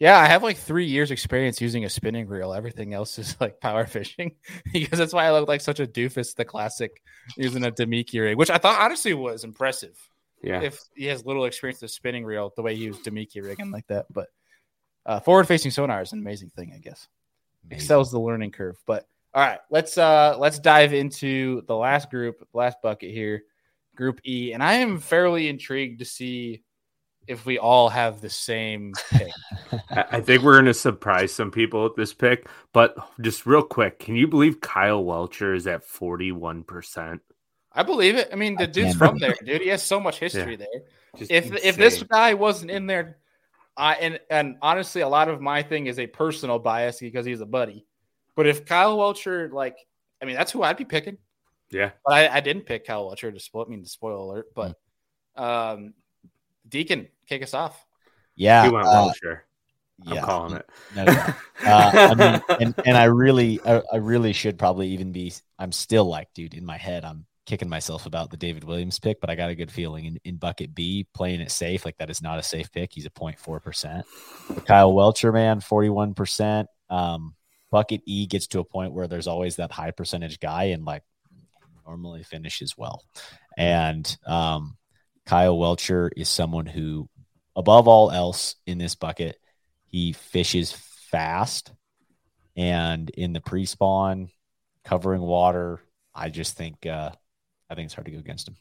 yeah, 0.00 0.18
I 0.18 0.26
have 0.26 0.42
like 0.42 0.56
three 0.56 0.86
years 0.86 1.10
experience 1.10 1.60
using 1.60 1.84
a 1.84 1.90
spinning 1.90 2.26
reel. 2.26 2.54
Everything 2.54 2.94
else 2.94 3.18
is 3.18 3.36
like 3.40 3.60
power 3.60 3.84
fishing 3.86 4.34
because 4.72 4.98
that's 4.98 5.12
why 5.12 5.26
I 5.26 5.32
look 5.32 5.46
like 5.46 5.60
such 5.60 5.78
a 5.78 5.86
doofus, 5.86 6.34
the 6.34 6.44
classic 6.44 7.02
using 7.36 7.64
a 7.64 7.70
Damiki 7.70 8.18
rig, 8.20 8.38
which 8.38 8.48
I 8.50 8.56
thought 8.56 8.80
honestly 8.80 9.12
was 9.12 9.44
impressive. 9.44 9.96
Yeah, 10.42 10.62
if 10.62 10.80
he 10.96 11.04
has 11.06 11.26
little 11.26 11.44
experience 11.44 11.82
with 11.82 11.90
spinning 11.90 12.24
reel 12.24 12.50
the 12.56 12.62
way 12.62 12.74
he 12.74 12.84
used 12.84 13.04
Damiki 13.04 13.44
rigging 13.44 13.70
like 13.70 13.86
that. 13.88 14.06
But 14.10 14.28
uh, 15.04 15.20
forward 15.20 15.46
facing 15.46 15.70
sonar 15.70 16.00
is 16.00 16.14
an 16.14 16.18
amazing 16.18 16.48
thing, 16.56 16.72
I 16.74 16.78
guess. 16.78 17.06
Amazing. 17.66 17.76
Excels 17.76 18.10
the 18.10 18.18
learning 18.18 18.52
curve. 18.52 18.78
But 18.86 19.06
all 19.34 19.42
right, 19.42 19.58
let's 19.70 19.98
uh 19.98 20.34
let's 20.38 20.58
dive 20.58 20.94
into 20.94 21.60
the 21.66 21.76
last 21.76 22.10
group, 22.10 22.48
last 22.54 22.78
bucket 22.82 23.10
here, 23.10 23.42
Group 23.96 24.20
E, 24.24 24.52
and 24.54 24.62
I 24.62 24.74
am 24.76 24.98
fairly 24.98 25.48
intrigued 25.48 25.98
to 25.98 26.06
see 26.06 26.62
if 27.26 27.46
we 27.46 27.58
all 27.58 27.88
have 27.88 28.20
the 28.20 28.30
same 28.30 28.92
pick. 29.10 29.30
I 29.90 30.04
I 30.12 30.20
think 30.20 30.42
we're 30.42 30.54
going 30.54 30.64
to 30.66 30.74
surprise 30.74 31.32
some 31.32 31.50
people 31.50 31.84
with 31.84 31.96
this 31.96 32.12
pick. 32.12 32.48
But 32.72 32.96
just 33.20 33.46
real 33.46 33.62
quick, 33.62 33.98
can 33.98 34.16
you 34.16 34.26
believe 34.26 34.60
Kyle 34.60 35.02
Welcher 35.04 35.54
is 35.54 35.66
at 35.66 35.84
forty 35.84 36.32
one 36.32 36.64
percent? 36.64 37.22
I 37.72 37.82
believe 37.84 38.16
it. 38.16 38.30
I 38.32 38.36
mean, 38.36 38.56
the 38.56 38.64
I 38.64 38.66
dude's 38.66 38.96
from 38.96 39.18
there, 39.18 39.36
dude. 39.44 39.60
He 39.62 39.68
has 39.68 39.82
so 39.82 40.00
much 40.00 40.18
history 40.18 40.56
there. 40.56 40.68
if 41.18 41.52
if 41.64 41.76
this 41.76 42.02
guy 42.02 42.34
wasn't 42.34 42.70
in 42.70 42.86
there, 42.86 43.18
I 43.76 43.94
and 43.94 44.20
and 44.28 44.56
honestly, 44.60 45.02
a 45.02 45.08
lot 45.08 45.28
of 45.28 45.40
my 45.40 45.62
thing 45.62 45.86
is 45.86 45.98
a 45.98 46.06
personal 46.06 46.58
bias 46.58 46.98
because 47.00 47.24
he's 47.24 47.40
a 47.40 47.46
buddy. 47.46 47.86
But 48.34 48.46
if 48.46 48.64
Kyle 48.64 48.96
Welcher, 48.96 49.50
like, 49.52 49.76
I 50.20 50.24
mean, 50.24 50.36
that's 50.36 50.50
who 50.52 50.62
I'd 50.62 50.76
be 50.76 50.84
picking. 50.84 51.18
yeah, 51.70 51.90
But 52.04 52.14
I, 52.14 52.36
I 52.36 52.40
didn't 52.40 52.64
pick 52.64 52.86
Kyle 52.86 53.06
Welcher 53.06 53.30
to 53.30 53.40
spoil. 53.40 53.66
I 53.66 53.70
mean, 53.70 53.82
to 53.82 53.88
spoil 53.88 54.24
alert. 54.30 54.46
But 54.54 54.76
um, 55.36 55.94
Deacon, 56.70 57.08
kick 57.26 57.42
us 57.42 57.54
off. 57.54 57.86
Yeah, 58.36 58.64
he 58.64 58.70
went 58.70 58.86
uh, 58.86 58.90
Welcher. 58.90 59.44
I'm 60.06 60.14
yeah. 60.14 60.22
calling 60.22 60.56
it. 60.56 60.70
No, 60.96 61.04
no. 61.04 61.12
Uh, 61.12 61.34
I 61.94 62.14
mean, 62.14 62.42
and, 62.60 62.74
and 62.86 62.96
I 62.96 63.04
really, 63.04 63.60
I, 63.64 63.82
I 63.92 63.96
really 63.96 64.32
should 64.32 64.58
probably 64.58 64.88
even 64.88 65.12
be. 65.12 65.32
I'm 65.58 65.72
still 65.72 66.06
like, 66.06 66.32
dude, 66.34 66.54
in 66.54 66.64
my 66.64 66.78
head, 66.78 67.04
I'm 67.04 67.26
kicking 67.46 67.68
myself 67.68 68.06
about 68.06 68.30
the 68.30 68.36
David 68.36 68.64
Williams 68.64 68.98
pick, 68.98 69.20
but 69.20 69.28
I 69.28 69.34
got 69.34 69.50
a 69.50 69.54
good 69.54 69.70
feeling 69.70 70.06
in, 70.06 70.20
in 70.24 70.36
bucket 70.36 70.74
B, 70.74 71.06
playing 71.12 71.40
it 71.40 71.50
safe. 71.50 71.84
Like 71.84 71.98
that 71.98 72.10
is 72.10 72.22
not 72.22 72.38
a 72.38 72.42
safe 72.42 72.72
pick. 72.72 72.92
He's 72.92 73.06
a 73.06 73.10
0.4 73.10 73.62
percent. 73.62 74.06
Kyle 74.66 74.92
Welcher, 74.92 75.32
man, 75.32 75.60
41 75.60 76.14
percent. 76.14 76.68
Um, 76.88 77.34
bucket 77.70 78.00
E 78.06 78.26
gets 78.26 78.46
to 78.48 78.60
a 78.60 78.64
point 78.64 78.92
where 78.92 79.06
there's 79.06 79.26
always 79.26 79.56
that 79.56 79.70
high 79.70 79.90
percentage 79.90 80.40
guy, 80.40 80.64
and 80.64 80.84
like 80.84 81.02
normally 81.86 82.22
finishes 82.22 82.76
well. 82.76 83.04
And 83.58 84.16
um, 84.26 84.76
Kyle 85.30 85.56
Welcher 85.56 86.10
is 86.16 86.28
someone 86.28 86.66
who, 86.66 87.08
above 87.54 87.86
all 87.86 88.10
else 88.10 88.56
in 88.66 88.78
this 88.78 88.96
bucket, 88.96 89.38
he 89.86 90.12
fishes 90.12 90.72
fast 90.72 91.72
and 92.56 93.08
in 93.10 93.32
the 93.32 93.40
pre-spawn 93.40 94.30
covering 94.84 95.22
water. 95.22 95.78
I 96.12 96.30
just 96.30 96.56
think 96.56 96.84
uh, 96.84 97.12
I 97.70 97.74
think 97.76 97.84
it's 97.84 97.94
hard 97.94 98.06
to 98.06 98.10
go 98.10 98.18
against 98.18 98.48
him. 98.48 98.56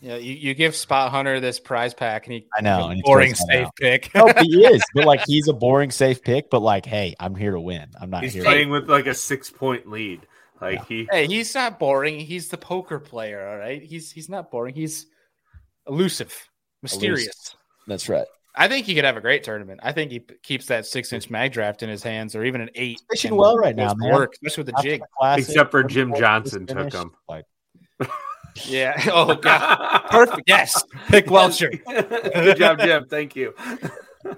Yeah, 0.00 0.16
you, 0.16 0.32
you 0.34 0.54
give 0.54 0.74
Spot 0.74 1.08
Hunter 1.08 1.38
this 1.38 1.60
prize 1.60 1.94
pack, 1.94 2.26
and 2.26 2.34
he 2.34 2.48
I 2.58 2.62
know, 2.62 2.88
and 2.88 2.96
he 2.96 3.02
boring 3.02 3.34
throws 3.34 3.46
safe 3.48 3.66
out. 3.66 3.76
pick. 3.76 4.12
No, 4.12 4.26
he 4.40 4.64
is, 4.66 4.82
but 4.92 5.04
like 5.04 5.22
he's 5.24 5.46
a 5.46 5.52
boring 5.52 5.92
safe 5.92 6.20
pick. 6.20 6.50
But 6.50 6.62
like, 6.62 6.84
hey, 6.84 7.14
I'm 7.20 7.36
here 7.36 7.52
to 7.52 7.60
win. 7.60 7.90
I'm 8.00 8.10
not 8.10 8.24
He's 8.24 8.32
here. 8.32 8.42
playing 8.42 8.70
with 8.70 8.90
like 8.90 9.06
a 9.06 9.14
six 9.14 9.50
point 9.50 9.88
lead. 9.88 10.26
Like 10.60 10.84
he, 10.86 11.06
Hey, 11.12 11.28
he's 11.28 11.54
not 11.54 11.78
boring. 11.78 12.18
He's 12.18 12.48
the 12.48 12.58
poker 12.58 12.98
player. 12.98 13.46
All 13.48 13.56
right, 13.56 13.80
he's 13.80 14.10
he's 14.10 14.28
not 14.28 14.50
boring. 14.50 14.74
He's 14.74 15.06
elusive, 15.90 16.34
mysterious. 16.82 17.56
That's 17.86 18.08
right. 18.08 18.26
I 18.54 18.68
think 18.68 18.86
he 18.86 18.94
could 18.94 19.04
have 19.04 19.16
a 19.16 19.20
great 19.20 19.44
tournament. 19.44 19.80
I 19.82 19.92
think 19.92 20.10
he 20.10 20.20
p- 20.20 20.34
keeps 20.42 20.66
that 20.66 20.84
six 20.86 21.12
inch 21.12 21.30
mag 21.30 21.52
draft 21.52 21.82
in 21.82 21.88
his 21.88 22.02
hands, 22.02 22.34
or 22.34 22.44
even 22.44 22.60
an 22.60 22.70
eight. 22.74 23.00
Fishing 23.10 23.36
well 23.36 23.56
right 23.56 23.76
now, 23.76 23.94
man. 23.94 24.12
Work, 24.12 24.32
especially 24.34 24.62
with 24.62 24.66
the 24.74 24.78
After 24.78 24.88
jig. 24.88 25.00
the 25.00 25.06
classic, 25.18 25.48
Except 25.48 25.70
for 25.70 25.84
Jim 25.84 26.12
Johnson 26.16 26.66
took 26.66 26.78
finish, 26.78 26.94
him. 26.94 27.12
Like, 27.28 27.44
Yeah. 28.66 29.00
Oh 29.12 29.34
god. 29.36 30.02
Perfect. 30.10 30.42
Yes. 30.46 30.82
Pick 31.08 31.30
Welcher. 31.30 31.70
Good 31.86 32.56
job, 32.56 32.80
Jim. 32.80 33.06
Thank 33.08 33.36
you. 33.36 33.54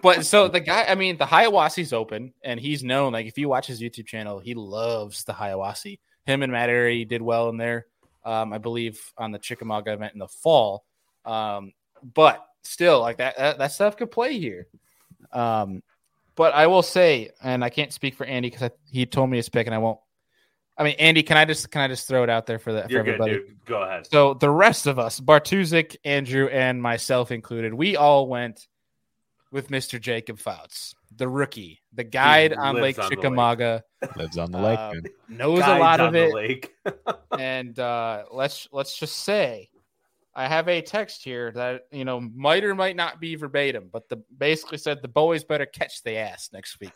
But 0.03 0.25
so 0.27 0.47
the 0.49 0.61
guy, 0.61 0.85
I 0.89 0.95
mean, 0.95 1.17
the 1.17 1.25
Hiwassee's 1.25 1.93
open, 1.93 2.35
and 2.45 2.61
he's 2.61 2.85
known. 2.85 3.13
Like 3.15 3.27
if 3.27 3.39
you 3.39 3.49
watch 3.49 3.67
his 3.67 3.81
YouTube 3.81 4.07
channel, 4.07 4.39
he 4.39 4.55
loves 4.55 5.25
the 5.25 5.33
Hiwassee. 5.33 5.99
Him 6.27 6.43
and 6.43 6.53
Matt 6.53 6.69
Arey 6.69 7.09
did 7.09 7.23
well 7.23 7.49
in 7.49 7.57
there. 7.57 7.87
Um, 8.25 8.53
I 8.53 8.59
believe 8.59 9.01
on 9.19 9.33
the 9.33 9.39
Chickamauga 9.39 9.93
event 9.95 10.13
in 10.13 10.21
the 10.21 10.29
fall. 10.29 10.85
Um, 11.25 11.73
but 12.15 12.47
still, 12.63 13.01
like 13.01 13.19
that, 13.19 13.37
that, 13.37 13.59
that 13.59 13.73
stuff 13.73 13.97
could 13.97 14.11
play 14.11 14.39
here. 14.39 14.67
Um, 15.33 15.83
but 16.35 16.55
I 16.55 16.67
will 16.67 16.83
say, 16.83 17.31
and 17.43 17.65
I 17.65 17.71
can't 17.71 17.93
speak 17.93 18.15
for 18.15 18.25
Andy 18.25 18.51
because 18.51 18.71
he 18.91 19.07
told 19.07 19.31
me 19.31 19.37
his 19.37 19.49
pick, 19.49 19.67
and 19.67 19.75
I 19.75 19.79
won't. 19.79 19.99
I 20.77 20.85
mean, 20.85 20.95
Andy, 20.99 21.23
can 21.23 21.37
I 21.37 21.45
just 21.45 21.71
can 21.71 21.83
I 21.83 21.89
just 21.89 22.09
throw 22.09 22.23
it 22.23 22.31
out 22.31 22.47
there 22.47 22.59
for 22.59 22.73
the 22.73 22.83
for 22.85 22.91
You're 22.91 23.05
good, 23.05 23.15
everybody? 23.21 23.47
dude. 23.47 23.65
Go 23.67 23.83
ahead. 23.83 24.07
So 24.11 24.35
the 24.35 24.51
rest 24.51 24.87
of 24.87 24.99
us, 24.99 25.21
Bartuzik, 25.21 25.97
Andrew, 26.05 26.47
and 26.47 26.81
myself 26.81 27.31
included, 27.31 27.75
we 27.75 27.97
all 27.97 28.27
went 28.27 28.67
with 29.51 29.69
Mr. 29.69 30.01
Jacob 30.01 30.39
Foutz, 30.39 30.95
the 31.15 31.29
rookie, 31.29 31.83
the 31.93 32.05
guide 32.05 32.55
on 32.55 32.77
Lake 32.77 32.99
on 32.99 33.05
the 33.05 33.11
lake. 33.11 33.11
Chickamauga, 33.11 33.85
lives 34.17 34.39
on 34.39 34.51
the 34.51 34.59
lake. 34.59 34.79
Um, 34.79 34.93
man. 34.95 35.03
knows 35.29 35.61
Guides 35.61 35.77
a 35.77 35.79
lot 35.79 36.01
on 36.01 36.07
of 36.07 36.13
the 36.15 36.25
it, 36.25 36.35
lake. 36.35 36.75
and 37.39 37.79
uh, 37.79 38.25
let's 38.33 38.67
let's 38.73 38.99
just 38.99 39.19
say, 39.19 39.69
I 40.35 40.49
have 40.49 40.69
a 40.69 40.81
text 40.81 41.25
here 41.25 41.53
that 41.53 41.83
you 41.91 42.05
know 42.05 42.21
might 42.21 42.65
or 42.65 42.75
might 42.75 42.97
not 42.97 43.21
be 43.21 43.35
verbatim, 43.37 43.89
but 43.93 44.09
the 44.09 44.23
basically 44.37 44.79
said 44.79 45.03
the 45.03 45.09
boys 45.09 45.45
better 45.45 45.67
catch 45.67 46.03
the 46.03 46.17
ass 46.17 46.51
next 46.53 46.81
week. 46.81 46.93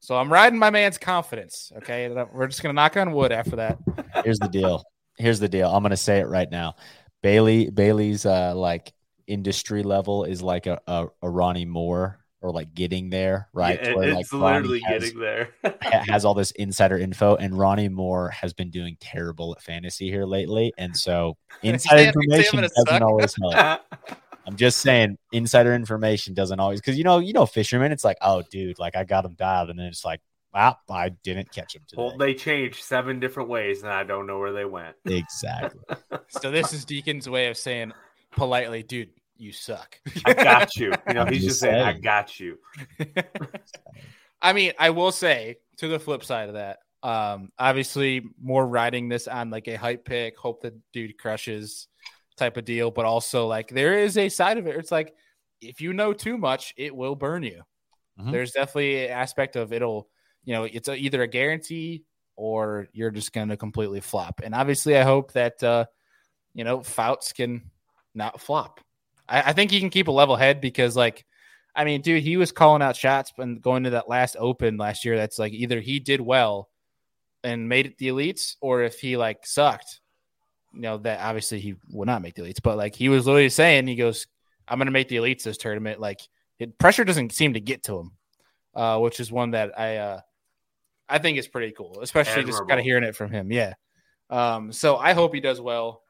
So 0.00 0.16
I'm 0.16 0.32
riding 0.32 0.58
my 0.58 0.70
man's 0.70 0.98
confidence. 0.98 1.70
Okay, 1.78 2.08
we're 2.32 2.48
just 2.48 2.62
gonna 2.62 2.72
knock 2.72 2.96
on 2.96 3.12
wood 3.12 3.32
after 3.32 3.56
that. 3.56 3.78
Here's 4.24 4.38
the 4.38 4.48
deal. 4.48 4.82
Here's 5.18 5.40
the 5.40 5.48
deal. 5.48 5.70
I'm 5.70 5.82
gonna 5.82 5.96
say 5.96 6.20
it 6.20 6.26
right 6.26 6.50
now. 6.50 6.76
Bailey 7.22 7.70
Bailey's 7.70 8.26
uh 8.26 8.54
like 8.54 8.92
industry 9.26 9.82
level 9.82 10.24
is 10.24 10.42
like 10.42 10.66
a, 10.66 10.80
a, 10.86 11.06
a 11.22 11.30
Ronnie 11.30 11.64
Moore 11.64 12.21
or 12.42 12.50
like 12.52 12.74
getting 12.74 13.08
there, 13.08 13.48
right? 13.52 13.78
Yeah, 13.82 13.90
To 13.90 13.96
where, 13.96 14.08
it's 14.18 14.32
like, 14.32 14.42
Ronnie 14.42 14.68
literally 14.68 14.80
has- 14.80 15.02
getting 15.04 15.20
there. 15.20 15.50
has 15.80 16.24
all 16.24 16.34
this 16.34 16.50
insider 16.52 16.98
info, 16.98 17.36
and 17.36 17.56
Ronnie 17.58 17.88
Moore 17.88 18.30
has 18.30 18.52
been 18.52 18.70
doing 18.70 18.96
terrible 19.00 19.54
at 19.56 19.62
fantasy 19.62 20.10
here 20.10 20.24
lately, 20.26 20.72
and 20.76 20.96
so 20.96 21.36
insider 21.62 22.02
I'm 22.02 22.06
information 22.08 22.60
doesn't 22.62 22.86
suck. 22.88 23.02
always 23.02 23.34
help. 23.40 23.80
I'm 24.46 24.56
just 24.56 24.78
saying, 24.78 25.18
insider 25.30 25.72
information 25.72 26.34
doesn't 26.34 26.58
always 26.58 26.80
because 26.80 26.98
you 26.98 27.04
know, 27.04 27.20
you 27.20 27.32
know, 27.32 27.46
fishermen. 27.46 27.92
It's 27.92 28.04
like, 28.04 28.16
oh, 28.20 28.42
dude, 28.50 28.78
like 28.80 28.96
I 28.96 29.04
got 29.04 29.24
him 29.24 29.34
dialed, 29.34 29.70
and 29.70 29.78
then 29.78 29.86
it's 29.86 30.04
like, 30.04 30.20
wow, 30.52 30.76
I 30.90 31.10
didn't 31.10 31.52
catch 31.52 31.76
him 31.76 31.82
today. 31.86 32.02
well, 32.02 32.16
they 32.18 32.34
changed 32.34 32.82
seven 32.82 33.20
different 33.20 33.48
ways, 33.48 33.82
and 33.84 33.92
I 33.92 34.02
don't 34.02 34.26
know 34.26 34.40
where 34.40 34.52
they 34.52 34.64
went. 34.64 34.96
exactly. 35.04 35.80
So 36.28 36.50
this 36.50 36.72
is 36.72 36.84
Deacon's 36.84 37.28
way 37.28 37.46
of 37.48 37.56
saying 37.56 37.92
politely, 38.32 38.82
dude, 38.82 39.10
you 39.42 39.52
suck. 39.52 39.98
I 40.24 40.32
got 40.32 40.76
you. 40.76 40.92
You 41.08 41.14
know, 41.14 41.24
he's 41.26 41.42
just 41.42 41.48
just 41.48 41.60
saying, 41.60 41.82
I 41.82 41.92
got 41.94 42.38
you. 42.38 42.58
I 44.42 44.52
mean, 44.52 44.72
I 44.78 44.90
will 44.90 45.12
say 45.12 45.56
to 45.78 45.88
the 45.88 45.98
flip 45.98 46.24
side 46.24 46.48
of 46.48 46.54
that, 46.54 46.78
um, 47.02 47.50
obviously 47.58 48.22
more 48.40 48.66
riding 48.66 49.08
this 49.08 49.26
on 49.26 49.50
like 49.50 49.66
a 49.66 49.76
hype 49.76 50.04
pick, 50.04 50.38
hope 50.38 50.62
the 50.62 50.78
dude 50.92 51.18
crushes 51.18 51.88
type 52.36 52.56
of 52.56 52.64
deal, 52.64 52.90
but 52.90 53.04
also 53.04 53.46
like 53.46 53.68
there 53.68 53.98
is 53.98 54.16
a 54.16 54.28
side 54.28 54.58
of 54.58 54.66
it. 54.66 54.76
It's 54.76 54.92
like 54.92 55.14
if 55.60 55.80
you 55.80 55.92
know 55.92 56.12
too 56.12 56.38
much, 56.38 56.72
it 56.76 56.94
will 56.94 57.16
burn 57.16 57.42
you. 57.42 57.62
Mhm. 58.20 58.30
There's 58.30 58.52
definitely 58.52 59.04
an 59.06 59.10
aspect 59.10 59.56
of 59.56 59.72
it'll, 59.72 60.08
you 60.44 60.54
know, 60.54 60.64
it's 60.64 60.88
a, 60.88 60.94
either 60.94 61.22
a 61.22 61.28
guarantee 61.28 62.04
or 62.36 62.88
you're 62.92 63.10
just 63.10 63.32
going 63.32 63.48
to 63.48 63.56
completely 63.56 64.00
flop. 64.00 64.40
And 64.42 64.54
obviously, 64.54 64.96
I 64.96 65.02
hope 65.02 65.32
that 65.32 65.62
uh, 65.62 65.86
you 66.54 66.64
know 66.64 66.78
Foutz 66.78 67.34
can 67.34 67.70
not 68.14 68.40
flop. 68.40 68.80
I, 69.28 69.42
I 69.42 69.52
think 69.52 69.70
he 69.70 69.80
can 69.80 69.90
keep 69.90 70.08
a 70.08 70.12
level 70.12 70.36
head 70.36 70.60
because 70.60 70.96
like 70.96 71.24
I 71.74 71.84
mean, 71.84 72.02
dude, 72.02 72.22
he 72.22 72.36
was 72.36 72.52
calling 72.52 72.82
out 72.82 72.96
shots 72.96 73.32
and 73.38 73.60
going 73.62 73.84
to 73.84 73.90
that 73.90 74.08
last 74.08 74.36
open 74.38 74.76
last 74.76 75.04
year. 75.04 75.16
That's 75.16 75.38
like 75.38 75.52
either 75.52 75.80
he 75.80 76.00
did 76.00 76.20
well 76.20 76.68
and 77.42 77.68
made 77.68 77.86
it 77.86 77.98
the 77.98 78.08
elites, 78.08 78.56
or 78.60 78.82
if 78.82 79.00
he 79.00 79.16
like 79.16 79.46
sucked, 79.46 80.00
you 80.74 80.82
know, 80.82 80.98
that 80.98 81.20
obviously 81.20 81.60
he 81.60 81.74
would 81.90 82.06
not 82.06 82.22
make 82.22 82.34
the 82.34 82.42
elites. 82.42 82.62
But 82.62 82.76
like 82.76 82.94
he 82.94 83.08
was 83.08 83.26
literally 83.26 83.48
saying, 83.48 83.86
he 83.86 83.96
goes, 83.96 84.26
"I'm 84.68 84.78
going 84.78 84.86
to 84.86 84.92
make 84.92 85.08
the 85.08 85.16
elites 85.16 85.44
this 85.44 85.56
tournament." 85.56 85.98
Like 85.98 86.20
it, 86.58 86.78
pressure 86.78 87.04
doesn't 87.04 87.32
seem 87.32 87.54
to 87.54 87.60
get 87.60 87.84
to 87.84 87.98
him, 87.98 88.12
uh, 88.74 88.98
which 88.98 89.18
is 89.18 89.32
one 89.32 89.52
that 89.52 89.78
I 89.78 89.96
uh, 89.96 90.20
I 91.08 91.18
think 91.18 91.38
is 91.38 91.48
pretty 91.48 91.72
cool, 91.72 92.00
especially 92.02 92.44
just 92.44 92.66
kind 92.68 92.80
of 92.80 92.84
hearing 92.84 93.04
it 93.04 93.16
from 93.16 93.30
him. 93.30 93.50
Yeah. 93.50 93.74
Um, 94.28 94.72
so 94.72 94.96
I 94.96 95.14
hope 95.14 95.34
he 95.34 95.40
does 95.40 95.60
well. 95.60 96.02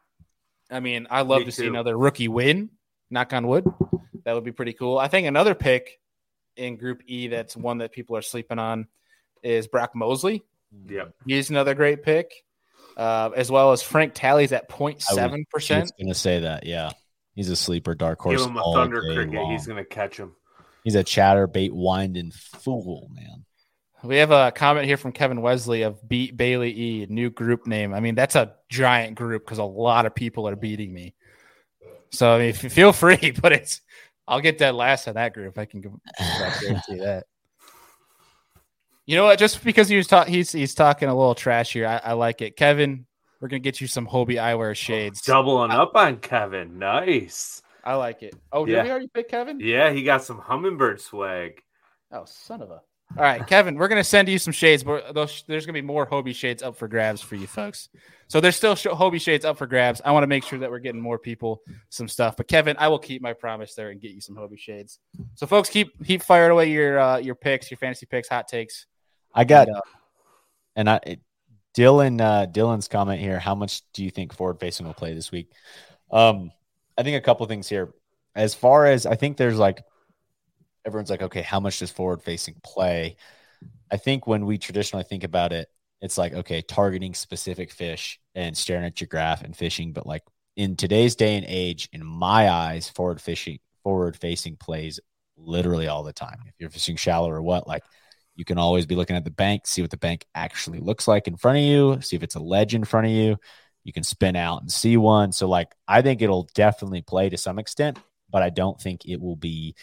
I 0.71 0.81
mean, 0.81 1.07
I 1.11 1.23
love 1.23 1.41
Me 1.41 1.45
to 1.47 1.53
see 1.53 1.67
another 1.67 1.97
rookie 1.97 2.29
win. 2.29 2.71
Knock 3.13 3.33
on 3.33 3.47
wood. 3.47 3.65
That 4.25 4.35
would 4.35 4.45
be 4.45 4.53
pretty 4.53 4.73
cool. 4.73 4.99
I 4.99 5.09
think 5.09 5.27
another 5.27 5.55
pick 5.55 6.01
in 6.57 6.77
Group 6.77 7.03
E 7.07 7.29
that's 7.29 7.57
one 7.57 7.79
that 7.79 7.93
people 7.93 8.17
are 8.17 8.23
sleeping 8.23 8.59
on 8.59 8.87
is 9.43 9.67
Brock 9.67 9.95
Mosley. 9.95 10.43
Yep. 10.89 11.15
He's 11.27 11.51
another 11.51 11.75
great 11.75 12.03
pick, 12.03 12.33
uh, 12.97 13.31
as 13.37 13.51
well 13.51 13.73
as 13.73 13.83
Frank 13.83 14.15
Talley's 14.15 14.53
at 14.53 14.69
0.7 14.71 15.19
I 15.19 15.27
was 15.27 15.45
percent. 15.51 15.93
going 15.99 16.09
to 16.09 16.19
say 16.19 16.41
that. 16.41 16.65
Yeah, 16.65 16.91
he's 17.35 17.51
a 17.51 17.57
sleeper 17.57 17.95
dark 17.95 18.21
horse. 18.21 18.41
Give 18.41 18.51
him 18.51 18.57
a 18.57 18.63
all 18.63 18.75
thunder 18.75 19.03
day 19.03 19.15
cricket. 19.15 19.35
long. 19.35 19.53
He's 19.53 19.67
going 19.67 19.79
to 19.79 19.85
catch 19.85 20.17
him. 20.17 20.35
He's 20.85 20.95
a 20.95 21.05
chatterbait 21.05 21.73
winding 21.73 22.33
fool, 22.33 23.11
man. 23.13 23.45
We 24.03 24.17
have 24.17 24.33
a 24.33 24.51
comment 24.51 24.87
here 24.87 24.97
from 24.97 25.13
Kevin 25.13 25.43
Wesley 25.43 25.83
of 25.83 26.09
Beat 26.09 26.37
Bailey 26.37 26.71
E, 26.77 27.07
new 27.09 27.31
group 27.31 27.69
name. 27.69 27.95
I 27.95 28.01
mean, 28.01 28.17
that's 28.17 28.35
a 28.35 28.55
giant 28.69 29.15
group 29.17 29.45
because 29.45 29.59
a 29.59 29.65
lot 29.65 30.07
of 30.07 30.15
people 30.15 30.49
are 30.49 30.57
beating 30.57 30.93
me. 30.93 31.15
So 32.13 32.31
I 32.35 32.39
mean, 32.39 32.53
feel 32.53 32.93
free, 32.93 33.33
but 33.43 33.53
it's 33.53 33.81
I'll 34.29 34.41
get 34.41 34.59
that 34.59 34.75
last 34.75 35.09
on 35.09 35.15
that 35.15 35.35
group. 35.35 35.59
I 35.59 35.65
can 35.65 35.81
give- 35.81 35.93
I 36.19 36.55
guarantee 36.61 36.95
that. 37.01 37.25
You 39.05 39.17
know 39.17 39.25
what? 39.25 39.39
Just 39.39 39.65
because 39.65 39.89
he 39.89 39.97
was 39.97 40.07
talking, 40.07 40.33
he's 40.33 40.53
he's 40.53 40.75
talking 40.75 41.09
a 41.09 41.17
little 41.17 41.35
trash 41.35 41.73
here. 41.73 41.87
I, 41.87 41.97
I 41.99 42.13
like 42.13 42.41
it, 42.41 42.57
Kevin. 42.57 43.07
We're 43.41 43.49
gonna 43.49 43.59
get 43.59 43.81
you 43.81 43.89
some 43.89 44.07
Hobie 44.07 44.41
eyewear 44.41 44.71
oh, 44.71 44.75
shades. 44.75 45.23
Doubling 45.23 45.73
up 45.73 45.97
on 45.97 46.19
Kevin. 46.19 46.79
Nice. 46.79 47.61
I 47.85 47.95
like 47.97 48.23
it. 48.23 48.37
Oh, 48.53 48.65
did 48.65 48.73
Yeah. 48.73 48.85
we 48.85 48.91
already 48.91 49.09
pick 49.09 49.29
Kevin? 49.29 49.59
Yeah, 49.59 49.91
he 49.91 50.05
got 50.05 50.23
some 50.23 50.41
Humminbird 50.41 51.01
swag. 51.01 51.61
Oh, 52.13 52.25
son 52.27 52.63
of 52.63 52.71
a. 52.71 52.81
All 53.15 53.23
right, 53.23 53.47
Kevin, 53.47 53.77
we're 53.77 53.89
gonna 53.89 54.03
send 54.03 54.29
you 54.29 54.39
some 54.39 54.53
shades, 54.53 54.83
but 54.83 55.15
those, 55.15 55.45
there's 55.47 55.67
gonna 55.67 55.75
be 55.75 55.83
more 55.83 56.07
Hobie 56.07 56.35
shades 56.35 56.63
up 56.63 56.77
for 56.77 56.89
grabs 56.89 57.21
for 57.21 57.37
you 57.37 57.47
folks. 57.47 57.89
So 58.29 58.41
there's 58.41 58.57
still 58.57 58.75
Hobie 58.75 59.21
shades 59.21 59.45
up 59.45 59.59
for 59.59 59.67
grabs. 59.67 60.01
I 60.03 60.13
want 60.13 60.23
to 60.23 60.27
make 60.27 60.43
sure 60.45 60.59
that 60.59 60.71
we're 60.71 60.79
getting 60.79 61.03
more 61.03 61.19
people 61.19 61.61
some 61.91 62.09
stuff. 62.09 62.39
But 62.39 62.49
Kevin, 62.49 62.77
I 62.79 62.89
will 62.89 62.99
keep 62.99 63.21
my 63.21 63.35
promise 63.35 63.75
there 63.75 63.91
and 63.91 64.01
get 64.01 64.13
you 64.13 64.23
some 64.23 64.35
Hobie 64.35 64.59
shades. 64.59 65.01
So 65.35 65.47
folks, 65.47 65.69
keep 65.69 65.93
keep 66.03 66.23
firing 66.23 66.53
away 66.53 66.71
your 66.71 66.99
uh, 66.99 67.19
your 67.19 67.35
picks, 67.35 67.71
your 67.71 67.77
fantasy 67.77 68.07
picks, 68.07 68.29
hot 68.29 68.49
takes. 68.49 68.87
I 69.35 69.45
got, 69.45 69.69
And, 69.69 69.77
uh, 69.77 69.81
and 70.77 70.91
I, 70.91 71.01
it, 71.03 71.21
Dylan, 71.77 72.21
uh, 72.21 72.47
Dylan's 72.47 72.89
comment 72.89 73.21
here. 73.21 73.39
How 73.39 73.55
much 73.55 73.83
do 73.93 74.03
you 74.03 74.11
think 74.11 74.33
forward 74.35 74.61
facing 74.61 74.87
will 74.87 74.95
play 74.95 75.15
this 75.15 75.31
week? 75.31 75.51
Um, 76.11 76.53
I 76.97 77.03
think 77.03 77.17
a 77.17 77.21
couple 77.21 77.47
things 77.47 77.69
here. 77.69 77.93
As 78.35 78.55
far 78.55 78.87
as 78.87 79.05
I 79.05 79.15
think 79.17 79.37
there's 79.37 79.59
like, 79.59 79.83
everyone's 80.85 81.11
like, 81.11 81.23
okay, 81.23 81.43
how 81.43 81.61
much 81.61 81.79
does 81.79 81.91
forward 81.91 82.23
facing 82.23 82.57
play? 82.63 83.17
I 83.91 83.97
think 83.97 84.27
when 84.27 84.47
we 84.47 84.59
traditionally 84.59 85.05
think 85.05 85.25
about 85.25 85.53
it, 85.53 85.69
it's 86.01 86.19
like, 86.19 86.33
okay, 86.33 86.63
targeting 86.63 87.15
specific 87.15 87.71
fish 87.71 88.19
and 88.35 88.57
staring 88.57 88.85
at 88.85 89.01
your 89.01 89.09
graph 89.09 89.43
and 89.43 89.57
fishing. 89.57 89.93
But 89.93 90.07
like 90.07 90.23
in 90.57 90.77
today's 90.77 91.15
day 91.15 91.37
and 91.37 91.47
age, 91.49 91.89
in 91.93 92.05
my 92.05 92.51
eyes, 92.51 92.89
forward 92.89 93.21
fishing, 93.21 93.59
forward 93.85 94.17
facing 94.17 94.57
plays 94.57 94.99
literally 95.37 95.87
all 95.87 96.03
the 96.03 96.13
time. 96.13 96.39
If 96.47 96.55
you're 96.59 96.71
fishing 96.71 96.97
shallow 96.97 97.31
or 97.31 97.43
what, 97.43 97.69
like 97.69 97.85
you 98.35 98.45
can 98.45 98.59
always 98.59 98.87
be 98.87 98.97
looking 98.97 99.17
at 99.17 99.25
the 99.25 99.31
bank, 99.31 99.67
see 99.67 99.83
what 99.83 99.91
the 99.91 99.97
bank 99.97 100.27
actually 100.35 100.81
looks 100.81 101.07
like 101.07 101.29
in 101.29 101.37
front 101.37 101.59
of 101.59 101.65
you, 101.65 102.01
see 102.01 102.17
if 102.17 102.23
it's 102.23 102.35
a 102.35 102.41
ledge 102.41 102.75
in 102.75 102.85
front 102.85 103.07
of 103.07 103.13
you. 103.13 103.37
You 103.85 103.93
can 103.93 104.03
spin 104.05 104.37
out 104.37 104.63
and 104.63 104.71
see 104.71 104.97
one. 104.97 105.33
So, 105.33 105.49
like, 105.49 105.73
I 105.89 106.03
think 106.03 106.23
it'll 106.23 106.49
definitely 106.55 107.03
play 107.03 107.29
to 107.29 107.37
some 107.37 107.59
extent, 107.59 107.99
but 108.31 108.43
I 108.43 108.51
don't 108.51 108.81
think 108.81 109.07
it 109.07 109.21
will 109.21 109.37
be. 109.37 109.75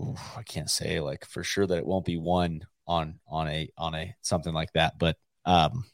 Oof, 0.00 0.20
I 0.36 0.42
can't 0.42 0.70
say 0.70 1.00
like 1.00 1.24
for 1.24 1.44
sure 1.44 1.66
that 1.66 1.78
it 1.78 1.86
won't 1.86 2.04
be 2.04 2.16
one 2.16 2.66
on 2.86 3.20
on 3.28 3.48
a 3.48 3.68
on 3.76 3.94
a 3.94 4.14
something 4.22 4.52
like 4.52 4.72
that, 4.72 4.98
but 4.98 5.16
um, 5.44 5.84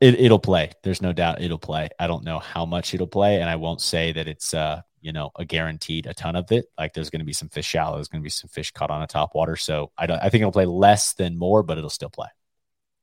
it, 0.00 0.18
it'll 0.20 0.38
play. 0.38 0.72
There's 0.82 1.02
no 1.02 1.12
doubt 1.12 1.42
it'll 1.42 1.58
play. 1.58 1.88
I 1.98 2.06
don't 2.06 2.24
know 2.24 2.38
how 2.38 2.64
much 2.66 2.94
it'll 2.94 3.06
play, 3.06 3.40
and 3.40 3.48
I 3.48 3.56
won't 3.56 3.80
say 3.80 4.12
that 4.12 4.28
it's 4.28 4.54
uh 4.54 4.82
you 5.00 5.12
know 5.12 5.30
a 5.36 5.44
guaranteed 5.44 6.06
a 6.06 6.14
ton 6.14 6.36
of 6.36 6.50
it. 6.52 6.66
Like 6.78 6.94
there's 6.94 7.10
going 7.10 7.20
to 7.20 7.26
be 7.26 7.32
some 7.32 7.48
fish 7.48 7.66
shallow, 7.66 7.96
there's 7.96 8.08
going 8.08 8.22
to 8.22 8.24
be 8.24 8.30
some 8.30 8.48
fish 8.48 8.70
caught 8.70 8.90
on 8.90 9.02
a 9.02 9.06
top 9.06 9.34
water. 9.34 9.56
So 9.56 9.92
I 9.98 10.06
don't. 10.06 10.18
I 10.18 10.28
think 10.28 10.42
it'll 10.42 10.52
play 10.52 10.66
less 10.66 11.14
than 11.14 11.38
more, 11.38 11.62
but 11.62 11.78
it'll 11.78 11.90
still 11.90 12.10
play. 12.10 12.28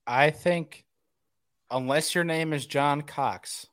I 0.06 0.30
think 0.32 0.86
unless 1.70 2.16
your 2.16 2.24
name 2.24 2.54
is 2.54 2.66
John 2.66 3.02
Cox, 3.02 3.68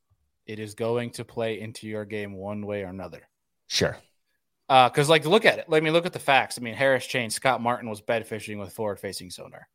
it 0.46 0.58
is 0.58 0.74
going 0.74 1.10
to 1.12 1.24
play 1.24 1.60
into 1.60 1.86
your 1.86 2.04
game 2.04 2.34
one 2.34 2.66
way 2.66 2.82
or 2.82 2.88
another. 2.88 3.28
Sure. 3.68 3.96
Because, 4.74 5.08
like, 5.08 5.24
look 5.24 5.44
at 5.44 5.58
it. 5.58 5.66
Let 5.68 5.82
me 5.82 5.90
look 5.90 6.06
at 6.06 6.12
the 6.12 6.18
facts. 6.18 6.58
I 6.58 6.62
mean, 6.62 6.74
Harris 6.74 7.06
Chain, 7.06 7.30
Scott 7.30 7.60
Martin 7.60 7.88
was 7.88 8.00
bed 8.00 8.26
fishing 8.26 8.58
with 8.58 8.72
forward 8.72 8.98
facing 8.98 9.30
sonar. 9.30 9.68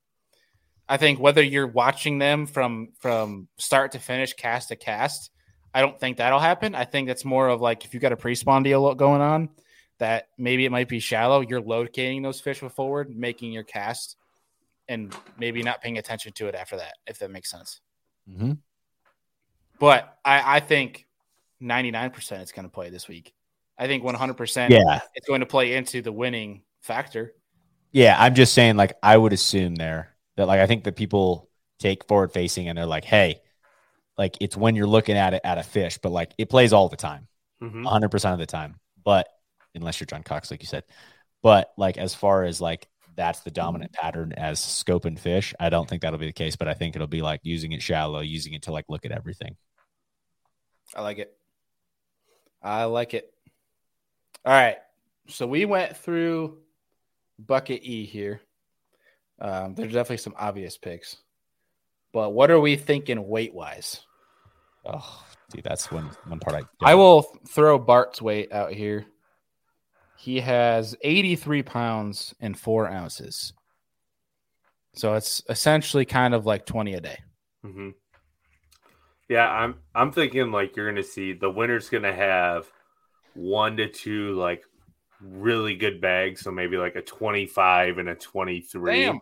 I 0.90 0.98
think 0.98 1.20
whether 1.20 1.44
you're 1.44 1.68
watching 1.68 2.18
them 2.18 2.48
from 2.48 2.90
from 3.00 3.48
start 3.58 3.92
to 3.92 4.00
finish, 4.00 4.34
cast 4.34 4.70
to 4.70 4.76
cast, 4.76 5.30
I 5.74 5.82
don't 5.82 6.00
think 6.00 6.18
that'll 6.18 6.40
happen. 6.40 6.74
I 6.74 6.86
think 6.86 7.08
that's 7.08 7.24
more 7.24 7.48
of 7.48 7.62
like 7.62 7.86
if 7.86 7.94
you 7.94 8.00
got 8.00 8.12
a 8.12 8.18
pre 8.18 8.34
spawn 8.36 8.64
deal 8.64 8.94
going 8.96 9.22
on, 9.22 9.50
that 10.00 10.30
maybe 10.38 10.66
it 10.66 10.72
might 10.72 10.90
be 10.90 11.00
shallow. 11.00 11.42
You're 11.42 11.62
locating 11.62 12.24
those 12.24 12.42
fish 12.42 12.62
with 12.62 12.74
forward, 12.74 13.16
making 13.16 13.52
your 13.52 13.64
cast, 13.64 14.18
and 14.88 15.16
maybe 15.38 15.62
not 15.62 15.82
paying 15.82 16.00
attention 16.00 16.34
to 16.34 16.48
it 16.48 16.56
after 16.56 16.78
that, 16.78 16.96
if 17.06 17.20
that 17.20 17.30
makes 17.30 17.52
sense. 17.52 17.82
Mm-hmm. 18.28 18.54
But 19.80 20.18
I, 20.26 20.58
I 20.58 20.60
think 20.60 21.06
99% 21.62 22.42
it's 22.42 22.52
going 22.52 22.66
to 22.66 22.70
play 22.70 22.90
this 22.90 23.08
week. 23.08 23.34
I 23.80 23.88
think 23.88 24.04
100% 24.04 24.70
Yeah. 24.70 25.00
it's 25.16 25.28
going 25.28 25.40
to 25.40 25.46
play 25.46 25.74
into 25.76 26.02
the 26.02 26.12
winning 26.12 26.64
factor. 26.82 27.34
Yeah. 27.94 28.16
I'm 28.20 28.36
just 28.36 28.54
saying, 28.54 28.76
like, 28.76 28.94
I 29.02 29.16
would 29.18 29.34
assume 29.34 29.76
there 29.76 30.16
that, 30.36 30.46
like, 30.48 30.60
I 30.60 30.68
think 30.68 30.84
that 30.84 30.96
people 30.98 31.50
take 31.80 32.04
forward 32.06 32.34
facing 32.34 32.68
and 32.68 32.78
they're 32.78 32.86
like, 32.86 33.06
hey, 33.06 33.42
like, 34.18 34.36
it's 34.42 34.58
when 34.58 34.76
you're 34.76 34.86
looking 34.86 35.16
at 35.16 35.34
it 35.34 35.42
at 35.46 35.58
a 35.58 35.64
fish, 35.64 35.98
but 35.98 36.12
like, 36.12 36.34
it 36.38 36.50
plays 36.50 36.74
all 36.74 36.90
the 36.90 36.98
time. 36.98 37.28
Mhm. 37.62 37.86
100% 37.86 38.34
of 38.34 38.40
the 38.40 38.46
time. 38.46 38.80
But 39.04 39.28
unless 39.74 40.00
you're 40.00 40.08
John 40.08 40.24
Cox, 40.24 40.52
like 40.52 40.62
you 40.62 40.68
said, 40.68 40.84
but 41.42 41.72
like 41.78 41.98
as 41.98 42.14
far 42.14 42.44
as 42.44 42.60
like 42.60 42.90
that's 43.16 43.40
the 43.42 43.52
dominant 43.52 43.94
pattern 43.94 44.34
as 44.34 44.60
scope 44.62 45.06
and 45.06 45.18
fish, 45.18 45.54
I 45.58 45.70
don't 45.70 45.88
think 45.88 46.02
that'll 46.02 46.20
be 46.20 46.26
the 46.26 46.34
case. 46.34 46.58
But 46.58 46.68
I 46.68 46.74
think 46.74 46.96
it'll 46.96 47.08
be 47.08 47.22
like 47.22 47.40
using 47.44 47.72
it 47.72 47.82
shallow, 47.82 48.20
using 48.20 48.54
it 48.54 48.64
to 48.64 48.72
like 48.74 48.86
look 48.90 49.06
at 49.06 49.12
everything. 49.14 49.56
I 50.96 51.02
like 51.02 51.20
it. 51.20 51.34
I 52.62 52.84
like 52.86 53.14
it. 53.14 53.34
All 54.46 54.54
right. 54.54 54.78
So 55.28 55.46
we 55.46 55.66
went 55.66 55.96
through 55.96 56.60
bucket 57.38 57.82
E 57.84 58.06
here. 58.06 58.42
Um, 59.40 59.74
there's 59.76 59.94
definitely 59.94 60.18
some 60.18 60.36
obvious 60.38 60.78
picks. 60.78 61.18
But 62.12 62.32
what 62.32 62.52
are 62.52 62.60
we 62.60 62.76
thinking 62.76 63.28
weight 63.28 63.54
wise? 63.54 64.02
Oh, 64.86 65.24
dude, 65.52 65.64
that's 65.64 65.92
one 65.92 66.10
one 66.28 66.40
part 66.40 66.66
I 66.82 66.92
I 66.92 66.96
will 66.96 67.24
throw 67.48 67.78
Bart's 67.78 68.22
weight 68.22 68.52
out 68.52 68.72
here. 68.72 69.06
He 70.18 70.40
has 70.42 70.96
83 71.02 71.64
pounds 71.64 72.34
and 72.42 72.58
four 72.58 72.88
ounces. 72.90 73.54
So 74.96 75.14
it's 75.14 75.42
essentially 75.48 76.04
kind 76.06 76.34
of 76.34 76.46
like 76.46 76.66
20 76.66 76.96
a 76.96 77.02
day. 77.02 77.20
hmm 77.62 77.92
Yeah, 79.30 79.50
I'm 79.50 79.76
I'm 79.94 80.12
thinking 80.12 80.52
like 80.52 80.76
you're 80.76 80.90
gonna 80.90 81.04
see 81.04 81.34
the 81.34 81.50
winner's 81.50 81.90
gonna 81.90 82.14
have 82.14 82.66
one 83.34 83.78
to 83.78 83.88
two 83.88 84.34
like 84.34 84.64
really 85.22 85.76
good 85.76 86.00
bags, 86.02 86.42
so 86.42 86.52
maybe 86.52 86.78
like 86.78 86.96
a 86.96 87.02
25 87.02 87.98
and 87.98 88.10
a 88.10 88.16
23. 88.16 89.04
Damn. 89.04 89.20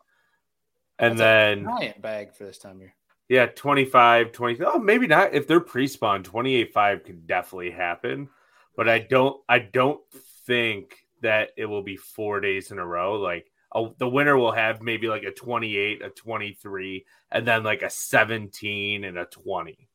And 1.00 1.18
That's 1.18 1.22
a 1.22 1.24
then 1.24 1.66
Giant 1.80 2.02
bag 2.02 2.34
for 2.34 2.46
this 2.46 2.58
time 2.58 2.76
of 2.76 2.82
year. 2.82 2.94
yeah, 3.30 3.46
25, 3.48 4.32
20. 4.32 4.64
Oh, 4.66 4.80
maybe 4.80 5.08
not. 5.08 5.34
If 5.34 5.48
they're 5.48 5.60
pre-spawn, 5.60 6.24
28 6.24 6.74
5 6.74 7.04
could 7.04 7.28
definitely 7.28 7.72
happen. 7.72 8.30
but 8.76 8.88
I 8.90 9.00
don't 9.00 9.42
I 9.50 9.60
don't 9.60 10.02
think 10.46 10.96
that 11.22 11.50
it 11.58 11.66
will 11.66 11.84
be 11.84 11.98
four 11.98 12.40
days 12.40 12.72
in 12.72 12.80
a 12.80 12.86
row. 12.86 13.16
Like 13.20 13.52
a, 13.76 13.88
the 13.98 14.08
winner 14.08 14.38
will 14.38 14.52
have 14.52 14.82
maybe 14.82 15.08
like 15.08 15.24
a 15.24 15.32
28, 15.32 16.02
a 16.02 16.10
23, 16.10 17.06
and 17.32 17.46
then 17.48 17.64
like 17.64 17.82
a 17.82 17.90
17 17.90 19.04
and 19.04 19.18
a 19.18 19.26
20. 19.26 19.90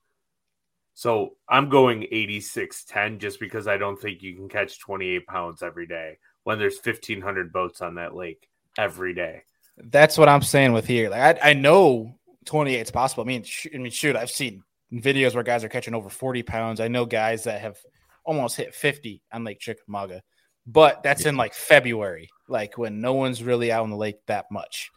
So 1.02 1.32
I'm 1.48 1.68
going 1.68 2.06
86 2.12 2.84
10 2.84 3.18
just 3.18 3.40
because 3.40 3.66
I 3.66 3.76
don't 3.76 4.00
think 4.00 4.22
you 4.22 4.36
can 4.36 4.48
catch 4.48 4.78
28 4.78 5.26
pounds 5.26 5.60
every 5.60 5.84
day 5.84 6.18
when 6.44 6.60
there's 6.60 6.78
1,500 6.80 7.52
boats 7.52 7.80
on 7.80 7.96
that 7.96 8.14
lake 8.14 8.48
every 8.78 9.12
day. 9.12 9.42
That's 9.76 10.16
what 10.16 10.28
I'm 10.28 10.42
saying 10.42 10.72
with 10.72 10.86
here. 10.86 11.10
Like 11.10 11.42
I, 11.42 11.50
I 11.50 11.52
know 11.54 12.14
28 12.44 12.80
is 12.80 12.92
possible. 12.92 13.24
I 13.24 13.26
mean, 13.26 13.42
sh- 13.42 13.66
I 13.74 13.78
mean, 13.78 13.90
shoot, 13.90 14.14
I've 14.14 14.30
seen 14.30 14.62
videos 14.92 15.34
where 15.34 15.42
guys 15.42 15.64
are 15.64 15.68
catching 15.68 15.92
over 15.92 16.08
40 16.08 16.44
pounds. 16.44 16.78
I 16.78 16.86
know 16.86 17.04
guys 17.04 17.42
that 17.44 17.60
have 17.60 17.78
almost 18.24 18.56
hit 18.56 18.72
50 18.72 19.22
on 19.32 19.42
Lake 19.42 19.58
Chickamauga, 19.58 20.22
but 20.68 21.02
that's 21.02 21.26
in 21.26 21.36
like 21.36 21.52
February, 21.52 22.28
like 22.46 22.78
when 22.78 23.00
no 23.00 23.14
one's 23.14 23.42
really 23.42 23.72
out 23.72 23.82
on 23.82 23.90
the 23.90 23.96
lake 23.96 24.24
that 24.26 24.44
much. 24.52 24.92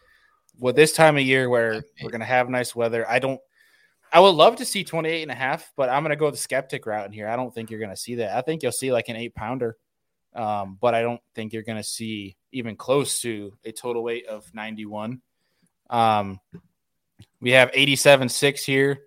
Well, 0.60 0.72
this 0.72 0.94
time 0.94 1.18
of 1.18 1.24
year 1.24 1.50
where 1.50 1.84
we're 2.04 2.12
going 2.12 2.20
to 2.20 2.28
have 2.28 2.48
nice 2.48 2.76
weather, 2.76 3.10
I 3.10 3.18
don't, 3.18 3.42
I 4.16 4.20
would 4.20 4.30
love 4.30 4.56
to 4.56 4.66
see 4.66 4.86
28 4.86 5.24
and 5.24 5.32
a 5.32 5.36
half, 5.36 5.74
but 5.76 5.90
I'm 5.90 6.02
going 6.02 6.12
to 6.12 6.16
go 6.16 6.32
the 6.32 6.38
skeptic 6.38 6.86
route 6.86 7.06
in 7.06 7.12
here. 7.12 7.28
I 7.28 7.36
don't 7.36 7.54
think 7.54 7.70
you're 7.70 7.82
going 7.82 7.92
to 7.92 7.98
see 7.98 8.16
that. 8.16 8.38
I 8.38 8.40
think 8.40 8.64
you'll 8.64 8.72
see 8.72 8.94
like 8.94 9.10
an 9.10 9.18
eight 9.18 9.36
pounder, 9.36 9.76
um, 10.34 10.78
but 10.80 10.96
I 10.96 11.02
don't 11.02 11.20
think 11.34 11.52
you're 11.52 11.64
going 11.64 11.80
to 11.80 11.84
see 11.84 12.38
even 12.54 12.78
close 12.78 13.20
to 13.24 13.52
a 13.66 13.74
total 13.74 14.02
weight 14.02 14.26
of 14.28 14.50
91. 14.54 15.22
Um, 15.90 16.40
we 17.42 17.52
have 17.52 17.72
87 17.74 18.30
6 18.30 18.64
here. 18.64 19.00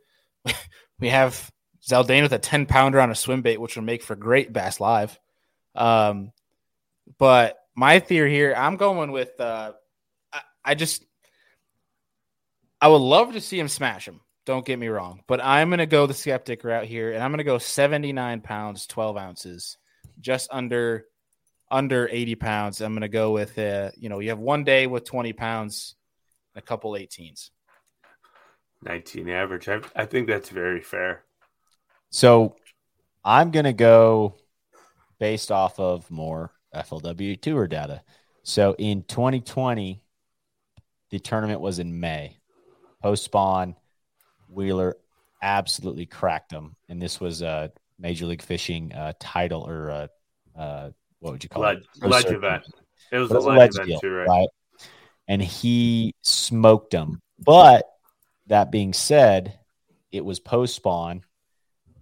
we 1.00 1.08
have 1.08 1.50
Zaldain 1.82 2.20
with 2.20 2.34
a 2.34 2.38
10 2.38 2.66
pounder 2.66 3.00
on 3.00 3.10
a 3.10 3.14
swim 3.14 3.40
bait, 3.40 3.58
which 3.58 3.76
will 3.76 3.84
make 3.84 4.02
for 4.02 4.14
great 4.14 4.52
Bass 4.52 4.78
Live. 4.78 5.18
Um, 5.74 6.32
but 7.16 7.56
my 7.74 7.98
theory 8.00 8.34
here, 8.34 8.54
I'm 8.54 8.76
going 8.76 9.10
with, 9.10 9.40
uh, 9.40 9.72
I, 10.34 10.40
I 10.62 10.74
just, 10.74 11.02
I 12.78 12.88
would 12.88 12.98
love 12.98 13.32
to 13.32 13.40
see 13.40 13.58
him 13.58 13.68
smash 13.68 14.06
him. 14.06 14.20
Don't 14.48 14.64
get 14.64 14.78
me 14.78 14.88
wrong, 14.88 15.20
but 15.26 15.44
I'm 15.44 15.68
going 15.68 15.76
to 15.76 15.84
go 15.84 16.06
the 16.06 16.14
skeptic 16.14 16.64
route 16.64 16.86
here, 16.86 17.12
and 17.12 17.22
I'm 17.22 17.30
going 17.30 17.36
to 17.36 17.44
go 17.44 17.58
79 17.58 18.40
pounds, 18.40 18.86
12 18.86 19.14
ounces, 19.18 19.76
just 20.22 20.48
under 20.50 21.04
under 21.70 22.08
80 22.10 22.34
pounds. 22.36 22.80
I'm 22.80 22.94
going 22.94 23.02
to 23.02 23.08
go 23.08 23.32
with, 23.32 23.58
uh, 23.58 23.90
you 23.98 24.08
know, 24.08 24.20
you 24.20 24.30
have 24.30 24.38
one 24.38 24.64
day 24.64 24.86
with 24.86 25.04
20 25.04 25.34
pounds, 25.34 25.96
a 26.54 26.62
couple 26.62 26.92
18s. 26.92 27.50
19 28.84 29.28
average. 29.28 29.68
I, 29.68 29.82
I 29.94 30.06
think 30.06 30.28
that's 30.28 30.48
very 30.48 30.80
fair. 30.80 31.24
So 32.08 32.56
I'm 33.22 33.50
going 33.50 33.66
to 33.66 33.74
go 33.74 34.36
based 35.18 35.52
off 35.52 35.78
of 35.78 36.10
more 36.10 36.52
FLW 36.74 37.38
tour 37.38 37.66
data. 37.66 38.00
So 38.44 38.74
in 38.78 39.02
2020, 39.02 40.00
the 41.10 41.18
tournament 41.18 41.60
was 41.60 41.78
in 41.78 42.00
May. 42.00 42.38
Post 43.02 43.24
spawn, 43.24 43.76
Wheeler 44.48 44.96
absolutely 45.42 46.06
cracked 46.06 46.50
them. 46.50 46.74
And 46.88 47.00
this 47.00 47.20
was 47.20 47.42
a 47.42 47.72
Major 47.98 48.26
League 48.26 48.42
Fishing 48.42 48.92
uh, 48.92 49.12
title 49.20 49.66
or 49.66 49.90
uh, 49.90 50.06
uh, 50.58 50.90
what 51.20 51.32
would 51.32 51.42
you 51.42 51.48
call 51.48 51.64
it? 51.64 51.86
ledge 52.00 52.26
event. 52.26 52.64
It 53.10 53.18
was 53.18 53.30
It 53.30 53.34
a 53.34 53.36
was 53.36 53.44
a 53.44 53.48
ledge, 53.48 53.74
event 53.74 53.88
deal, 53.88 54.00
too, 54.00 54.10
right? 54.10 54.28
right? 54.28 54.48
And 55.26 55.42
he 55.42 56.14
smoked 56.22 56.90
them. 56.90 57.20
But 57.38 57.88
that 58.46 58.70
being 58.70 58.92
said, 58.92 59.58
it 60.10 60.24
was 60.24 60.40
post 60.40 60.74
spawn. 60.74 61.22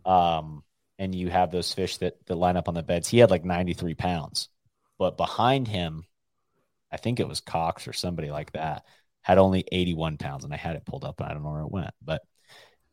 Um, 0.05 0.63
and 0.99 1.15
you 1.15 1.29
have 1.29 1.51
those 1.51 1.73
fish 1.75 1.99
that, 1.99 2.15
that 2.27 2.37
line 2.37 2.57
up 2.57 2.69
on 2.69 2.75
the 2.75 2.83
beds. 2.83 3.09
He 3.09 3.19
had 3.19 3.31
like 3.31 3.45
93 3.45 3.95
pounds, 3.95 4.49
but 4.99 5.17
behind 5.17 5.69
him, 5.69 6.05
I 6.91 6.97
think 6.97 7.21
it 7.21 7.29
was 7.29 7.41
Cox 7.41 7.87
or 7.89 7.93
somebody 7.93 8.31
like 8.31 8.53
that, 8.53 8.85
had 9.23 9.39
only 9.39 9.65
81 9.71 10.17
pounds. 10.17 10.45
And 10.45 10.55
I 10.55 10.57
had 10.57 10.77
it 10.77 10.87
pulled 10.87 11.05
up 11.05 11.21
and 11.21 11.29
I 11.29 11.35
don't 11.35 11.43
know 11.43 11.51
where 11.51 11.61
it 11.63 11.71
went. 11.71 11.91
But, 12.03 12.23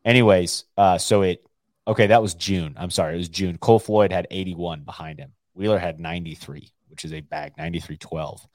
anyways, 0.05 0.65
uh, 0.77 0.97
so 0.97 1.21
it, 1.21 1.45
okay, 1.87 2.07
that 2.07 2.21
was 2.21 2.33
June. 2.33 2.75
I'm 2.77 2.91
sorry, 2.91 3.15
it 3.15 3.17
was 3.17 3.29
June. 3.29 3.57
Cole 3.57 3.79
Floyd 3.79 4.11
had 4.11 4.27
81 4.31 4.83
behind 4.83 5.19
him. 5.19 5.33
Wheeler 5.53 5.79
had 5.79 5.99
93, 5.99 6.71
which 6.87 7.05
is 7.05 7.13
a 7.13 7.21
bag, 7.21 7.53
93-12 7.57 8.45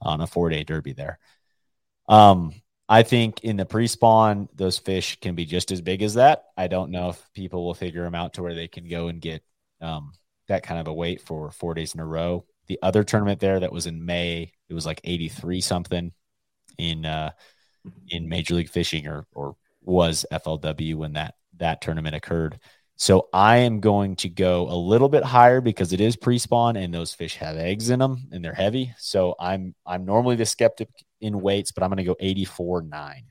on 0.00 0.20
a 0.20 0.26
four 0.26 0.50
day 0.50 0.64
derby 0.64 0.92
there. 0.92 1.18
Um, 2.08 2.52
I 2.88 3.02
think 3.02 3.42
in 3.42 3.56
the 3.56 3.64
pre 3.64 3.86
spawn, 3.86 4.48
those 4.54 4.78
fish 4.78 5.18
can 5.20 5.34
be 5.34 5.46
just 5.46 5.72
as 5.72 5.80
big 5.80 6.02
as 6.02 6.14
that. 6.14 6.44
I 6.56 6.68
don't 6.68 6.90
know 6.90 7.10
if 7.10 7.30
people 7.32 7.64
will 7.64 7.74
figure 7.74 8.04
them 8.04 8.14
out 8.14 8.34
to 8.34 8.42
where 8.42 8.54
they 8.54 8.68
can 8.68 8.88
go 8.88 9.08
and 9.08 9.20
get 9.20 9.42
um, 9.80 10.12
that 10.48 10.62
kind 10.62 10.80
of 10.80 10.88
a 10.88 10.92
weight 10.92 11.22
for 11.22 11.50
four 11.50 11.74
days 11.74 11.94
in 11.94 12.00
a 12.00 12.06
row. 12.06 12.44
The 12.66 12.78
other 12.82 13.04
tournament 13.04 13.40
there 13.40 13.60
that 13.60 13.72
was 13.72 13.86
in 13.86 14.04
May, 14.04 14.52
it 14.68 14.74
was 14.74 14.86
like 14.86 15.00
83 15.04 15.60
something 15.60 16.12
in 16.78 17.06
uh, 17.06 17.30
in 18.08 18.28
Major 18.28 18.54
League 18.54 18.70
Fishing 18.70 19.06
or 19.06 19.26
or 19.32 19.56
was 19.84 20.26
FLW 20.32 20.96
when 20.96 21.12
that 21.14 21.34
that 21.56 21.80
tournament 21.80 22.14
occurred. 22.16 22.58
So 22.96 23.28
I 23.32 23.58
am 23.58 23.80
going 23.80 24.16
to 24.16 24.28
go 24.28 24.68
a 24.68 24.76
little 24.76 25.08
bit 25.08 25.24
higher 25.24 25.60
because 25.60 25.92
it 25.92 26.00
is 26.00 26.16
pre-spawn 26.16 26.76
and 26.76 26.94
those 26.94 27.12
fish 27.12 27.36
have 27.36 27.56
eggs 27.56 27.90
in 27.90 27.98
them 27.98 28.28
and 28.32 28.44
they're 28.44 28.54
heavy. 28.54 28.94
So 28.98 29.34
I'm 29.40 29.74
I'm 29.86 30.04
normally 30.04 30.36
the 30.36 30.46
skeptic 30.46 30.88
in 31.20 31.40
weights, 31.40 31.72
but 31.72 31.82
I'm 31.82 31.90
going 31.90 31.98
to 31.98 32.04
go 32.04 32.16
84 32.20 32.82
9. 32.82 33.24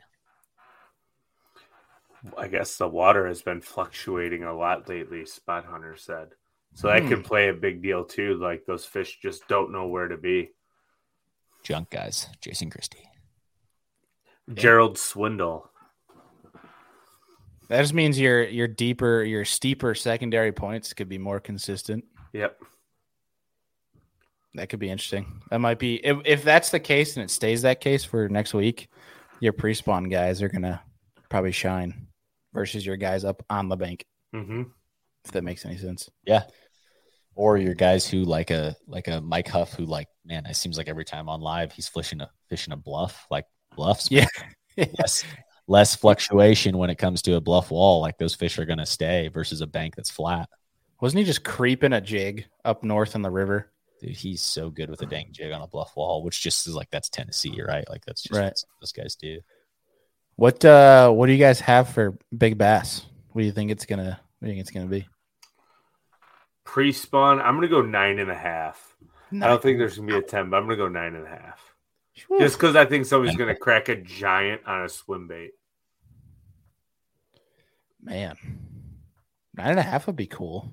I 2.38 2.48
guess 2.48 2.78
the 2.78 2.88
water 2.88 3.28
has 3.28 3.42
been 3.42 3.62
fluctuating 3.62 4.44
a 4.44 4.54
lot 4.56 4.88
lately, 4.88 5.26
Spot 5.26 5.66
Hunter 5.66 5.96
said. 5.98 6.30
So 6.74 6.88
that 6.88 7.04
Hmm. 7.04 7.08
could 7.08 7.24
play 7.26 7.50
a 7.50 7.54
big 7.54 7.82
deal 7.82 8.04
too. 8.06 8.36
Like 8.36 8.66
those 8.66 8.86
fish 8.86 9.20
just 9.22 9.48
don't 9.48 9.72
know 9.72 9.88
where 9.88 10.08
to 10.08 10.18
be. 10.18 10.52
Junk 11.64 11.90
guys, 11.90 12.28
Jason 12.42 12.70
Christie. 12.70 13.10
Gerald 14.54 14.98
Swindle. 14.98 15.70
That 17.70 17.82
just 17.82 17.94
means 17.94 18.20
your 18.20 18.44
your 18.44 18.68
deeper, 18.68 19.24
your 19.24 19.46
steeper 19.46 19.96
secondary 19.96 20.52
points 20.52 20.94
could 20.94 21.10
be 21.10 21.18
more 21.18 21.40
consistent. 21.40 22.06
Yep. 22.34 22.60
That 24.56 24.70
could 24.70 24.80
be 24.80 24.90
interesting. 24.90 25.42
That 25.50 25.60
might 25.60 25.80
be 25.80 25.96
if, 26.06 26.18
if 26.26 26.44
that's 26.44 26.70
the 26.70 26.80
case 26.80 27.16
and 27.16 27.24
it 27.24 27.32
stays 27.32 27.64
that 27.64 27.82
case 27.82 28.04
for 28.04 28.30
next 28.30 28.54
week, 28.54 28.90
your 29.40 29.54
pre-spawn 29.54 30.10
guys 30.10 30.42
are 30.42 30.50
gonna 30.50 30.82
probably 31.30 31.52
shine 31.52 32.08
versus 32.54 32.86
your 32.86 32.98
guys 32.98 33.24
up 33.24 33.44
on 33.50 33.70
the 33.70 33.78
bank. 33.78 34.06
Mm-hmm. 34.36 34.64
If 35.26 35.32
that 35.32 35.44
makes 35.44 35.66
any 35.66 35.78
sense. 35.78 36.10
Yeah. 36.26 36.44
Or 37.36 37.58
your 37.58 37.74
guys 37.74 38.06
who 38.06 38.24
like 38.24 38.52
a 38.52 38.76
like 38.88 39.08
a 39.08 39.22
Mike 39.22 39.48
Huff 39.48 39.74
who 39.74 39.86
like, 39.86 40.08
man, 40.26 40.46
it 40.46 40.56
seems 40.56 40.78
like 40.78 40.88
every 40.88 41.06
time 41.06 41.30
on 41.30 41.42
live 41.42 41.72
he's 41.72 41.88
fishing 41.88 42.22
a 42.22 42.30
fishing 42.50 42.74
a 42.74 42.78
bluff, 42.78 43.26
like 43.32 43.46
bluffs. 43.76 44.12
Yeah. 44.12 44.28
less 44.78 45.24
less 45.68 45.96
fluctuation 45.96 46.78
when 46.78 46.90
it 46.90 46.98
comes 46.98 47.22
to 47.24 47.36
a 47.36 47.42
bluff 47.42 47.72
wall. 47.72 48.02
Like 48.02 48.18
those 48.18 48.36
fish 48.36 48.58
are 48.60 48.66
gonna 48.66 48.86
stay 48.86 49.30
versus 49.30 49.62
a 49.62 49.68
bank 49.68 49.96
that's 49.96 50.12
flat. 50.12 50.50
Wasn't 51.02 51.20
he 51.20 51.26
just 51.26 51.44
creeping 51.44 51.94
a 51.94 52.02
jig 52.02 52.46
up 52.64 52.84
north 52.84 53.16
in 53.16 53.22
the 53.22 53.30
river? 53.32 53.72
Dude, 54.02 54.12
he's 54.12 54.42
so 54.42 54.70
good 54.70 54.90
with 54.90 55.02
a 55.02 55.06
dang 55.06 55.30
jig 55.32 55.52
on 55.52 55.62
a 55.62 55.68
bluff 55.68 55.96
wall, 55.96 56.24
which 56.24 56.42
just 56.42 56.68
is 56.68 56.76
like 56.76 56.90
that's 56.92 57.10
Tennessee, 57.10 57.62
right? 57.66 57.88
Like 57.90 58.04
that's 58.06 58.24
just 58.24 58.38
Right. 58.38 58.46
what 58.48 58.64
those 58.82 58.92
guys 58.92 59.16
do. 59.16 59.40
What 60.36 60.64
uh 60.66 61.12
what 61.12 61.28
do 61.28 61.32
you 61.34 61.40
guys 61.40 61.60
have 61.62 61.90
for 61.90 62.18
big 62.36 62.58
bass? 62.58 63.06
What 63.32 63.42
do 63.42 63.46
you 63.46 63.52
think 63.52 63.72
it's 63.72 63.86
gonna 63.86 64.20
what 64.40 64.46
do 64.46 64.48
you 64.48 64.54
think 64.54 64.62
it's 64.62 64.72
gonna 64.72 64.88
be? 64.88 65.08
Pre 66.66 66.92
spawn, 66.92 67.40
I'm 67.42 67.56
gonna 67.56 67.68
go 67.68 67.82
nine 67.82 68.20
and 68.20 68.32
a 68.32 68.36
half. 68.36 68.96
I 69.32 69.48
don't 69.48 69.62
think 69.62 69.80
there's 69.80 69.98
gonna 69.98 70.08
be 70.12 70.18
a 70.18 70.22
ten, 70.22 70.50
but 70.50 70.58
I'm 70.58 70.64
gonna 70.64 70.78
go 70.78 70.88
nine 70.88 71.16
and 71.16 71.26
a 71.26 71.30
half. 71.30 71.73
Whew. 72.28 72.40
Just 72.40 72.58
because 72.58 72.76
I 72.76 72.86
think 72.86 73.06
somebody's 73.06 73.36
gonna 73.36 73.56
crack 73.56 73.90
a 73.90 73.96
giant 73.96 74.62
on 74.66 74.84
a 74.84 74.90
swim 74.90 75.28
bait. 75.28 75.52
Man, 78.02 78.36
nine 79.56 79.72
and 79.72 79.80
a 79.80 79.84
half 79.84 80.08
would 80.08 80.16
be 80.16 80.28
cool. 80.28 80.72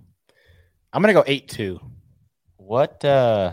I'm 0.93 1.03
gonna 1.03 1.13
go 1.15 1.25
eight 1.27 1.49
two. 1.49 1.81
What 2.57 3.05
uh 3.05 3.53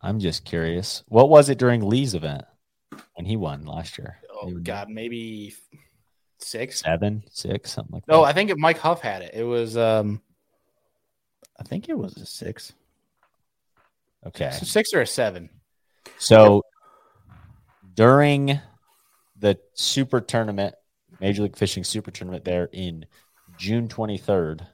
I'm 0.00 0.20
just 0.20 0.44
curious. 0.44 1.02
What 1.08 1.28
was 1.28 1.48
it 1.48 1.58
during 1.58 1.80
Lee's 1.88 2.14
event 2.14 2.44
when 3.14 3.24
he 3.24 3.36
won 3.36 3.64
last 3.64 3.98
year? 3.98 4.18
Oh 4.30 4.46
Maybe 4.46 4.60
God, 4.60 4.88
maybe 4.90 5.54
six. 6.38 6.80
Seven, 6.80 7.24
six, 7.30 7.72
something 7.72 7.94
like 7.94 8.06
that. 8.06 8.12
No, 8.12 8.22
I 8.22 8.32
think 8.32 8.50
if 8.50 8.58
Mike 8.58 8.78
Huff 8.78 9.00
had 9.00 9.22
it, 9.22 9.32
it 9.34 9.44
was 9.44 9.76
um, 9.76 10.20
I 11.58 11.62
think 11.62 11.88
it 11.88 11.98
was 11.98 12.16
a 12.18 12.26
six, 12.26 12.74
okay. 14.26 14.46
It's 14.46 14.62
a 14.62 14.66
six 14.66 14.92
or 14.92 15.00
a 15.00 15.06
seven. 15.06 15.48
So 16.18 16.62
during 17.94 18.60
the 19.38 19.58
super 19.74 20.20
tournament, 20.20 20.74
Major 21.20 21.42
League 21.42 21.56
Fishing 21.56 21.84
Super 21.84 22.10
Tournament 22.10 22.44
there 22.44 22.68
in 22.72 23.06
June 23.56 23.88
23rd, 23.88 24.66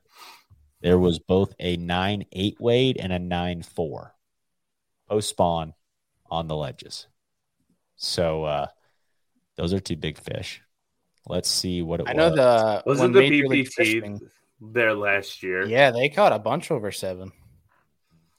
there 0.81 0.99
was 0.99 1.19
both 1.19 1.55
a 1.59 1.77
9 1.77 2.25
8 2.33 2.61
weight 2.61 2.97
and 2.99 3.13
a 3.13 3.19
9 3.19 3.63
4 3.63 4.15
post 5.09 5.29
spawn 5.29 5.75
on 6.31 6.49
the 6.49 6.57
ledges. 6.57 7.07
So 7.97 8.45
uh, 8.45 8.67
those 9.57 9.75
are 9.75 9.81
two 9.81 9.97
big 9.97 10.17
fish. 10.19 10.63
Let's 11.27 11.51
see 11.51 11.83
what 11.83 12.01
it 12.01 12.09
I 12.09 12.15
was. 12.15 12.17
know 12.17 12.35
the 12.35 12.83
Was 12.87 13.01
when 13.01 13.11
it 13.11 13.13
the 13.15 13.21
Major 13.21 13.47
League 13.49 13.69
Fishing- 13.69 14.21
there 14.61 14.95
last 14.95 15.43
year? 15.43 15.67
Yeah, 15.67 15.91
they 15.91 16.09
caught 16.09 16.33
a 16.33 16.39
bunch 16.39 16.71
over 16.71 16.91
seven. 16.91 17.33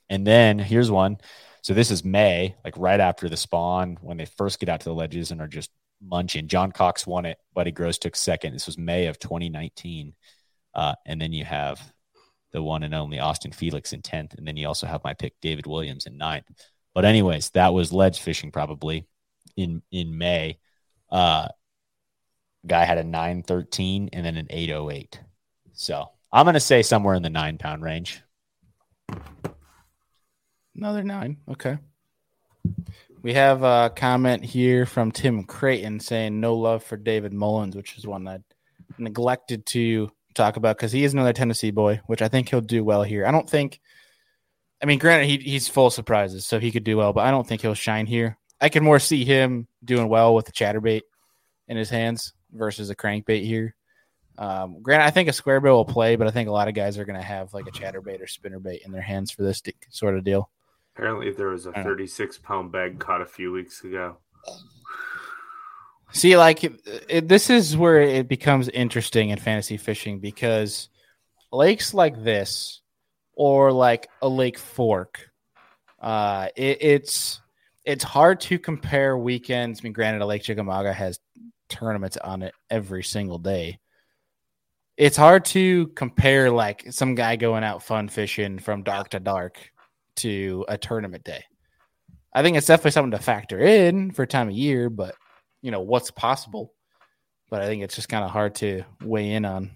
And 0.09 0.25
then 0.25 0.57
here's 0.59 0.89
one. 0.91 1.17
So 1.61 1.73
this 1.73 1.91
is 1.91 2.03
May, 2.03 2.55
like 2.65 2.73
right 2.77 2.99
after 2.99 3.29
the 3.29 3.37
spawn, 3.37 3.97
when 4.01 4.17
they 4.17 4.25
first 4.25 4.59
get 4.59 4.69
out 4.69 4.79
to 4.81 4.89
the 4.89 4.95
ledges 4.95 5.31
and 5.31 5.39
are 5.41 5.47
just 5.47 5.71
munching. 6.01 6.47
John 6.47 6.71
Cox 6.71 7.05
won 7.05 7.25
it. 7.25 7.37
Buddy 7.53 7.71
Gross 7.71 7.97
took 7.97 8.15
second. 8.15 8.53
This 8.53 8.65
was 8.65 8.77
May 8.77 9.07
of 9.07 9.19
2019. 9.19 10.13
Uh, 10.73 10.95
and 11.05 11.21
then 11.21 11.33
you 11.33 11.45
have 11.45 11.79
the 12.51 12.63
one 12.63 12.83
and 12.83 12.93
only 12.93 13.19
Austin 13.19 13.51
Felix 13.51 13.93
in 13.93 14.01
10th. 14.01 14.37
And 14.37 14.47
then 14.47 14.57
you 14.57 14.67
also 14.67 14.87
have 14.87 15.03
my 15.03 15.13
pick, 15.13 15.33
David 15.41 15.67
Williams, 15.67 16.05
in 16.05 16.17
ninth. 16.17 16.45
But 16.93 17.05
anyways, 17.05 17.51
that 17.51 17.73
was 17.73 17.93
ledge 17.93 18.19
fishing 18.19 18.51
probably 18.51 19.07
in 19.55 19.81
in 19.91 20.17
May. 20.17 20.59
Uh, 21.09 21.47
guy 22.65 22.83
had 22.83 22.97
a 22.97 23.03
913 23.03 24.09
and 24.13 24.25
then 24.25 24.37
an 24.37 24.47
808. 24.49 25.19
So 25.73 26.09
I'm 26.31 26.45
going 26.45 26.53
to 26.53 26.59
say 26.59 26.81
somewhere 26.81 27.15
in 27.15 27.23
the 27.23 27.29
nine 27.29 27.57
pound 27.57 27.83
range. 27.83 28.21
Another 30.75 31.03
nine. 31.03 31.37
Okay. 31.49 31.77
We 33.21 33.33
have 33.33 33.63
a 33.63 33.91
comment 33.95 34.43
here 34.43 34.85
from 34.85 35.11
Tim 35.11 35.43
Creighton 35.43 35.99
saying 35.99 36.39
no 36.39 36.55
love 36.55 36.83
for 36.83 36.97
David 36.97 37.33
Mullins, 37.33 37.75
which 37.75 37.97
is 37.97 38.07
one 38.07 38.27
I 38.27 38.39
neglected 38.97 39.65
to 39.67 40.11
talk 40.33 40.57
about 40.57 40.77
because 40.77 40.91
he 40.91 41.03
is 41.03 41.13
another 41.13 41.33
Tennessee 41.33 41.71
boy, 41.71 42.01
which 42.07 42.21
I 42.21 42.27
think 42.27 42.49
he'll 42.49 42.61
do 42.61 42.83
well 42.83 43.03
here. 43.03 43.25
I 43.25 43.31
don't 43.31 43.49
think, 43.49 43.79
I 44.81 44.85
mean, 44.85 44.99
granted, 44.99 45.27
he, 45.27 45.37
he's 45.37 45.67
full 45.67 45.87
of 45.87 45.93
surprises, 45.93 46.45
so 46.45 46.59
he 46.59 46.71
could 46.71 46.83
do 46.83 46.97
well, 46.97 47.13
but 47.13 47.25
I 47.25 47.31
don't 47.31 47.47
think 47.47 47.61
he'll 47.61 47.73
shine 47.73 48.07
here. 48.07 48.37
I 48.59 48.69
can 48.69 48.83
more 48.83 48.99
see 48.99 49.25
him 49.25 49.67
doing 49.83 50.07
well 50.07 50.33
with 50.33 50.45
the 50.45 50.51
chatterbait 50.51 51.01
in 51.67 51.77
his 51.77 51.89
hands 51.89 52.33
versus 52.51 52.89
a 52.89 52.95
crankbait 52.95 53.43
here. 53.43 53.75
Um, 54.37 54.81
granted, 54.81 55.05
I 55.05 55.11
think 55.11 55.29
a 55.29 55.33
square 55.33 55.59
bill 55.59 55.75
will 55.75 55.85
play, 55.85 56.15
but 56.15 56.27
I 56.27 56.31
think 56.31 56.49
a 56.49 56.53
lot 56.53 56.67
of 56.67 56.73
guys 56.73 56.97
are 56.97 57.05
going 57.05 57.19
to 57.19 57.25
have 57.25 57.53
like 57.53 57.67
a 57.67 57.71
chatterbait 57.71 58.21
or 58.21 58.25
spinnerbait 58.25 58.85
in 58.85 58.91
their 58.91 59.01
hands 59.01 59.29
for 59.29 59.43
this 59.43 59.61
sort 59.89 60.17
of 60.17 60.23
deal. 60.23 60.49
Apparently, 60.95 61.31
there 61.31 61.47
was 61.47 61.65
a 61.65 61.71
36 61.71 62.37
pound 62.39 62.71
bag 62.71 62.99
caught 62.99 63.21
a 63.21 63.25
few 63.25 63.51
weeks 63.51 63.83
ago. 63.83 64.17
See, 66.11 66.35
like 66.35 66.63
it, 66.63 66.73
it, 67.07 67.27
this 67.27 67.49
is 67.49 67.77
where 67.77 68.01
it 68.01 68.27
becomes 68.27 68.67
interesting 68.69 69.29
in 69.29 69.39
fantasy 69.39 69.77
fishing 69.77 70.19
because 70.19 70.89
lakes 71.51 71.93
like 71.93 72.21
this, 72.21 72.81
or 73.33 73.71
like 73.71 74.09
a 74.21 74.27
lake 74.27 74.57
fork, 74.57 75.31
uh, 76.01 76.49
it, 76.55 76.77
it's 76.81 77.41
it's 77.85 78.03
hard 78.03 78.41
to 78.41 78.59
compare 78.59 79.17
weekends. 79.17 79.79
I 79.79 79.83
mean, 79.83 79.93
granted, 79.93 80.21
a 80.21 80.25
Lake 80.25 80.43
Chickamauga 80.43 80.91
has 80.91 81.19
tournaments 81.69 82.17
on 82.17 82.41
it 82.41 82.53
every 82.69 83.03
single 83.03 83.39
day. 83.39 83.79
It's 84.97 85.17
hard 85.17 85.45
to 85.45 85.87
compare 85.87 86.51
like 86.51 86.91
some 86.91 87.15
guy 87.15 87.37
going 87.37 87.63
out 87.63 87.81
fun 87.81 88.09
fishing 88.09 88.59
from 88.59 88.83
dark 88.83 89.09
to 89.09 89.19
dark 89.19 89.70
to 90.21 90.65
a 90.67 90.77
tournament 90.77 91.23
day. 91.23 91.43
I 92.33 92.41
think 92.43 92.57
it's 92.57 92.67
definitely 92.67 92.91
something 92.91 93.11
to 93.11 93.23
factor 93.23 93.59
in 93.59 94.11
for 94.11 94.25
time 94.25 94.47
of 94.47 94.53
year, 94.53 94.89
but 94.89 95.15
you 95.61 95.71
know 95.71 95.81
what's 95.81 96.11
possible. 96.11 96.73
But 97.49 97.61
I 97.61 97.65
think 97.65 97.83
it's 97.83 97.95
just 97.95 98.09
kind 98.09 98.23
of 98.23 98.31
hard 98.31 98.55
to 98.55 98.83
weigh 99.03 99.31
in 99.31 99.43
on 99.43 99.71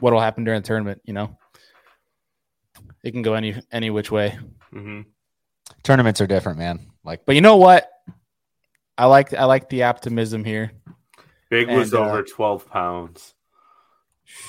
what 0.00 0.12
will 0.12 0.20
happen 0.20 0.44
during 0.44 0.60
the 0.60 0.66
tournament. 0.66 1.00
You 1.04 1.14
know, 1.14 1.38
it 3.04 3.12
can 3.12 3.22
go 3.22 3.34
any 3.34 3.54
any 3.70 3.90
which 3.90 4.10
way. 4.10 4.38
Mm-hmm. 4.72 5.02
Tournaments 5.82 6.20
are 6.20 6.26
different, 6.26 6.58
man. 6.58 6.80
Like, 7.04 7.24
but 7.24 7.34
you 7.34 7.40
know 7.40 7.56
what? 7.56 7.88
I 8.98 9.06
like 9.06 9.32
I 9.32 9.44
like 9.44 9.68
the 9.68 9.84
optimism 9.84 10.44
here. 10.44 10.72
Big 11.50 11.68
was 11.68 11.92
and, 11.92 12.02
over 12.02 12.18
uh, 12.18 12.24
twelve 12.28 12.68
pounds. 12.68 13.34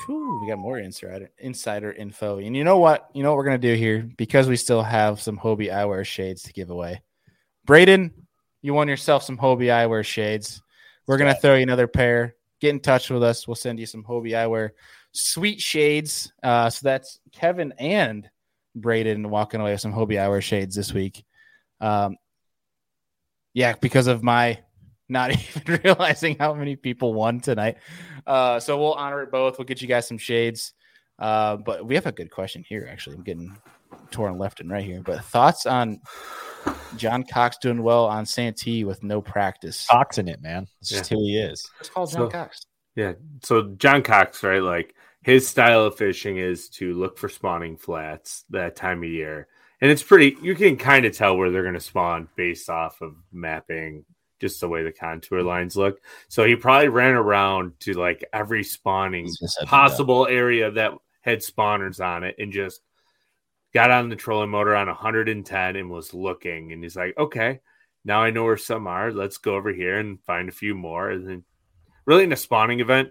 Whew, 0.05 0.41
we 0.41 0.47
got 0.47 0.59
more 0.59 0.79
insider 0.79 1.29
insider 1.39 1.91
info, 1.91 2.37
and 2.37 2.55
you 2.55 2.63
know 2.63 2.77
what? 2.77 3.09
You 3.13 3.23
know 3.23 3.31
what 3.31 3.37
we're 3.37 3.45
gonna 3.45 3.57
do 3.57 3.73
here 3.73 4.09
because 4.17 4.47
we 4.47 4.55
still 4.55 4.81
have 4.81 5.21
some 5.21 5.37
Hobie 5.37 5.71
eyewear 5.71 6.05
shades 6.05 6.43
to 6.43 6.53
give 6.53 6.69
away. 6.69 7.01
Braden, 7.65 8.13
you 8.61 8.73
won 8.73 8.87
yourself 8.87 9.23
some 9.23 9.37
Hobie 9.37 9.67
eyewear 9.67 10.05
shades. 10.05 10.61
We're 11.07 11.17
gonna 11.17 11.35
throw 11.35 11.55
you 11.55 11.63
another 11.63 11.87
pair. 11.87 12.35
Get 12.61 12.69
in 12.69 12.79
touch 12.79 13.09
with 13.09 13.23
us. 13.23 13.47
We'll 13.47 13.55
send 13.55 13.79
you 13.79 13.85
some 13.85 14.03
Hobie 14.03 14.31
eyewear 14.31 14.71
sweet 15.11 15.61
shades. 15.61 16.31
Uh, 16.41 16.69
so 16.69 16.81
that's 16.83 17.19
Kevin 17.31 17.73
and 17.77 18.29
Braden 18.75 19.29
walking 19.29 19.61
away 19.61 19.71
with 19.71 19.81
some 19.81 19.93
Hobie 19.93 20.17
eyewear 20.17 20.41
shades 20.41 20.75
this 20.75 20.93
week. 20.93 21.23
Um, 21.79 22.17
yeah, 23.53 23.75
because 23.79 24.07
of 24.07 24.23
my 24.23 24.62
not 25.09 25.31
even 25.57 25.79
realizing 25.83 26.37
how 26.39 26.53
many 26.53 26.75
people 26.75 27.13
won 27.13 27.39
tonight. 27.39 27.77
Uh, 28.25 28.59
so 28.59 28.77
we'll 28.77 28.93
honor 28.93 29.21
it 29.23 29.31
both. 29.31 29.57
We'll 29.57 29.65
get 29.65 29.81
you 29.81 29.87
guys 29.87 30.07
some 30.07 30.17
shades. 30.17 30.73
Uh, 31.19 31.57
but 31.57 31.85
we 31.85 31.95
have 31.95 32.05
a 32.05 32.11
good 32.11 32.31
question 32.31 32.63
here. 32.67 32.87
Actually, 32.91 33.17
I'm 33.17 33.23
getting 33.23 33.55
torn 34.11 34.37
left 34.37 34.59
and 34.59 34.69
right 34.69 34.83
here. 34.83 35.01
But 35.01 35.23
thoughts 35.23 35.65
on 35.65 36.01
John 36.97 37.23
Cox 37.23 37.57
doing 37.57 37.83
well 37.83 38.05
on 38.05 38.25
Santee 38.25 38.83
with 38.83 39.03
no 39.03 39.21
practice? 39.21 39.87
Cox 39.87 40.17
in 40.17 40.27
it, 40.27 40.41
man. 40.41 40.67
It's 40.79 40.89
just 40.89 41.11
yeah. 41.11 41.17
who 41.17 41.23
he 41.23 41.37
is. 41.37 41.69
It's 41.79 41.89
called 41.89 42.11
John 42.11 42.21
so, 42.21 42.29
Cox. 42.29 42.65
Yeah. 42.95 43.13
So 43.43 43.73
John 43.77 44.03
Cox, 44.03 44.43
right? 44.43 44.61
Like 44.61 44.95
his 45.21 45.47
style 45.47 45.85
of 45.85 45.95
fishing 45.95 46.37
is 46.37 46.69
to 46.69 46.93
look 46.93 47.17
for 47.17 47.29
spawning 47.29 47.77
flats 47.77 48.45
that 48.49 48.75
time 48.75 49.03
of 49.03 49.09
year. 49.09 49.47
And 49.81 49.91
it's 49.91 50.03
pretty, 50.03 50.37
you 50.41 50.55
can 50.55 50.77
kind 50.77 51.05
of 51.05 51.15
tell 51.15 51.35
where 51.35 51.51
they're 51.51 51.63
going 51.63 51.73
to 51.73 51.79
spawn 51.79 52.29
based 52.35 52.69
off 52.69 53.01
of 53.01 53.15
mapping 53.31 54.05
just 54.39 54.59
the 54.59 54.67
way 54.67 54.83
the 54.83 54.91
contour 54.91 55.41
lines 55.41 55.75
look. 55.75 55.99
So 56.27 56.43
he 56.43 56.55
probably 56.55 56.89
ran 56.89 57.13
around 57.13 57.79
to 57.81 57.93
like 57.93 58.25
every 58.33 58.63
spawning 58.63 59.31
possible 59.65 60.27
area 60.27 60.71
that 60.71 60.93
had 61.21 61.39
spawners 61.39 62.03
on 62.03 62.23
it 62.23 62.35
and 62.37 62.51
just 62.51 62.81
got 63.73 63.91
on 63.91 64.09
the 64.09 64.15
trolling 64.15 64.49
motor 64.49 64.75
on 64.75 64.87
110 64.87 65.75
and 65.75 65.89
was 65.89 66.13
looking. 66.13 66.71
And 66.71 66.83
he's 66.83 66.95
like, 66.95 67.17
okay, 67.17 67.59
now 68.05 68.21
I 68.21 68.29
know 68.29 68.43
where 68.43 68.57
some 68.57 68.87
are. 68.87 69.11
Let's 69.11 69.37
go 69.37 69.55
over 69.55 69.71
here 69.71 69.97
and 69.97 70.21
find 70.23 70.49
a 70.49 70.53
few 70.53 70.75
more. 70.75 71.09
And 71.09 71.27
then, 71.27 71.43
really, 72.05 72.25
in 72.25 72.33
a 72.33 72.37
spawning 72.37 72.81
event 72.81 73.09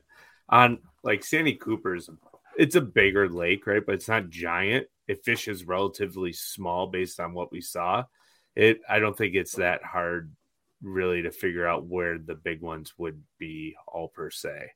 on 0.48 0.78
like 1.02 1.24
Santee 1.24 1.56
Cooper's, 1.56 2.08
it's 2.56 2.76
a 2.76 2.80
bigger 2.80 3.28
lake, 3.28 3.66
right? 3.66 3.84
But 3.84 3.96
it's 3.96 4.08
not 4.08 4.28
giant. 4.28 4.86
It 5.08 5.24
fishes 5.24 5.64
relatively 5.64 6.32
small 6.32 6.86
based 6.86 7.18
on 7.18 7.32
what 7.32 7.50
we 7.50 7.60
saw. 7.60 8.04
It, 8.54 8.80
I 8.88 8.98
don't 8.98 9.16
think 9.16 9.34
it's 9.34 9.56
that 9.56 9.82
hard 9.82 10.30
really 10.82 11.22
to 11.22 11.30
figure 11.30 11.66
out 11.66 11.86
where 11.86 12.18
the 12.18 12.34
big 12.34 12.60
ones 12.60 12.94
would 12.98 13.22
be 13.38 13.76
all 13.86 14.08
per 14.08 14.30
se. 14.30 14.72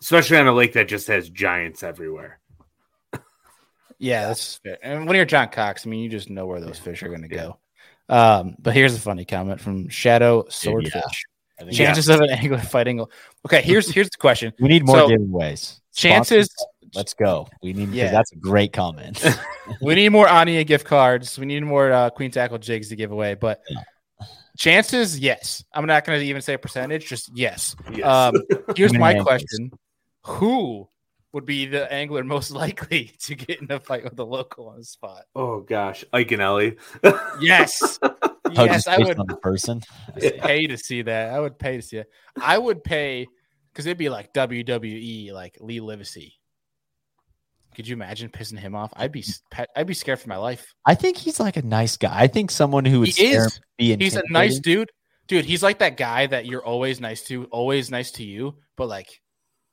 Especially 0.00 0.36
on 0.36 0.46
a 0.46 0.52
lake 0.52 0.74
that 0.74 0.88
just 0.88 1.08
has 1.08 1.28
giants 1.28 1.82
everywhere. 1.82 2.38
yeah, 3.98 4.28
that's 4.28 4.56
fair. 4.56 4.78
And 4.82 5.06
when 5.06 5.16
you're 5.16 5.24
John 5.24 5.48
Cox, 5.48 5.86
I 5.86 5.90
mean, 5.90 6.00
you 6.00 6.08
just 6.08 6.30
know 6.30 6.46
where 6.46 6.60
those 6.60 6.78
fish 6.78 7.02
are 7.02 7.08
going 7.08 7.22
to 7.22 7.28
go. 7.28 7.58
Um, 8.08 8.56
but 8.58 8.74
here's 8.74 8.94
a 8.94 9.00
funny 9.00 9.24
comment 9.24 9.60
from 9.60 9.88
Shadow 9.88 10.46
Swordfish. 10.48 10.94
Yeah. 11.60 11.70
Chances 11.70 12.08
yeah. 12.08 12.14
of 12.14 12.20
an 12.20 12.30
angler 12.30 12.58
fighting. 12.58 13.04
Okay, 13.44 13.62
here's 13.62 13.90
here's 13.90 14.08
the 14.10 14.16
question. 14.16 14.52
We 14.60 14.68
need 14.68 14.86
more 14.86 14.98
so, 14.98 15.08
giveaways. 15.08 15.80
Chances. 15.92 16.48
Sponsors, 16.92 16.96
let's 16.96 17.14
go. 17.14 17.48
We 17.62 17.72
need. 17.72 17.90
Yeah, 17.90 18.10
that's 18.10 18.32
a 18.32 18.36
great 18.36 18.72
comment. 18.72 19.24
we 19.82 19.94
need 19.94 20.08
more 20.10 20.26
Ania 20.26 20.66
gift 20.66 20.86
cards. 20.86 21.38
We 21.38 21.46
need 21.46 21.62
more 21.62 21.92
uh, 21.92 22.10
Queen 22.10 22.30
Tackle 22.30 22.58
jigs 22.58 22.88
to 22.88 22.96
give 22.96 23.12
away. 23.12 23.34
But 23.34 23.60
chances, 24.56 25.18
yes. 25.18 25.64
I'm 25.72 25.86
not 25.86 26.04
going 26.04 26.20
to 26.20 26.26
even 26.26 26.42
say 26.42 26.54
a 26.54 26.58
percentage. 26.58 27.06
Just 27.06 27.30
yes. 27.34 27.76
yes. 27.92 28.06
Um, 28.06 28.34
here's 28.76 28.94
my 28.94 29.20
question: 29.20 29.70
Who 30.24 30.88
would 31.32 31.44
be 31.44 31.66
the 31.66 31.92
angler 31.92 32.24
most 32.24 32.50
likely 32.50 33.12
to 33.20 33.34
get 33.34 33.60
in 33.60 33.70
a 33.70 33.80
fight 33.80 34.04
with 34.04 34.18
a 34.18 34.24
local 34.24 34.68
on 34.68 34.78
the 34.78 34.84
spot? 34.84 35.24
Oh 35.34 35.60
gosh, 35.60 36.04
Iaconelli. 36.12 36.78
yes. 37.40 37.98
yes, 38.50 38.86
I 38.86 38.98
would. 38.98 39.16
The 39.16 39.38
person. 39.42 39.82
pay 40.16 40.66
to 40.66 40.78
see 40.78 41.02
that. 41.02 41.34
I 41.34 41.40
would 41.40 41.58
pay 41.58 41.76
to 41.76 41.82
see 41.82 41.98
it. 41.98 42.10
I 42.40 42.56
would 42.56 42.82
pay 42.82 43.26
because 43.72 43.86
it'd 43.86 43.98
be 43.98 44.08
like 44.08 44.32
WWE, 44.32 45.32
like 45.32 45.58
Lee 45.60 45.80
Livesey 45.80 46.38
could 47.78 47.86
you 47.86 47.94
imagine 47.94 48.28
pissing 48.28 48.58
him 48.58 48.74
off? 48.74 48.92
I'd 48.96 49.12
be 49.12 49.24
I'd 49.76 49.86
be 49.86 49.94
scared 49.94 50.18
for 50.18 50.28
my 50.28 50.36
life. 50.36 50.74
I 50.84 50.96
think 50.96 51.16
he's 51.16 51.38
like 51.38 51.56
a 51.56 51.62
nice 51.62 51.96
guy. 51.96 52.12
I 52.12 52.26
think 52.26 52.50
someone 52.50 52.84
who 52.84 52.98
would 52.98 53.10
he 53.10 53.26
is. 53.26 53.60
he's 53.78 54.16
a 54.16 54.22
nice 54.30 54.58
dude. 54.58 54.90
Dude, 55.28 55.44
he's 55.44 55.62
like 55.62 55.78
that 55.78 55.96
guy 55.96 56.26
that 56.26 56.44
you're 56.44 56.64
always 56.64 57.00
nice 57.00 57.22
to, 57.26 57.44
always 57.52 57.88
nice 57.88 58.10
to 58.12 58.24
you, 58.24 58.56
but 58.76 58.88
like 58.88 59.20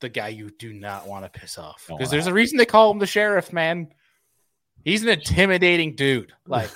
the 0.01 0.09
guy 0.09 0.27
you 0.27 0.51
do 0.51 0.71
not 0.71 1.07
want 1.07 1.25
to 1.25 1.39
piss 1.39 1.57
off. 1.57 1.83
Because 1.87 2.11
there's 2.11 2.27
a 2.27 2.33
reason 2.33 2.59
they 2.59 2.65
call 2.67 2.91
him 2.91 2.99
the 2.99 3.07
sheriff, 3.07 3.51
man. 3.51 3.87
He's 4.83 5.01
an 5.01 5.09
intimidating 5.09 5.95
dude. 5.95 6.31
Like 6.47 6.69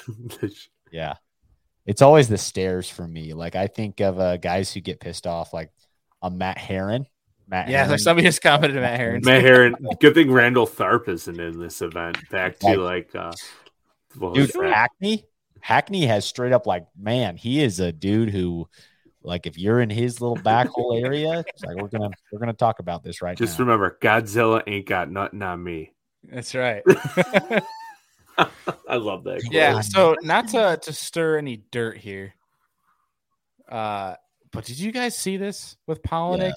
yeah. 0.91 1.13
It's 1.85 2.01
always 2.01 2.27
the 2.27 2.39
stares 2.39 2.89
for 2.89 3.07
me. 3.07 3.35
Like 3.35 3.55
I 3.55 3.67
think 3.67 3.99
of 3.99 4.19
uh, 4.19 4.37
guys 4.37 4.73
who 4.73 4.81
get 4.81 4.99
pissed 4.99 5.27
off, 5.27 5.53
like 5.53 5.69
a 6.23 6.31
Matt 6.31 6.57
Herren. 6.57 7.05
Matt 7.49 7.67
yeah, 7.67 7.85
Herren. 7.85 7.97
somebody 7.97 8.27
just 8.27 8.41
commented 8.41 8.79
Matt 8.79 8.99
Herren. 8.99 9.21
Matt 9.23 9.41
Herren. 9.41 9.75
Good 9.99 10.13
thing 10.13 10.31
Randall 10.31 10.67
Tharp 10.67 11.09
isn't 11.09 11.39
in 11.39 11.59
this 11.59 11.81
event. 11.81 12.17
Back 12.29 12.59
to 12.59 12.77
like, 12.77 13.13
uh, 13.15 13.33
dude, 14.33 14.51
Hackney. 14.55 15.25
Hackney 15.61 16.05
has 16.05 16.25
straight 16.25 16.53
up 16.53 16.67
like, 16.67 16.85
man, 16.97 17.35
he 17.35 17.61
is 17.61 17.79
a 17.79 17.91
dude 17.91 18.29
who, 18.29 18.69
like, 19.23 19.45
if 19.45 19.57
you're 19.57 19.81
in 19.81 19.89
his 19.89 20.21
little 20.21 20.37
back 20.37 20.67
hole 20.67 20.95
area, 21.03 21.43
it's 21.47 21.63
like 21.63 21.75
we're 21.75 21.89
gonna 21.89 22.11
we're 22.31 22.39
gonna 22.39 22.53
talk 22.53 22.79
about 22.79 23.03
this 23.03 23.21
right 23.21 23.31
now. 23.31 23.45
just 23.45 23.57
now. 23.57 23.65
remember, 23.65 23.97
Godzilla 23.99 24.61
ain't 24.67 24.85
got 24.85 25.11
nothing 25.11 25.41
on 25.41 25.61
me. 25.63 25.91
That's 26.23 26.53
right. 26.53 26.83
I 28.87 28.95
love 28.95 29.23
that. 29.25 29.41
quote. 29.41 29.51
Yeah. 29.51 29.81
So 29.81 30.15
not 30.21 30.49
to 30.49 30.79
to 30.83 30.93
stir 30.93 31.39
any 31.39 31.57
dirt 31.71 31.97
here, 31.97 32.35
uh, 33.67 34.15
but 34.51 34.65
did 34.65 34.79
you 34.79 34.91
guys 34.91 35.17
see 35.17 35.37
this 35.37 35.75
with 35.87 36.03
Palaniuk 36.03 36.53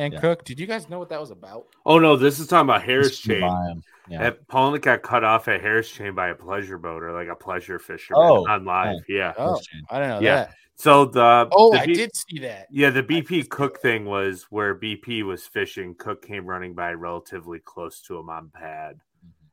and 0.00 0.12
Yeah. 0.14 0.20
Cook? 0.20 0.44
Did 0.44 0.58
you 0.58 0.66
guys 0.66 0.88
know 0.88 0.98
what 0.98 1.08
that 1.10 1.20
was 1.20 1.30
about? 1.30 1.66
Oh 1.86 1.98
no, 1.98 2.16
this 2.16 2.38
is 2.38 2.46
talking 2.46 2.68
about 2.68 2.82
Harris 2.82 3.10
Just 3.10 3.22
to 3.24 3.28
chain. 3.28 3.40
buy 3.42 3.70
'em. 3.70 3.82
Yeah. 4.08 4.22
That 4.22 4.48
Palaniuk 4.48 4.82
got 4.82 5.02
cut 5.02 5.22
off 5.24 5.46
at 5.48 5.60
Harris 5.60 5.90
chain 5.90 6.14
by 6.14 6.28
a 6.28 6.34
pleasure 6.34 6.78
boater, 6.78 7.12
like 7.12 7.28
a 7.28 7.36
pleasure 7.36 7.78
fisherman 7.78 8.22
Oh, 8.24 8.48
on 8.48 8.64
live. 8.64 8.96
Yeah. 9.08 9.32
Oh, 9.38 9.60
I 9.90 9.98
don't 10.00 10.08
know 10.08 10.20
Yeah. 10.20 10.34
that. 10.46 10.54
So 10.76 11.04
the 11.04 11.48
Oh, 11.52 11.72
the 11.72 11.80
I 11.80 11.86
B- 11.86 11.94
did 11.94 12.16
see 12.16 12.38
that. 12.40 12.66
Yeah, 12.70 12.90
the 12.90 13.02
BP 13.02 13.44
Cook 13.50 13.80
thing 13.80 14.06
was 14.06 14.44
where 14.50 14.74
BP 14.74 15.22
was 15.22 15.46
fishing. 15.46 15.94
Cook 15.94 16.22
came 16.22 16.46
running 16.46 16.74
by 16.74 16.92
relatively 16.94 17.60
close 17.60 18.00
to 18.02 18.18
him 18.18 18.30
on 18.30 18.48
pad, 18.52 18.98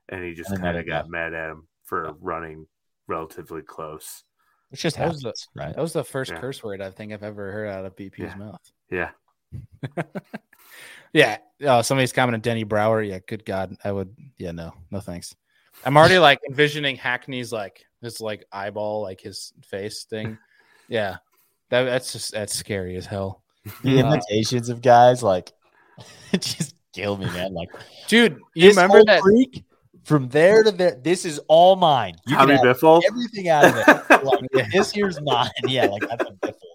and 0.10 0.24
he 0.24 0.34
just 0.34 0.56
kind 0.60 0.78
of 0.78 0.86
got 0.88 1.04
go. 1.06 1.10
mad 1.10 1.34
at 1.34 1.50
him 1.52 1.68
for 1.84 2.06
Yeah. 2.06 2.14
running 2.22 2.68
relatively 3.08 3.62
close. 3.62 4.24
Which 4.70 4.82
just 4.82 4.98
That 4.98 5.08
was 5.10 5.22
happens, 5.24 5.48
right? 5.56 5.76
That 5.76 5.82
was 5.82 5.94
the 5.94 6.04
first 6.04 6.32
Yeah. 6.32 6.40
curse 6.40 6.64
word 6.64 6.82
I 6.82 6.90
think 6.92 7.14
I've 7.14 7.24
ever 7.24 7.52
heard 7.52 7.68
out 7.70 7.86
of 7.86 7.96
BP's 7.96 8.32
Yeah. 8.32 8.36
mouth. 8.36 8.72
Yeah. 8.90 9.12
Yeah. 11.14 11.38
Oh, 11.62 11.82
somebody's 11.82 12.12
commenting 12.14 12.42
Denny 12.42 12.64
Brauer. 12.64 13.02
Yeah, 13.02 13.20
good 13.26 13.46
God. 13.46 13.76
I 13.84 13.92
would 13.92 14.14
yeah, 14.38 14.52
no, 14.52 14.74
no 14.92 15.00
thanks. 15.00 15.36
I'm 15.86 15.98
already 15.98 16.20
like 16.20 16.40
envisioning 16.48 16.96
Hackney's 16.96 17.52
like 17.52 17.86
his 18.02 18.20
like 18.22 18.46
eyeball, 18.52 19.02
like 19.02 19.22
his 19.22 19.54
face 19.64 20.04
thing. 20.04 20.38
Yeah. 20.90 21.18
That, 21.70 21.84
that's 21.84 22.14
just 22.14 22.32
that's 22.32 22.56
scary 22.56 22.96
as 22.96 23.06
hell. 23.06 23.44
The 23.84 24.00
Uh, 24.02 24.08
imitations 24.14 24.70
of 24.70 24.82
guys 24.82 25.22
like 25.22 25.52
it 26.32 26.42
just 26.42 26.76
kill 26.94 27.18
me, 27.18 27.26
man. 27.26 27.54
Like 27.54 27.70
Dude, 28.08 28.40
you 28.56 28.70
remember 28.70 29.04
that 29.04 29.22
freak 29.22 29.66
from 30.06 30.30
there 30.30 30.64
to 30.64 30.72
there. 30.72 30.96
This 31.04 31.26
is 31.26 31.40
all 31.50 31.76
mine. 31.76 32.16
You 32.26 32.38
can 32.38 32.48
Tommy 32.48 32.58
have 32.58 32.78
Biffle. 32.78 33.02
everything 33.06 33.50
out 33.50 33.66
of 33.66 33.76
it. 33.76 34.24
Like 34.24 34.72
this 34.72 34.92
here's 34.92 35.20
mine. 35.20 35.50
Yeah, 35.66 35.88
like 35.88 36.04
that's 36.08 36.24
a 36.24 36.32
biffle, 36.32 36.44
dude. 36.44 36.54
Like, 36.54 36.67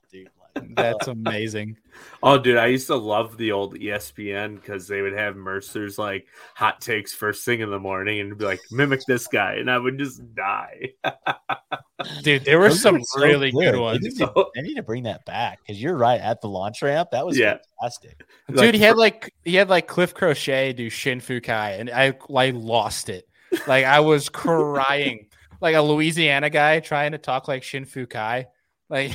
that's 0.77 1.07
amazing. 1.09 1.77
Oh, 2.23 2.39
dude, 2.39 2.57
I 2.57 2.67
used 2.67 2.87
to 2.87 2.97
love 2.97 3.37
the 3.37 3.53
old 3.53 3.75
ESPN 3.79 4.57
because 4.57 4.89
they 4.89 5.03
would 5.03 5.13
have 5.13 5.37
Mercer's 5.37 5.99
like 5.99 6.27
hot 6.55 6.81
takes 6.81 7.13
first 7.13 7.45
thing 7.45 7.61
in 7.61 7.71
the 7.71 7.79
morning 7.79 8.21
and 8.21 8.37
be 8.39 8.45
like, 8.45 8.61
mimic 8.71 9.01
this 9.07 9.27
guy, 9.27 9.55
and 9.55 9.71
I 9.71 9.79
would 9.79 9.99
just 9.99 10.23
die. 10.35 10.91
Dude, 12.23 12.45
there 12.45 12.59
were 12.59 12.69
Those 12.69 12.81
some 12.83 12.97
are 12.97 13.01
so 13.05 13.21
really 13.21 13.53
good 13.53 13.75
They 13.75 13.79
ones. 13.79 14.01
need, 14.03 14.17
to, 14.19 14.47
they 14.55 14.63
need 14.63 14.75
to 14.75 14.83
bring 14.83 15.05
that 15.05 15.25
back 15.25 15.59
because 15.61 15.81
you're 15.81 15.97
right 15.97 16.21
at 16.21 16.41
the 16.41 16.49
launch 16.49 16.83
ramp. 16.83 17.11
That 17.13 17.25
was 17.27 17.39
Yeah. 17.39 17.59
fantastic. 17.81 18.23
Dude, 18.55 18.75
he 18.75 18.81
had 18.81 18.97
like 18.97 19.33
he 19.45 19.55
had 19.55 19.69
like 19.69 19.87
Cliff 19.87 20.15
Crochet 20.15 20.73
do 20.73 20.89
Shin 20.91 21.21
Fukai, 21.21 21.79
and 21.79 21.91
I 21.91 22.15
like 22.29 22.55
lost 22.57 23.09
it. 23.09 23.29
Like 23.67 23.85
I 23.85 24.01
was 24.01 24.29
crying, 24.29 25.29
like 25.61 25.75
a 25.77 25.83
Louisiana 25.83 26.49
guy 26.51 26.81
trying 26.81 27.13
to 27.13 27.19
talk 27.19 27.47
like 27.49 27.63
Shin 27.63 27.85
Fukai. 27.85 28.47
Like 28.89 29.13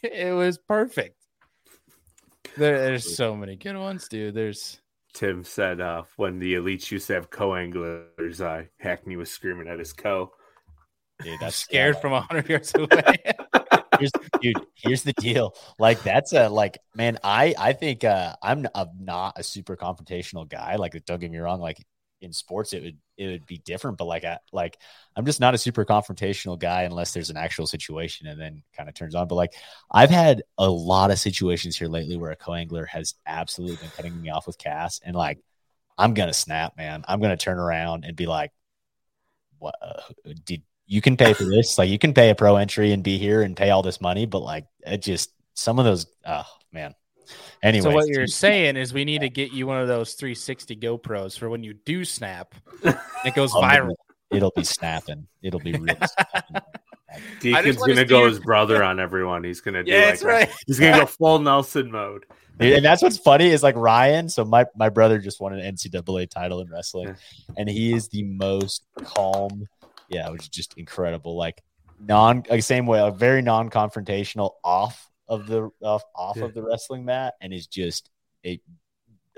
it 0.12 0.34
was 0.34 0.58
perfect. 0.58 1.16
There, 2.56 2.78
there's 2.78 3.16
so 3.16 3.36
many 3.36 3.56
good 3.56 3.76
ones, 3.76 4.08
dude. 4.08 4.34
There's 4.34 4.80
Tim 5.12 5.44
said 5.44 5.80
uh, 5.80 6.02
when 6.16 6.38
the 6.38 6.54
elites 6.54 6.90
used 6.90 7.08
to 7.08 7.14
have 7.14 7.30
co-anglers, 7.30 8.40
uh, 8.40 8.64
Hackney 8.78 9.16
was 9.16 9.30
screaming 9.30 9.68
at 9.68 9.78
his 9.78 9.92
co. 9.92 10.32
Dude, 11.22 11.32
that's 11.32 11.40
that's 11.40 11.56
scared 11.56 11.98
from 11.98 12.12
hundred 12.12 12.48
yards 12.48 12.72
away. 12.74 13.16
here's, 13.98 14.12
dude, 14.40 14.56
here's 14.74 15.02
the 15.02 15.12
deal. 15.14 15.54
Like 15.78 16.02
that's 16.02 16.32
a 16.32 16.48
like, 16.48 16.78
man. 16.94 17.18
I 17.22 17.54
I 17.58 17.72
think 17.72 18.04
uh, 18.04 18.34
I'm 18.42 18.66
a, 18.74 18.86
not 18.98 19.34
a 19.36 19.42
super 19.42 19.76
confrontational 19.76 20.48
guy. 20.48 20.76
Like, 20.76 21.00
don't 21.04 21.20
get 21.20 21.30
me 21.30 21.38
wrong. 21.38 21.60
Like 21.60 21.78
in 22.20 22.32
sports, 22.32 22.72
it 22.72 22.82
would 22.82 22.98
it 23.16 23.26
would 23.26 23.46
be 23.46 23.58
different. 23.58 23.98
But 23.98 24.06
like, 24.06 24.24
I, 24.24 24.38
like 24.52 24.78
I'm 25.16 25.26
just 25.26 25.40
not 25.40 25.54
a 25.54 25.58
super 25.58 25.84
confrontational 25.84 26.58
guy 26.58 26.82
unless 26.82 27.12
there's 27.12 27.30
an 27.30 27.36
actual 27.36 27.66
situation, 27.66 28.26
and 28.26 28.40
then 28.40 28.62
kind 28.76 28.88
of 28.88 28.94
turns 28.94 29.14
on. 29.14 29.28
But 29.28 29.36
like, 29.36 29.54
I've 29.90 30.10
had 30.10 30.42
a 30.58 30.68
lot 30.68 31.10
of 31.10 31.18
situations 31.18 31.76
here 31.76 31.88
lately 31.88 32.16
where 32.16 32.30
a 32.30 32.36
co-angler 32.36 32.86
has 32.86 33.14
absolutely 33.26 33.76
been 33.76 33.90
cutting 33.90 34.20
me 34.20 34.30
off 34.30 34.46
with 34.46 34.58
Cass, 34.58 35.00
and 35.04 35.16
like, 35.16 35.38
I'm 35.98 36.14
gonna 36.14 36.32
snap, 36.32 36.76
man. 36.76 37.04
I'm 37.08 37.20
gonna 37.20 37.36
turn 37.36 37.58
around 37.58 38.04
and 38.04 38.16
be 38.16 38.26
like, 38.26 38.52
what 39.58 39.74
uh, 39.82 40.00
did 40.44 40.62
you 40.86 41.00
can 41.00 41.16
pay 41.16 41.32
for 41.32 41.44
this 41.48 41.78
like 41.78 41.88
you 41.88 41.98
can 41.98 42.12
pay 42.12 42.30
a 42.30 42.34
pro 42.34 42.56
entry 42.56 42.92
and 42.92 43.02
be 43.02 43.16
here 43.16 43.42
and 43.42 43.56
pay 43.56 43.70
all 43.70 43.82
this 43.82 44.00
money 44.00 44.26
but 44.26 44.40
like 44.40 44.66
it 44.84 45.00
just 45.00 45.32
some 45.54 45.78
of 45.78 45.84
those 45.84 46.06
oh 46.26 46.46
man 46.72 46.94
anyway 47.62 47.82
so 47.82 47.90
what 47.90 48.08
you're 48.08 48.26
saying 48.44 48.76
is 48.76 48.92
we 48.92 49.04
need 49.04 49.20
to 49.20 49.28
get 49.28 49.52
you 49.52 49.66
one 49.66 49.80
of 49.80 49.88
those 49.88 50.14
360 50.14 50.76
GoPros 50.76 51.38
for 51.38 51.48
when 51.48 51.62
you 51.62 51.74
do 51.74 52.04
snap, 52.04 52.54
it 52.82 53.34
goes 53.34 53.52
oh, 53.54 53.60
viral. 53.60 53.94
it'll 54.30 54.52
be 54.56 54.64
snapping 54.64 55.26
it'll 55.42 55.60
be 55.60 55.72
really 55.72 55.96
snapping. 56.06 56.62
Deacon's 57.40 57.76
gonna 57.76 58.04
go 58.04 58.26
his 58.28 58.38
brother 58.38 58.84
on 58.84 59.00
everyone. 59.00 59.42
He's 59.42 59.60
gonna 59.60 59.82
do 59.82 59.90
Yeah, 59.90 59.98
like 59.98 60.06
that's 60.06 60.22
right. 60.22 60.50
he's 60.66 60.78
gonna 60.78 61.00
go 61.00 61.06
full 61.06 61.38
Nelson 61.40 61.90
mode. 61.90 62.24
and 62.60 62.84
that's 62.84 63.02
what's 63.02 63.16
funny 63.18 63.46
is 63.46 63.62
like 63.62 63.74
ryan 63.76 64.28
so 64.28 64.44
my, 64.44 64.66
my 64.76 64.90
brother 64.90 65.18
just 65.18 65.40
won 65.40 65.58
an 65.58 65.74
ncaa 65.74 66.28
title 66.28 66.60
in 66.60 66.68
wrestling 66.68 67.16
and 67.56 67.70
he 67.70 67.94
is 67.94 68.08
the 68.08 68.22
most 68.22 68.84
calm 69.02 69.66
yeah 70.10 70.28
which 70.28 70.42
is 70.42 70.48
just 70.48 70.76
incredible 70.76 71.36
like 71.36 71.62
non 72.06 72.42
like 72.50 72.62
same 72.62 72.86
way 72.86 73.00
like 73.00 73.16
very 73.16 73.42
non-confrontational 73.42 74.52
off 74.64 75.09
of 75.30 75.46
the 75.46 75.70
off, 75.82 76.02
off 76.14 76.36
Yeah. 76.36 76.44
of 76.44 76.52
the 76.54 76.62
wrestling 76.62 77.06
mat 77.06 77.34
and 77.40 77.54
is 77.54 77.66
just 77.66 78.10
a 78.44 78.60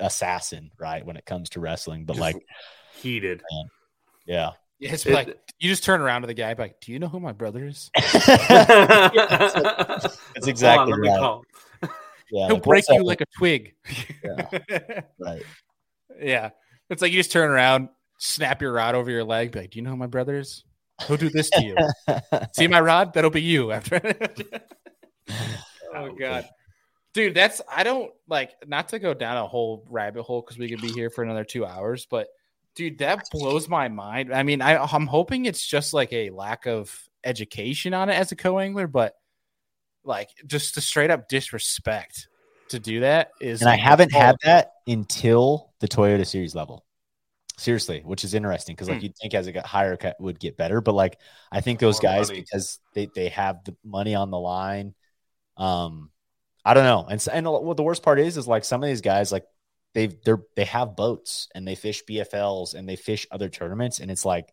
assassin 0.00 0.72
right 0.80 1.06
when 1.06 1.16
it 1.16 1.24
comes 1.26 1.50
to 1.50 1.60
wrestling 1.60 2.04
but 2.06 2.14
Just 2.14 2.20
like 2.20 2.36
Heated. 2.94 3.42
yeah 4.26 4.50
Yeah, 4.80 4.94
it's 4.94 5.06
It- 5.06 5.14
like 5.14 5.38
you 5.60 5.68
just 5.68 5.84
turn 5.84 6.00
around 6.00 6.22
to 6.22 6.26
the 6.26 6.34
guy, 6.34 6.54
like, 6.58 6.80
"Do 6.80 6.90
you 6.90 6.98
know 6.98 7.06
who 7.08 7.20
my 7.20 7.30
brother 7.30 7.64
is? 7.66 7.88
That's 7.94 8.26
That's 10.34 10.46
exactly 10.48 10.92
let 10.92 11.00
me 11.00 11.08
right. 11.08 11.40
yeah 12.32 12.46
He'll 12.46 12.54
like, 12.56 12.62
break 12.64 12.84
you 12.88 13.04
like 13.04 13.20
a 13.20 13.26
twig." 13.38 13.74
right 15.20 15.42
yeah, 16.20 16.50
it's 16.90 17.00
like 17.02 17.12
you 17.12 17.18
just 17.20 17.30
turn 17.30 17.48
around, 17.50 17.90
snap 18.18 18.60
your 18.60 18.72
rod 18.72 18.94
over 18.96 19.08
your 19.10 19.22
leg, 19.24 19.52
be 19.52 19.60
like, 19.60 19.70
"Do 19.70 19.78
you 19.78 19.82
know 19.84 19.90
who 19.90 19.96
my 19.96 20.06
brother 20.08 20.36
is? 20.38 20.64
He'll 21.06 21.16
do 21.16 21.28
this 21.30 21.48
to 21.50 21.62
you. 21.62 21.76
See 22.54 22.66
my 22.66 22.80
rod? 22.80 23.12
That'll 23.14 23.30
be 23.30 23.42
you." 23.42 23.70
After. 23.72 24.00
Oh 25.94 26.12
god, 26.14 26.44
dude, 27.14 27.34
that's 27.34 27.60
I 27.70 27.82
don't 27.84 28.10
like 28.28 28.52
not 28.66 28.88
to 28.90 28.98
go 28.98 29.14
down 29.14 29.36
a 29.36 29.46
whole 29.46 29.84
rabbit 29.88 30.22
hole 30.22 30.40
because 30.42 30.58
we 30.58 30.68
could 30.68 30.80
be 30.80 30.92
here 30.92 31.10
for 31.10 31.22
another 31.24 31.44
two 31.44 31.64
hours, 31.66 32.06
but 32.10 32.28
dude, 32.74 32.98
that 32.98 33.30
blows 33.30 33.68
my 33.68 33.88
mind. 33.88 34.32
I 34.34 34.42
mean, 34.42 34.62
I 34.62 34.76
I'm 34.78 35.06
hoping 35.06 35.44
it's 35.46 35.66
just 35.66 35.94
like 35.94 36.12
a 36.12 36.30
lack 36.30 36.66
of 36.66 36.96
education 37.24 37.94
on 37.94 38.08
it 38.08 38.14
as 38.14 38.32
a 38.32 38.36
co-angler, 38.36 38.86
but 38.86 39.14
like 40.04 40.30
just 40.46 40.74
the 40.74 40.80
straight 40.80 41.10
up 41.10 41.28
disrespect 41.28 42.28
to 42.70 42.80
do 42.80 43.00
that 43.00 43.30
is 43.40 43.60
and 43.60 43.70
I 43.70 43.76
haven't 43.76 44.12
Oh, 44.14 44.18
had 44.18 44.36
that 44.44 44.72
until 44.86 45.72
the 45.80 45.88
Toyota 45.88 46.26
Series 46.26 46.54
level. 46.54 46.84
Seriously, 47.58 48.00
which 48.04 48.24
is 48.24 48.34
interesting 48.34 48.74
because 48.74 48.88
like 48.88 48.98
Hmm. 48.98 49.04
you'd 49.04 49.16
think 49.18 49.34
as 49.34 49.46
it 49.46 49.52
got 49.52 49.66
higher 49.66 49.92
it 49.92 50.16
would 50.18 50.40
get 50.40 50.56
better, 50.56 50.80
but 50.80 50.94
like 50.94 51.18
I 51.52 51.60
think 51.60 51.78
those 51.78 52.02
More 52.02 52.10
guys 52.12 52.28
money. 52.28 52.40
because 52.40 52.80
they 52.94 53.06
they 53.14 53.28
have 53.28 53.62
the 53.64 53.76
money 53.84 54.14
on 54.14 54.30
the 54.30 54.38
line. 54.38 54.94
Um, 55.56 56.10
I 56.64 56.74
don't 56.74 56.84
know, 56.84 57.06
and 57.08 57.24
and 57.32 57.46
what 57.46 57.76
the 57.76 57.82
worst 57.82 58.02
part 58.02 58.20
is 58.20 58.36
is 58.36 58.46
like 58.46 58.64
some 58.64 58.82
of 58.82 58.88
these 58.88 59.00
guys 59.00 59.32
like 59.32 59.44
they've 59.94 60.14
they're 60.24 60.42
they 60.56 60.64
have 60.64 60.96
boats 60.96 61.48
and 61.54 61.66
they 61.66 61.74
fish 61.74 62.02
BFLs 62.08 62.74
and 62.74 62.88
they 62.88 62.96
fish 62.96 63.26
other 63.30 63.48
tournaments, 63.48 64.00
and 64.00 64.10
it's 64.10 64.24
like 64.24 64.52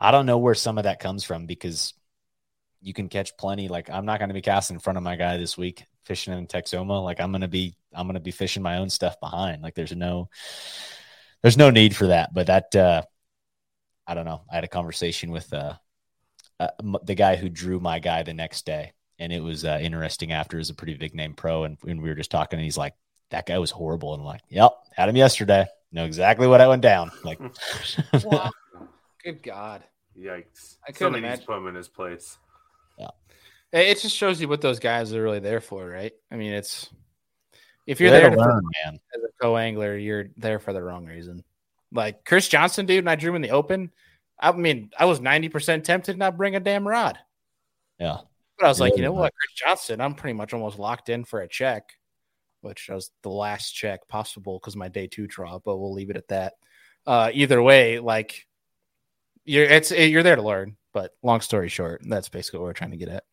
I 0.00 0.10
don't 0.10 0.26
know 0.26 0.38
where 0.38 0.54
some 0.54 0.78
of 0.78 0.84
that 0.84 1.00
comes 1.00 1.24
from 1.24 1.46
because 1.46 1.94
you 2.80 2.92
can 2.92 3.08
catch 3.08 3.36
plenty. 3.36 3.68
Like 3.68 3.90
I'm 3.90 4.04
not 4.04 4.18
going 4.18 4.28
to 4.28 4.34
be 4.34 4.42
casting 4.42 4.74
in 4.74 4.80
front 4.80 4.96
of 4.96 5.02
my 5.02 5.16
guy 5.16 5.38
this 5.38 5.56
week 5.56 5.84
fishing 6.04 6.34
in 6.34 6.46
Texoma. 6.46 7.02
Like 7.02 7.20
I'm 7.20 7.32
going 7.32 7.40
to 7.40 7.48
be 7.48 7.76
I'm 7.92 8.06
going 8.06 8.14
to 8.14 8.20
be 8.20 8.30
fishing 8.30 8.62
my 8.62 8.78
own 8.78 8.90
stuff 8.90 9.18
behind. 9.20 9.62
Like 9.62 9.74
there's 9.74 9.96
no 9.96 10.28
there's 11.42 11.56
no 11.56 11.70
need 11.70 11.96
for 11.96 12.08
that. 12.08 12.34
But 12.34 12.46
that 12.46 12.76
uh 12.76 13.02
I 14.06 14.14
don't 14.14 14.26
know. 14.26 14.42
I 14.50 14.56
had 14.56 14.64
a 14.64 14.68
conversation 14.68 15.30
with 15.30 15.52
uh, 15.52 15.74
uh 16.60 16.68
the 17.04 17.14
guy 17.14 17.36
who 17.36 17.48
drew 17.48 17.80
my 17.80 17.98
guy 17.98 18.22
the 18.22 18.34
next 18.34 18.66
day, 18.66 18.92
and 19.18 19.32
it 19.32 19.42
was 19.42 19.64
uh, 19.64 19.78
interesting. 19.80 20.32
After, 20.32 20.58
is 20.58 20.70
a 20.70 20.74
pretty 20.74 20.94
big 20.94 21.14
name 21.14 21.34
pro, 21.34 21.64
and, 21.64 21.76
and 21.86 22.02
we 22.02 22.08
were 22.08 22.14
just 22.14 22.30
talking, 22.30 22.58
and 22.58 22.64
he's 22.64 22.76
like, 22.78 22.94
"That 23.30 23.46
guy 23.46 23.58
was 23.58 23.70
horrible," 23.70 24.12
and 24.14 24.20
I'm 24.20 24.26
like, 24.26 24.42
"Yep, 24.48 24.72
had 24.94 25.08
him 25.08 25.16
yesterday. 25.16 25.66
Know 25.92 26.04
exactly 26.04 26.46
what 26.46 26.60
I 26.60 26.68
went 26.68 26.82
down." 26.82 27.10
Like, 27.22 27.40
Wow. 28.24 28.50
Good 29.22 29.42
God. 29.42 29.82
Yikes! 30.18 30.76
I 30.86 30.92
couldn't 30.92 30.96
Somebody 31.14 31.22
needs 31.22 31.24
imagine. 31.24 31.40
to 31.40 31.46
put 31.46 31.56
him 31.58 31.66
in 31.68 31.74
his 31.74 31.88
place. 31.88 32.38
Yeah. 32.98 33.08
it 33.72 34.00
just 34.00 34.14
shows 34.16 34.40
you 34.40 34.48
what 34.48 34.60
those 34.60 34.78
guys 34.78 35.12
are 35.14 35.22
really 35.22 35.40
there 35.40 35.60
for, 35.60 35.86
right? 35.88 36.12
I 36.30 36.36
mean, 36.36 36.52
it's 36.52 36.88
if 37.86 38.00
you're 38.00 38.10
You're 38.10 38.20
there 38.20 38.30
to 38.30 38.36
to 38.36 38.42
learn, 38.42 38.62
man. 38.84 38.98
as 39.16 39.22
a 39.24 39.28
co-angler, 39.42 39.96
you're 39.96 40.26
there 40.36 40.58
for 40.58 40.72
the 40.72 40.82
wrong 40.82 41.06
reason. 41.06 41.42
Like 41.92 42.24
Chris 42.24 42.48
Johnson, 42.48 42.86
dude, 42.86 42.98
and 43.00 43.10
I 43.10 43.14
drew 43.16 43.30
him 43.30 43.36
in 43.36 43.42
the 43.42 43.50
open. 43.50 43.90
I 44.40 44.52
mean, 44.52 44.90
I 44.98 45.04
was 45.04 45.20
90% 45.20 45.84
tempted 45.84 46.16
not 46.18 46.36
bring 46.36 46.54
a 46.56 46.60
damn 46.60 46.86
rod. 46.86 47.18
Yeah, 47.98 48.18
But 48.64 48.68
I 48.68 48.70
was 48.70 48.80
like, 48.80 48.96
you 48.96 49.02
know 49.02 49.12
what, 49.12 49.34
Chris 49.34 49.52
Johnson, 49.52 50.00
I'm 50.00 50.14
pretty 50.14 50.32
much 50.32 50.54
almost 50.54 50.78
locked 50.78 51.10
in 51.10 51.24
for 51.24 51.42
a 51.42 51.46
check, 51.46 51.92
which 52.62 52.88
was 52.88 53.10
the 53.20 53.28
last 53.28 53.72
check 53.72 54.08
possible 54.08 54.58
because 54.58 54.74
my 54.74 54.88
day 54.88 55.06
two 55.06 55.26
draw, 55.26 55.58
but 55.58 55.76
we'll 55.76 55.92
leave 55.92 56.08
it 56.08 56.16
at 56.16 56.28
that. 56.28 56.54
Uh, 57.06 57.30
either 57.34 57.62
way, 57.62 57.98
like 57.98 58.46
you're 59.44 59.66
it's 59.66 59.90
you're 59.90 60.22
there 60.22 60.36
to 60.36 60.42
learn. 60.42 60.78
But 60.94 61.10
long 61.22 61.42
story 61.42 61.68
short, 61.68 62.00
that's 62.06 62.30
basically 62.30 62.60
what 62.60 62.68
we're 62.68 62.72
trying 62.72 62.92
to 62.92 62.96
get 62.96 63.10
at. 63.10 63.24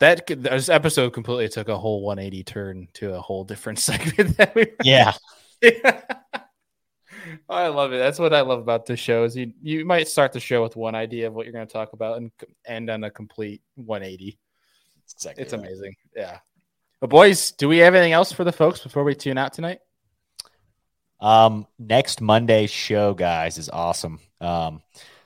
That 0.00 0.26
this 0.26 0.68
episode 0.68 1.10
completely 1.10 1.48
took 1.48 1.68
a 1.68 1.78
whole 1.78 2.02
180 2.02 2.42
turn 2.42 2.88
to 2.94 3.14
a 3.14 3.20
whole 3.20 3.44
different 3.44 3.78
segment. 3.88 4.36
That 4.36 4.52
we 4.56 4.66
Yeah. 4.82 5.12
I 7.48 7.68
love 7.68 7.92
it. 7.92 7.98
That's 7.98 8.18
what 8.18 8.32
I 8.34 8.40
love 8.40 8.60
about 8.60 8.86
this 8.86 9.00
show. 9.00 9.24
Is 9.24 9.36
you 9.36 9.52
you 9.62 9.84
might 9.84 10.08
start 10.08 10.32
the 10.32 10.40
show 10.40 10.62
with 10.62 10.76
one 10.76 10.94
idea 10.94 11.26
of 11.26 11.34
what 11.34 11.46
you're 11.46 11.52
going 11.52 11.66
to 11.66 11.72
talk 11.72 11.92
about 11.92 12.18
and 12.18 12.30
end 12.66 12.90
on 12.90 13.04
a 13.04 13.10
complete 13.10 13.62
180. 13.76 14.38
Exactly 15.14 15.42
It's 15.42 15.52
right. 15.52 15.60
amazing. 15.60 15.94
Yeah. 16.14 16.38
But 17.00 17.10
boys, 17.10 17.52
do 17.52 17.68
we 17.68 17.78
have 17.78 17.94
anything 17.94 18.12
else 18.12 18.32
for 18.32 18.44
the 18.44 18.52
folks 18.52 18.80
before 18.80 19.04
we 19.04 19.14
tune 19.14 19.38
out 19.38 19.52
tonight? 19.52 19.80
Um, 21.20 21.66
next 21.78 22.20
Monday's 22.20 22.70
show, 22.70 23.14
guys, 23.14 23.58
is 23.58 23.68
awesome. 23.68 24.20
Um, 24.40 24.82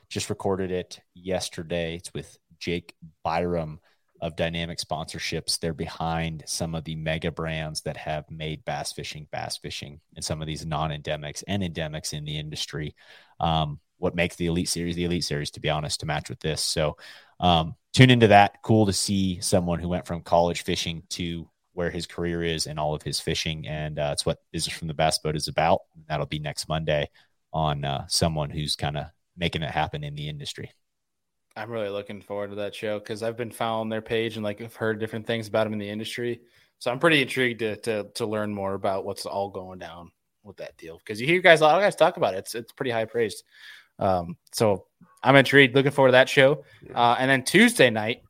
just 0.09 0.31
recorded 0.31 0.71
it 0.71 1.01
yesterday. 1.15 1.97
It's 1.97 2.13
with 2.15 2.37
Jake 2.59 2.95
Byram 3.23 3.81
of 4.21 4.37
Dynamic 4.37 4.79
Sponsorships. 4.79 5.59
They're 5.59 5.75
behind 5.75 6.45
some 6.47 6.75
of 6.75 6.85
the 6.85 6.97
mega 6.97 7.31
brands 7.31 7.83
that 7.83 7.97
have 7.97 8.31
made 8.31 8.65
bass 8.65 8.93
fishing 8.93 9.27
bass 9.31 9.57
fishing 9.57 10.01
and 10.17 10.25
some 10.25 10.41
of 10.41 10.47
these 10.47 10.65
non-endemics 10.65 11.43
and 11.47 11.63
endemics 11.63 12.13
in 12.13 12.25
the 12.25 12.39
industry. 12.39 12.95
Um, 13.41 13.81
what 13.99 14.15
makes 14.15 14.37
the 14.37 14.47
Elite 14.47 14.69
Series 14.69 14.97
the 14.97 15.05
Elite 15.05 15.25
Series, 15.25 15.51
to 15.53 15.61
be 15.61 15.71
honest, 15.71 16.01
to 16.01 16.07
match 16.07 16.29
with 16.29 16.41
this. 16.41 16.63
So 16.63 16.97
um, 17.41 17.75
tune 17.93 18.11
into 18.11 18.29
that. 18.29 18.63
Cool 18.63 18.87
to 18.87 18.93
see 18.93 19.41
someone 19.41 19.79
who 19.79 19.89
went 19.89 20.07
from 20.07 20.23
college 20.23 20.63
fishing 20.63 21.03
to 21.11 21.49
where 21.73 21.91
his 21.91 22.07
career 22.07 22.43
is 22.43 22.67
and 22.67 22.79
all 22.79 22.95
of 22.95 23.03
his 23.03 23.21
fishing. 23.21 23.67
And 23.67 23.99
uh, 23.99 24.11
it's 24.13 24.25
what 24.25 24.39
Business 24.53 24.77
from 24.77 24.89
the 24.89 24.95
Bass 24.95 25.19
Boat 25.19 25.37
is 25.37 25.49
about. 25.49 25.81
That'll 26.09 26.27
be 26.27 26.39
next 26.39 26.69
Monday 26.69 27.09
on 27.53 27.85
uh, 27.85 28.07
someone 28.09 28.51
who's 28.51 28.77
kind 28.77 28.97
of 28.97 29.07
making 29.37 29.63
it 29.63 29.71
happen 29.71 30.05
in 30.05 30.15
the 30.15 30.29
industry. 30.29 30.71
I'm 31.57 31.71
really 31.71 31.89
looking 31.89 32.21
forward 32.21 32.51
to 32.51 32.57
that 32.57 32.75
show 32.75 32.99
because 32.99 33.23
I've 33.23 33.37
been 33.37 33.51
following 33.51 33.89
their 33.89 34.03
page 34.03 34.37
and 34.37 34.45
like 34.45 34.61
I've 34.61 34.75
heard 34.75 34.99
different 34.99 35.27
things 35.27 35.47
about 35.47 35.65
them 35.65 35.73
in 35.73 35.79
the 35.79 35.89
industry. 35.89 36.41
So 36.79 36.91
I'm 36.91 36.99
pretty 36.99 37.23
intrigued 37.23 37.61
to 37.61 37.77
to, 37.77 38.05
to 38.15 38.27
learn 38.27 38.53
more 38.53 38.75
about 38.75 39.05
what's 39.05 39.27
all 39.27 39.51
going 39.51 39.79
down 39.79 40.11
with 40.43 40.57
that 40.59 40.77
deal 40.77 40.99
because 40.99 41.21
you 41.21 41.27
hear 41.27 41.41
guys 41.41 41.61
a 41.61 41.65
lot 41.65 41.77
of 41.77 41.83
guys 41.83 41.97
talk 41.97 42.17
about 42.17 42.35
it. 42.35 42.39
It's 42.39 42.55
it's 42.55 42.73
pretty 42.73 42.91
high 42.91 43.05
praised. 43.05 43.45
Um, 43.99 44.37
so 44.53 44.87
I'm 45.23 45.37
intrigued. 45.37 45.75
Looking 45.75 45.93
forward 45.93 46.09
to 46.09 46.13
that 46.13 46.29
show. 46.29 46.65
Uh, 46.93 47.17
and 47.19 47.31
then 47.31 47.45
Tuesday 47.45 47.91
night 47.91 48.23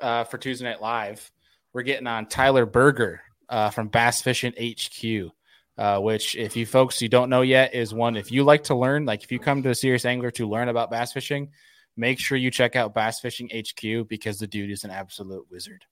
uh, 0.00 0.24
for 0.24 0.38
Tuesday 0.38 0.64
Night 0.64 0.80
Live, 0.80 1.30
we're 1.72 1.82
getting 1.82 2.06
on 2.06 2.26
Tyler 2.26 2.64
Berger 2.64 3.20
uh, 3.48 3.70
from 3.70 3.88
Bass 3.88 4.22
Fishing 4.22 4.54
HQ. 4.60 5.32
Uh, 5.76 6.00
which, 6.00 6.34
if 6.34 6.56
you 6.56 6.66
folks 6.66 7.00
you 7.00 7.08
don't 7.08 7.30
know 7.30 7.42
yet, 7.42 7.72
is 7.72 7.94
one 7.94 8.16
if 8.16 8.32
you 8.32 8.42
like 8.42 8.64
to 8.64 8.74
learn, 8.74 9.04
like 9.04 9.22
if 9.22 9.30
you 9.30 9.38
come 9.38 9.62
to 9.62 9.70
a 9.70 9.74
serious 9.74 10.04
angler 10.04 10.28
to 10.28 10.48
learn 10.48 10.68
about 10.68 10.90
bass 10.90 11.12
fishing, 11.12 11.50
make 11.98 12.18
sure 12.18 12.38
you 12.38 12.50
check 12.50 12.76
out 12.76 12.94
Bass 12.94 13.20
Fishing 13.20 13.50
HQ 13.54 14.08
because 14.08 14.38
the 14.38 14.46
dude 14.46 14.70
is 14.70 14.84
an 14.84 14.90
absolute 14.90 15.46
wizard. 15.50 15.84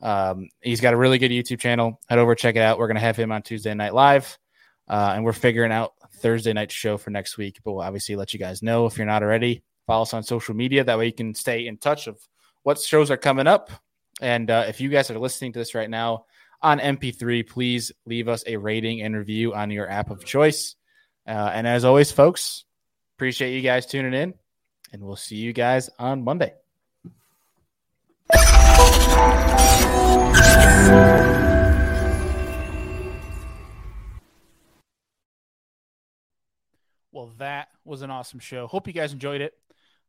Um, 0.00 0.48
he's 0.60 0.80
got 0.80 0.94
a 0.94 0.96
really 0.96 1.18
good 1.18 1.30
YouTube 1.30 1.58
channel. 1.58 2.00
Head 2.08 2.18
over, 2.18 2.34
check 2.34 2.56
it 2.56 2.62
out. 2.62 2.78
We're 2.78 2.86
gonna 2.86 3.00
have 3.00 3.16
him 3.16 3.32
on 3.32 3.42
Tuesday 3.42 3.74
Night 3.74 3.94
Live, 3.94 4.38
uh, 4.88 5.12
and 5.14 5.24
we're 5.24 5.32
figuring 5.32 5.72
out 5.72 5.94
Thursday 6.16 6.52
night 6.52 6.70
show 6.70 6.96
for 6.96 7.10
next 7.10 7.36
week. 7.36 7.58
But 7.64 7.72
we'll 7.72 7.82
obviously 7.82 8.16
let 8.16 8.32
you 8.32 8.38
guys 8.38 8.62
know 8.62 8.86
if 8.86 8.96
you're 8.96 9.06
not 9.06 9.22
already. 9.22 9.62
Follow 9.86 10.02
us 10.02 10.14
on 10.14 10.22
social 10.22 10.54
media. 10.54 10.84
That 10.84 10.98
way 10.98 11.06
you 11.06 11.12
can 11.12 11.34
stay 11.34 11.66
in 11.66 11.78
touch 11.78 12.06
of 12.06 12.20
what 12.62 12.78
shows 12.78 13.10
are 13.10 13.16
coming 13.16 13.46
up. 13.46 13.70
And 14.20 14.50
uh, 14.50 14.66
if 14.68 14.80
you 14.80 14.88
guys 14.88 15.10
are 15.10 15.18
listening 15.18 15.52
to 15.52 15.58
this 15.58 15.74
right 15.74 15.88
now 15.88 16.26
on 16.60 16.78
MP3, 16.78 17.48
please 17.48 17.92
leave 18.04 18.28
us 18.28 18.44
a 18.46 18.56
rating 18.56 19.02
and 19.02 19.16
review 19.16 19.54
on 19.54 19.70
your 19.70 19.88
app 19.88 20.10
of 20.10 20.24
choice. 20.24 20.76
Uh, 21.26 21.50
and 21.54 21.66
as 21.66 21.84
always, 21.84 22.10
folks, 22.10 22.64
appreciate 23.16 23.54
you 23.54 23.62
guys 23.62 23.86
tuning 23.86 24.14
in, 24.14 24.34
and 24.92 25.02
we'll 25.02 25.16
see 25.16 25.36
you 25.36 25.52
guys 25.52 25.90
on 25.98 26.22
Monday. 26.22 26.54
Well, 37.10 37.32
that 37.38 37.68
was 37.84 38.02
an 38.02 38.10
awesome 38.10 38.38
show. 38.38 38.66
Hope 38.66 38.86
you 38.86 38.92
guys 38.92 39.12
enjoyed 39.12 39.40
it. 39.40 39.54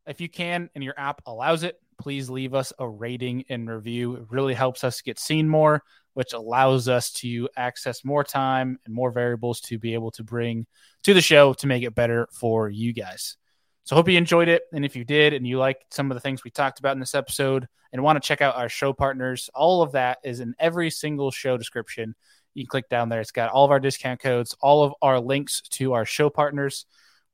If 0.05 0.21
you 0.21 0.29
can 0.29 0.69
and 0.75 0.83
your 0.83 0.93
app 0.97 1.21
allows 1.25 1.63
it, 1.63 1.79
please 1.99 2.29
leave 2.29 2.53
us 2.53 2.71
a 2.79 2.87
rating 2.87 3.45
and 3.49 3.69
review. 3.69 4.15
It 4.15 4.25
really 4.29 4.53
helps 4.53 4.83
us 4.83 5.01
get 5.01 5.19
seen 5.19 5.47
more, 5.47 5.83
which 6.13 6.33
allows 6.33 6.87
us 6.87 7.11
to 7.13 7.49
access 7.57 8.05
more 8.05 8.23
time 8.23 8.79
and 8.85 8.93
more 8.93 9.11
variables 9.11 9.61
to 9.61 9.77
be 9.79 9.93
able 9.93 10.11
to 10.11 10.23
bring 10.23 10.65
to 11.03 11.13
the 11.13 11.21
show 11.21 11.53
to 11.53 11.67
make 11.67 11.83
it 11.83 11.95
better 11.95 12.27
for 12.31 12.69
you 12.69 12.93
guys. 12.93 13.37
So, 13.89 13.95
hope 13.95 14.07
you 14.07 14.19
enjoyed 14.19 14.49
it. 14.49 14.65
And 14.71 14.85
if 14.85 14.95
you 14.95 15.03
did 15.03 15.33
and 15.33 15.47
you 15.47 15.57
like 15.57 15.83
some 15.89 16.11
of 16.11 16.15
the 16.15 16.21
things 16.21 16.43
we 16.43 16.51
talked 16.51 16.77
about 16.77 16.93
in 16.93 16.99
this 16.99 17.15
episode 17.15 17.67
and 17.91 18.03
want 18.03 18.21
to 18.21 18.27
check 18.27 18.39
out 18.39 18.55
our 18.55 18.69
show 18.69 18.93
partners, 18.93 19.49
all 19.55 19.81
of 19.81 19.93
that 19.93 20.19
is 20.23 20.41
in 20.41 20.53
every 20.59 20.91
single 20.91 21.31
show 21.31 21.57
description. 21.57 22.13
You 22.53 22.65
can 22.65 22.69
click 22.69 22.87
down 22.87 23.09
there. 23.09 23.19
It's 23.19 23.31
got 23.31 23.49
all 23.49 23.65
of 23.65 23.71
our 23.71 23.79
discount 23.79 24.19
codes, 24.19 24.55
all 24.61 24.83
of 24.83 24.93
our 25.01 25.19
links 25.19 25.61
to 25.71 25.93
our 25.93 26.05
show 26.05 26.29
partners 26.29 26.85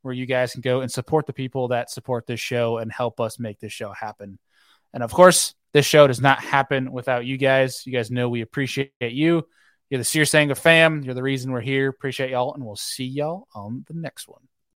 where 0.01 0.13
you 0.13 0.25
guys 0.25 0.53
can 0.53 0.61
go 0.61 0.79
and 0.79 0.89
support 0.89 1.27
the 1.27 1.33
people 1.33 1.67
that 1.67 1.91
support 1.91 2.25
this 2.25 2.39
show 2.39 2.77
and 2.77 2.89
help 2.89 3.19
us 3.19 3.37
make 3.37 3.59
this 3.59 3.73
show 3.73 3.91
happen. 3.91 4.39
And 4.93 5.03
of 5.03 5.11
course, 5.11 5.55
this 5.73 5.85
show 5.85 6.07
does 6.07 6.21
not 6.21 6.39
happen 6.39 6.89
without 6.93 7.25
you 7.25 7.35
guys. 7.35 7.85
You 7.85 7.91
guys 7.91 8.09
know 8.09 8.29
we 8.29 8.39
appreciate 8.39 8.93
you. 9.01 9.45
You're 9.89 9.97
the 9.97 10.05
Sears 10.05 10.29
Sanga 10.29 10.55
fam. 10.55 11.03
You're 11.03 11.15
the 11.15 11.21
reason 11.21 11.51
we're 11.51 11.59
here. 11.59 11.89
Appreciate 11.89 12.29
y'all, 12.29 12.53
and 12.53 12.63
we'll 12.63 12.77
see 12.77 13.03
y'all 13.03 13.49
on 13.53 13.83
the 13.89 13.93
next 13.93 14.29
one. 14.29 14.47